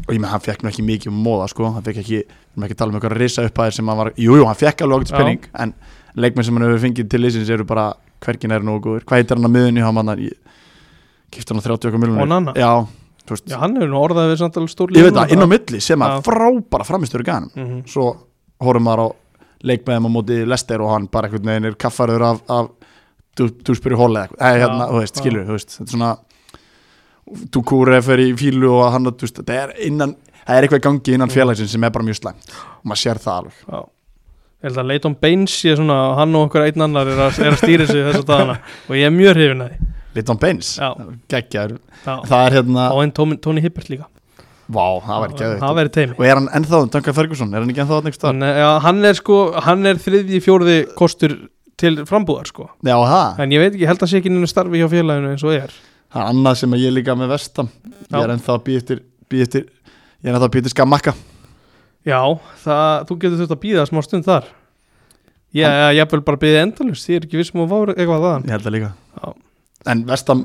að 0.03 0.09
og, 0.09 0.15
ég 0.15 0.21
með 0.23 0.33
hann 0.33 0.43
fekk 0.43 0.63
nú 0.63 0.69
ekki 0.69 0.83
mikið 0.83 1.11
móða, 1.15 1.47
sko, 1.51 1.69
hann 1.73 1.83
fekk 1.85 1.97
ekki 2.03 2.17
við 2.19 2.25
erum 2.53 2.63
ekki 2.67 2.75
að 2.75 2.77
tala 2.81 2.91
um 2.91 2.97
eitthvað 2.99 3.17
risa 3.17 3.45
upphæðir 3.47 3.73
sem 3.77 3.87
hann 3.87 3.97
var 3.97 4.09
jú, 4.15 4.35
jú, 4.39 4.45
hann 4.49 4.59
fekk 4.59 4.81
alveg 4.83 5.05
Já. 5.07 5.11
spenning 5.13 5.41
en 5.63 5.73
leikmenn 6.15 6.45
sem 6.47 6.57
hann 6.57 6.65
hefur 6.67 6.83
fengið 6.83 7.09
til 7.09 7.21
liðsins 7.23 7.49
eru 7.55 7.63
bara 7.69 7.85
hvergin 8.23 8.51
er 8.51 8.61
nógu 8.65 8.81
góður, 8.83 9.05
hvað 9.07 9.17
heitir 9.21 9.39
hann 9.39 9.47
að 9.47 9.55
miðunni 9.55 9.81
hann 9.85 9.97
hann, 10.03 10.29
kiftur 11.31 11.55
hann 11.55 11.63
á 11.63 11.67
30 11.69 11.89
okkar 11.89 12.03
miljonir 12.03 12.25
Onana? 12.27 12.51
já, 12.59 12.71
Já, 13.47 13.55
hann 13.61 13.77
er 13.79 13.87
nú 13.87 14.01
orðað 14.03 14.33
við 14.33 14.39
samt 14.41 14.57
alveg 14.59 14.71
stór 14.73 14.91
ég 14.91 15.05
veit 15.07 15.15
það, 15.15 15.31
inn 15.31 15.45
á 15.47 15.47
milli 15.47 15.79
sem 15.79 16.01
að 16.03 16.17
frábara 16.27 16.83
framistöru 16.83 17.23
ganum 17.23 17.51
mm 17.55 17.83
svo 17.87 18.09
horfum 18.59 18.83
maður 18.83 18.99
á 18.99 19.07
leik 19.63 19.87
með 19.87 19.95
þeim 19.95 20.07
á 20.07 20.11
móti 20.11 20.35
Lester 20.43 20.83
og 20.83 20.91
hann 20.91 21.07
bara 21.07 21.29
eitthvað, 21.31 21.47
þetta 27.33 28.13
er 28.17 28.21
í 28.25 28.29
fílu 28.39 28.69
og 28.77 28.91
hann, 28.93 29.03
veist, 29.23 29.39
þetta 29.41 29.57
er 29.63 29.73
innan 29.87 30.15
það 30.43 30.55
er 30.57 30.67
eitthvað 30.67 30.83
gangi 30.87 31.13
innan 31.15 31.29
Mm. 31.29 31.35
félagsins 31.37 31.71
sem 31.71 31.83
er 31.83 31.89
bara 31.89 32.05
mjög 32.05 32.19
slæmt. 32.21 32.53
Og 32.83 32.85
maður 32.91 33.01
sér 33.03 33.19
það 33.23 33.37
alveg. 33.39 33.57
Já. 33.71 33.81
Ég 34.63 34.69
held 34.69 34.77
að 34.79 34.87
Leighton 34.87 35.15
Baines 35.19 35.51
sé 35.59 35.75
svona 35.75 35.97
hann 36.15 36.35
og 36.35 36.45
okkur 36.49 36.63
einn 36.67 36.81
annar 36.85 37.07
er 37.11 37.19
að, 37.19 37.39
er 37.43 37.51
að 37.51 37.59
stýra 37.63 37.87
sig 37.87 38.03
þess 38.07 38.21
að 38.23 38.27
dagana 38.29 38.57
og 38.87 38.95
ég 38.95 39.05
er 39.07 39.11
mjög 39.11 39.35
hrifin 39.35 39.61
að 39.65 39.69
því. 39.73 39.87
Litton 40.15 40.37
Baines, 40.39 40.77
Já. 40.79 40.89
geggjar 41.27 41.71
Já. 42.05 42.15
það 42.29 42.45
er 42.47 42.51
hérna, 42.59 42.91
og 42.93 43.01
einn 43.03 43.11
Tony, 43.11 43.37
Hibbert 43.61 43.89
líka. 43.89 44.05
Vá, 44.71 44.85
það 45.03 45.19
var 45.19 45.29
Það 45.59 45.59
geggjar 45.59 45.75
verið 45.79 45.91
teimi 45.97 46.13
og 46.17 46.25
er 46.25 46.35
hann 46.39 46.47
ennþá, 46.55 46.79
Duncan 46.93 47.13
Ferguson, 47.17 47.53
er 47.53 47.59
hann 47.59 47.69
ekki 47.73 47.81
ennþá 47.83 47.97
hann, 48.29 48.43
er- 48.43 48.59
já, 48.61 48.69
hann 48.85 49.03
er 49.05 49.13
sko, 49.19 49.39
hann 49.59 49.85
er 49.85 49.95
þriðji 49.95 50.39
fjórði 50.45 50.77
kostur 50.95 51.33
til 51.75 51.95
frambúðar 52.07 52.47
sko. 52.47 52.69
Já, 52.85 52.95
það, 52.95 53.39
en 53.43 53.49
ég 53.51 53.59
veit 53.59 53.73
ekki, 53.73 53.81
ég 53.83 53.87
held 53.91 53.99
að 54.05 54.11
sé 54.13 54.21
ekki 54.21 54.31
nynnu 54.31 54.47
starfi 54.47 54.79
hjá 54.79 54.87
félaginu 54.87 55.33
eins 55.33 55.43
og 55.43 55.51
er 55.57 55.73
það 56.13 56.21
er 56.21 56.31
annað 56.31 56.57
sem 56.61 56.79
ég 56.79 56.93
líka 56.93 57.17
með 57.17 57.33
vestam 57.33 57.69
ég 58.07 58.21
er 58.21 58.33
ennþá 58.37 58.57
að 58.57 58.65
býja 58.69 58.83
eftir, 58.83 59.05
býja 59.29 59.49
eftir 59.49 59.67
ég 59.67 60.29
er 60.29 60.35
ennþá 60.37 60.47
að 60.47 60.55
býja 60.55 60.65
eftir 60.65 60.75
skammakka 60.77 61.15
Já, 62.03 62.19
það, 62.63 63.05
þú 63.07 63.15
getur 63.21 63.39
þurft 63.39 63.55
að 63.55 63.61
býða 63.63 63.85
smá 63.87 64.01
stund 64.03 64.27
þar. 64.27 64.49
Já, 65.53 65.69
ég 65.95 66.09
vil 66.11 66.23
bara 66.25 66.41
býða 66.41 66.65
endalust 66.65 67.07
því 67.07 67.15
er 67.15 67.27
ekki 67.27 67.39
vissum 67.39 67.61
að 67.63 67.71
fá 67.71 67.77
eitthvað 67.93 68.27
ég 68.41 68.51
held 68.51 68.65
það 68.65 68.75
líka. 68.75 68.91
Já. 69.21 69.27
en 69.93 70.03
vestam 70.09 70.41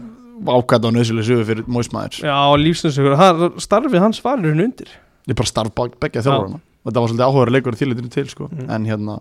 ákvæða 0.46 0.90
á 0.92 0.94
nöðsynlega 0.94 1.26
sögu 1.26 1.46
fyrir 1.48 1.66
móismæður 1.66 2.18
Já, 2.28 2.36
lífsnöðsugur, 2.62 3.16
starfið 3.64 4.04
hans 4.04 4.22
varir 4.22 4.52
henni 4.52 4.68
undir. 4.68 4.92
Ég 5.26 5.38
bara 5.38 5.50
starf 5.50 5.74
begja 5.74 6.22
þjálfarana. 6.22 6.60
Og 6.84 6.92
það 6.92 7.00
var 7.00 7.10
svolítið 7.10 7.26
áhugaður 7.26 7.54
leikur 7.56 7.78
til 8.12 8.28
sko. 8.28 8.48
Mm. 8.52 8.68
en 8.70 8.86
hérna 8.86 9.18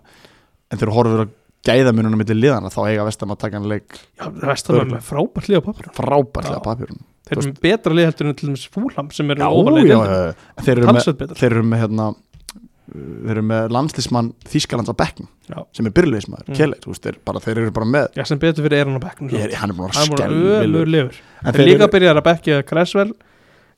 en 0.69 0.77
þegar 0.77 0.93
horfur 0.93 1.23
að 1.25 1.33
gæðamununum 1.65 2.21
millir 2.21 2.37
liðana 2.37 2.69
þá 2.71 2.79
eiga 2.87 3.05
vestam 3.07 3.31
að 3.33 3.39
taka 3.43 3.57
hann 3.59 3.69
leik. 3.71 3.97
Já, 4.19 4.27
vestam 4.43 4.79
er 4.95 5.01
frábært 5.03 5.49
lið 5.49 5.59
á 5.59 5.63
papirum 5.65 5.95
frábærlega 5.97 6.59
Já. 6.59 6.63
papjörun 6.67 7.01
Þeir 7.27 7.41
eru 7.41 7.51
betra 7.59 7.91
lið 7.97 8.05
heldur 8.07 8.27
en 8.29 8.35
til 8.39 8.47
dæmis 8.47 8.67
fúlam 8.71 9.09
sem 9.11 9.31
er 9.33 9.41
já, 9.91 9.97
já. 10.07 10.63
þeir 10.63 10.77
eru 10.77 10.93
með, 10.95 11.33
þeir 11.35 11.51
eru 11.57 11.63
með 11.67 11.81
hérna, 11.83 12.05
þeir 12.87 13.31
eru 13.33 13.41
með 13.49 13.73
landslísmann 13.75 14.29
Þískalands 14.47 14.87
á 14.87 14.95
Já. 15.51 15.57
sem 15.75 15.85
er 15.89 15.91
byrjulegismæður, 15.97 16.47
Mm. 16.47 16.55
veist, 16.87 17.03
þeir, 17.03 17.17
þeir 17.43 17.57
eru 17.65 17.71
bara 17.75 17.85
með 17.97 18.07
Já, 18.15 18.23
sem 18.31 18.39
betur 18.39 18.63
fyrir 18.63 18.79
er 18.79 18.85
hann 18.87 18.95
á 18.95 19.03
er- 19.43 19.55
hann 19.59 19.69
er 19.69 19.75
búin 19.75 19.89
að 19.89 19.97
Hann 21.43 21.55
er 21.55 21.67
líka 21.67 21.87
byrjar 21.91 22.15
að 22.21 22.27
bekkja 22.31 22.63
Cresswell 22.65 23.11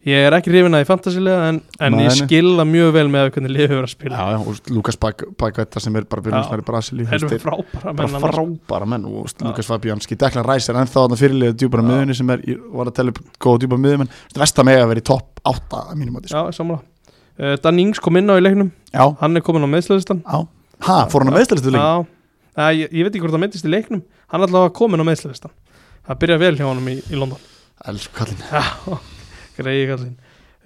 Ég 0.08 0.16
er 0.30 0.32
ekki 0.32 0.48
hrifin 0.54 0.72
að 0.78 0.80
því 0.80 0.88
fantasilega 0.88 1.48
en, 1.52 1.58
en 1.84 1.96
ég 2.00 2.14
skilða 2.16 2.64
mjög 2.64 2.92
vel 2.96 3.02
með 3.12 3.26
hvernig 3.36 3.52
lið 3.52 3.66
hefur 3.66 3.84
að 3.84 3.92
spila. 3.92 4.16
Já, 4.16 4.30
já, 4.32 4.38
og 4.48 4.70
Lukas 4.72 4.96
Bagvætta 4.96 5.82
sem 5.84 5.98
er 6.00 6.06
bara 6.08 6.24
byrjulegismæður 6.24 6.64
í 6.64 6.68
Brasili 6.70 7.08
Þeir 7.10 7.26
eru 7.28 7.40
frábæra 7.44 7.82
bara 7.84 8.08
menn 8.08 8.16
annars. 8.16 8.38
frábæra 8.38 8.88
menn 8.94 9.10
og. 9.10 9.34
Lukas 9.44 9.68
Fabianski, 9.68 10.16
Declan 10.22 10.48
Rice 10.48 10.72
er 10.72 10.80
ennþá 10.80 11.04
þarna 11.04 11.18
fyrirliða 11.20 11.58
djúpara 11.60 11.84
Já. 11.84 11.90
miðunni 11.92 12.16
sem 12.22 12.32
er, 12.32 12.46
ég 12.48 12.64
var 12.80 12.88
að 12.94 12.96
tella 13.02 13.12
upp 13.16 13.20
góða 13.44 13.62
djúpara 13.66 13.84
miðum 13.90 14.06
en 14.06 14.14
vestam 14.40 14.72
eiga 14.72 14.86
að 14.86 14.90
vera 14.94 15.04
í 15.04 15.08
topp 15.12 15.44
8 15.52 15.84
að 15.84 16.00
mínum 16.00 16.22
átti, 16.22 16.32
Já, 16.32 16.42
sammála. 16.56 16.80
Uh, 17.36 17.58
Dan 17.60 17.84
Ings 17.84 18.00
kom 18.00 18.16
inn 18.20 18.32
á 18.32 18.40
í 18.40 18.44
leiknum. 18.48 18.72
Já, 18.96 19.04
Hann 19.20 19.36
er 19.36 19.44
komin 19.44 19.68
á 19.68 19.70
meðslæðistan 19.76 20.24
já. 20.24 20.40
Ha, 20.88 20.98
fór 21.12 21.28
hann 21.28 21.34
að 21.36 21.42
meðstælistu 21.42 21.76
leik 21.76 21.84
Já, 21.84 22.08
Æ, 27.84 29.19
greiði 29.60 29.88
kallinn. 29.92 30.16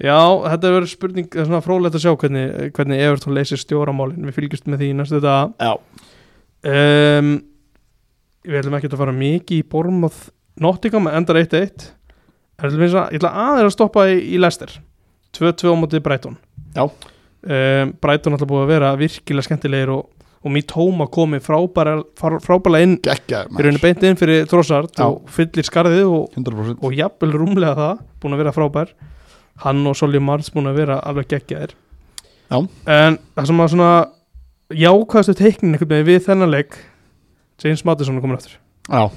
Já, 0.03 0.17
þetta 0.49 0.71
verður 0.73 0.89
spurning, 0.89 1.27
það 1.29 1.41
er 1.43 1.47
svona 1.51 1.63
frólægt 1.63 1.97
að 1.99 2.03
sjá 2.05 2.13
hvernig, 2.23 2.45
hvernig 2.73 3.01
Everton 3.05 3.35
leysir 3.37 3.59
stjóramálin. 3.61 4.23
Við 4.25 4.37
fylgjumst 4.39 4.69
með 4.73 4.81
því 4.81 4.87
næstu 4.97 5.19
þetta 5.19 5.35
Já, 5.61 5.73
um, 7.19 7.33
Við 8.43 8.57
ætlum 8.59 8.73
ekki 8.79 8.89
að 8.91 8.99
fara 8.99 9.13
mikið 9.15 9.59
í 9.61 9.65
Bormoth 9.71 10.23
Nottingham 10.59 11.07
endar 11.13 11.37
1-1 11.39 11.85
En 12.59 12.65
ætlum 12.67 12.81
við 12.83 12.97
að- 12.99 13.13
Ég 13.15 13.21
ætla 13.21 13.31
aðeins 13.45 13.69
að 13.69 13.75
stoppa 13.77 14.07
í, 14.11 14.17
í 14.35 14.39
Leicester. 14.41 14.73
2-2 15.37 15.71
á 15.73 15.75
móti 15.79 16.01
Brighton. 16.03 16.35
Já. 16.75 16.83
um, 16.85 17.93
Brighton 18.01 18.33
ætla 18.37 18.47
búið 18.49 18.63
að 18.65 18.73
vera 18.73 18.91
virkilega 18.99 19.45
skemmtilegir 19.47 19.89
og, 19.93 20.09
og 20.43 20.51
Mitoma 20.51 21.07
komi 21.07 21.39
frábæra, 21.39 21.97
frá- 22.19 22.39
frábæra 22.43 22.81
inn 22.83 22.97
fyrir 23.55 23.69
henni 23.71 23.79
beint 23.83 24.03
inn 24.03 24.17
fyrir 24.19 24.45
Trossard 24.51 24.91
Já. 24.97 25.05
og 25.07 25.29
fyllir 25.31 25.63
skarðið 25.67 26.03
og, 26.11 26.25
100% 26.35 26.83
og 26.83 26.93
jafnvel 26.97 27.31
rúmlega 27.39 27.75
það 27.79 28.01
búin 28.21 28.35
að 28.35 28.41
vera 28.43 28.51
frábær. 28.55 28.91
Hann 29.63 29.85
og 29.87 29.95
Solly 29.95 30.19
Mars 30.19 30.49
búin 30.51 30.67
að 30.67 30.75
vera 30.81 30.99
alveg 31.05 31.27
geggjaðir. 31.31 31.75
Já. 32.51 32.59
en 32.87 33.17
það 33.35 33.47
sem 33.47 33.61
að 33.63 33.69
svona 33.71 33.91
jákvæðastu 34.73 35.33
teiknin 35.39 35.77
við 35.79 36.19
þennan 36.27 36.51
leik 36.51 36.75
James 37.63 37.85
Madison 37.85 38.17
er 38.17 38.21
komin 38.21 38.37
aftur. 38.37 38.57
Já, 38.89 39.09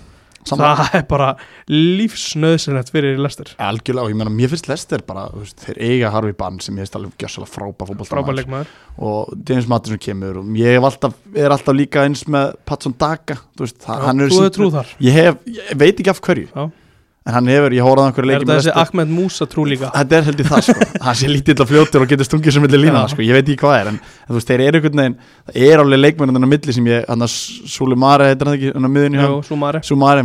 saman 0.50 0.78
það 0.80 0.96
er 1.00 1.04
bara 1.10 1.28
lífsnöðsynlegt 1.72 2.92
fyrir 2.94 3.20
Lester 3.22 3.52
Algjörlega 3.62 4.06
og 4.06 4.12
ég 4.12 4.18
meina, 4.20 4.32
mér 4.32 4.52
finnst 4.52 4.70
Lester 4.70 5.04
bara, 5.06 5.26
veist, 5.34 5.58
þeir 5.64 5.80
eiga 5.88 6.12
Harfi 6.14 6.36
Bann 6.38 6.60
sem 6.64 6.76
ég 6.78 6.86
veist 6.86 6.98
alveg 6.98 7.14
gjössalega 7.20 7.52
frábæð 7.52 8.40
leikmaður. 8.40 8.72
Og 9.06 9.36
James 9.48 9.68
Mattisson 9.70 10.02
kemur 10.02 10.40
og 10.42 10.56
ég 10.60 10.80
alltaf, 10.80 11.16
er 11.34 11.54
alltaf 11.54 11.76
líka 11.76 12.06
eins 12.06 12.24
með 12.30 12.56
Patson 12.68 12.96
Daga, 12.98 13.40
þú 13.56 13.66
veist, 13.66 13.78
Já, 13.84 13.94
hann 14.06 14.24
er 14.24 14.34
þar. 14.78 14.96
Ég 15.04 15.20
ég 15.46 15.78
veit 15.78 15.94
ekki 15.94 16.12
af 16.12 16.22
hverju. 16.24 16.50
Já. 16.54 16.85
En 17.26 17.34
hann 17.34 17.48
hefur, 17.50 17.74
ég 17.74 17.82
hóraði 17.82 18.06
einhverju 18.10 18.26
er 18.26 18.30
leiki 18.30 18.46
þetta 18.46 18.56
þessi 18.60 18.74
Ahmed 18.82 19.08
Musa 19.10 19.46
trú 19.50 19.64
líka? 19.66 19.88
Þetta 19.94 20.16
er 20.20 20.26
held 20.28 20.40
ég 20.42 20.50
það 20.52 20.60
sko, 20.68 20.86
hann 21.06 21.16
sé 21.18 21.26
lítill 21.30 21.58
og 21.64 21.68
fljótur 21.70 22.04
og 22.04 22.08
getur 22.12 22.28
stungið 22.28 22.54
sem 22.56 22.62
milli 22.62 22.78
lína, 22.84 23.02
sko, 23.10 23.22
ég 23.26 23.34
veit 23.34 23.48
ekki 23.50 23.58
hvað 23.64 23.76
er 23.80 23.90
en 23.90 23.98
þú 24.28 24.36
veist, 24.38 24.50
þeir 24.52 24.62
eru 24.68 24.78
einhvern 24.80 25.02
veginn, 25.02 25.16
það 25.50 25.66
er 25.66 25.82
alveg 25.82 26.00
leikmennir 26.04 26.46
á 26.46 26.50
milli 26.54 26.76
sem 26.76 26.86
ég, 26.92 27.04
hann 27.10 27.26
að 27.26 27.34
Sulimare 27.76 28.28
heitir 28.30 28.46
hann 28.50 28.58
ekki, 28.60 28.70
hann 28.76 28.86
að 28.88 28.94
miðunni 28.94 29.24
Jú, 29.26 29.40
Sumari 29.50 29.82
Sumare, 29.86 30.22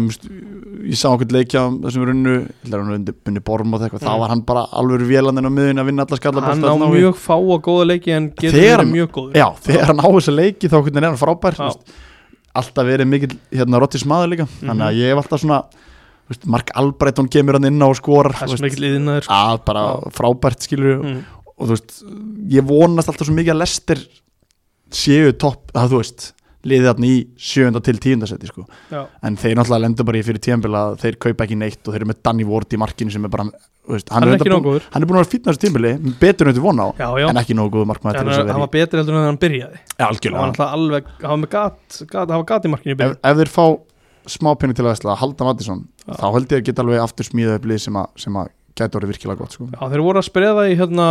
ég 0.92 0.98
sá 1.02 1.08
okkur 1.12 1.34
leikja 1.34 1.66
þessum 1.88 2.06
runnu, 2.12 2.36
er 2.70 2.78
hann 2.86 3.10
bunni 3.26 3.42
borm 3.50 3.74
og 3.78 3.84
þá 3.98 4.14
var 4.22 4.30
hann 4.36 4.46
bara 4.46 4.68
alveg 4.78 5.04
vélandinn 5.10 5.50
á 5.50 5.54
miðunni 5.58 5.82
að 5.84 5.90
vinna 5.90 6.06
alla 6.06 6.22
skalla 6.22 6.46
hann 6.46 6.64
á 6.70 6.88
mjög 6.94 7.18
fá 7.22 7.34
og 7.38 7.62
góða 7.66 7.90
leiki 7.92 8.14
en 8.16 8.30
hann- 8.38 8.94
hann 9.90 10.00
á 10.02 10.08
er 11.02 11.06
hann 11.10 11.22
Alltaf 12.52 12.84
verið 12.84 13.08
mikill 13.08 13.36
hérna 13.56 13.80
Rottis 13.80 14.04
maður 14.04 14.28
líka. 14.34 14.46
Þannig 14.60 14.84
að 14.84 14.92
Mhm. 14.92 14.98
ég 15.00 15.08
hef 15.08 15.20
alltaf 15.22 15.40
svona 15.40 15.60
veist, 16.34 16.50
Mark 16.56 16.74
Albreton 16.82 17.30
kemur 17.32 17.58
hann 17.58 17.70
inn 17.70 17.84
á 17.84 17.88
og 17.88 17.98
skorar 18.00 18.36
það 18.40 18.56
þú 18.56 18.60
er 18.60 18.70
ekki 18.72 18.84
liðinaður 18.86 19.28
sko. 19.28 19.40
að 19.40 19.64
bara 19.70 19.86
frábært 20.18 20.68
skilur 20.68 21.00
mm. 21.00 21.24
og 21.56 21.64
þú 21.64 21.72
veist, 21.76 21.98
ég 22.58 22.70
vonast 22.70 23.12
alltaf 23.12 23.30
svo 23.30 23.38
mikið 23.38 23.56
að 23.56 23.64
Lester 23.64 24.06
séu 24.92 25.34
topp, 25.40 25.72
að 25.78 25.94
þú 25.94 26.04
veist 26.04 26.32
liðið 26.68 26.88
þarna 26.92 27.10
í 27.10 27.18
sjönda 27.42 27.82
til 27.82 27.98
tíundasetti 27.98 28.50
sko. 28.52 28.68
En 29.26 29.38
þeir 29.40 29.56
náttúrulega 29.58 29.82
lendur 29.82 30.06
bara 30.06 30.20
í 30.20 30.26
fyrir 30.26 30.44
tíðanbíl 30.46 30.76
að 30.78 31.00
þeir 31.02 31.18
kaupa 31.26 31.48
ekki 31.48 31.58
neitt 31.58 31.82
og 31.82 31.96
þeir 31.96 32.04
eru 32.04 32.10
með 32.12 32.20
Danny 32.28 32.46
Ward 32.46 32.76
í 32.76 32.80
markinu 32.82 33.14
sem 33.14 33.26
er 33.26 33.34
bara 33.34 33.48
þú 33.50 33.96
veist, 33.96 34.12
hann 34.14 34.26
er 34.26 34.32
reyndar 34.32 34.52
nóg 34.52 34.62
búinn- 34.62 34.68
góður. 34.68 34.88
hann 34.94 35.02
er 35.02 35.10
búin 35.10 35.18
að 35.18 35.24
vera 35.24 35.32
fítna 35.32 35.52
þessu 35.52 35.62
tíðanbíli 35.64 36.14
betur 36.22 36.48
en 36.48 36.54
þetta 36.54 36.66
vona 36.66 36.86
á 36.86 36.90
já, 37.02 37.08
já, 37.18 37.28
en 37.32 37.42
ekki 37.42 37.56
nógu 37.58 37.74
góð 37.74 37.88
markmaður 37.90 38.18
hann, 38.18 38.28
til 38.28 38.32
þess 38.32 38.38
að 38.38 38.46
hann 38.46 38.52
vera 38.52 38.66
var 38.66 38.74
betri 38.76 39.00
heldur 39.02 39.14
en 39.14 39.18
þegar 39.18 39.32
hann 39.32 39.42
byrjaði. 39.42 39.80
Í 39.82 40.34
hann 40.38 40.54
var 40.60 40.76
alveg, 40.78 41.10
hann 41.18 41.32
var 41.34 41.42
með 41.42 41.52
gat, 41.56 41.82
gat, 42.06 42.30
hann 42.30 42.44
var 42.44 42.50
gat 42.52 42.68
í 42.68 42.74
markinu 42.76 42.94
í 42.94 43.02
ef, 43.02 43.16
ef 43.18 43.42
þeir 43.42 43.52
fá 43.58 43.66
smá 44.28 44.52
penning 44.60 44.76
til 44.78 44.86
að 44.86 44.92
vesla 44.94 45.16
Haldan 45.18 45.48
Mattisson, 45.48 45.88
Já. 46.08 46.14
þá 46.20 46.28
held 46.36 46.52
ég 46.52 46.62
að 46.62 46.66
geta 46.70 46.82
alveg 46.84 47.00
aftur 47.04 47.26
smíðað 47.26 47.56
upp 47.60 47.66
lið 47.72 47.82
sem 47.82 47.96
að, 47.96 48.08
sem 48.18 48.34
að 48.42 48.48
gæti 48.78 48.98
orðið 49.00 49.12
virkilega 49.14 49.38
gott 49.42 49.52
sko. 49.58 49.68
já, 49.72 49.82
þeir 49.92 50.04
voru 50.06 50.20
að 50.22 50.28
spreða 50.30 50.68
í 50.72 50.78
hérna 50.80 51.08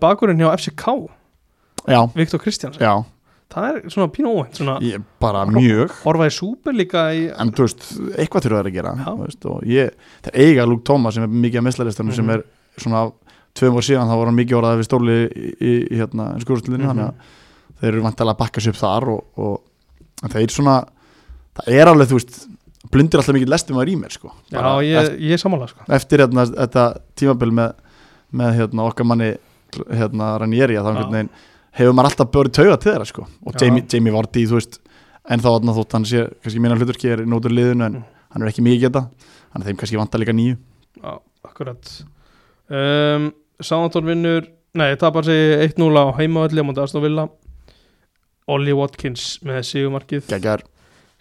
bakurinn 0.00 0.38
hjá 0.40 0.50
FCK, 0.58 0.86
já, 1.88 2.00
Viktor 2.14 2.40
Kristjáns 2.40 2.78
já, 2.80 2.92
það 3.54 3.68
er 3.70 3.80
svona 3.92 4.08
pínu 4.14 4.30
óvænt 4.34 4.56
svona 4.60 4.76
ég, 4.82 5.02
bara 5.20 5.44
mjög 5.46 5.92
horfa 6.04 6.26
í 6.30 6.34
súper 6.34 6.74
líka 6.76 7.02
í 7.14 7.26
en 7.32 7.52
þú 7.52 7.66
veist, 7.66 7.84
eitthvað 8.18 8.46
þurfa 8.46 8.62
þeir 8.62 8.70
að 8.70 8.76
gera 8.78 8.94
veist, 9.20 9.44
og 9.50 9.66
ég, 9.68 9.90
þeir 10.24 10.38
eiga 10.46 10.66
Luke 10.66 10.84
Thomas 10.88 11.14
sem 11.18 11.24
er 11.26 11.28
mikið 11.34 11.60
að 11.60 11.66
meslaristanum 11.68 12.10
Mhm. 12.12 12.16
sem 12.16 12.30
er 12.30 12.44
svona 12.78 13.12
tveim 13.54 13.72
voru 13.76 13.86
síðan 13.86 14.08
þá 14.10 14.16
var 14.18 14.26
hann 14.26 14.38
mikið 14.40 14.58
orðað 14.58 14.78
við 14.80 14.88
stóli 14.88 15.18
í, 15.28 15.52
í, 15.60 15.72
í 15.92 15.96
hérna 16.00 16.30
skúrstildinu, 16.42 16.84
Mhm. 16.84 16.90
þannig 16.90 17.06
að 17.08 17.14
þeir 17.80 17.92
eru 17.92 18.02
vantilega 18.02 18.34
að 18.34 18.38
bakka 18.38 18.60
sig 18.60 18.72
upp 18.74 18.80
þar 18.80 19.08
og, 19.08 19.24
og 19.38 20.30
þeir 20.30 20.50
svona 20.50 20.84
það 21.58 21.72
er 21.78 21.90
alveg, 21.92 22.08
þú 22.10 22.18
veist, 22.18 22.38
blundir 22.92 23.20
alltaf 23.20 23.34
mikið 23.36 23.50
lestum 23.54 23.78
að 23.80 23.90
í 23.92 23.96
mér, 24.00 24.12
sko. 24.14 24.32
Já, 24.52 24.62
ég, 24.86 25.10
ég 25.24 25.32
er 25.36 25.42
sammála 25.42 25.68
sko. 25.70 25.84
eftir 25.98 26.22
hérna, 26.24 26.44
þetta 26.50 26.84
tímabil 27.18 27.50
með, 27.54 27.74
með 28.34 28.56
hérna, 28.60 28.86
okkar 28.90 29.06
manni 29.08 29.32
hérna, 29.90 30.32
Ranieri 30.42 30.76
að 30.78 30.90
einhvern 30.92 31.14
veginn 31.16 31.30
hefur 31.74 31.94
maður 31.98 32.10
alltaf 32.12 32.32
börið 32.34 32.52
tauga 32.60 32.76
til 32.78 32.92
þeirra 32.92 33.06
sko. 33.10 33.26
og. 33.46 33.54
Jamie, 33.60 33.84
Jamie 33.90 34.12
Vardy, 34.14 34.44
þú 34.46 34.58
veist 34.60 34.78
en 35.24 35.40
þá 35.40 35.48
þarna 35.54 35.74
þótt 35.78 35.96
hann 35.96 36.04
sé, 36.06 36.26
kannski 36.44 36.60
minna 36.62 36.76
hluturki 36.78 37.08
er 37.14 37.24
nótur 37.26 37.50
liðinu 37.54 37.86
en 37.86 37.94
Mm. 37.94 38.04
hann 38.34 38.42
er 38.42 38.48
ekki 38.50 38.62
mikið 38.66 38.80
geta. 38.88 39.00
Hann 39.54 39.62
er 39.62 39.68
þeim 39.70 39.76
kannski 39.78 39.96
vantar 39.98 40.20
líka 40.20 40.34
nýju 40.34 40.56
já, 41.02 41.18
akkurat. 41.46 41.90
Um, 42.68 43.32
Sántón 43.62 44.04
vinnur 44.08 44.46
nei, 44.74 44.96
tapar 44.98 45.24
sig 45.24 45.70
1-0 45.74 45.94
á 45.94 46.10
heimavalli 46.18 46.58
á 46.60 46.66
móti 46.66 46.82
Aston 46.82 47.02
Villa. 47.02 47.28
Ollie 48.50 48.74
Watkins 48.76 49.38
með 49.46 49.62
sigumarkið 49.64 50.26
Gægjar, 50.28 50.64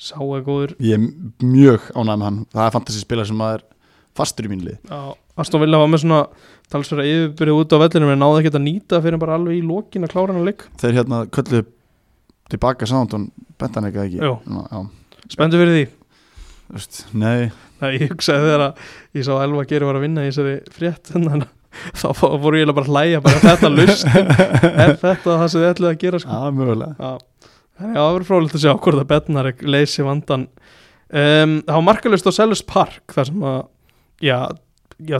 sá 0.04 0.18
er 0.22 0.44
góður. 0.46 0.74
Ég 0.84 0.98
er 0.98 1.46
mjög 1.48 1.88
ánægð 1.94 2.18
með 2.18 2.28
hann. 2.28 2.40
Það 2.54 2.66
er 2.68 2.76
fantasy 2.76 3.04
spila 3.04 3.28
sem 3.30 3.40
maður 3.40 3.62
er 3.62 3.70
fastur 4.18 4.50
í 4.50 4.60
Já, 4.62 5.00
Aston 5.42 5.64
Villa 5.64 5.80
var 5.82 5.90
með 5.90 6.04
svona 6.04 6.20
talsverða 6.74 7.06
yfirbyrði 7.10 7.56
út 7.58 7.74
á 7.74 7.78
vellinu 7.82 8.12
en 8.14 8.22
náði 8.22 8.44
ekki 8.44 8.54
að 8.54 8.66
nýta 8.68 9.00
fyrir 9.02 9.22
bara 9.22 9.40
alveg 9.40 9.58
í 9.58 9.64
lokin 9.66 10.06
að 10.06 10.14
klára 10.14 10.36
hann 10.36 10.46
leik. 10.46 10.68
Þeir 10.82 11.00
hérna 11.00 11.24
kölluðu 11.34 11.66
tilbaka 12.54 12.90
Sántón 12.90 13.32
bentan 13.62 13.90
ekki? 13.90 14.06
Ekki 14.22 15.34
Spendu 15.34 15.58
fyrir 15.62 15.78
því. 15.78 15.84
Þú 16.68 16.78
veist, 16.78 17.02
nei. 17.18 17.50
Það 17.82 17.98
ég 17.98 18.14
hugsaði 18.14 18.46
þegar 18.48 18.64
að 18.68 18.88
ég 19.18 19.28
sá 19.28 19.34
Elva 19.40 19.66
Geri 19.70 19.90
var 19.90 20.00
að 20.00 20.06
vinna 20.06 20.24
í 20.24 20.30
þessari 20.30 20.56
frétt 20.74 21.12
þannig 21.14 21.34
að 21.34 21.52
þá 21.98 22.08
fór 22.20 22.58
ég 22.60 22.70
bara 22.70 22.86
að 22.86 22.92
hlæja 22.94 23.22
bara 23.24 23.42
þetta 23.42 23.72
lust 23.74 24.06
er 24.84 24.94
þetta 25.02 25.24
það 25.26 25.46
sem 25.50 25.64
þið 25.64 25.70
ætlaði 25.72 25.90
að 25.90 26.02
gera 26.04 26.22
sko? 26.22 26.38
Já, 26.38 26.54
mögulega. 26.60 26.94
Já, 27.00 27.12
þannig 27.80 27.98
að 27.98 28.04
það 28.06 28.14
verður 28.16 28.28
frólægt 28.30 28.58
að 28.58 28.64
sjá 28.66 28.74
hvort 28.78 29.00
að 29.02 29.10
Bednarek 29.12 29.64
leysi 29.66 30.06
vandan 30.06 30.48
um, 31.10 31.54
Það 31.66 31.76
var 31.78 31.86
markalust 31.90 32.30
á 32.30 32.32
Sellers 32.36 32.64
Park 32.70 33.16
þar 33.16 33.30
sem 33.32 33.46
að 33.50 33.60
já, 34.24 34.38
já, 35.10 35.20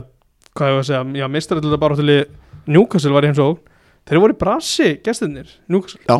hvað 0.54 0.70
ég 0.70 0.76
var 0.78 0.84
að 0.84 0.88
segja 0.90 1.04
já, 1.24 1.28
mistarallega 1.34 1.82
bara 1.84 1.98
til 2.00 2.18
Newcastle 2.74 3.12
var 3.16 3.26
í 3.26 3.30
heims 3.32 3.42
og 3.44 3.58
þeir 4.08 4.20
voru 4.22 4.36
í 4.36 4.38
brasi 4.40 4.90
gestinir, 5.04 5.50
Newcastle. 5.68 6.00
Já. 6.08 6.16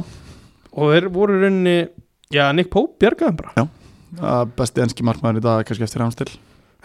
og 0.74 0.90
þeir 0.92 1.06
voru 1.14 1.38
í 1.38 1.44
rauninni 1.44 1.76
já, 2.34 2.48
Nick 2.56 2.68
Pope 2.72 2.98
bjargaðum 3.00 3.38
bara. 3.40 3.68
Að 4.20 4.50
besti 4.58 4.82
enski 4.84 5.06
markmaður 5.06 5.40
í 5.40 5.44
dag 5.46 5.64
kannski 5.68 5.86
eftir 5.86 6.04
hans 6.04 6.18
til 6.20 6.28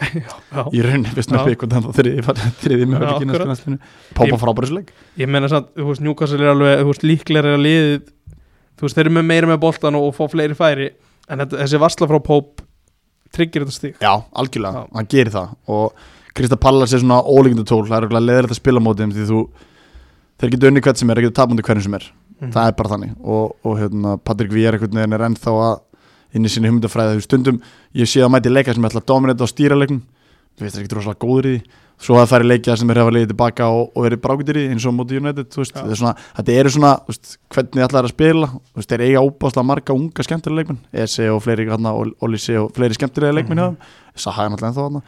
já, 0.00 0.62
í 0.72 0.80
rauninni 0.80 1.12
fyrst 1.12 1.34
með 1.34 1.50
bygg 1.50 1.64
og 1.66 1.72
þannig 1.74 1.96
þriði, 1.98 2.22
þriði 2.62 2.86
með 2.88 2.96
Já, 2.96 3.04
öllu 3.04 3.16
akkurat. 3.18 3.42
kynastunni 3.44 3.78
Pópa 4.16 4.30
Ég- 4.32 4.40
frábæri 4.40 4.70
svo 4.70 4.78
leik. 4.78 4.94
Ég 5.20 5.28
meina 5.28 5.50
samt, 5.52 5.68
þú 5.76 5.88
veist, 5.90 6.04
Newcastle 6.06 6.40
er 6.46 6.52
alveg 6.54 6.80
þú 6.80 6.88
veist, 6.94 7.04
líklega 7.10 7.52
að 7.58 7.64
liðið 7.66 7.98
þú 8.80 8.86
veist, 8.88 8.96
þeir 8.96 9.06
eru 9.06 9.14
með 9.18 9.28
meira 9.28 9.50
með 9.50 9.60
boltan 9.62 9.98
og, 9.98 10.08
og 10.08 10.16
fá 10.16 10.24
fleiri 10.32 10.56
færi 10.56 10.88
en 11.28 11.42
þetta, 11.44 11.60
þessi 11.60 11.80
varsla 11.82 12.08
frá 12.10 12.18
Pope 12.24 12.64
tryggir 13.30 13.62
þetta 13.66 13.76
stig. 13.76 13.98
Já, 14.02 14.14
algjörlega, 14.40 14.80
Já. 14.80 14.94
hann 14.96 15.10
gerir 15.12 15.30
það. 15.34 15.52
Og 15.70 16.08
Krista 16.34 16.56
Pallas 16.58 16.94
er 16.94 17.02
svona 17.02 17.20
ólíkindatól 17.22 17.84
það 17.86 17.98
er 17.98 18.08
alveg 18.08 18.24
leðilegt 18.26 18.54
að 18.56 18.60
spila 18.62 18.82
á 18.82 18.86
móti 18.86 19.04
þeim 19.04 19.12
því 19.14 19.26
þú 19.28 19.42
þeir 20.40 20.54
geta 20.54 20.70
unni 20.70 20.82
hvert 20.86 21.00
sem 21.02 21.12
er, 21.12 21.20
þeir 21.20 21.28
geta 21.28 21.38
tapundi 21.42 21.66
hverjum 21.66 21.86
sem 21.86 21.98
er. 22.00 22.08
Mhm. 22.40 22.52
það 22.56 22.66
er 22.70 22.74
bara 22.78 22.92
þannig. 22.94 23.12
Og, 23.20 23.56
og 23.68 23.76
hérna, 23.78 24.16
Patrik 24.24 24.50
Víjar 24.54 24.74
einhvern 24.78 24.96
veginn 24.96 25.16
er 25.18 25.26
ennþá 25.28 25.52
að 25.68 25.80
inn 26.34 26.46
í 26.46 26.50
sinni 26.52 26.70
humdafræði 26.70 27.18
þú 27.18 27.24
stundum, 27.26 27.60
ég 27.98 28.08
sé 28.08 28.22
að 28.24 28.32
mæti 28.32 28.52
leika 28.52 28.72
sem 28.74 28.86
ætla 28.86 29.02
að 29.02 29.08
dominita 29.10 29.44
og 29.44 29.50
stýra 29.50 29.76
leiknum 29.76 30.00
við 30.58 30.66
veist 30.66 30.74
það 30.74 30.80
er 30.80 30.84
ekki 30.86 30.98
rosalega 30.98 31.24
góður 31.26 31.48
í 31.50 31.54
svo 32.00 32.16
að 32.16 32.22
það 32.22 32.30
færi 32.32 32.48
leikja 32.48 32.76
sem 32.80 32.90
er 32.90 32.98
hefa 33.00 33.12
leiðið 33.12 33.32
tilbaka 33.34 33.66
og, 33.76 33.90
og 33.92 34.04
verið 34.06 34.20
brákutir 34.24 34.56
í 34.56 34.62
eins 34.72 34.86
og 34.88 34.94
móti 34.96 35.18
United 35.20 35.50
þú 35.52 35.60
veist, 35.60 35.76
er 35.76 35.98
svona, 36.00 36.14
þetta 36.38 36.54
eru 36.56 36.72
svona 36.72 36.92
þú 37.04 37.12
veist, 37.12 37.32
hvernig 37.52 37.84
ætlaði 37.84 38.08
að 38.08 38.14
spila. 38.14 38.48
Þú 38.70 38.80
veist, 38.80 38.92
þeir 38.94 39.04
eiga 39.04 39.24
óbáslega 39.26 39.66
marga 39.68 39.96
unga 39.96 40.24
skemmtilega 40.24 40.62
leikmenn. 40.62 40.80
Ese 41.04 41.28
og 41.28 41.42
fleiri 41.44 41.66
fleiri 41.68 42.96
skemmtilega 42.96 43.36
leikmenn 43.36 43.60
mm 43.60 43.76
-hmm. 43.76 43.76
Saha 44.16 44.44
er 44.44 44.50
náttúrulega 44.50 44.72
ennþá 44.72 45.02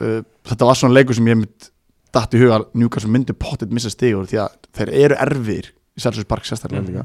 uh, 0.00 0.22
þetta 0.46 0.66
var 0.66 0.74
svona 0.74 0.94
leikur 0.94 1.14
sem 1.14 1.28
ég 1.28 1.36
mynd 1.36 1.70
datt 2.14 2.34
í 2.34 2.40
huga 2.42 2.64
Newcastle 2.74 3.10
myndi 3.10 3.32
pottit 3.32 3.72
missa 3.72 3.90
stigur 3.90 4.26
því 4.26 4.42
að 4.44 4.48
þeir 4.76 4.92
eru 5.06 5.14
erfir 5.14 5.70
í 5.70 6.00
Selsus 6.00 6.24
Park 6.24 6.44
sérstaklega 6.44 6.82
Mhm. 6.82 6.90
líka. 6.90 7.04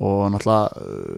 Og 0.00 0.32
náttúrulega 0.32 0.68
uh, 0.76 1.16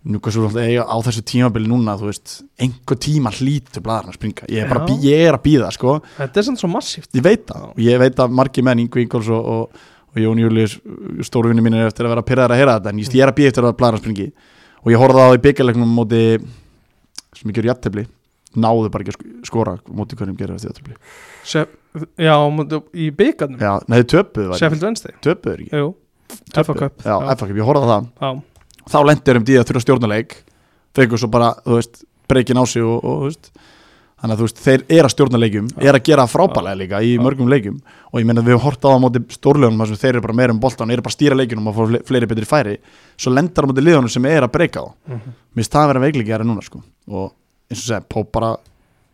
Eiga 0.00 0.86
á 0.88 0.96
þessu 1.04 1.22
tímabili 1.28 1.68
núna 1.68 1.92
þú 2.00 2.06
veist, 2.08 2.38
einhver 2.60 2.96
tíma 3.04 3.30
hlýtur 3.36 3.82
blaðarna 3.84 4.14
að 4.14 4.16
springa. 4.16 4.46
Ég 4.48 4.64
er, 4.64 4.78
bí- 4.88 5.00
ég 5.04 5.26
er 5.28 5.36
að 5.36 5.42
býða 5.44 5.68
sko. 5.76 5.98
Þetta 6.16 6.40
er 6.40 6.46
samt 6.46 6.60
svo 6.62 6.70
massíft. 6.72 7.10
Ég 7.12 7.22
veit 7.26 7.44
það, 7.50 7.66
ég 7.84 7.98
veit 8.00 8.16
að 8.24 8.30
margi 8.38 8.62
menn 8.64 8.80
Ingo 8.80 8.98
Ingóls 9.02 9.28
og, 9.28 9.44
og, 9.44 9.82
og 10.14 10.22
Jón 10.22 10.40
Július 10.40 10.78
stóruvinni 11.28 11.60
mín 11.66 11.76
er 11.76 11.90
eftir 11.90 12.08
að 12.08 12.14
vera 12.14 12.24
pyrraðar 12.24 12.56
að 12.56 12.62
heyra 12.62 12.78
þetta 12.78 12.94
en 12.94 13.02
ég, 13.04 13.12
ég 13.12 13.22
er 13.26 13.32
að 13.34 13.36
býða 13.42 13.52
eftir 13.52 13.68
að 13.68 13.76
blaðarna 13.82 14.00
springi. 14.00 14.30
Og 14.80 14.92
ég 14.94 15.02
horfði 15.04 15.20
á 15.20 15.24
það 15.28 15.36
í 15.36 15.42
byggjarleiknum 15.44 15.92
móti 16.00 16.22
sem 17.36 17.50
ekki 17.52 17.60
eru 17.62 17.70
jættefli 17.70 18.06
náðu 18.60 18.88
bara 18.90 19.04
ekki 19.04 19.12
að 19.12 19.18
sk- 19.20 19.46
skora 19.46 19.76
móti 19.94 20.16
hverjum 20.18 20.38
gerir 20.40 20.56
eftir 20.56 20.72
þetta 20.80 20.96
Shef, 21.46 21.68
já, 22.18 22.34
mútu- 22.50 22.82
í 22.96 23.10
byggarnum 23.14 23.60
Já, 23.62 23.76
nei, 23.86 24.00
töpuðu 24.02 24.48
var 24.50 24.58
Sheffield 24.58 24.82
Wednesday? 24.88 25.12
Töpuðu 25.22 25.54
ekki. 25.60 25.68
Jú, 25.76 25.92
FA 26.56 26.74
Cup. 26.74 27.04
Já, 27.04 27.14
FA 27.36 27.46
Cup, 27.46 27.54
ég 27.60 27.68
horfði 27.68 27.86
á 27.86 27.90
það 27.92 28.42
Þá 28.88 28.98
lendir 29.04 29.36
um 29.36 29.44
díða 29.44 29.64
að 29.64 29.68
þurfa 29.72 29.84
stjórnuleik 29.84 30.38
Fengur 30.96 31.20
svo 31.22 31.28
bara, 31.30 31.52
þú 31.62 31.76
veist, 31.78 32.00
breykin 32.26 32.58
á 32.58 32.64
sig 32.66 32.82
og, 32.82 32.98
og 33.04 33.20
þú 33.20 33.26
veist. 33.28 33.50
Þannig 34.20 34.34
að 34.34 34.40
þú 34.40 34.46
veist, 34.48 34.58
þeir 34.64 34.82
eru 34.90 35.06
að 35.06 35.12
stjórna 35.14 35.38
leikjum, 35.40 35.68
er 35.80 35.96
að 35.96 36.02
gera 36.10 36.24
frábælega 36.28 36.76
líka 36.80 36.98
í 37.06 37.12
mörgum 37.22 37.48
leikjum. 37.48 37.76
Og 38.10 38.18
ég 38.20 38.26
meina 38.28 38.42
við 38.44 38.56
höfum 38.56 38.64
hort 38.66 38.82
á 38.82 38.88
það 38.90 38.96
á 38.98 39.04
móti 39.06 39.22
stórlegunum 39.32 39.78
þar 39.80 39.88
sem 39.92 40.00
þeir 40.02 40.10
eru 40.16 40.22
bara 40.26 40.36
meira 40.40 40.52
um 40.52 40.58
boltan, 40.60 40.90
eru 40.90 41.04
bara 41.06 41.12
að 41.14 41.16
stýra 41.16 41.38
leikjunum 41.38 41.70
og 41.70 41.76
fá 41.78 41.82
fle- 41.92 42.02
fleiri 42.10 42.28
betri 42.28 42.44
færi, 42.50 42.74
svo 43.16 43.32
lendar 43.32 43.64
á 43.64 43.68
móti 43.70 43.84
liðunum 43.86 44.10
sem 44.12 44.26
er 44.28 44.42
að 44.44 44.52
breyka 44.58 44.82
þá. 44.82 44.90
mhm. 45.08 45.32
Mér 45.54 45.62
finnst 45.62 45.72
það 45.72 45.84
að 45.86 45.90
vera 45.94 46.02
veikleiki 46.04 46.34
að 46.36 46.44
núna 46.50 46.66
sko. 46.66 46.82
Og 47.08 47.30
eins 47.70 47.80
og 47.80 47.86
segja, 47.86 48.02
Póp 48.10 48.32
bara 48.34 48.50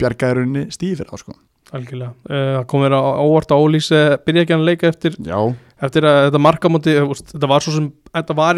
bjargaði 0.01 0.39
rauninni 0.41 0.65
stíði 0.75 0.97
fyrir 1.03 1.13
þá 1.13 1.19
sko. 1.23 1.37
algjörlega. 1.77 2.13
Eh, 2.31 2.57
Það 2.57 2.67
kom 2.73 2.81
verið 2.87 2.99
á 2.99 3.05
óvart 3.21 3.53
að 3.53 3.63
Ólís 3.67 3.93
eh, 3.93 4.17
byrja 4.27 4.43
ekki 4.47 4.55
að 4.57 4.67
leika 4.67 4.89
eftir, 4.89 5.17
eftir 5.83 6.03
að 6.09 6.19
þetta 6.31 6.41
marka 6.41 6.69
móti, 6.73 6.95
þú 6.99 7.09
veist, 7.13 7.31
þetta 7.37 7.49
var 8.39 8.57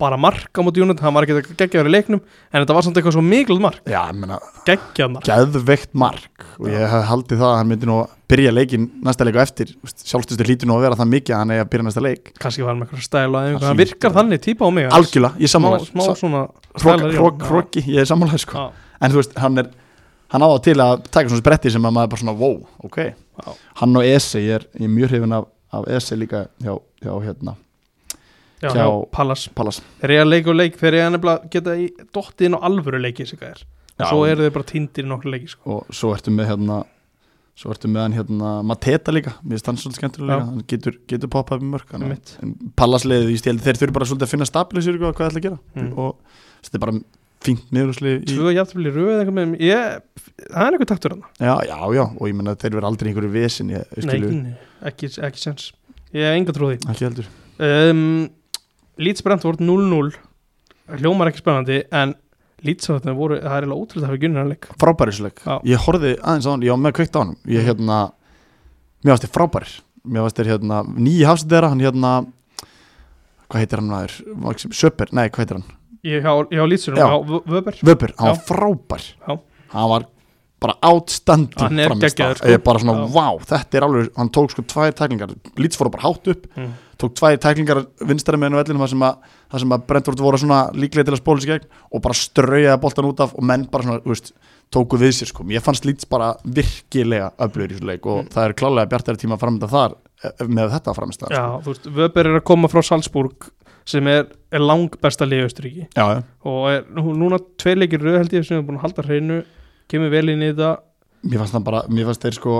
bara 0.00 0.18
marka 0.20 0.62
móti 0.64 0.82
Júnit, 0.82 1.00
hann 1.00 1.14
var 1.16 1.24
ekki 1.24 1.36
að 1.38 1.46
gegja 1.56 1.80
verið 1.80 1.94
leiknum 1.94 2.20
en 2.20 2.58
þetta 2.60 2.74
var 2.76 2.84
samt 2.84 2.98
eitthvað 3.00 3.14
svo 3.16 3.22
mikluð 3.24 3.62
mark, 3.64 3.78
já, 3.88 4.02
ég 4.10 4.18
meina 4.20 4.36
geggjað 4.66 5.14
mark. 5.14 5.28
geðveikt 5.28 5.94
mark. 5.96 6.44
Og 6.60 6.68
ég 6.68 6.84
hef 6.92 7.06
haldið 7.10 7.40
það 7.40 7.48
að 7.48 7.56
hann 7.60 7.70
myndi 7.70 7.88
nú 7.88 7.96
að 8.02 8.12
byrja 8.28 8.52
leikin 8.52 8.86
næsta 9.06 9.26
leik 9.26 9.38
og 9.38 9.42
eftir. 9.44 9.72
Sjálfstöðstu 9.86 10.46
hlýtur 10.48 10.68
nú 10.68 10.76
að 10.76 10.84
vera 10.86 11.00
það 11.00 11.10
mikið 11.14 11.36
að 11.36 11.42
hann 11.42 11.54
eigi 11.54 11.64
að 11.64 11.72
byrja 11.72 11.88
næsta 11.88 12.04
leik. 12.04 12.30
Kannski 12.42 12.66
var 12.66 12.72
hann 12.74 12.82
með 12.82 12.88
eitthvað 12.90 13.08
stæla 13.08 13.42
Það 13.46 13.66
hann 13.66 13.80
hlýtur 13.80 13.82
virkar 13.84 14.16
þannig, 14.18 14.44
típa 14.44 14.68
á 14.68 14.70
mig 14.76 14.88
algjörlega, 14.98 15.40
ég 15.40 15.52
smá, 15.52 15.56
sammála. 15.56 15.90
smá 15.90 16.20
svona 16.20 16.44
stælar 16.76 17.08
í 17.08 17.20
honum. 17.20 17.42
Krokki, 17.46 17.84
ég 17.86 18.04
er 18.04 18.10
sammála 18.10 18.40
sko. 18.42 18.56
Já, 18.66 18.96
en 19.00 19.14
þú 19.14 19.22
veist, 19.22 19.36
hann 19.40 19.62
er 19.62 19.70
hann 20.34 20.42
á 20.42 20.48
það 20.50 20.62
til 20.66 20.80
að 20.82 20.96
taka 21.06 21.30
svona 21.30 21.44
spretti 21.44 21.72
sem 21.72 21.86
að 21.86 21.94
maður 21.96 22.12
bara 22.12 22.22
svona, 22.24 22.34
wow, 22.40 22.56
ok. 22.88 22.98
Já. 23.06 23.52
hann 23.80 24.00
og 24.00 24.08
Ese, 24.08 24.42
ég 24.42 24.58
er, 24.58 24.66
ég 24.74 24.88
er 24.88 24.92
mjög 24.96 25.12
hrifin 25.12 25.36
af, 25.36 25.46
af 25.76 25.86
Ese 25.96 26.18
líka 26.18 26.46
hjá, 26.64 26.74
hjá 27.04 27.12
hérna 27.22 27.54
já, 28.66 28.72
Hjá- 28.74 28.82
já, 28.82 29.10
Pallas 29.16 29.46
Pallas 29.56 29.80
þeir 30.02 30.10
eru 30.16 30.24
að 30.26 30.32
leika 30.34 30.52
og 30.52 30.58
leik, 30.60 30.76
þeir 30.80 30.98
eru 31.00 31.20
að 31.32 31.48
geta 31.54 31.76
í 31.78 31.86
dottið 32.12 32.48
inn 32.50 32.58
á 32.58 32.60
alvöru 32.68 33.00
leiki 33.02 33.26
er 33.26 33.64
og 33.96 34.10
svo 34.10 34.26
eru 34.28 34.44
þeir 34.44 34.52
bara 34.58 34.68
týndir 34.68 35.06
í 35.06 35.08
nokkru 35.08 35.32
leiki 35.32 35.48
sko. 35.54 35.78
og 35.78 35.94
svo 35.94 36.12
ertu 36.16 36.34
með 36.34 36.50
hérna 36.52 36.82
svo 37.56 37.72
ertu 37.72 37.88
með 37.88 38.02
hann 38.04 38.12
hérna 38.18 38.48
Mateta 38.68 39.12
líka. 39.16 39.32
Mér 39.40 39.56
finnst 39.56 39.68
hann 39.70 39.78
svolítið 39.80 40.00
skemmtilega 40.02 40.34
líka. 40.36 40.48
Hann 40.50 40.64
getur, 40.68 40.96
getur 41.08 41.30
poppað 41.32 41.62
í 41.64 41.70
mörk 41.72 41.94
hann- 41.94 42.10
Pallasliðið 42.76 43.30
í 43.32 43.38
stíl 43.40 43.56
þeir 43.64 43.80
þurfi 43.80 43.94
bara 43.96 44.08
svolítið 44.10 44.26
að 44.28 44.32
finna 44.34 44.48
stabilisir 44.50 44.98
hvað 45.00 45.14
það 45.16 45.30
ætla 45.30 45.40
að 45.40 45.46
gera. 45.46 45.58
Mm. 45.76 45.94
og 45.96 46.16
þetta 46.66 46.76
er 46.76 46.84
bara 46.84 47.00
fínt 47.46 47.64
miðurslið 47.74 48.24
í 48.26 48.34
tvö 48.34 48.52
í 48.52 48.92
röð 48.92 49.20
eitthvað 49.20 49.36
með 49.38 49.56
ég, 49.62 49.98
það 50.50 50.66
er 50.66 50.76
eitthvað 50.76 50.90
taktur 50.92 51.14
hann 51.14 51.24
já, 51.38 51.54
já, 51.68 51.78
já, 51.96 52.04
og 52.06 52.24
ég 52.28 52.36
menna 52.38 52.54
þeir 52.58 52.76
verða 52.78 52.90
aldrei 52.90 53.10
einhverju 53.12 53.32
vesin 53.34 53.72
ég 53.72 53.84
skilu, 54.02 54.30
nei, 54.32 54.54
ekki, 54.90 55.10
ekki 55.28 55.42
sens 55.42 55.68
ég 56.16 56.26
hef 56.26 56.38
enga 56.40 56.54
trúði 56.56 56.78
ekki 56.82 57.06
heldur. 57.06 57.28
Um, 57.56 58.28
Leeds 58.98 59.22
Brentford 59.24 59.60
0-0 59.60 60.14
hljómar 61.00 61.30
ekki 61.30 61.42
spennandi 61.42 61.82
en 61.92 62.14
Leeds 62.64 62.88
áttin 62.90 63.16
voru, 63.18 63.36
það 63.42 63.52
er 63.52 63.64
eiginlega 63.66 63.82
ótrúlega 63.82 64.06
að 64.06 64.10
hafa 64.10 64.20
gunnir 64.22 64.40
hann 64.40 64.48
leik. 64.54 64.68
Frábærisleik, 64.80 65.42
ég 65.68 65.82
horfði 65.84 66.12
aðeins 66.22 66.46
á 66.48 66.50
hann 66.54 66.64
ég 66.64 66.72
var 66.72 66.80
með 66.86 66.94
kveikt 66.96 67.18
á 67.18 67.20
hann, 67.20 67.34
ég 67.52 67.66
hérna 67.68 67.98
mér 69.04 69.12
varst 69.12 69.26
þér 69.26 69.34
frábærir. 69.36 69.74
Mér 70.06 70.24
varst 70.24 70.40
þér 70.40 70.50
hérna, 70.54 70.78
nýji 70.96 71.26
hafsendera 71.28 71.68
hann 71.72 71.82
hérna 71.84 72.12
hvað 73.50 73.62
heitir 73.62 73.82
hann 73.82 73.92
Maxim- 74.42 74.72
Söper, 74.72 75.12
nei, 75.12 75.28
hvað 75.28 75.44
heitir 75.44 75.60
hann? 75.60 75.68
Ég 76.06 76.22
hjá 76.22 76.64
Leedsunum, 76.70 76.98
já, 76.98 77.40
Vöber. 77.50 77.78
Vöpur, 77.82 78.12
hann 78.18 78.32
var 78.32 78.42
frábær. 78.48 79.04
Já. 79.28 79.38
hann 79.74 79.90
var 79.90 80.06
bara 80.60 80.74
er 81.78 81.92
geggjaður, 82.00 82.36
sko. 82.40 82.48
bara 82.64 82.78
svona, 82.80 83.06
vá, 83.12 83.26
þetta 83.44 83.74
er 83.76 83.86
alveg 83.86 84.10
hann 84.16 84.30
tók 84.32 84.50
sko 84.54 84.62
tvær 84.62 84.94
tæklingar, 84.96 85.34
Leeds 85.60 85.76
fóru 85.76 85.90
bara 85.92 86.08
hátt 86.08 86.26
upp. 86.32 86.46
Mm. 86.56 86.72
Tók 86.96 87.14
tvær 87.18 87.38
tæklingar 87.42 87.82
vinstari 88.08 88.38
með 88.40 88.56
vellinu 88.60 88.80
þar 88.82 88.92
sem 88.92 89.04
að, 89.04 89.16
að 89.76 89.86
Brentford 89.88 90.22
voru 90.24 90.40
svona 90.40 90.60
líklega 90.72 91.08
til 91.10 91.16
að 91.16 91.20
spóla 91.22 91.42
sig 91.44 91.50
gegn 91.52 91.66
og 91.92 92.02
bara 92.06 92.16
straujaði 92.16 92.80
boltan 92.82 93.08
út 93.10 93.20
af 93.24 93.34
og 93.36 93.44
menn 93.44 93.66
bara 93.72 93.84
svona, 93.84 94.00
veist, 94.06 94.32
tóku 94.72 94.98
við 94.98 95.12
sér 95.18 95.28
sko 95.30 95.44
ég 95.52 95.62
fannst 95.62 95.84
Leeds 95.86 96.08
bara 96.10 96.32
virkilega 96.44 97.28
öflugur 97.38 97.74
í 97.74 97.76
þessu 97.76 97.90
leik 97.90 98.06
og 98.08 98.22
Mm. 98.24 98.30
það 98.32 98.48
er 98.48 98.54
klálega 98.62 98.90
bjartari 98.90 99.20
tíma 99.22 99.36
að 99.36 99.42
framönda 99.44 99.68
þar 99.70 99.94
eh, 100.24 100.46
með 100.48 100.72
þetta 100.72 100.94
framist 100.96 101.26
já, 101.30 101.44
þú 101.62 101.70
veist, 101.74 101.86
Vöber 102.00 102.26
er 102.32 102.38
að 102.40 102.44
koma 102.48 102.68
frá 102.72 102.82
Salzburg 102.82 103.50
sem 103.86 104.06
er, 104.10 104.24
er 104.50 104.64
lang 104.64 104.96
besta 105.02 105.28
liði 105.28 105.44
í 105.44 105.50
Östuríki 105.50 105.84
já. 105.94 106.22
og 106.42 106.62
er 106.72 106.86
nú, 106.96 107.12
núna 107.14 107.38
tvei 107.60 107.76
leikir 107.76 108.02
röð 108.02 108.18
held 108.22 108.32
ég 108.34 108.46
sem 108.48 108.58
er 108.58 108.64
búin 108.66 108.80
að 108.80 108.88
halda 108.88 109.04
hreinu 109.06 109.42
kemur 109.86 110.10
vel 110.10 110.32
inn 110.32 110.42
í 110.42 110.48
þetta 110.50 110.72
mér 111.26 111.38
fannst 111.44 111.54
það 111.54 111.66
bara, 111.68 111.84
mér 111.92 112.08
fannst 112.10 112.24
þeir 112.26 112.38
sko 112.40 112.56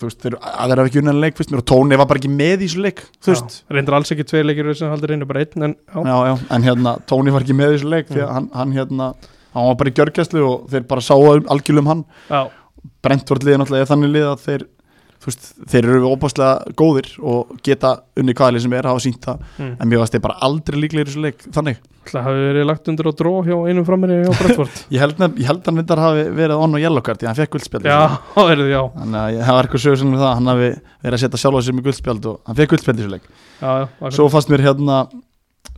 þú 0.00 0.08
veist, 0.08 0.20
þeir, 0.24 0.38
hafa 0.42 0.86
ekki 0.86 1.02
unnan 1.02 1.20
leik 1.22 1.38
fyrst 1.38 1.52
mér 1.52 1.62
og 1.62 1.68
Tóni 1.70 1.98
var 2.00 2.08
bara 2.10 2.20
ekki 2.22 2.32
með 2.32 2.64
í 2.64 2.68
þessu 2.68 2.82
leik 2.84 3.04
þú 3.18 3.32
veist, 3.34 3.60
Já, 3.60 3.76
reyndar 3.76 3.98
alls 3.98 4.14
ekki 4.14 4.26
tvei 4.30 4.42
leikir 4.44 4.72
sem 4.74 4.90
halda 4.90 5.10
hreinu 5.10 5.28
bara 5.30 5.44
einn 5.44 5.68
en 5.68 5.76
já, 5.78 6.00
já, 6.08 6.16
já, 6.30 6.34
en 6.56 6.66
hérna 6.68 6.96
Tóni 7.10 7.34
var 7.34 7.46
ekki 7.46 7.56
með 7.58 7.74
í 7.74 7.78
þessu 7.78 7.92
leik 7.94 8.10
því 8.10 8.24
að 8.26 8.34
hann, 8.38 8.50
hann 8.58 8.76
hérna 8.76 9.12
hann 9.54 9.70
var 9.70 9.78
bara 9.80 9.92
í 9.92 9.96
gjörgæslu 9.96 10.44
og 10.44 10.68
þeir 10.72 10.86
bara 10.90 11.04
sáu 11.04 11.32
algjörlum 11.38 11.84
um 11.84 11.90
hann. 11.92 12.04
Já, 12.28 12.40
Brentford 13.04 13.44
liði 13.46 13.60
náttúrulega 13.60 13.88
þannig 13.90 14.12
lið 14.12 14.26
að 14.30 14.42
þeir 14.44 14.64
veist, 15.30 15.48
þeir 15.70 15.88
eru 15.88 16.10
óbáslega 16.12 16.74
góðir 16.78 17.08
og 17.22 17.56
geta 17.64 17.96
unni 18.20 18.34
hvaðlið 18.36 18.64
sem 18.64 18.76
er 18.76 18.88
hafa 18.90 19.02
sínt 19.04 19.20
það, 19.24 19.42
mm. 19.56 19.74
en 19.80 19.90
mér 19.90 20.02
varst 20.02 20.14
þeir 20.14 20.22
bara 20.26 20.38
aldrei 20.46 20.78
líklegir 20.82 21.08
í 21.08 21.12
þessu 21.12 21.24
leik, 21.24 21.44
þannig. 21.54 21.82
Það 22.04 22.26
hafi 22.26 22.44
verið 22.44 22.66
lagt 22.68 22.90
undir 22.92 23.08
á 23.08 23.12
dró 23.16 23.32
hjá 23.46 23.54
einum 23.64 23.86
frammeiri 23.88 24.18
hjá 24.26 24.38
Brentford. 24.40 24.80
Ég 24.94 25.00
held, 25.00 25.20
ég 25.40 25.50
að 25.50 25.68
hann 25.70 25.80
vindar 25.80 26.02
hafi 26.04 26.24
verið 26.36 26.64
on 26.66 26.76
og 26.76 26.84
yellowcard 26.84 27.20
því 27.20 27.28
að 27.28 27.32
hann 27.32 27.38
fekk 27.40 27.54
guldspjald 27.54 27.88
Já, 27.88 28.00
það 28.34 28.52
er 28.54 28.64
já. 28.68 28.80
Þannig 28.98 29.20
að 29.22 29.28
ég- 29.36 29.46
það 29.48 29.58
var 29.58 29.68
eitthvað 29.68 29.84
sögur 29.86 30.02
sem 30.02 30.16
það 30.18 30.34
hann 30.34 30.50
hafi 30.52 30.72
verið 31.06 31.16
að 31.16 31.22
setja 31.24 31.40
sjálfa 31.44 31.62
sér 31.64 31.78
með 31.78 31.86
guldspjald 31.88 32.28
og 32.28 32.40
hann 32.44 32.58
fekk 32.60 32.74
guldspjald 32.74 33.00
í 33.00 33.04
þessu 33.04 33.14
leik. 33.14 33.30
Já, 33.62 33.70
já, 33.80 34.12
svo 34.18 34.28
fannst 34.34 34.52
mér 34.52 34.66
hérna 34.68 34.98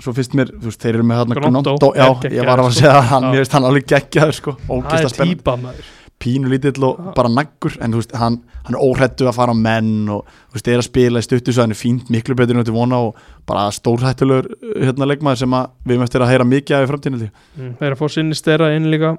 svo 0.03 0.12
finnst 0.16 0.34
mér, 0.36 0.51
þú 0.51 0.70
veist, 0.70 0.82
þeir 0.82 0.99
eru 0.99 1.07
með 1.07 1.20
hérna 1.22 1.44
Gnonto, 1.47 1.92
já, 1.97 2.09
ég 2.34 2.49
var 2.49 2.61
að 2.61 2.74
segja 2.76 2.97
að 2.99 3.07
hann, 3.12 3.28
mér 3.30 3.44
veist 3.44 3.55
hann 3.57 3.68
alveg 3.68 3.86
geggjaður 3.94 4.36
sko, 4.36 4.57
ógist 4.66 5.07
að 5.07 5.14
spenna 5.14 5.76
pínu 6.22 6.48
lítill 6.48 6.84
og 6.86 6.98
Já. 6.98 7.10
bara 7.16 7.28
naggur 7.28 7.76
en 7.80 7.92
þú 7.92 8.00
veist, 8.00 8.14
hann, 8.16 8.38
hann 8.64 8.76
er 8.76 8.82
óhrættu 8.82 9.26
að 9.28 9.36
fara 9.36 9.52
á 9.52 9.56
menn 9.56 10.08
og 10.12 10.24
þú 10.24 10.56
veist, 10.56 10.70
er 10.72 10.80
að 10.80 10.86
spila 10.88 11.20
í 11.20 11.26
stuttu 11.26 11.52
svo 11.52 11.66
hann 11.66 11.74
er 11.74 11.80
fínt, 11.80 12.10
miklu 12.12 12.36
betur 12.38 12.56
en 12.56 12.64
þetta 12.64 12.76
vona 12.76 13.02
og 13.08 13.20
bara 13.48 13.66
stórhættulegur 13.74 14.48
hérna 14.80 15.10
leikmaður 15.10 15.42
sem 15.42 15.58
að 15.58 15.68
við 15.84 16.00
möttum 16.00 16.24
að 16.24 16.32
heyra 16.32 16.48
mikið 16.48 16.78
af 16.78 16.86
í 16.86 16.90
framtíðinni 16.92 17.28
mm. 17.28 17.76
Þeir 17.76 17.90
eru 17.90 17.98
að 17.98 18.00
fá 18.00 18.16
sinni 18.16 18.38
stera 18.38 18.72
inn 18.76 18.88
líka 18.92 19.12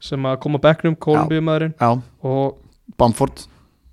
sem 0.00 0.26
að 0.30 0.40
koma 0.46 0.62
bekknum, 0.62 0.96
Kolumbíumaðurinn 1.04 1.76
já, 1.76 1.90
og 2.24 2.58
Bamford, 2.98 3.44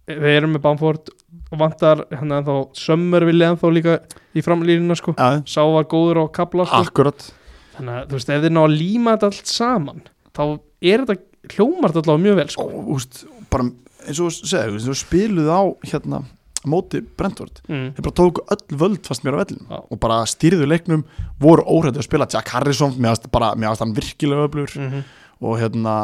við 0.07 0.31
erum 0.37 0.55
með 0.55 0.65
Bamford 0.69 1.13
og 1.51 1.59
vantar 1.59 2.05
hérna 2.13 2.39
ennþá 2.41 2.57
Sömmur 2.77 3.25
vilja 3.27 3.51
ennþá 3.51 3.71
líka 3.73 3.95
í 4.35 4.43
framlýnina 4.45 4.97
sko. 4.97 5.13
Já, 5.17 5.41
Sá 5.49 5.61
var 5.63 5.87
góður 5.91 6.23
á 6.23 6.25
kapla 6.33 6.65
sko. 6.67 6.81
akkurat. 6.83 7.27
Þannig 7.75 7.99
að 7.99 8.05
þú 8.09 8.17
veist, 8.17 8.31
ef 8.31 8.43
þeir 8.45 8.55
ná 8.55 8.61
að 8.63 8.75
líma 8.79 9.15
þetta 9.15 9.29
allt 9.31 9.51
saman 9.51 10.03
þá 10.35 10.43
er 10.85 11.03
þetta 11.03 11.17
hljómar 11.53 11.93
þetta 11.93 12.05
allavega 12.05 12.25
mjög 12.25 12.39
vel 12.41 12.47
sko. 12.53 12.69
Og 12.71 12.87
veist, 12.93 13.21
bara 13.53 13.67
eins 14.05 14.21
og 14.21 14.33
segja, 14.35 14.71
og 14.73 14.97
spiluðu 14.99 15.51
á 15.53 15.61
hérna, 15.89 16.21
móti 16.65 17.01
Brentford. 17.17 17.61
Mm. 17.69 17.91
þeir 17.93 18.05
bara 18.07 18.17
tóku 18.17 18.45
öll 18.55 18.79
völd 18.81 19.03
fast 19.05 19.25
mér 19.25 19.37
á 19.37 19.41
vellinu 19.43 19.67
Já. 19.69 19.77
og 19.85 19.99
bara 20.01 20.23
stýrðu 20.25 20.65
leiknum 20.65 21.03
voru 21.41 21.61
óhrættu 21.61 22.01
að 22.01 22.07
spila 22.07 22.25
Jack 22.25 22.49
Harrison, 22.55 22.95
mér 22.97 23.19
mér 23.21 23.69
varst 23.69 23.83
hann 23.85 23.93
virkilega 23.93 24.47
öflugur. 24.47 24.73
Mm 24.81 25.05
og 25.43 25.57
hérna 25.59 25.95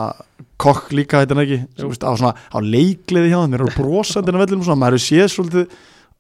kokk 0.62 0.92
líka 0.96 1.22
þetta 1.24 1.38
ekki? 1.44 1.60
Jú. 1.62 1.70
Svo, 1.80 1.92
veist, 1.92 2.04
á, 2.04 2.12
svona, 2.20 2.34
á 2.36 2.58
leikliði 2.60 3.32
hjá 3.32 3.40
þeim 3.40 3.56
þeir 3.56 3.64
eru 3.64 3.76
brosandi 3.78 4.32
en 4.32 4.38
að 4.38 4.44
vellinu 4.46 4.68
svona, 4.68 4.82
maður 4.84 4.98
hefur 4.98 5.06
séð 5.08 5.32
svolítið 5.36 5.78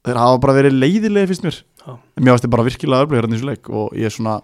þeir 0.07 0.19
hafa 0.21 0.39
bara 0.45 0.55
verið 0.57 0.77
leiðilegi 0.79 1.31
fyrst 1.31 1.45
mér. 1.45 1.59
En 1.91 2.23
mér 2.23 2.33
varst 2.33 2.45
þeir 2.45 2.53
bara 2.55 2.67
virkilega 2.67 3.05
öflugur 3.05 3.21
hérna 3.21 3.35
í 3.35 3.41
þessu 3.41 3.49
leik 3.51 3.71
og 3.71 3.97
ég 3.99 4.07
er 4.07 4.15
svona 4.15 4.37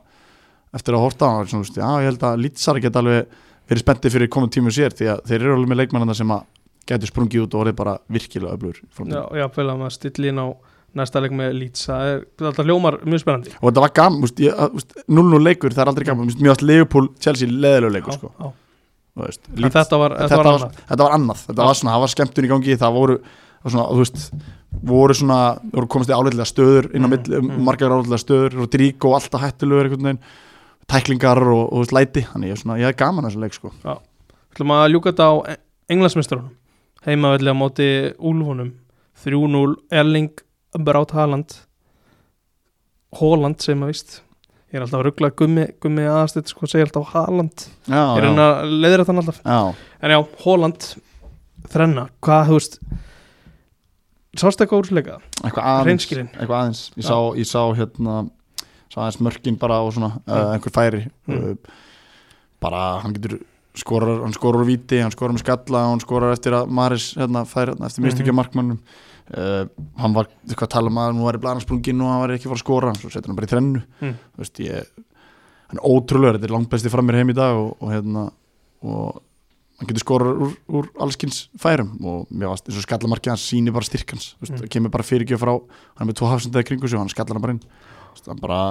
eftir 0.78 0.98
að 0.98 1.06
horta 1.06 1.32
á 1.32 1.36
hann 1.38 1.52
svona, 1.52 1.64
veist, 1.64 1.80
já, 1.80 1.90
ég 2.04 2.10
held 2.12 2.26
að 2.28 2.42
Lítsar 2.44 2.82
geta 2.84 3.02
alveg 3.02 3.38
verið 3.68 3.84
spenntið 3.84 4.16
fyrir 4.18 4.32
komum 4.34 4.50
tímu 4.54 4.72
sér 4.74 4.96
því 4.96 5.12
að 5.14 5.22
þeir 5.30 5.42
eru 5.42 5.56
alveg 5.58 5.72
með 5.74 5.82
leikmannana 5.84 6.16
sem 6.18 6.32
að 6.36 6.46
getur 6.88 7.12
sprungið 7.12 7.46
út 7.46 7.56
og 7.58 7.66
orðið 7.66 7.78
bara 7.82 7.98
virkilega 8.08 8.58
framtíðinni. 8.58 9.20
Já, 9.20 9.24
já, 9.42 9.48
fyrir 9.56 9.72
að 9.74 9.80
maður 9.82 9.96
stilli 9.98 10.32
inn 10.32 10.40
á 10.40 10.48
næsta 10.98 11.22
leik 11.22 11.34
með 11.36 11.52
Leeds 11.58 11.84
það 11.90 12.12
er 12.12 12.46
alltaf 12.48 12.66
hljómar 12.68 12.96
mjög 13.06 13.22
spennandi 13.24 13.52
og 13.60 13.66
þetta 13.68 13.84
var 13.84 13.92
gaman, 14.00 14.24
úst, 14.26 14.40
ég, 14.42 14.62
úst, 14.80 14.96
0-0 15.12 15.42
leikur 15.44 15.76
það 15.76 15.84
er 15.84 15.92
aldrei 15.92 16.08
gaman, 16.08 16.32
mjög 16.40 16.54
ást 16.56 16.64
Leopold 16.66 17.12
Chelsea 17.24 17.50
leðilegu 17.52 17.92
leikur 17.98 18.16
sko. 18.16 18.32
veist, 19.20 19.44
Leeds- 19.52 19.76
þetta 19.76 20.00
var, 20.00 20.16
þetta 20.16 20.30
þetta, 20.32 20.38
var 20.38 20.48
var, 20.48 20.54
annað 20.56 20.80
þetta 20.88 21.04
var 21.04 21.18
annað 21.18 21.44
þetta 21.44 21.60
Já. 21.62 21.68
var 21.68 21.80
svona, 21.82 21.94
það 21.98 22.04
var 22.06 22.14
skemmtun 22.16 22.48
í 22.48 22.52
gangi 22.54 22.80
það 22.80 22.98
voru, 22.98 23.20
var 23.68 23.76
svona, 23.76 23.88
þú 23.92 24.02
veist 24.06 24.24
voru 24.88 25.18
svona, 25.18 25.40
voru 25.74 25.88
komast 25.92 26.10
í 26.12 26.18
áleitlega 26.18 26.50
stöður 26.50 26.90
inn 26.94 27.04
á 27.06 27.08
Mm, 27.08 27.14
milli, 27.18 27.42
mm. 27.44 27.64
margar 27.68 27.94
áleitlega 27.98 28.24
stöður 28.24 28.58
Rodrigo 28.62 29.12
og 29.12 29.20
alltaf 29.20 29.42
hættulegur 29.44 29.90
einhvern 29.90 30.08
veginn 30.08 30.24
tæklingar 30.92 31.42
og, 31.44 31.64
og 31.68 31.74
þú 31.74 31.84
veist, 31.84 31.96
læti. 31.98 32.26
Þannig 32.32 32.52
ég 32.52 32.58
er 32.58 32.62
svona, 32.62 32.80
ég 32.82 32.92
er 32.92 33.00
gaman 33.00 33.26
að 33.28 33.34
þessu 33.34 33.44
leik 33.44 33.58
sko. 33.58 33.74
Ætlum 34.54 34.74
að 34.78 34.88
ljúka 34.94 35.12
þetta 35.14 35.28
á 35.28 35.34
englandsmestrunum 35.92 36.54
heimavelli 37.08 37.52
á 37.52 37.56
móti 37.56 37.90
Úlfunum. 38.20 38.74
3-0 39.24 39.76
Erling 39.92 40.32
Braut 40.78 41.12
Haaland. 41.16 41.56
Holland 43.18 43.64
sem 43.64 43.82
að 43.82 43.94
vist 43.94 44.18
ég 44.68 44.78
er 44.78 44.84
alltaf 44.84 45.00
að 45.00 45.06
ruggla 45.08 45.30
gummi, 45.40 45.64
gummi 45.82 46.04
aðastætt 46.04 46.52
sko, 46.52 46.68
segir 46.68 46.90
alltaf 46.90 47.14
Haaland. 47.14 47.68
Já, 47.88 48.02
ég 48.18 48.26
er 48.26 48.42
að 48.44 48.74
leiðir 48.84 49.04
þetta 49.04 49.16
alltaf. 49.22 49.38
Já. 49.46 49.60
en 50.04 50.14
já, 50.14 50.18
Holland, 50.44 50.88
þrenna. 51.72 52.08
Hvað, 52.28 52.50
þú 52.50 52.58
veist 52.60 52.80
sástu 54.38 54.66
eitthvað 54.66 54.84
úrsleika, 54.84 55.16
Hreinskilin. 55.48 56.28
eitthvað 56.36 56.58
aðeins. 56.60 56.82
Ég, 57.00 57.08
sá, 57.08 57.16
ég 57.40 57.48
sá 57.50 57.62
hérna 57.80 58.18
sá 58.98 59.04
aðeins 59.06 59.22
mörkin 59.22 59.58
bara 59.62 59.78
og 59.86 59.94
svona 59.94 60.16
uh, 60.26 60.56
einhver 60.58 60.74
færi 60.74 61.04
Mm. 61.28 61.38
uh, 61.38 61.76
bara 62.60 63.00
hann 63.04 63.14
getur 63.14 63.38
skorar, 63.78 64.24
hann 64.24 64.34
skorar 64.34 64.64
úr 64.64 64.66
víti, 64.72 64.98
hann 65.04 65.12
skorar 65.14 65.36
með 65.38 65.44
skalla 65.46 65.84
hann 65.92 66.00
skorar 66.02 66.34
eftir 66.34 66.56
að 66.58 66.72
Maris 66.74 67.12
hérna, 67.18 67.44
fær, 67.46 67.70
hérna, 67.76 67.86
eftir 67.86 68.02
mistökja 68.08 68.34
Mhm. 68.34 68.40
markmannum 68.40 68.80
uh, 69.38 69.68
hann 70.02 70.14
var, 70.16 70.26
eitthvað 70.48 70.66
að 70.66 70.74
tala 70.74 70.90
um 70.90 70.98
að 70.98 71.12
nú 71.14 71.28
var 71.28 71.38
í 71.38 71.42
blanarsprungin 71.44 72.02
og 72.02 72.10
hann 72.10 72.24
var 72.24 72.34
ekki 72.34 72.50
fara 72.50 72.58
að 72.58 72.64
skora 72.66 72.94
svo 72.98 73.10
setur 73.14 73.30
hann 73.30 73.36
bara 73.38 73.46
í 73.46 73.54
þrennu 73.54 73.84
Mm. 74.02 74.16
Þú 74.34 74.42
veist, 74.42 74.60
ég, 74.66 74.88
hann 75.70 75.78
er 75.78 75.86
ótrúlega, 75.86 76.34
þetta 76.40 76.50
er 76.50 76.56
langt 76.58 76.70
besti 76.74 76.90
framir 76.90 77.16
heim 77.20 77.30
í 77.30 77.36
dag 77.38 77.54
og, 77.56 77.78
og 77.82 77.92
hérna 77.94 78.32
og 78.82 79.22
hann 79.78 79.88
getur 79.92 80.02
skorað 80.02 80.40
úr, 80.42 80.54
úr 80.74 80.88
allskins 81.06 81.50
færum 81.62 81.92
og 82.02 82.26
mér 82.34 82.50
varst 82.50 82.66
eins 82.66 82.80
og 82.82 82.86
skallamarkið 82.88 83.30
hans 83.36 83.46
sýnir 83.46 83.74
bara 83.76 83.86
styrkans, 83.86 84.34
mm. 84.42 84.58
Það 84.58 84.70
kemur 84.74 84.90
bara 84.90 85.04
fyrirgjöf 85.06 85.38
frá 85.44 85.54
hann 85.54 86.02
er 86.02 86.10
með 86.10 86.18
tvo 86.18 86.32
hafsendaði 86.34 86.66
kringu 86.72 86.88
sig 86.90 86.98
og 86.98 87.06
hann 87.06 87.14
skallar 87.14 87.38
hann 87.38 87.42
bara 87.46 87.54
inn 87.54 87.62
veist, 87.62 87.76
hann 88.28 88.42
bara 88.44 88.62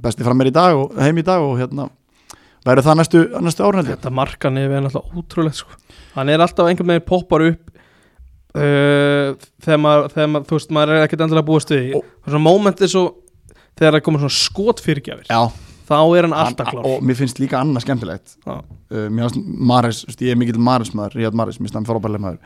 besti 0.00 0.24
framir 0.26 0.50
í 0.50 0.54
dag 0.54 0.76
og 0.78 0.94
heim 1.02 1.18
í 1.18 1.24
dag 1.26 1.42
og 1.42 1.58
hérna 1.58 1.88
verður 2.64 2.86
það 2.86 2.98
næstu, 3.00 3.22
næstu 3.44 3.64
árnældi 3.66 3.92
þetta 3.96 4.12
markan 4.14 4.56
er 4.60 4.70
náttúrulega 4.72 5.18
ótrúlegt 5.20 5.58
sko. 5.60 5.74
hann 6.14 6.30
er 6.32 6.40
alltaf 6.44 6.68
einhvern 6.70 6.94
veginn 6.94 7.08
poppar 7.08 7.44
upp 7.50 7.74
uh, 8.54 9.34
þegar, 9.64 9.80
maður, 9.82 10.14
þú 10.48 10.58
veist, 10.58 10.72
maður 10.74 10.94
er 10.96 11.04
ekkert 11.08 11.24
endilega 11.26 11.50
við 11.50 11.68
því. 11.72 11.80
Og- 11.98 12.04
og 12.04 12.30
svona 12.32 12.44
moment 12.46 12.80
er 12.80 12.90
svo 12.92 13.04
þegar 13.74 13.96
það 13.98 14.04
komur 14.06 14.22
svona 14.24 14.38
skotfyrirgjafir 14.38 15.26
Já, 15.30 15.40
þá 15.88 15.96
er 16.16 16.22
hann 16.28 16.36
alltaf 16.44 16.70
klár. 16.70 16.84
og 16.86 17.02
mér 17.02 17.18
finnst 17.18 17.40
líka 17.42 17.58
annað 17.60 17.84
skemmtilegt. 17.84 18.36
Uh, 18.46 18.62
mér 19.10 19.26
finnst 19.28 19.42
Maris, 19.44 20.04
veist, 20.06 20.22
ég 20.22 20.30
er 20.32 20.38
mikill 20.40 20.58
Maris 20.62 20.94
maður 20.94 21.18
Ríad 21.18 21.34
Maris, 21.34 21.58
mér 21.58 21.68
finnst 21.68 21.80
hann 21.80 21.88
frábærlega 21.90 22.22
maður 22.22 22.38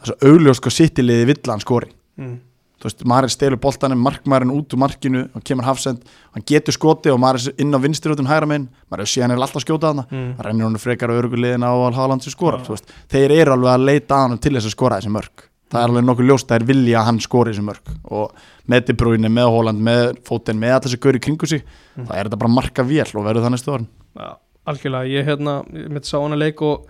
það 0.00 0.06
er 0.06 0.12
svo 0.14 0.30
augljós 0.30 0.56
sko 0.62 0.70
sittiliði 0.70 1.26
vill 1.26 1.40
að 1.42 1.50
hann 1.56 1.60
skori. 1.66 1.90
Mm. 2.16 2.38
Þú 2.80 2.88
veist, 2.88 3.04
Maris 3.04 3.34
stelur 3.36 3.60
boltanum, 3.60 4.00
markmaðurinn 4.00 4.52
út 4.56 4.72
úr 4.74 4.80
markinu 4.80 5.22
og 5.36 5.44
kemur 5.44 5.66
hafsend, 5.68 6.00
hann 6.32 6.44
getur 6.48 6.72
skoti 6.72 7.12
og 7.12 7.20
Maris 7.20 7.50
inn 7.60 7.74
á 7.76 7.78
vinstri 7.78 8.12
út 8.14 8.20
um 8.22 8.26
hægra 8.30 8.48
megin. 8.48 8.68
Maris 8.90 9.12
sé 9.12 9.20
hann 9.22 9.30
er 9.34 9.36
alltaf 9.36 9.60
að 9.60 9.66
skjóta 9.66 9.90
hana, 9.92 10.06
Mm. 10.10 10.34
það 10.38 10.46
rennir 10.46 10.64
hann 10.64 10.78
frekar 10.80 11.10
á 11.12 11.18
öruguliðina 11.20 11.68
á 11.68 11.76
Haaland 11.94 12.22
sem 12.22 12.32
skorar, 12.32 12.64
veist. 12.66 12.88
Þeir 13.08 13.30
eru 13.30 13.52
alveg 13.52 13.74
að 13.76 13.84
leita 13.84 14.14
hann 14.16 14.38
til 14.38 14.52
þess 14.56 14.66
að 14.66 14.76
skora 14.76 15.00
þessi 15.00 15.12
mörg 15.12 15.46
það 15.70 15.82
er 15.84 15.88
alveg 15.88 16.04
nokkuð 16.04 16.26
ljóst 16.26 16.48
að 16.50 16.58
þeir 16.58 16.66
vilja 16.66 16.98
að 16.98 17.04
hann 17.06 17.20
skori 17.20 17.52
þessi 17.52 17.62
mörg 17.62 17.84
og 18.10 18.32
með 18.68 18.96
Bruyne, 18.96 19.28
með 19.28 19.50
Haaland, 19.54 19.80
með 19.80 20.16
Foden, 20.26 20.58
með 20.58 20.74
allir 20.74 20.88
þessi 20.88 21.00
gauri 21.00 21.20
kringu 21.20 21.46
sig, 21.46 21.62
Mm. 21.96 22.06
það 22.06 22.16
er 22.16 22.24
þetta 22.24 22.38
bara 22.38 22.50
marka 22.50 22.82
vél 22.82 23.14
og 23.14 23.24
verður 23.24 23.44
það 23.44 23.52
næstu 23.52 23.72
orðin 23.72 23.88
Já, 24.16 24.36
algjörlega, 24.66 25.06
ég 25.06 25.24
hérna 25.26 25.64
ég 25.70 26.86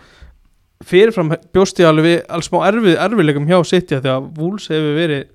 fyrirfram 0.87 1.35
bjóst 1.53 1.81
ég 1.81 1.89
alveg 1.91 2.23
alls 2.33 2.49
smá 2.49 2.63
erfið, 2.71 2.97
erfiðleikum 3.05 3.49
hjá 3.49 3.59
City 3.69 3.99
því 4.01 4.13
að 4.15 4.29
Wolves 4.41 4.69
hefur 4.73 4.97
verið 4.97 5.27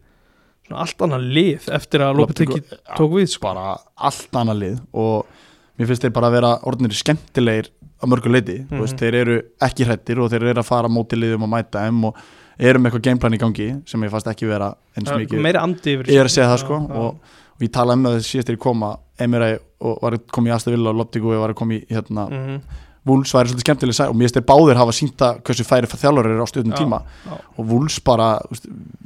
svona 0.68 0.82
allt 0.82 0.98
annað 1.06 1.26
lið 1.38 1.68
eftir 1.78 2.00
að 2.02 2.16
Lopetegui 2.20 2.62
tók 2.98 3.12
við 3.20 3.28
sko. 3.30 3.42
bara 3.48 3.78
allt 3.98 4.32
annað 4.42 4.60
lið 4.64 4.80
og 4.94 5.26
mér 5.80 5.88
finnst 5.92 6.02
þeir 6.06 6.14
bara 6.16 6.28
að 6.32 6.38
vera 6.40 6.54
orðinir 6.66 6.96
skemmtilegir 6.96 7.70
á 7.96 8.06
mörgu 8.12 8.30
leiti, 8.32 8.58
mm 8.60 8.68
Mhm. 8.72 8.82
veist, 8.82 8.98
þeir 9.00 9.16
eru 9.22 9.42
ekki 9.62 9.86
hrættir 9.88 10.20
og 10.20 10.30
þeir 10.32 10.44
eru 10.50 10.60
að 10.62 10.66
fara 10.66 10.88
móti 10.90 11.16
liðum 11.20 11.44
og 11.44 11.50
mæta 11.50 11.86
þeim 11.86 12.04
og 12.06 12.16
eru 12.60 12.80
með 12.80 12.92
eitthvað 12.92 13.04
gameplan 13.10 13.34
í 13.36 13.40
gangi 13.40 13.68
sem 13.88 14.02
ég 14.04 14.12
fannst 14.12 14.28
ekki 14.28 14.48
vera 14.48 14.74
eins 14.98 15.10
Það 15.10 15.16
er 15.16 15.26
mikið 15.26 15.42
ég 16.08 16.20
er 16.20 16.26
að 16.26 16.32
segja 16.36 16.50
það 16.52 16.60
sko 16.64 16.78
já. 16.80 16.96
og, 16.96 17.20
og 17.56 17.62
ég 17.62 17.72
talaði 17.72 18.02
með 18.02 18.16
þess 18.18 18.32
síðast 18.32 18.48
þegar 18.48 18.58
ég 18.58 18.66
koma 18.66 18.98
og 19.86 20.02
að 20.04 20.20
koma 20.32 20.50
í 20.50 20.54
Astavilla 20.56 20.90
og 20.90 20.96
Loptigu 20.96 21.34
og 21.36 21.42
var 21.42 21.50
að 21.54 21.56
koma 21.56 21.74
í 21.74 21.86
hérna 21.92 22.30
Mhm, 22.32 22.62
Wools 23.06 23.32
væri 23.36 23.52
svolítið 23.52 23.66
skemmtileg 23.68 24.10
og 24.10 24.16
mér 24.16 24.26
finnst 24.26 24.38
þeir 24.40 24.48
báðir 24.50 24.76
hafa 24.82 24.92
sínta 24.98 25.28
hversu 25.46 25.64
færi 25.64 25.86
þjálfur 25.86 26.26
eru 26.26 26.42
á 26.42 26.48
stjórnum 26.50 26.74
tíma 26.74 27.04
já. 27.28 27.38
og 27.60 27.66
Wools 27.70 28.00
bara 28.00 28.40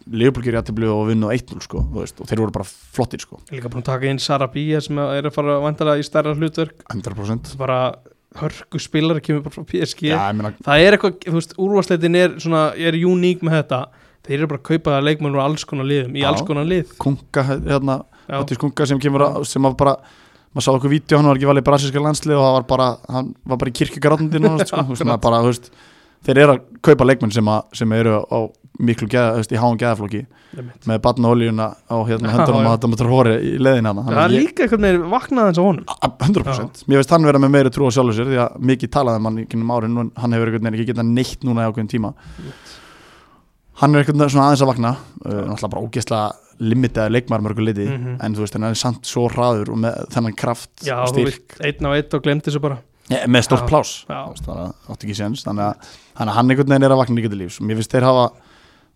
Leopold 0.10 0.46
gerir 0.46 0.58
jættiblu 0.60 0.90
og 0.90 1.08
vinnu 1.12 1.30
1-0 1.34 1.64
sko 1.66 1.82
og 1.84 2.14
þeir 2.30 2.42
voru 2.42 2.54
bara 2.56 2.66
flottir 2.66 3.22
sko. 3.22 3.42
Líka 3.54 3.70
búin 3.70 3.84
að 3.84 3.90
taka 3.92 4.10
inn 4.10 4.22
Sarabia 4.22 4.82
sem 4.82 4.98
er 5.04 5.28
að 5.30 5.36
fara 5.36 5.60
vantilega 5.62 6.02
í 6.02 6.06
stærra 6.08 6.34
hlutverk. 6.38 6.86
100% 6.90 7.54
bara 7.60 7.80
hörku 8.40 8.82
spilar 8.82 9.20
kemur 9.26 9.44
bara 9.46 9.56
frá 9.56 9.66
PSG 9.70 10.12
Já, 10.12 10.22
meina, 10.38 10.54
það 10.66 10.86
er 10.86 10.98
eitthvað, 10.98 11.18
þú 11.26 11.36
veist, 11.38 11.54
úrvarsleitin 11.58 12.18
er 12.20 12.38
svona, 12.42 12.64
er 12.78 12.98
uník 13.10 13.44
með 13.46 13.60
þetta. 13.60 13.82
Þeir 14.26 14.38
eru 14.38 14.50
bara 14.52 14.62
að 14.62 14.68
kaupa 14.70 14.98
leikmenn 15.02 15.38
úr 15.38 15.44
alls 15.44 15.66
konar 15.66 15.88
liðum 15.90 16.18
í 16.18 16.24
Já. 16.24 16.30
alls 16.30 16.44
konar 16.46 16.68
lið. 16.70 16.96
Kunga 17.02 17.46
hérna. 17.50 18.00
Mattis 18.30 18.60
kunga 18.62 18.86
sem 18.90 19.00
kemur 19.02 19.26
að, 19.26 19.40
sem 19.50 19.66
var 19.66 19.78
bara 19.78 19.96
maður 20.54 20.66
sá 20.66 20.72
okkur 20.74 20.92
vídeo, 20.94 21.18
hann 21.18 21.30
var 21.30 21.38
ekki 21.38 21.50
valið 21.50 21.64
í 21.64 21.68
brasilska 21.70 22.02
landslið 22.04 22.38
og 22.38 22.44
það 22.46 22.56
var 22.58 22.68
bara, 22.70 22.90
hann 23.14 23.32
var 23.50 23.62
bara 23.62 23.72
í 23.72 23.76
kirkjugaráttundi 23.80 24.42
sko, 24.70 25.74
þeir 26.26 26.42
eru 26.44 26.56
að 26.56 26.64
kaupa 26.84 27.08
leikmenn 27.08 27.32
sem, 27.32 27.48
að, 27.48 27.76
sem 27.80 27.94
eru 27.96 28.18
á 28.28 28.40
miklu 28.80 29.08
geða, 29.12 29.42
í 29.44 29.58
háum 29.60 29.78
geðaflokki 29.80 30.22
með 30.88 31.00
batnaoljuna 31.04 31.66
á 31.92 31.98
hérna 32.08 32.32
höndunum 32.34 32.68
að 32.70 32.76
þetta 32.78 32.90
mútur 32.94 33.10
hóri 33.12 33.34
í 33.44 33.54
leiðin 33.60 33.90
hana 33.90 34.06
það 34.08 34.20
er 34.24 34.34
líka 34.34 34.64
eitthvað 34.66 34.84
með 34.86 35.00
vaknað 35.12 35.50
eins 35.52 35.60
og 35.60 35.68
honum. 35.70 35.84
A- 36.00 36.12
100% 36.26 36.84
Mér 36.88 37.02
veist 37.02 37.12
hann 37.14 37.28
vera 37.28 37.42
með 37.44 37.52
meiri 37.58 37.74
trú 37.76 37.90
á 37.90 37.92
sjálfur 37.92 38.16
sér 38.18 38.30
því 38.32 38.40
að 38.46 38.60
mikið 38.72 38.94
talaði 38.96 39.20
um 39.22 39.30
hann 39.30 39.40
í 39.44 39.48
kynum 39.52 39.74
árin 39.76 39.98
og 40.00 40.12
hann 40.24 40.36
hefur 40.38 40.48
einhvern 40.52 40.64
veginn 40.70 40.80
ekki 40.80 40.90
getað 40.94 41.12
neitt 41.12 41.44
núna 41.44 41.66
í 41.68 41.70
ákveðin 41.72 41.92
tíma. 41.92 42.14
Hann 43.80 43.96
er 43.96 44.04
veginn 44.04 44.26
svona 44.30 44.48
aðeins 44.50 44.64
að 44.66 44.72
vakna 44.74 44.90
uh, 44.96 45.42
náttúrulega 45.48 45.72
bara 45.76 45.84
ógeðslega 45.86 46.30
limitaði 46.60 47.14
leikmar 47.16 47.44
mörgu 47.46 47.64
liti 47.64 47.86
Mhm. 47.88 48.18
en 48.20 48.34
þú 48.36 48.44
veist 48.44 48.54
hann 48.58 48.64
er 48.68 48.76
samt 48.76 49.06
svo 49.08 49.30
hraður 49.32 49.70
og 49.72 49.78
með 49.80 50.02
þennan 50.12 50.36
kraft 50.36 50.84
já, 50.84 50.98
og 51.00 51.08
styrk. 51.14 51.56
og 51.56 51.64
ja, 53.10 53.22
með 53.28 53.46
stórt 53.48 53.68
plás 53.70 53.94
átti 54.92 55.08
ekki 55.08 55.16
séns. 55.16 55.46
Þannig 55.48 55.64
að 55.64 56.28
hann 56.36 56.50
einhvern 56.52 56.68
veginn 56.68 56.84
er 56.84 56.92
að 56.92 57.00
vakna 57.00 57.16
líka 57.16 57.30
til 57.32 57.40
lífs. 57.40 57.62
Og 57.62 57.66
mér 57.70 57.80
finnst 57.80 57.92
þeir 57.96 58.04
hafa 58.10 58.26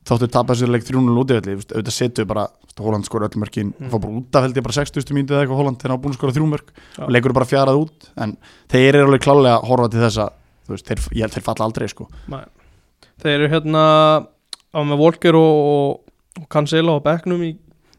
þáttu 0.03 0.27
tapað 0.33 0.59
sér 0.59 0.71
leik 0.73 0.83
3-0 0.87 1.19
út 1.21 1.31
í 1.31 1.37
öllu 1.39 1.55
auðvitað 1.61 1.95
setu 1.95 2.25
bara, 2.27 2.47
Holland 2.79 3.05
skora 3.07 3.27
öll 3.29 3.39
mörkin 3.39 3.73
Mm. 3.79 3.89
fá 3.91 3.97
bara 4.01 4.13
út 4.19 4.35
af 4.35 4.43
held 4.47 4.57
ég 4.57 4.63
bara 4.65 4.73
60 4.75 5.13
mínúti 5.15 5.31
eða 5.35 5.43
eitthvað 5.45 5.59
Holland 5.61 5.81
hann 5.83 5.91
var 5.95 6.01
búin 6.03 6.13
að 6.13 6.17
skora 6.19 6.33
þrjú 6.35 6.47
mörk 6.49 6.71
Já. 6.97 7.03
og 7.05 7.11
leikur 7.13 7.33
bara 7.33 7.45
fjarað 7.47 7.79
út 7.85 8.09
en 8.17 8.37
þeir 8.73 8.95
eru 8.95 9.05
alveg 9.07 9.21
klálega 9.23 9.55
að 9.61 9.67
horfa 9.69 9.89
til 9.93 10.01
þess 10.03 10.17
að 10.25 10.31
þú 10.67 10.73
veist, 10.75 10.87
þeir, 10.89 10.99
ég 11.21 11.33
þeir 11.35 11.45
falla 11.47 11.65
aldrei 11.69 11.87
sko 11.91 12.07
Nei. 12.33 12.43
þeir 13.23 13.35
eru 13.37 13.49
hérna 13.53 13.83
á 14.73 14.79
með 14.83 14.97
Volker 15.03 15.35
og, 15.37 15.55
og, 15.73 16.13
og 16.41 16.47
Cancelo 16.49 16.97
á 16.97 17.05
bekknum 17.05 17.43
í, 17.45 17.51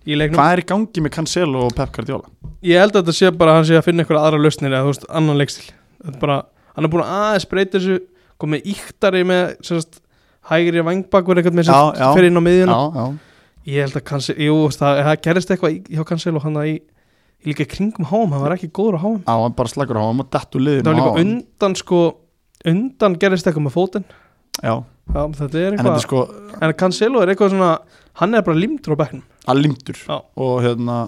í 0.05 0.17
leiknum 0.19 0.37
Hvað 0.41 0.53
er 0.57 0.63
í 0.65 0.69
gangi 0.73 1.05
með 1.07 1.15
Cancelo 1.17 1.65
og 1.69 1.75
Pep 1.79 1.93
Guardiola? 1.95 2.29
ég 2.65 2.81
held 2.81 2.97
að 2.97 3.05
þetta 3.05 3.17
sé 3.19 3.31
bara 3.37 3.53
að 3.55 3.61
hann 3.61 3.69
sé 3.71 3.77
að 3.79 3.85
finna 3.89 4.03
eitthvað 4.05 4.25
aðra 4.27 4.43
lausnir 4.45 4.73
eða 4.73 4.85
þú 4.87 4.93
veist, 4.93 5.07
annan 5.21 5.39
leikstil 5.41 5.71
bara, 6.21 6.43
hann 6.75 6.85
er 6.89 6.93
búin 6.93 7.05
að 7.05 7.15
aðeins 7.21 7.49
breyta 7.51 7.79
þessu 7.79 7.99
komið 8.43 8.67
íktari 8.75 9.23
með 9.29 9.55
sérst, 9.65 10.01
hægri 10.51 10.83
vangbakkur 10.85 11.41
eitthvað 11.41 11.59
með 11.59 11.71
Já, 11.71 11.79
já. 11.99 12.09
fyrir 12.17 12.31
inn 12.31 12.41
á 12.41 12.45
miðjuna. 12.45 12.75
Já, 12.75 12.99
já, 12.99 13.05
ég 13.75 13.87
held 13.87 13.97
að 14.01 14.05
Cancelo, 14.11 14.45
jú, 14.49 14.57
það, 14.77 15.01
það 15.09 15.23
gerist 15.29 15.53
eitthvað 15.55 15.77
hjá 15.97 16.03
Cancelo 16.11 16.43
hann 16.45 16.59
að 16.61 16.69
í, 16.73 16.75
líka 17.49 17.67
kringum 17.69 18.09
háum, 18.11 18.33
hann 18.35 18.45
var 18.45 18.55
ekki 18.57 18.71
góður 18.77 18.99
á 18.99 19.05
háum 19.05 19.19
á, 19.25 19.35
hann 19.41 19.57
bara 19.57 19.73
slagur 19.73 20.01
á 20.01 20.05
hann 20.05 20.21
og 20.25 20.29
dettu 20.33 20.61
liðinu 20.61 20.85
það 20.85 20.93
var 20.93 20.97
á 20.97 21.01
líka 21.01 21.15
hann. 21.17 21.33
undan 21.35 21.77
sko 21.81 22.01
undan 22.65 23.17
gerist 23.21 23.49
eitthvað 23.49 23.67
með 23.69 23.75
fótinn. 23.77 24.07
Já, 24.63 24.75
Já, 25.13 25.21
þetta 25.37 25.59
er 25.61 25.75
en 25.75 25.79
eitthvað 25.81 25.99
er 25.99 26.05
sko 26.07 26.21
en 26.65 26.75
Cancelo 26.81 27.21
er 27.25 27.33
eitthvað 27.35 27.53
svona 27.53 27.73
hann 28.21 28.35
er 28.39 28.45
bara 28.47 28.57
limtur 28.61 28.95
á 28.97 29.01
bekknum. 29.03 29.25
Að 29.51 29.61
limtur 29.65 29.99
Já. 30.01 30.17
og 30.41 30.55
hérna 30.65 30.99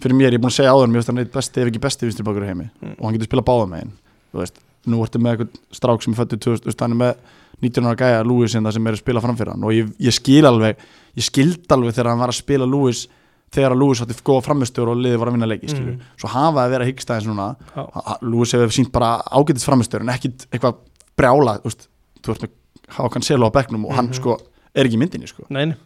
fyrir 0.00 0.16
mér, 0.18 0.32
ég 0.34 0.40
er 0.40 0.42
búin 0.42 0.50
að 0.52 0.56
segja 0.58 0.72
áður 0.74 0.90
mér 0.92 1.06
hann 1.08 1.20
eitt 1.22 1.32
besti, 1.32 1.60
ef 1.62 1.70
ekki 1.70 1.80
besti 1.84 2.08
vinstri 2.08 2.24
bakur 2.26 2.44
í 2.44 2.50
heimi. 2.50 2.66
Mm. 2.80 2.96
og 2.98 3.04
hann 3.06 3.16
getur 3.16 3.28
spilað 3.30 3.46
báða 3.48 3.68
megin 3.70 3.92
þú 4.32 4.40
veist, 4.42 4.60
nú 4.88 5.00
ertu 5.04 5.20
með 5.20 5.32
eitthvað 5.36 5.60
strák 5.78 6.04
sem 6.04 6.12
er 6.14 6.18
fættur 6.20 6.40
2000, 6.44 6.64
þú 6.64 6.70
veist, 6.70 6.84
hann 6.84 6.96
er 6.96 7.00
með 7.00 7.14
19 7.62 7.86
ára 7.90 7.96
gæja 8.00 8.22
Lewis 8.26 8.54
hérna 8.56 8.72
sem 8.72 8.86
er 8.86 8.96
að 8.96 9.02
spila 9.02 9.20
framfyrir 9.24 9.52
hann 9.54 9.64
og 9.64 9.72
ég, 9.76 9.88
ég 10.00 10.14
skil 10.16 10.44
alveg, 10.48 10.76
ég 11.16 11.26
skild 11.26 11.72
alveg 11.76 11.94
þegar 11.96 12.10
hann 12.12 12.22
var 12.22 12.32
að 12.32 12.38
spila 12.40 12.66
Lewis 12.68 13.06
þegar 13.50 13.74
að 13.74 13.80
Lewis 13.82 14.00
átti 14.04 14.16
góða 14.24 14.44
framistöður 14.46 14.92
og 14.94 15.00
liði 15.02 15.18
var 15.18 15.28
að 15.30 15.34
vinna 15.36 15.48
leiki. 15.50 15.72
Mm. 15.74 16.00
svo 16.20 16.28
hafa 16.30 16.64
að 16.64 16.70
vera 16.76 16.86
hyggstæðins 16.86 17.26
núna 17.26 17.48
Já. 17.74 17.82
Ha- 17.82 18.04
ha- 18.06 18.18
Lewis 18.22 18.52
hefur 18.54 18.70
sínt 18.76 18.92
bara 18.94 19.08
ágætis 19.26 19.66
framistöður 19.66 20.06
en 20.06 20.12
ekkit 20.14 20.46
eitthvað 20.52 20.76
brjála 21.18 21.56
þú 21.60 21.68
veist, 21.72 21.88
ert 22.28 22.44
með 22.46 22.50
hafa 22.94 23.08
Cancelo 23.16 23.50
á 23.50 23.56
bekknum 23.58 23.84
og 23.86 23.94
hann 23.96 24.06
Mhm. 24.06 24.14
sko 24.20 24.38
er 24.74 24.84
ekki 24.86 24.94
í 24.96 25.02
myndinni 25.02 25.26
sko 25.28 25.44
Nei, 25.50 25.64
nei. 25.66 25.76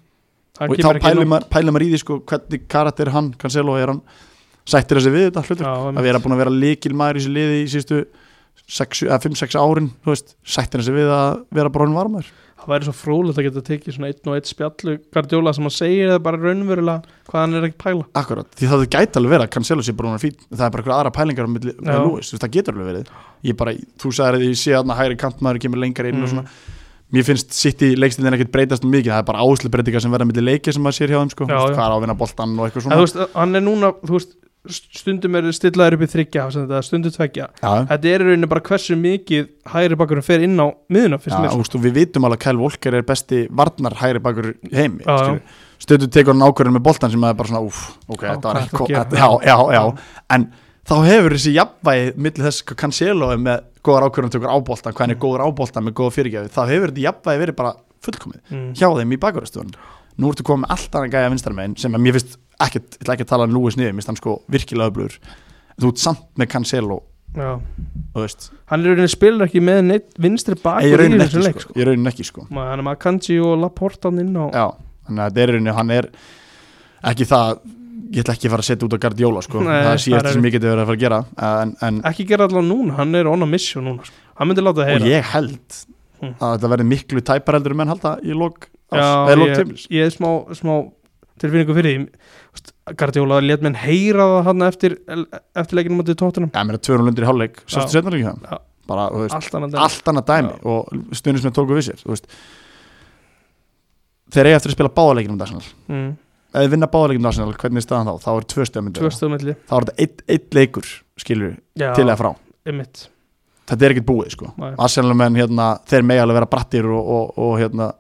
Hann 0.60 0.70
og 0.70 0.76
þá 0.76 1.01
pælir 1.02 1.26
maður, 1.26 1.82
í 1.82 1.88
því 1.90 1.98
sko, 1.98 2.20
hvernig 2.20 2.68
karakter 2.68 3.09
hann, 3.10 3.32
Cancelo, 3.34 3.74
er 3.80 3.86
hann 3.90 4.02
sættir 4.64 4.96
þessi 5.01 5.10
við 5.10 5.24
þetta 5.32 5.42
hlutur 5.48 5.66
að 5.66 6.02
vera 6.05 6.18
búin 6.20 6.32
að 6.36 6.42
vera 6.44 6.51
líkil 6.55 6.92
maður 6.94 7.16
í 7.16 7.20
þessu 7.24 7.32
liði 7.34 7.56
í 7.64 7.66
síðustu 7.72 8.05
5-6 8.69 9.59
árin 9.61 9.91
sættir 10.45 10.81
þessi 10.81 10.95
við 10.97 11.11
að 11.12 11.45
vera 11.55 11.69
varmaður 11.74 12.31
það 12.65 12.70
væri 12.73 12.86
svo 12.86 12.95
frólægt 12.97 13.39
að 13.41 13.45
geta 13.49 13.62
tekið 13.66 13.95
svona 13.97 14.09
einn 14.09 14.31
og 14.31 14.36
einn 14.39 14.47
spjallu 14.49 14.95
Guardiola 15.12 15.53
sem 15.53 15.66
hann 15.66 15.74
segir 15.74 16.12
það 16.15 16.23
bara 16.24 16.39
raunverulega 16.41 17.16
hvað 17.28 17.41
hann 17.43 17.57
er 17.59 17.66
ekki 17.69 17.77
að 17.77 17.82
pæla. 17.85 18.07
Akkurat, 18.16 18.49
því 18.57 18.70
það 18.70 18.85
gæti 18.95 19.20
alveg 19.20 19.35
vera 19.35 19.45
að 19.45 19.53
Cancelo 19.53 19.85
sé 19.85 19.93
hún 19.93 20.23
fín 20.23 20.39
það 20.49 20.65
er 20.65 20.70
bara 20.73 20.81
eitthvað 20.85 20.97
aðra 20.97 21.12
pælingar 21.19 21.51
með, 21.51 21.66
með. 21.77 21.99
Lewis, 22.07 22.31
það 22.41 22.55
getur 22.57 22.78
alveg 22.78 22.89
verið. 22.89 23.11
Ég 23.45 23.59
bara, 23.61 23.74
þú 24.01 24.15
sagðir 24.16 24.39
að 24.41 24.47
ég 24.49 24.57
sé 24.62 24.73
að 24.78 24.95
hægri 24.97 25.19
kantmaður 25.20 25.61
kemur 25.66 25.82
lengar 25.85 26.09
inn 26.09 26.23
og 26.23 26.24
Mm. 26.24 26.32
svona. 26.32 26.49
Mér 27.15 27.23
finnst 27.28 27.53
sitt 27.53 27.82
í 27.85 27.93
leikstildin 28.01 28.32
ekkert 28.35 28.51
breytast 28.51 28.82
mikið 28.89 29.12
það 29.12 29.19
er 29.20 29.27
bara 29.28 29.43
áherslu 29.45 29.69
breytingar 29.70 30.01
sem 30.01 30.11
verða 30.11 30.24
milli 30.27 30.43
leiki 30.49 30.73
sem 30.73 30.82
maður 30.82 30.97
sér 30.99 31.12
hjá 31.12 31.20
þeim 31.20 31.31
sko, 31.31 31.47
Já, 31.47 31.61
hvað 31.69 31.85
er 31.85 31.93
á 31.93 31.97
að 31.99 32.01
vinna 32.01 32.16
boltan 32.16 32.57
og 32.59 32.65
eitthvað 32.65 32.81
en 32.81 32.86
svona. 32.89 32.97
þú 32.97 33.05
veist, 33.05 33.35
hann 33.36 33.55
er 33.55 33.61
núna 33.61 33.91
þú 34.01 34.16
veist, 34.16 34.32
stundum 34.65 35.36
er 35.36 35.51
stillaður 35.53 35.99
upp 35.99 36.07
í 36.07 36.11
þryggja 36.15 36.47
stundum 36.86 37.12
tveggja. 37.12 37.51
Þetta 37.61 38.11
er 38.11 38.24
í 38.24 38.31
rauninni 38.31 38.49
bara 38.49 38.65
hversu 38.65 38.97
mikið 38.97 39.51
hægri 39.74 39.99
bakkurinn 40.01 40.24
fer 40.24 40.45
inn 40.47 40.57
á 40.57 40.73
miðuna 40.93 41.20
fyrst 41.20 41.77
og 41.77 41.85
við 41.85 41.99
vitum 42.01 42.24
alveg 42.28 42.41
að 42.41 42.45
Kyle 42.47 42.62
Walker 42.62 42.97
er 42.97 43.07
besti 43.07 43.45
varnar 43.53 43.99
hægri 44.01 44.23
bakur 44.24 44.53
í 44.55 44.74
heimi 44.74 45.05
stundum 45.85 46.12
tekur 46.12 46.35
hann 46.35 46.45
ákvörðin 46.47 46.77
með 46.78 46.85
boltan 46.86 47.12
sem 47.12 47.24
er 47.27 47.39
bara 47.39 47.51
svona, 47.51 47.65
úf, 47.66 47.81
ok, 48.09 48.23
Já, 48.23 48.31
þetta 48.31 48.53
var 48.53 48.61
ekki 48.62 48.99
að 49.01 49.16
já, 49.19 49.27
já, 49.45 49.57
já, 49.74 49.82
en 50.36 50.47
þá 50.89 50.95
hefur 51.09 51.36
þessi 51.36 51.55
jafnvægi 51.59 52.15
millir 52.27 52.47
þess 52.49 52.77
Cancelo 52.81 53.32
er 53.35 53.43
með 53.43 53.66
góðar 53.85 54.09
ákvörðin 54.09 54.35
tekur 54.36 54.55
á 54.55 54.59
boltan, 54.65 54.95
hvað 54.95 55.05
hann 55.05 55.16
er 55.16 55.20
góður 55.24 55.45
á 55.45 55.49
boltan 55.59 55.86
með 55.89 55.97
góða 56.01 56.15
fyrirgjafi, 56.19 56.53
þá 56.55 56.62
hefur 56.70 56.93
þetta 56.93 57.05
jafnvægi 57.09 57.43
verið 57.43 57.59
bara 57.61 57.74
fullkomið 58.05 58.41
mm. 58.55 58.70
hjá 58.78 58.89
þeim 58.89 59.15
í 59.16 59.20
bakurastöðun 59.20 59.77
nú 60.20 60.31
ertu 60.31 60.47
komið 60.47 60.65
með 60.65 60.74
allt 60.77 60.97
annað 60.99 61.15
gæja 61.16 61.31
vinstarmegin 61.32 61.77
sem 61.81 61.97
að 61.97 62.05
mér 62.05 62.16
finnst 62.19 62.36
ekkert, 62.60 62.94
ég 62.94 63.02
ætla 63.02 63.14
ekki 63.16 63.24
að 63.26 63.32
tala 63.32 63.44
um 63.48 63.55
Lewis 63.56 63.76
niður, 63.76 63.93
mér 63.93 64.01
finnst 64.02 64.12
hann 64.12 64.20
sko 64.20 64.36
virkilega 64.51 64.90
öflugur 64.93 65.18
þú 65.81 65.90
ert 65.90 65.98
samt 66.05 66.26
með 66.39 66.51
Cancelo 66.55 67.01
Já. 67.35 67.59
þú 68.14 68.22
veist, 68.22 68.51
hann 68.70 68.85
er 68.85 68.93
rauninni 68.94 69.10
spilar 69.10 69.48
ekki 69.48 69.60
með 69.64 69.81
neitt 69.89 70.12
vinstri 70.22 70.55
ég 70.55 70.62
bakkur 70.62 70.86
í 70.86 70.98
raunin 71.01 71.18
þessu 71.24 71.40
ekki 71.40 71.47
leik 71.48 71.56
sko, 71.59 71.68
sko. 71.72 71.78
ég 71.81 71.89
raunin 71.89 72.06
ekki 72.12 72.24
sko 72.28 72.44
Ma- 72.55 72.68
hann 72.70 72.78
er 72.78 72.86
með 72.86 72.94
Akanji 72.98 73.39
og 73.43 73.56
Laporte 73.59 74.06
hann 74.10 74.20
inn 74.22 74.36
á 74.39 74.44
Já, 74.55 74.66
þannig 75.09 75.24
að 75.24 75.31
þetta 75.32 75.43
er 75.43 75.52
rauninni, 75.55 75.74
hann 75.81 75.90
er 75.90 76.09
ekki 77.10 77.26
það, 77.32 77.51
ég 78.14 78.22
ætla 78.22 78.36
ekki 78.39 78.47
að 78.48 78.55
fara 78.55 78.64
að 78.64 78.68
setja 78.70 78.86
út 78.86 78.94
á 78.94 79.02
Guardiola 79.02 79.43
sko, 79.43 79.64
Nei, 79.64 79.72
það 79.74 79.89
það 79.90 79.98
síðast 80.05 80.28
er- 80.31 80.36
sem 80.39 80.47
ég 80.47 80.55
geti 80.55 80.70
verið 80.70 80.85
að 80.85 80.89
fara 80.93 80.97
að 81.01 81.05
gera 81.05 81.18
en, 81.64 81.74
en, 81.89 81.98
ekki 82.12 82.28
gera 82.31 82.47
allavega 82.47 82.68
núna, 82.70 82.94
hann 83.01 83.14
er 83.18 83.26
on 83.35 83.43
a 83.43 83.47
mission 83.51 83.85
núna 83.90 84.06
sko. 84.06 84.14
hann 84.39 84.48
myndi 84.52 84.62
láta 84.62 84.78
það 84.85 84.86
og 84.86 84.94
heyra 84.94 85.10
ég 85.18 85.32
held 85.35 85.81
Hm. 86.22 86.31
að 86.40 86.52
þetta 86.55 86.68
verði 86.70 86.85
miklu 86.89 87.20
tæpar 87.26 87.56
heldur 87.59 87.72
en 87.74 87.76
menn 87.82 87.90
halda 87.90 88.12
í 88.22 88.32
ég, 89.51 89.56
tímils 89.59 89.82
ég 89.90 90.06
er 90.06 90.12
smá, 90.14 90.28
smá 90.55 90.76
tilfinningu 91.43 91.77
fyrir 91.77 91.97
því 91.97 92.97
Guardiola 92.98 93.40
let 93.43 93.62
menn 93.65 93.77
heyra 93.81 94.27
það 94.31 94.48
hann 94.48 94.66
eftir, 94.66 94.97
eftir 95.56 95.78
leikinu 95.78 96.01
mútið 96.01 96.19
tóttunum 96.20 96.51
Já, 96.52 96.61
mér 96.66 96.78
er 96.78 96.82
200 96.89 97.09
lundir 97.09 97.27
í 97.27 97.28
hálfleik, 97.28 97.62
Já. 97.65 97.81
setnar 97.90 98.19
ekki 98.19 98.28
það 98.28 98.44
Já. 98.51 98.59
bara, 98.90 99.06
þú 99.15 99.23
veist, 99.23 99.39
allt 99.39 99.56
annað 99.59 99.73
dæmi. 99.73 99.85
allt 99.86 100.12
annað 100.12 100.28
dæmi 100.31 100.52
Já. 100.52 100.59
og 100.74 101.16
stundismenn 101.20 101.56
tóku 101.56 101.78
við 101.78 101.89
sér 101.89 102.02
þú 102.02 102.12
veist 102.12 102.28
þeir 104.35 104.51
eiga 104.51 104.61
eftir 104.61 104.73
að 104.74 104.77
spila 104.78 104.94
báðaleikinu 105.01 105.35
um 105.35 105.47
Arsenal 105.47 105.66
mm. 105.89 106.12
þeir 106.59 106.74
vinna 106.77 106.90
báðaleikinu 106.93 107.24
um 107.24 107.32
Arsenal, 107.32 107.56
hvernig 107.65 107.82
er 107.82 107.89
staðan 107.89 108.12
þá? 108.12 108.28
þá 108.28 108.31
er 108.35 108.48
tvö 108.55 108.69
stöðmelli 108.70 109.56
þá 109.65 109.74
er 109.78 109.89
þetta 109.89 109.98
eitt, 110.06 110.24
eitt 110.28 110.61
leikur 110.61 110.94
skilur 111.20 111.59
til 111.81 112.06
eða 112.06 112.20
frá 112.20 112.31
einmitt 112.65 113.09
þetta 113.69 113.86
er 113.86 113.94
ekkert 113.94 114.09
búið 114.09 114.35
sko. 114.35 114.51
Arsenal 114.77 115.16
menn 115.16 115.39
hérna, 115.39 115.70
þeir 115.89 116.05
megi 116.06 116.23
alveg 116.23 116.39
vera 116.39 116.51
brattir 116.51 116.89
og, 116.90 117.09
og, 117.16 117.39
og 117.40 117.55
hérna 117.61 117.90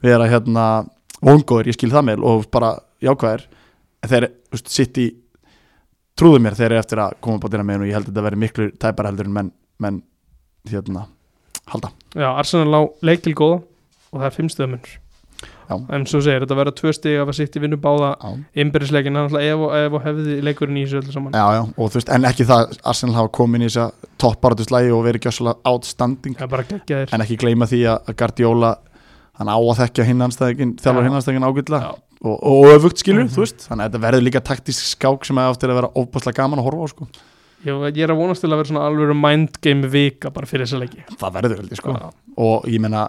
vera 0.00 0.28
hérna 0.30 0.66
vongóður, 1.24 1.70
ég 1.70 1.76
skil 1.76 1.90
það 1.92 2.06
með 2.10 2.24
og 2.30 2.46
bara 2.52 2.74
jákvæðir. 3.04 3.46
Þeir, 4.10 4.28
sitt 4.64 5.00
í 5.00 5.10
trúðu 6.20 6.40
mér, 6.44 6.56
þeir 6.56 6.70
eru 6.70 6.80
eftir 6.80 7.02
að 7.04 7.18
koma 7.24 7.38
upp 7.38 7.48
á 7.48 7.50
dyrna 7.52 7.66
megin 7.68 7.84
og 7.84 7.90
ég 7.90 7.98
held 7.98 8.08
að 8.08 8.12
þetta 8.14 8.26
veri 8.28 8.40
miklu 8.40 8.70
tæpar 8.80 9.10
heldur 9.10 9.28
en 9.28 9.36
menn, 9.36 9.52
menn 9.80 10.00
hérna, 10.68 11.06
halda. 11.72 11.92
Já, 12.16 12.28
Arsenal 12.32 12.76
á 12.76 12.82
leik 13.06 13.22
til 13.24 13.36
góða 13.36 13.60
og 14.10 14.18
það 14.18 14.26
er 14.28 14.36
fimm 14.36 14.50
stöðmunur 14.52 14.98
Já. 15.70 15.76
en 15.94 16.04
svo 16.10 16.18
segir 16.24 16.42
þetta 16.42 16.56
verða 16.58 16.72
tvö 16.80 16.92
stig 16.92 17.20
af 17.20 17.30
að 17.30 17.36
sitt 17.38 17.54
í 17.56 17.60
vinnu 17.62 17.78
báða 17.80 18.10
já, 18.18 18.30
innbyrðisleikin, 18.58 19.14
hann 19.14 19.28
alltaf 19.28 19.44
ef 19.46 19.62
og, 19.62 19.74
ef 19.78 19.94
og 19.96 20.02
hefði 20.04 20.38
leikurinn 20.44 20.80
í 20.80 20.82
þessu 20.82 20.98
öllu 20.98 21.14
saman. 21.14 21.36
Já, 21.38 21.44
já, 21.56 21.62
og 21.70 21.92
þú 21.92 22.00
veist, 22.00 22.10
en 22.16 22.26
ekki 22.26 22.46
það 22.48 22.74
Arsenal 22.90 23.16
hafa 23.20 23.32
komin 23.38 23.62
í 23.62 23.68
þess 23.68 23.82
að 23.84 24.08
topparatuslægi 24.24 24.92
og 24.96 25.04
verið 25.06 25.28
gjössalega 25.28 25.70
outstanding. 25.70 26.36
En 26.42 27.24
ekki 27.24 27.38
gleyma 27.40 27.70
því 27.70 27.84
að 27.92 28.10
að 28.10 28.18
Guardiola 28.24 28.72
hann 29.40 29.48
á 29.50 29.56
að 29.56 29.80
þekkja 29.80 30.04
hinn 30.10 30.22
anstæðingin 30.28 30.76
þjálfur 30.78 31.00
Já. 31.02 31.06
hinn 31.08 31.18
anstæðingin 31.18 31.48
ágætlega 31.48 31.80
Já. 31.80 31.90
og, 32.20 32.36
og 32.44 32.64
öfugt 32.76 33.00
skilur, 33.02 33.24
Mhm. 33.24 33.32
þú 33.34 33.40
veist 33.46 33.66
þannig 33.66 33.84
að 33.84 33.90
þetta 33.90 34.04
verður 34.06 34.26
líka 34.28 34.40
taktísk 34.44 34.84
skák 34.94 35.24
sem 35.26 35.36
að 35.40 35.50
áttir 35.54 35.70
að 35.72 35.78
vera 35.80 35.90
ofbáslega 35.96 36.36
gaman 36.42 36.60
að 36.60 36.68
horfa 36.68 36.84
á 36.84 36.88
sko. 36.92 37.08
ég, 37.64 37.96
ég 37.96 38.04
er 38.04 38.12
að 38.14 38.20
vonast 38.20 38.40
til 38.40 38.50
að 38.50 38.56
vera 38.60 38.68
svona 38.70 38.86
alveg 38.88 39.16
mind 39.16 39.60
game 39.60 39.88
vika 39.88 40.30
bara 40.32 40.46
fyrir 40.46 40.64
þessa 40.66 40.78
leiki 40.80 41.02
það 41.18 41.34
verður 41.40 41.56
held 41.60 41.70
ég 41.74 41.76
sko 41.82 41.92
Já. 41.96 42.10
og 42.38 42.64
ég 42.68 42.80
meina, 42.80 43.08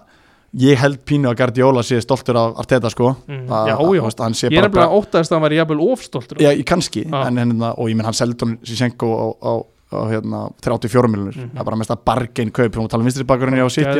ég 0.60 0.76
held 0.78 0.98
pínu 1.08 1.30
að 1.32 1.38
Guardiola 1.40 1.82
sé 1.88 2.02
stoltur 2.04 2.36
af 2.36 2.58
Arteta 2.60 2.90
sko 2.92 3.16
Mm. 3.28 3.48
Að- 3.48 3.68
Já, 3.70 3.76
já. 3.80 4.02
veist, 4.04 4.44
ég 4.52 4.64
er 4.64 4.70
bara, 4.70 4.88
óttaðist 4.92 5.32
að 5.32 5.40
hann 5.40 5.46
væri 5.50 5.56
jafnvel 5.62 5.80
ofstoltur 5.92 6.38
já, 6.38 6.52
kannski 6.66 7.06
Já. 7.10 7.28
en, 7.28 7.36
hérna, 7.38 7.74
og 7.78 7.88
ég 7.88 7.96
meina 7.96 8.12
hann 8.12 8.14
seldi 8.14 8.36
hann 8.44 8.58
Sishenko 8.64 9.08
á, 9.08 9.28
á, 9.40 9.52
á 9.52 9.64
hérna, 9.92 10.52
34 10.62 11.08
miljonur 11.12 11.36
Mhm. 11.36 11.50
það 11.56 11.60
er 11.60 11.64
bara 11.66 11.76
mest 11.78 11.92
að 11.92 12.04
bargain 12.06 12.52
kaup 12.52 12.78
og 12.78 12.90
tala 12.90 13.02
um 13.04 13.08
vinstri 13.10 13.24
bakgrunni 13.28 13.60
á 13.60 13.68
City 13.70 14.00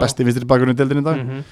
besti 0.00 0.24
vinstri 0.24 0.44
bakgrunni 0.46 0.74
í 0.74 0.76
deildinni 0.76 1.00
í 1.00 1.04
dag 1.04 1.16
-hmm. 1.16 1.42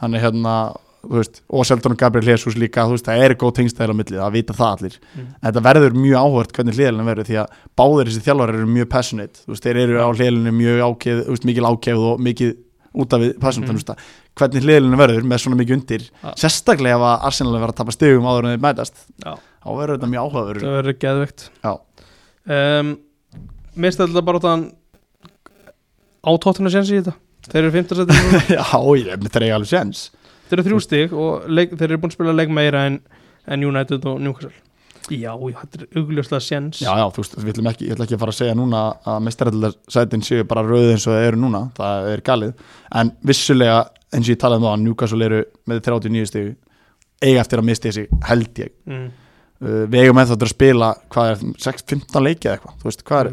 hann 0.00 0.14
er 0.14 0.20
hérna 0.20 0.76
veist, 1.02 1.42
og 1.50 1.66
Seldon 1.66 1.92
og 1.92 1.98
Gabriel 1.98 2.28
Jesus 2.28 2.54
líka 2.54 2.88
veist, 2.88 3.04
það 3.04 3.18
er 3.24 3.34
góð 3.34 3.52
tengstæðil 3.58 3.90
á 3.90 3.96
milli, 3.98 4.16
það 4.18 4.32
vita 4.32 4.52
það 4.54 4.76
allir 4.78 4.98
Mhm. 5.16 5.26
en 5.42 5.52
þetta 5.52 5.62
verður 5.62 5.92
mjög 5.98 6.16
áhört 6.22 6.52
hvernig 6.52 6.74
hliðalinn 6.74 7.06
verður 7.06 7.26
því 7.26 7.36
að 7.42 7.46
báðir 7.76 8.06
þessi 8.06 8.22
þjálfar 8.26 8.48
eru 8.54 8.66
mjög 8.66 8.88
passionate 8.88 9.40
veist, 9.48 9.62
þeir 9.64 9.76
eru 9.76 9.98
á 9.98 10.08
hliðalinu 10.14 10.52
mjög 10.52 10.78
ákveð 10.88 11.44
mikil 11.44 11.64
ákveð 11.64 11.98
og 12.12 12.20
mikið 12.20 12.56
út 12.94 13.12
af 13.14 13.40
passionate, 13.40 13.72
Mhm. 13.72 13.78
að 13.78 13.96
hvernig 14.36 14.62
hliðalinn 14.62 14.96
verður 14.96 15.22
með 15.24 15.38
svona 15.40 15.56
mikið 15.56 15.74
undir, 15.80 16.10
Ja. 16.22 16.30
sérstaklega 16.36 16.94
ef 16.94 17.00
að 17.00 17.24
Arsenal 17.26 17.52
verður 17.58 17.72
að 17.72 17.76
tapa 17.76 17.90
stegum 17.92 18.22
áður 18.24 18.44
en 18.46 18.58
þeir 18.58 18.62
mætast 18.62 18.94
Já. 19.24 19.34
þá 19.64 19.68
verður 19.76 19.98
þetta 19.98 20.10
mjög 20.12 20.22
áhugaður 20.30 20.60
það 20.62 20.82
verður 20.82 20.98
geðveikt 20.98 21.48
Já. 21.64 21.76
Um, 22.48 22.94
mér 23.74 23.94
stæði 23.94 24.12
þetta 24.12 24.24
bara 24.28 24.42
þann 24.42 24.64
á 26.22 26.30
tóttuna 26.42 26.72
séns 26.72 26.90
í 26.92 26.98
þetta. 27.00 27.14
Þeir 27.48 27.62
eru 27.64 27.72
15 27.74 28.00
setið 28.02 28.18
já, 28.56 28.66
ég 29.02 29.22
með 29.22 29.30
þeir 29.34 29.46
eiga 29.46 29.56
alveg 29.58 29.70
séns. 29.72 30.02
Þeir 30.48 30.58
eru 30.58 30.66
þrjú 30.68 30.82
stig 30.84 31.14
og 31.16 31.48
leik, 31.50 31.72
þeir 31.78 31.88
eru 31.88 32.02
búin 32.02 32.12
að 32.12 32.18
spila 32.18 32.36
leik 32.36 32.52
meira 32.54 32.84
en, 32.90 33.00
en 33.50 33.64
United 33.66 34.04
og 34.10 34.20
Newcastle. 34.22 34.54
Já, 35.10 35.32
já, 35.34 35.56
þetta 35.58 35.80
er 35.80 35.98
augljóslega 35.98 36.44
séns. 36.44 36.82
Já, 36.84 36.92
já, 36.94 37.06
þú 37.10 37.24
veist, 37.24 37.32
við 37.40 37.54
ætlum 37.56 37.70
ekki, 37.72 37.88
ég 37.88 37.96
ætla 37.96 38.06
ekki 38.06 38.14
að 38.14 38.22
fara 38.22 38.34
að 38.34 38.38
segja 38.38 38.54
núna 38.54 38.82
að 39.10 39.24
mestarætlarsætin 39.26 40.22
séu 40.26 40.44
bara 40.48 40.62
rauð 40.62 40.92
eins 40.92 41.06
og 41.08 41.16
það 41.16 41.26
eru 41.26 41.40
núna, 41.42 41.62
það 41.78 42.10
er 42.12 42.22
galið. 42.28 42.52
En 43.00 43.10
vissulega, 43.26 43.80
eins 44.14 44.28
og 44.28 44.34
ég 44.36 44.42
talaði 44.44 44.62
um 44.62 44.68
það 44.68 44.84
Newcastle 44.84 45.26
eru 45.26 45.40
með 45.72 45.82
39 45.88 46.30
stig 46.30 46.52
eiga 47.22 47.42
eftir 47.42 47.62
að 47.62 47.68
misti 47.68 47.90
þessi, 47.90 48.20
held 48.28 48.62
ég. 48.62 48.72
Mm. 48.90 49.08
Uh, 49.62 49.82
við 49.86 50.04
eigum 50.04 50.20
ennþá 50.22 50.36
að 50.36 50.52
spila 50.52 50.92
hvað 51.12 51.32
er, 51.32 51.42
6, 51.64 51.86
15 51.94 52.26
leiki 52.26 52.48
eða 52.48 52.58
eitthvað 52.58 52.76
þú 52.82 52.90
veist, 52.90 53.02
hvað 53.08 53.24
er, 53.24 53.32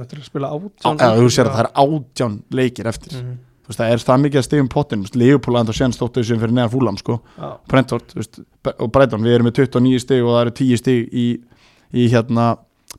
það 1.49 1.61
er 1.63 1.69
átján 1.83 2.39
leikir 2.55 2.89
eftir. 2.91 3.17
Mm. 3.17 3.35
þú 3.65 3.73
veist, 3.73 3.81
það 3.81 3.93
er 3.93 4.05
það 4.07 4.23
mikið 4.25 4.41
að 4.41 4.47
stigum 4.47 4.71
pottin 4.71 5.05
Leopold 5.19 5.73
séns 5.77 5.99
þóttu 5.99 6.23
sem 6.25 6.41
fyrir 6.41 6.55
neðan 6.55 6.73
fúlam 6.73 6.97
sko, 6.99 7.19
já, 7.35 7.51
Brentford 7.69 8.15
veist, 8.17 8.41
og 8.75 8.89
Brighton, 8.95 9.25
við 9.25 9.37
erum 9.37 9.49
með 9.49 9.61
29 9.65 10.05
stig 10.05 10.25
og 10.25 10.33
það 10.35 10.41
eru 10.45 10.55
10 10.61 10.81
stig 10.83 11.13
í, 11.13 11.27
í 11.93 12.09
hérna 12.13 12.49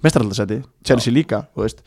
mestaraldarsæti, 0.04 0.62
Chelsea 0.86 1.14
líka 1.14 1.44
þú 1.54 1.66
veist, 1.66 1.82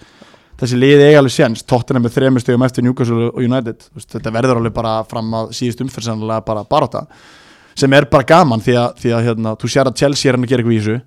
þessi 0.60 0.80
liði 0.80 1.08
eiga 1.08 1.22
alveg 1.22 1.36
séns 1.36 1.64
Tottenham 1.68 2.04
með 2.06 2.18
þremur 2.18 2.44
stigum 2.44 2.66
eftir 2.68 2.86
Newcastle 2.86 3.30
og 3.32 3.40
United 3.42 3.88
veist, 3.96 4.12
þetta 4.12 4.36
verður 4.36 4.60
alveg 4.62 4.76
bara 4.76 5.00
fram 5.08 5.32
að 5.40 5.56
síðust 5.58 5.82
umfyrirsanlega 5.86 6.44
bara 6.46 6.66
baróta 6.68 7.08
sem 7.80 7.94
er 7.98 8.06
bara 8.12 8.28
gaman 8.28 8.62
því 8.62 8.76
að, 8.78 9.00
því 9.02 9.16
að 9.18 9.26
hérna, 9.28 9.56
þú 9.60 9.72
sér 9.72 9.90
að 9.90 9.98
Chelsea 10.04 10.30
er 10.30 10.38
hann 10.38 10.46
að 10.46 10.52
gera 10.52 10.64
eitthvað 10.64 10.76
í 10.76 10.82
þessu 10.84 11.00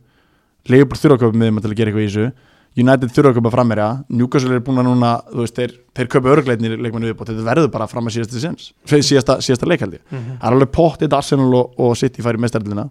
Leopold 0.73 1.01
þurfa 1.03 1.17
að 1.17 1.25
köpa 1.25 1.43
þeim 1.47 1.61
til 1.63 1.71
að 1.71 1.77
gera 1.81 1.93
eitthvað 1.93 2.05
í 2.05 2.11
þessu. 2.11 2.29
United 2.77 3.13
þurfa 3.17 3.31
að 3.33 3.37
köpa 3.39 3.51
frammerja 3.55 3.89
Newcastle 4.13 4.57
er 4.59 4.65
búin 4.67 4.81
að 4.83 4.89
núna, 4.91 5.11
þú 5.33 5.45
veist, 5.45 5.57
þeir, 5.57 5.71
þeir 5.97 6.09
köpa 6.13 6.33
örgleitnir 6.35 6.75
leikmennu 6.77 7.09
viðbót, 7.09 7.31
þetta 7.31 7.45
verður 7.47 7.71
bara 7.73 7.87
fram 7.89 8.11
að 8.11 8.17
síðasta 8.19 8.43
sens, 8.43 8.67
síðasta, 8.85 9.39
síðasta 9.41 9.69
leikaldi 9.71 10.01
mm 10.11 10.27
það 10.43 10.49
er 10.51 10.57
alveg 10.59 10.73
pott 10.77 11.05
eitt 11.07 11.17
Arsenal 11.17 11.49
og, 11.57 11.79
og 11.81 11.95
City 11.97 12.21
færi 12.27 12.43
mestarlina 12.43 12.85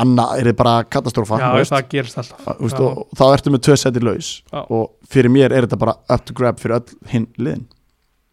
Anna 0.00 0.28
er 0.38 0.46
þið 0.48 0.56
bara 0.62 0.72
katastrófa 0.86 1.40
já 1.42 1.48
veist. 1.58 1.72
það 1.74 1.86
gerist 1.90 2.18
alltaf. 2.22 2.44
Veist, 2.60 2.78
Já. 2.78 2.84
og, 2.86 2.98
og 3.10 3.18
þá 3.18 3.24
ertu 3.34 3.50
með 3.50 3.62
tvö 3.66 3.76
seti 3.82 4.02
laus. 4.06 4.28
Já. 4.52 4.60
og 4.70 4.84
fyrir 5.10 5.32
mér 5.34 5.50
er 5.52 5.66
þetta 5.66 5.78
bara 5.82 5.96
up 6.14 6.24
to 6.24 6.36
grab 6.38 6.60
fyrir 6.62 6.76
öll 6.78 6.92
hinn 7.10 7.26
liðin. 7.36 7.64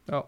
Já, 0.08 0.22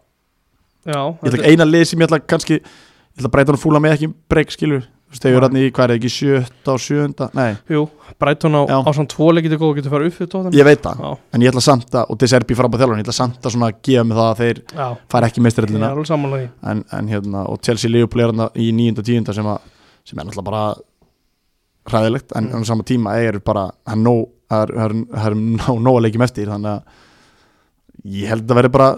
ég 0.90 0.96
ætla 0.96 1.30
þetta- 1.30 1.38
ekki 1.44 1.52
eina 1.54 1.66
lið 1.68 1.84
sem 1.86 2.00
ég 2.00 2.08
ætla 2.08 2.18
kannski 2.26 2.56
ég 2.58 3.18
ætla 3.20 3.28
að 3.28 3.34
breyta 3.34 3.52
að 3.52 3.60
fúla 3.62 3.80
með 3.84 3.94
ekki 3.96 4.08
breyk 4.32 4.50
skilur 4.54 4.86
Nei. 5.10 5.48
hann 5.48 5.56
í, 5.58 5.62
hvað 5.74 5.84
er 5.84 5.90
það 5.90 5.96
ekki, 5.98 6.10
sjötta 6.14 6.72
og 6.76 6.82
sjönda 6.84 7.26
nei, 7.34 7.56
jú, 7.74 7.80
Brighton 8.20 8.54
á, 8.54 8.62
Já. 8.70 8.76
á 8.86 8.90
svona 8.94 9.10
tvo 9.10 9.30
leikið 9.34 9.54
til 9.54 9.58
góð 9.58 9.72
getur 9.80 9.90
fara 9.94 10.06
upp 10.06 10.14
fyrir 10.18 10.30
tóttan 10.30 10.54
ég 10.54 10.68
veit 10.68 10.82
það 10.84 11.00
já, 11.02 11.10
en 11.34 11.42
ég 11.46 11.50
ætla 11.50 11.62
samt 11.66 11.96
að, 11.98 12.04
og 12.14 12.20
þess 12.22 12.36
er 12.38 12.46
bí 12.46 12.58
frábæð 12.58 12.84
þjálfur 12.84 13.00
ég 13.00 13.06
ætla 13.08 13.16
samt 13.16 13.40
að 13.48 13.54
svona 13.56 13.70
gefa 13.88 14.04
mig 14.06 14.20
það 14.20 14.28
að 14.30 14.42
þeir 14.44 14.62
já, 14.76 14.86
fara 15.10 15.26
ekki 15.30 15.42
ég 15.42 15.58
er 15.58 15.88
alveg 15.90 16.06
samanlega 16.12 16.46
því. 16.46 16.70
En, 16.70 16.84
en 17.00 17.08
hérna, 17.10 17.42
og 17.50 17.60
Chelsea 17.66 17.90
Liverpool 17.90 18.22
er 18.22 18.32
hann 18.34 18.46
í 18.54 18.70
nýjunda 18.76 19.02
tíunda 19.02 19.34
sem, 19.34 19.50
að, 19.50 19.58
sem 20.06 20.18
er 20.22 20.24
náttúrulega 20.28 20.50
bara 20.50 20.62
hræðilegt, 21.90 22.32
en 22.36 22.44
Mm. 22.50 22.62
á 22.62 22.66
sama 22.66 22.82
tíma 22.86 23.16
er 23.18 23.40
bara, 23.40 23.70
hann 23.86 24.02
nóg 24.04 24.28
það 24.50 24.62
er, 24.62 24.72
það 24.76 24.84
er, 24.84 24.94
það 25.10 25.26
er 25.30 25.34
nóg, 25.34 25.80
nóg 25.82 25.96
að 25.98 26.02
leikjum 26.06 26.22
eftir 26.26 26.50
þannig 26.50 26.70
að 26.70 26.82
ég 28.20 28.28
held 28.30 28.50
að 28.50 28.58
vera 28.60 28.68
bara 28.68 28.88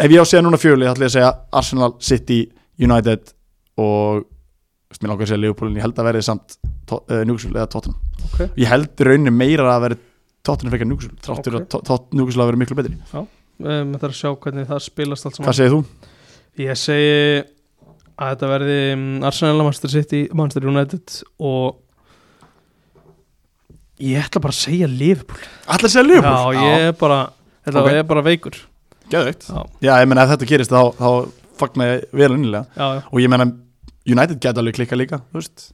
ef 0.00 0.10
ég 0.10 0.20
á 0.20 0.24
að 0.24 0.30
segja 0.30 0.42
núna 0.46 0.60
fjöli 0.60 0.86
ætla 0.88 1.04
ég 1.06 1.10
að 1.10 1.16
segja 1.16 1.30
Arsenal, 1.60 1.92
City, 2.00 2.40
United 2.80 3.32
og 3.80 4.24
mér 4.98 5.12
langar 5.12 5.22
að 5.26 5.30
segja 5.30 5.40
Liverpool 5.44 5.68
en 5.70 5.76
ég 5.78 5.84
held 5.86 5.98
að 6.02 6.08
verði 6.10 6.22
samt 6.26 6.56
uh, 6.90 7.20
Newcastle 7.28 7.54
eða 7.60 7.68
Tottenham. 7.70 7.98
Ok. 8.26 8.40
ég 8.58 8.66
held 8.72 8.88
í 8.90 9.06
rauninni 9.06 9.30
meira 9.34 9.68
að 9.76 9.84
verði 9.86 9.98
Tottenham 10.42 10.74
fekar 10.74 10.88
Newcastle, 10.90 11.18
þráttur 11.26 11.58
Ok. 11.60 11.76
að 11.94 12.16
Newcastle 12.18 12.42
að 12.42 12.50
vera 12.50 12.60
miklu 12.64 12.78
betri. 12.80 12.96
Um, 13.14 13.92
þetta 13.94 14.06
er 14.08 14.14
að 14.14 14.18
sjá 14.18 14.30
hvernig 14.40 14.66
það 14.70 14.82
spilast 14.88 15.26
allt 15.28 15.36
saman. 15.38 15.46
Hvað 15.50 15.58
segir 15.60 15.74
þú? 15.76 15.80
Ég 16.64 16.80
segi 16.80 17.12
að 18.20 18.32
þetta 18.34 18.48
verði 18.50 18.78
um, 18.96 19.04
Arsenal, 19.30 19.62
Manchester 19.62 19.92
City, 19.94 20.22
Manchester 20.34 20.66
United 20.72 21.20
og 21.38 21.78
Ég 24.00 24.16
ætla 24.24 24.40
bara 24.40 24.54
að 24.54 24.62
segja 24.62 24.86
Liverpool. 24.88 25.40
Allir 25.68 25.92
segja 25.92 26.06
Liverpool? 26.06 26.54
Já, 26.56 26.64
ég 26.64 26.86
er 26.88 26.94
bara 26.96 27.18
Þetta 27.68 27.80
Ok. 27.84 27.88
er 27.92 28.04
bara 28.08 28.22
veikur. 28.24 28.56
Geðveikt. 29.12 29.42
Já, 29.50 29.60
Já, 29.84 29.90
ég 30.00 30.08
menna 30.08 30.22
ef 30.24 30.30
þetta 30.32 30.46
gerist 30.48 30.70
þá, 30.72 30.80
þá 30.96 31.08
fagna 31.60 31.84
ég 31.90 32.04
vel 32.16 32.30
unnilega 32.32 32.64
já, 32.72 32.86
já, 32.96 33.02
og 33.12 33.20
ég 33.20 33.28
menna 33.28 33.46
United 34.08 34.40
geta 34.40 34.60
alveg 34.62 34.74
klikka 34.78 34.96
líka 34.96 35.20
þú 35.32 35.40
veist. 35.42 35.66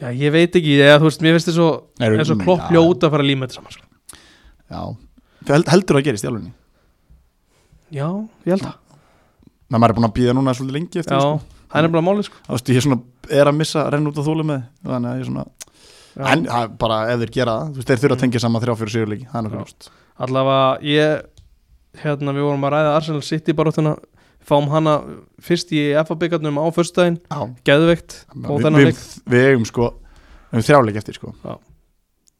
Já 0.00 0.08
Ég 0.16 0.32
veit 0.32 0.54
ekki, 0.56 0.78
eða, 0.80 0.98
þú 1.02 1.06
veist, 1.10 1.20
mér 1.22 1.36
finnst 1.36 1.50
að 1.52 1.60
Eru- 2.06 2.18
eins 2.18 2.30
og 2.32 2.40
klopp 2.42 2.70
ljóta 2.72 3.06
að 3.06 3.12
fara 3.14 3.22
að 3.24 3.28
líma 3.30 3.46
þetta 3.46 3.58
saman 3.60 3.74
sko. 3.76 3.86
Já, 4.70 4.80
Held, 5.50 5.68
heldur 5.72 5.96
það 5.98 6.04
gerist 6.08 6.24
í 6.24 6.28
alveg 6.30 6.50
Já, 7.90 8.06
ég 8.46 8.52
held 8.54 8.64
það. 8.64 8.76
Menn 9.70 9.80
maður 9.82 9.92
er 9.92 9.98
búin 9.98 10.08
að 10.08 10.14
býða 10.18 10.34
núna 10.36 10.54
svolítið 10.56 10.76
lengi 10.78 11.00
eftir 11.02 11.14
Já, 11.16 11.20
sko. 11.20 11.64
það 11.72 11.84
er 11.86 11.92
bara 11.94 12.04
málið 12.06 12.26
sko. 12.28 12.40
Þú 12.46 12.54
veist, 12.56 12.70
ég 12.70 12.80
er 12.80 12.84
svona, 12.86 13.00
er 13.40 13.50
að 13.50 13.58
missa 13.60 13.84
renn 13.94 14.06
út 14.10 14.18
á 14.18 14.22
þólu 14.26 14.46
með 14.50 14.62
þannig 14.86 15.10
að 15.10 15.18
ég 15.20 15.24
er 15.24 15.28
svona, 15.30 15.44
en 16.30 16.44
það 16.46 16.62
er 16.64 16.72
bara 16.84 16.98
ef 17.12 17.20
þeir 17.24 17.32
gera 17.36 17.56
það, 17.60 17.70
þú 17.70 17.80
veist, 17.80 17.90
þeir 17.90 18.00
þurfa 18.04 18.16
að 18.16 18.22
tengja 18.24 18.42
saman 18.44 18.62
þrjá 18.64 18.74
fyrir 18.80 18.94
sigurleiki, 18.94 19.28
það 19.30 19.50
er 19.50 19.56
ljóst. 19.58 19.90
Allavega 20.20 20.64
ég 20.90 22.02
hérna 22.04 22.34
við 22.36 22.46
vorum 22.48 22.66
að 22.68 22.74
ræða 22.76 22.94
Arsenal 22.96 23.22
City 23.26 23.54
baróttuna 23.58 23.96
fáum 24.46 24.68
hana 24.72 24.94
fyrst 25.42 25.72
í 25.76 25.82
FA-byggarnum 26.04 26.56
á 26.58 26.64
Já, 27.30 27.40
geðveikt. 27.68 28.14
Við, 28.34 28.62
við, 28.80 28.86
við 29.34 29.48
eigum 29.50 29.66
sko 29.68 29.90
við 30.50 30.66
þrjáleik 30.66 30.96
eftir 31.02 31.14
sko. 31.18 31.34
Já. 31.44 31.54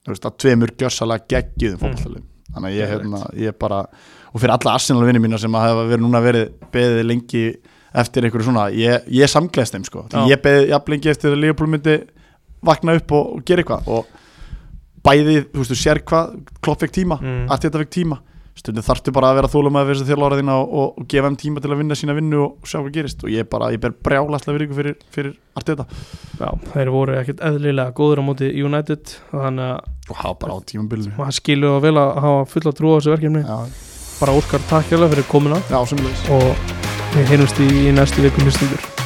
þú 0.04 0.14
veist, 0.14 0.24
að 0.26 0.36
tveimur 0.42 0.70
gjössalega 0.80 1.26
geggjum 1.28 1.74
Mm. 1.76 1.80
fótballtalið 1.82 2.24
þannig 2.54 2.70
að 2.70 2.76
ég, 2.80 2.88
hérna, 2.90 3.18
ég 3.38 3.58
bara 3.60 3.80
og 4.32 4.40
fyrir 4.40 4.54
alla 4.56 4.72
Arsenal 4.74 5.04
vinni 5.06 5.20
mína 5.22 5.38
sem 5.38 5.52
að 5.54 5.66
hafa 5.68 5.84
verið 5.90 6.02
núna 6.02 6.22
verið 6.24 6.48
beðið 6.72 7.04
lengi 7.06 7.42
eftir 7.94 8.24
einhverju 8.26 8.46
svona, 8.48 8.64
ég, 8.74 9.04
ég 9.10 9.28
samgleðst 9.30 9.74
þeim 9.76 9.84
sko. 9.86 10.06
Já. 10.10 10.24
ég 10.30 10.40
beðið 10.42 10.68
jafn 10.72 10.90
lengi 10.94 11.10
eftir 11.12 11.30
að 11.34 11.40
Leopold 11.44 11.70
myndi 11.70 11.94
vakna 12.62 12.94
upp 12.98 13.12
og, 13.12 13.30
og 13.36 13.44
gera 13.46 13.62
eitthvað. 13.62 13.86
Og 13.86 14.06
bæði, 15.04 15.36
þú 15.52 15.62
veist, 15.62 15.72
þú 15.72 15.78
sér 15.80 16.00
hvað 16.06 16.34
klopp 16.64 16.80
fekk 16.84 16.92
tíma, 16.98 17.16
Mm. 17.20 17.46
allt 17.50 17.62
þetta 17.64 17.80
fekk 17.84 17.92
tíma 17.96 18.18
stundum 18.60 18.84
þarftu 18.84 19.14
bara 19.16 19.30
að 19.32 19.40
vera 19.40 19.50
þólum 19.52 19.78
að 19.80 19.92
þessu 19.92 20.08
þjálfara 20.10 20.40
þína 20.40 20.56
og, 20.60 20.74
og, 20.80 20.90
og 21.00 21.08
gefa 21.10 21.30
þeim 21.30 21.38
tíma 21.40 21.62
til 21.64 21.70
að 21.70 21.80
vinna 21.80 21.98
sína 21.98 22.16
vinnu 22.16 22.42
og 22.44 22.68
sjá 22.68 22.78
hvað 22.80 22.90
gerist. 22.96 23.24
Og 23.24 23.32
ég 23.32 23.48
bara, 23.50 23.70
ég 23.74 23.82
ber 23.82 23.94
brjálaslega 24.06 24.56
virðingu 24.56 24.78
fyrir, 24.78 24.98
fyrir 25.14 25.32
Arteta. 25.58 25.86
Já, 26.40 26.50
þeir 26.74 26.92
voru 26.94 27.16
ekkert 27.20 27.42
eðlilega 27.50 27.96
góður 27.96 28.22
á 28.22 28.24
móti 28.30 28.52
United 28.52 29.16
og 29.32 29.46
þannig 29.46 29.72
að 29.72 29.96
og 30.10 30.16
hafa 30.18 30.38
bara 30.42 30.58
á 30.58 30.58
tímabilinu. 30.66 31.16
maður 31.18 31.36
skilur 31.38 31.76
að 31.78 31.90
að 31.92 32.22
hafa 32.26 32.46
fulla 32.54 32.76
trú 32.76 32.94
á 32.94 32.96
þessu 32.98 33.14
verkefni. 33.14 33.44
Já, 33.46 33.58
bara 34.20 34.38
óskar 34.38 34.64
takk 34.70 34.90
hérlega 34.90 35.14
fyrir 35.14 35.30
komuna. 35.30 35.60
Já 35.70 35.80
og 35.80 36.74
við 37.16 37.30
heyrumst 37.34 37.62
í, 37.62 37.70
í 37.88 37.94
næstu 37.94 38.26
viku 38.26 38.46
hlustundur 38.46 38.99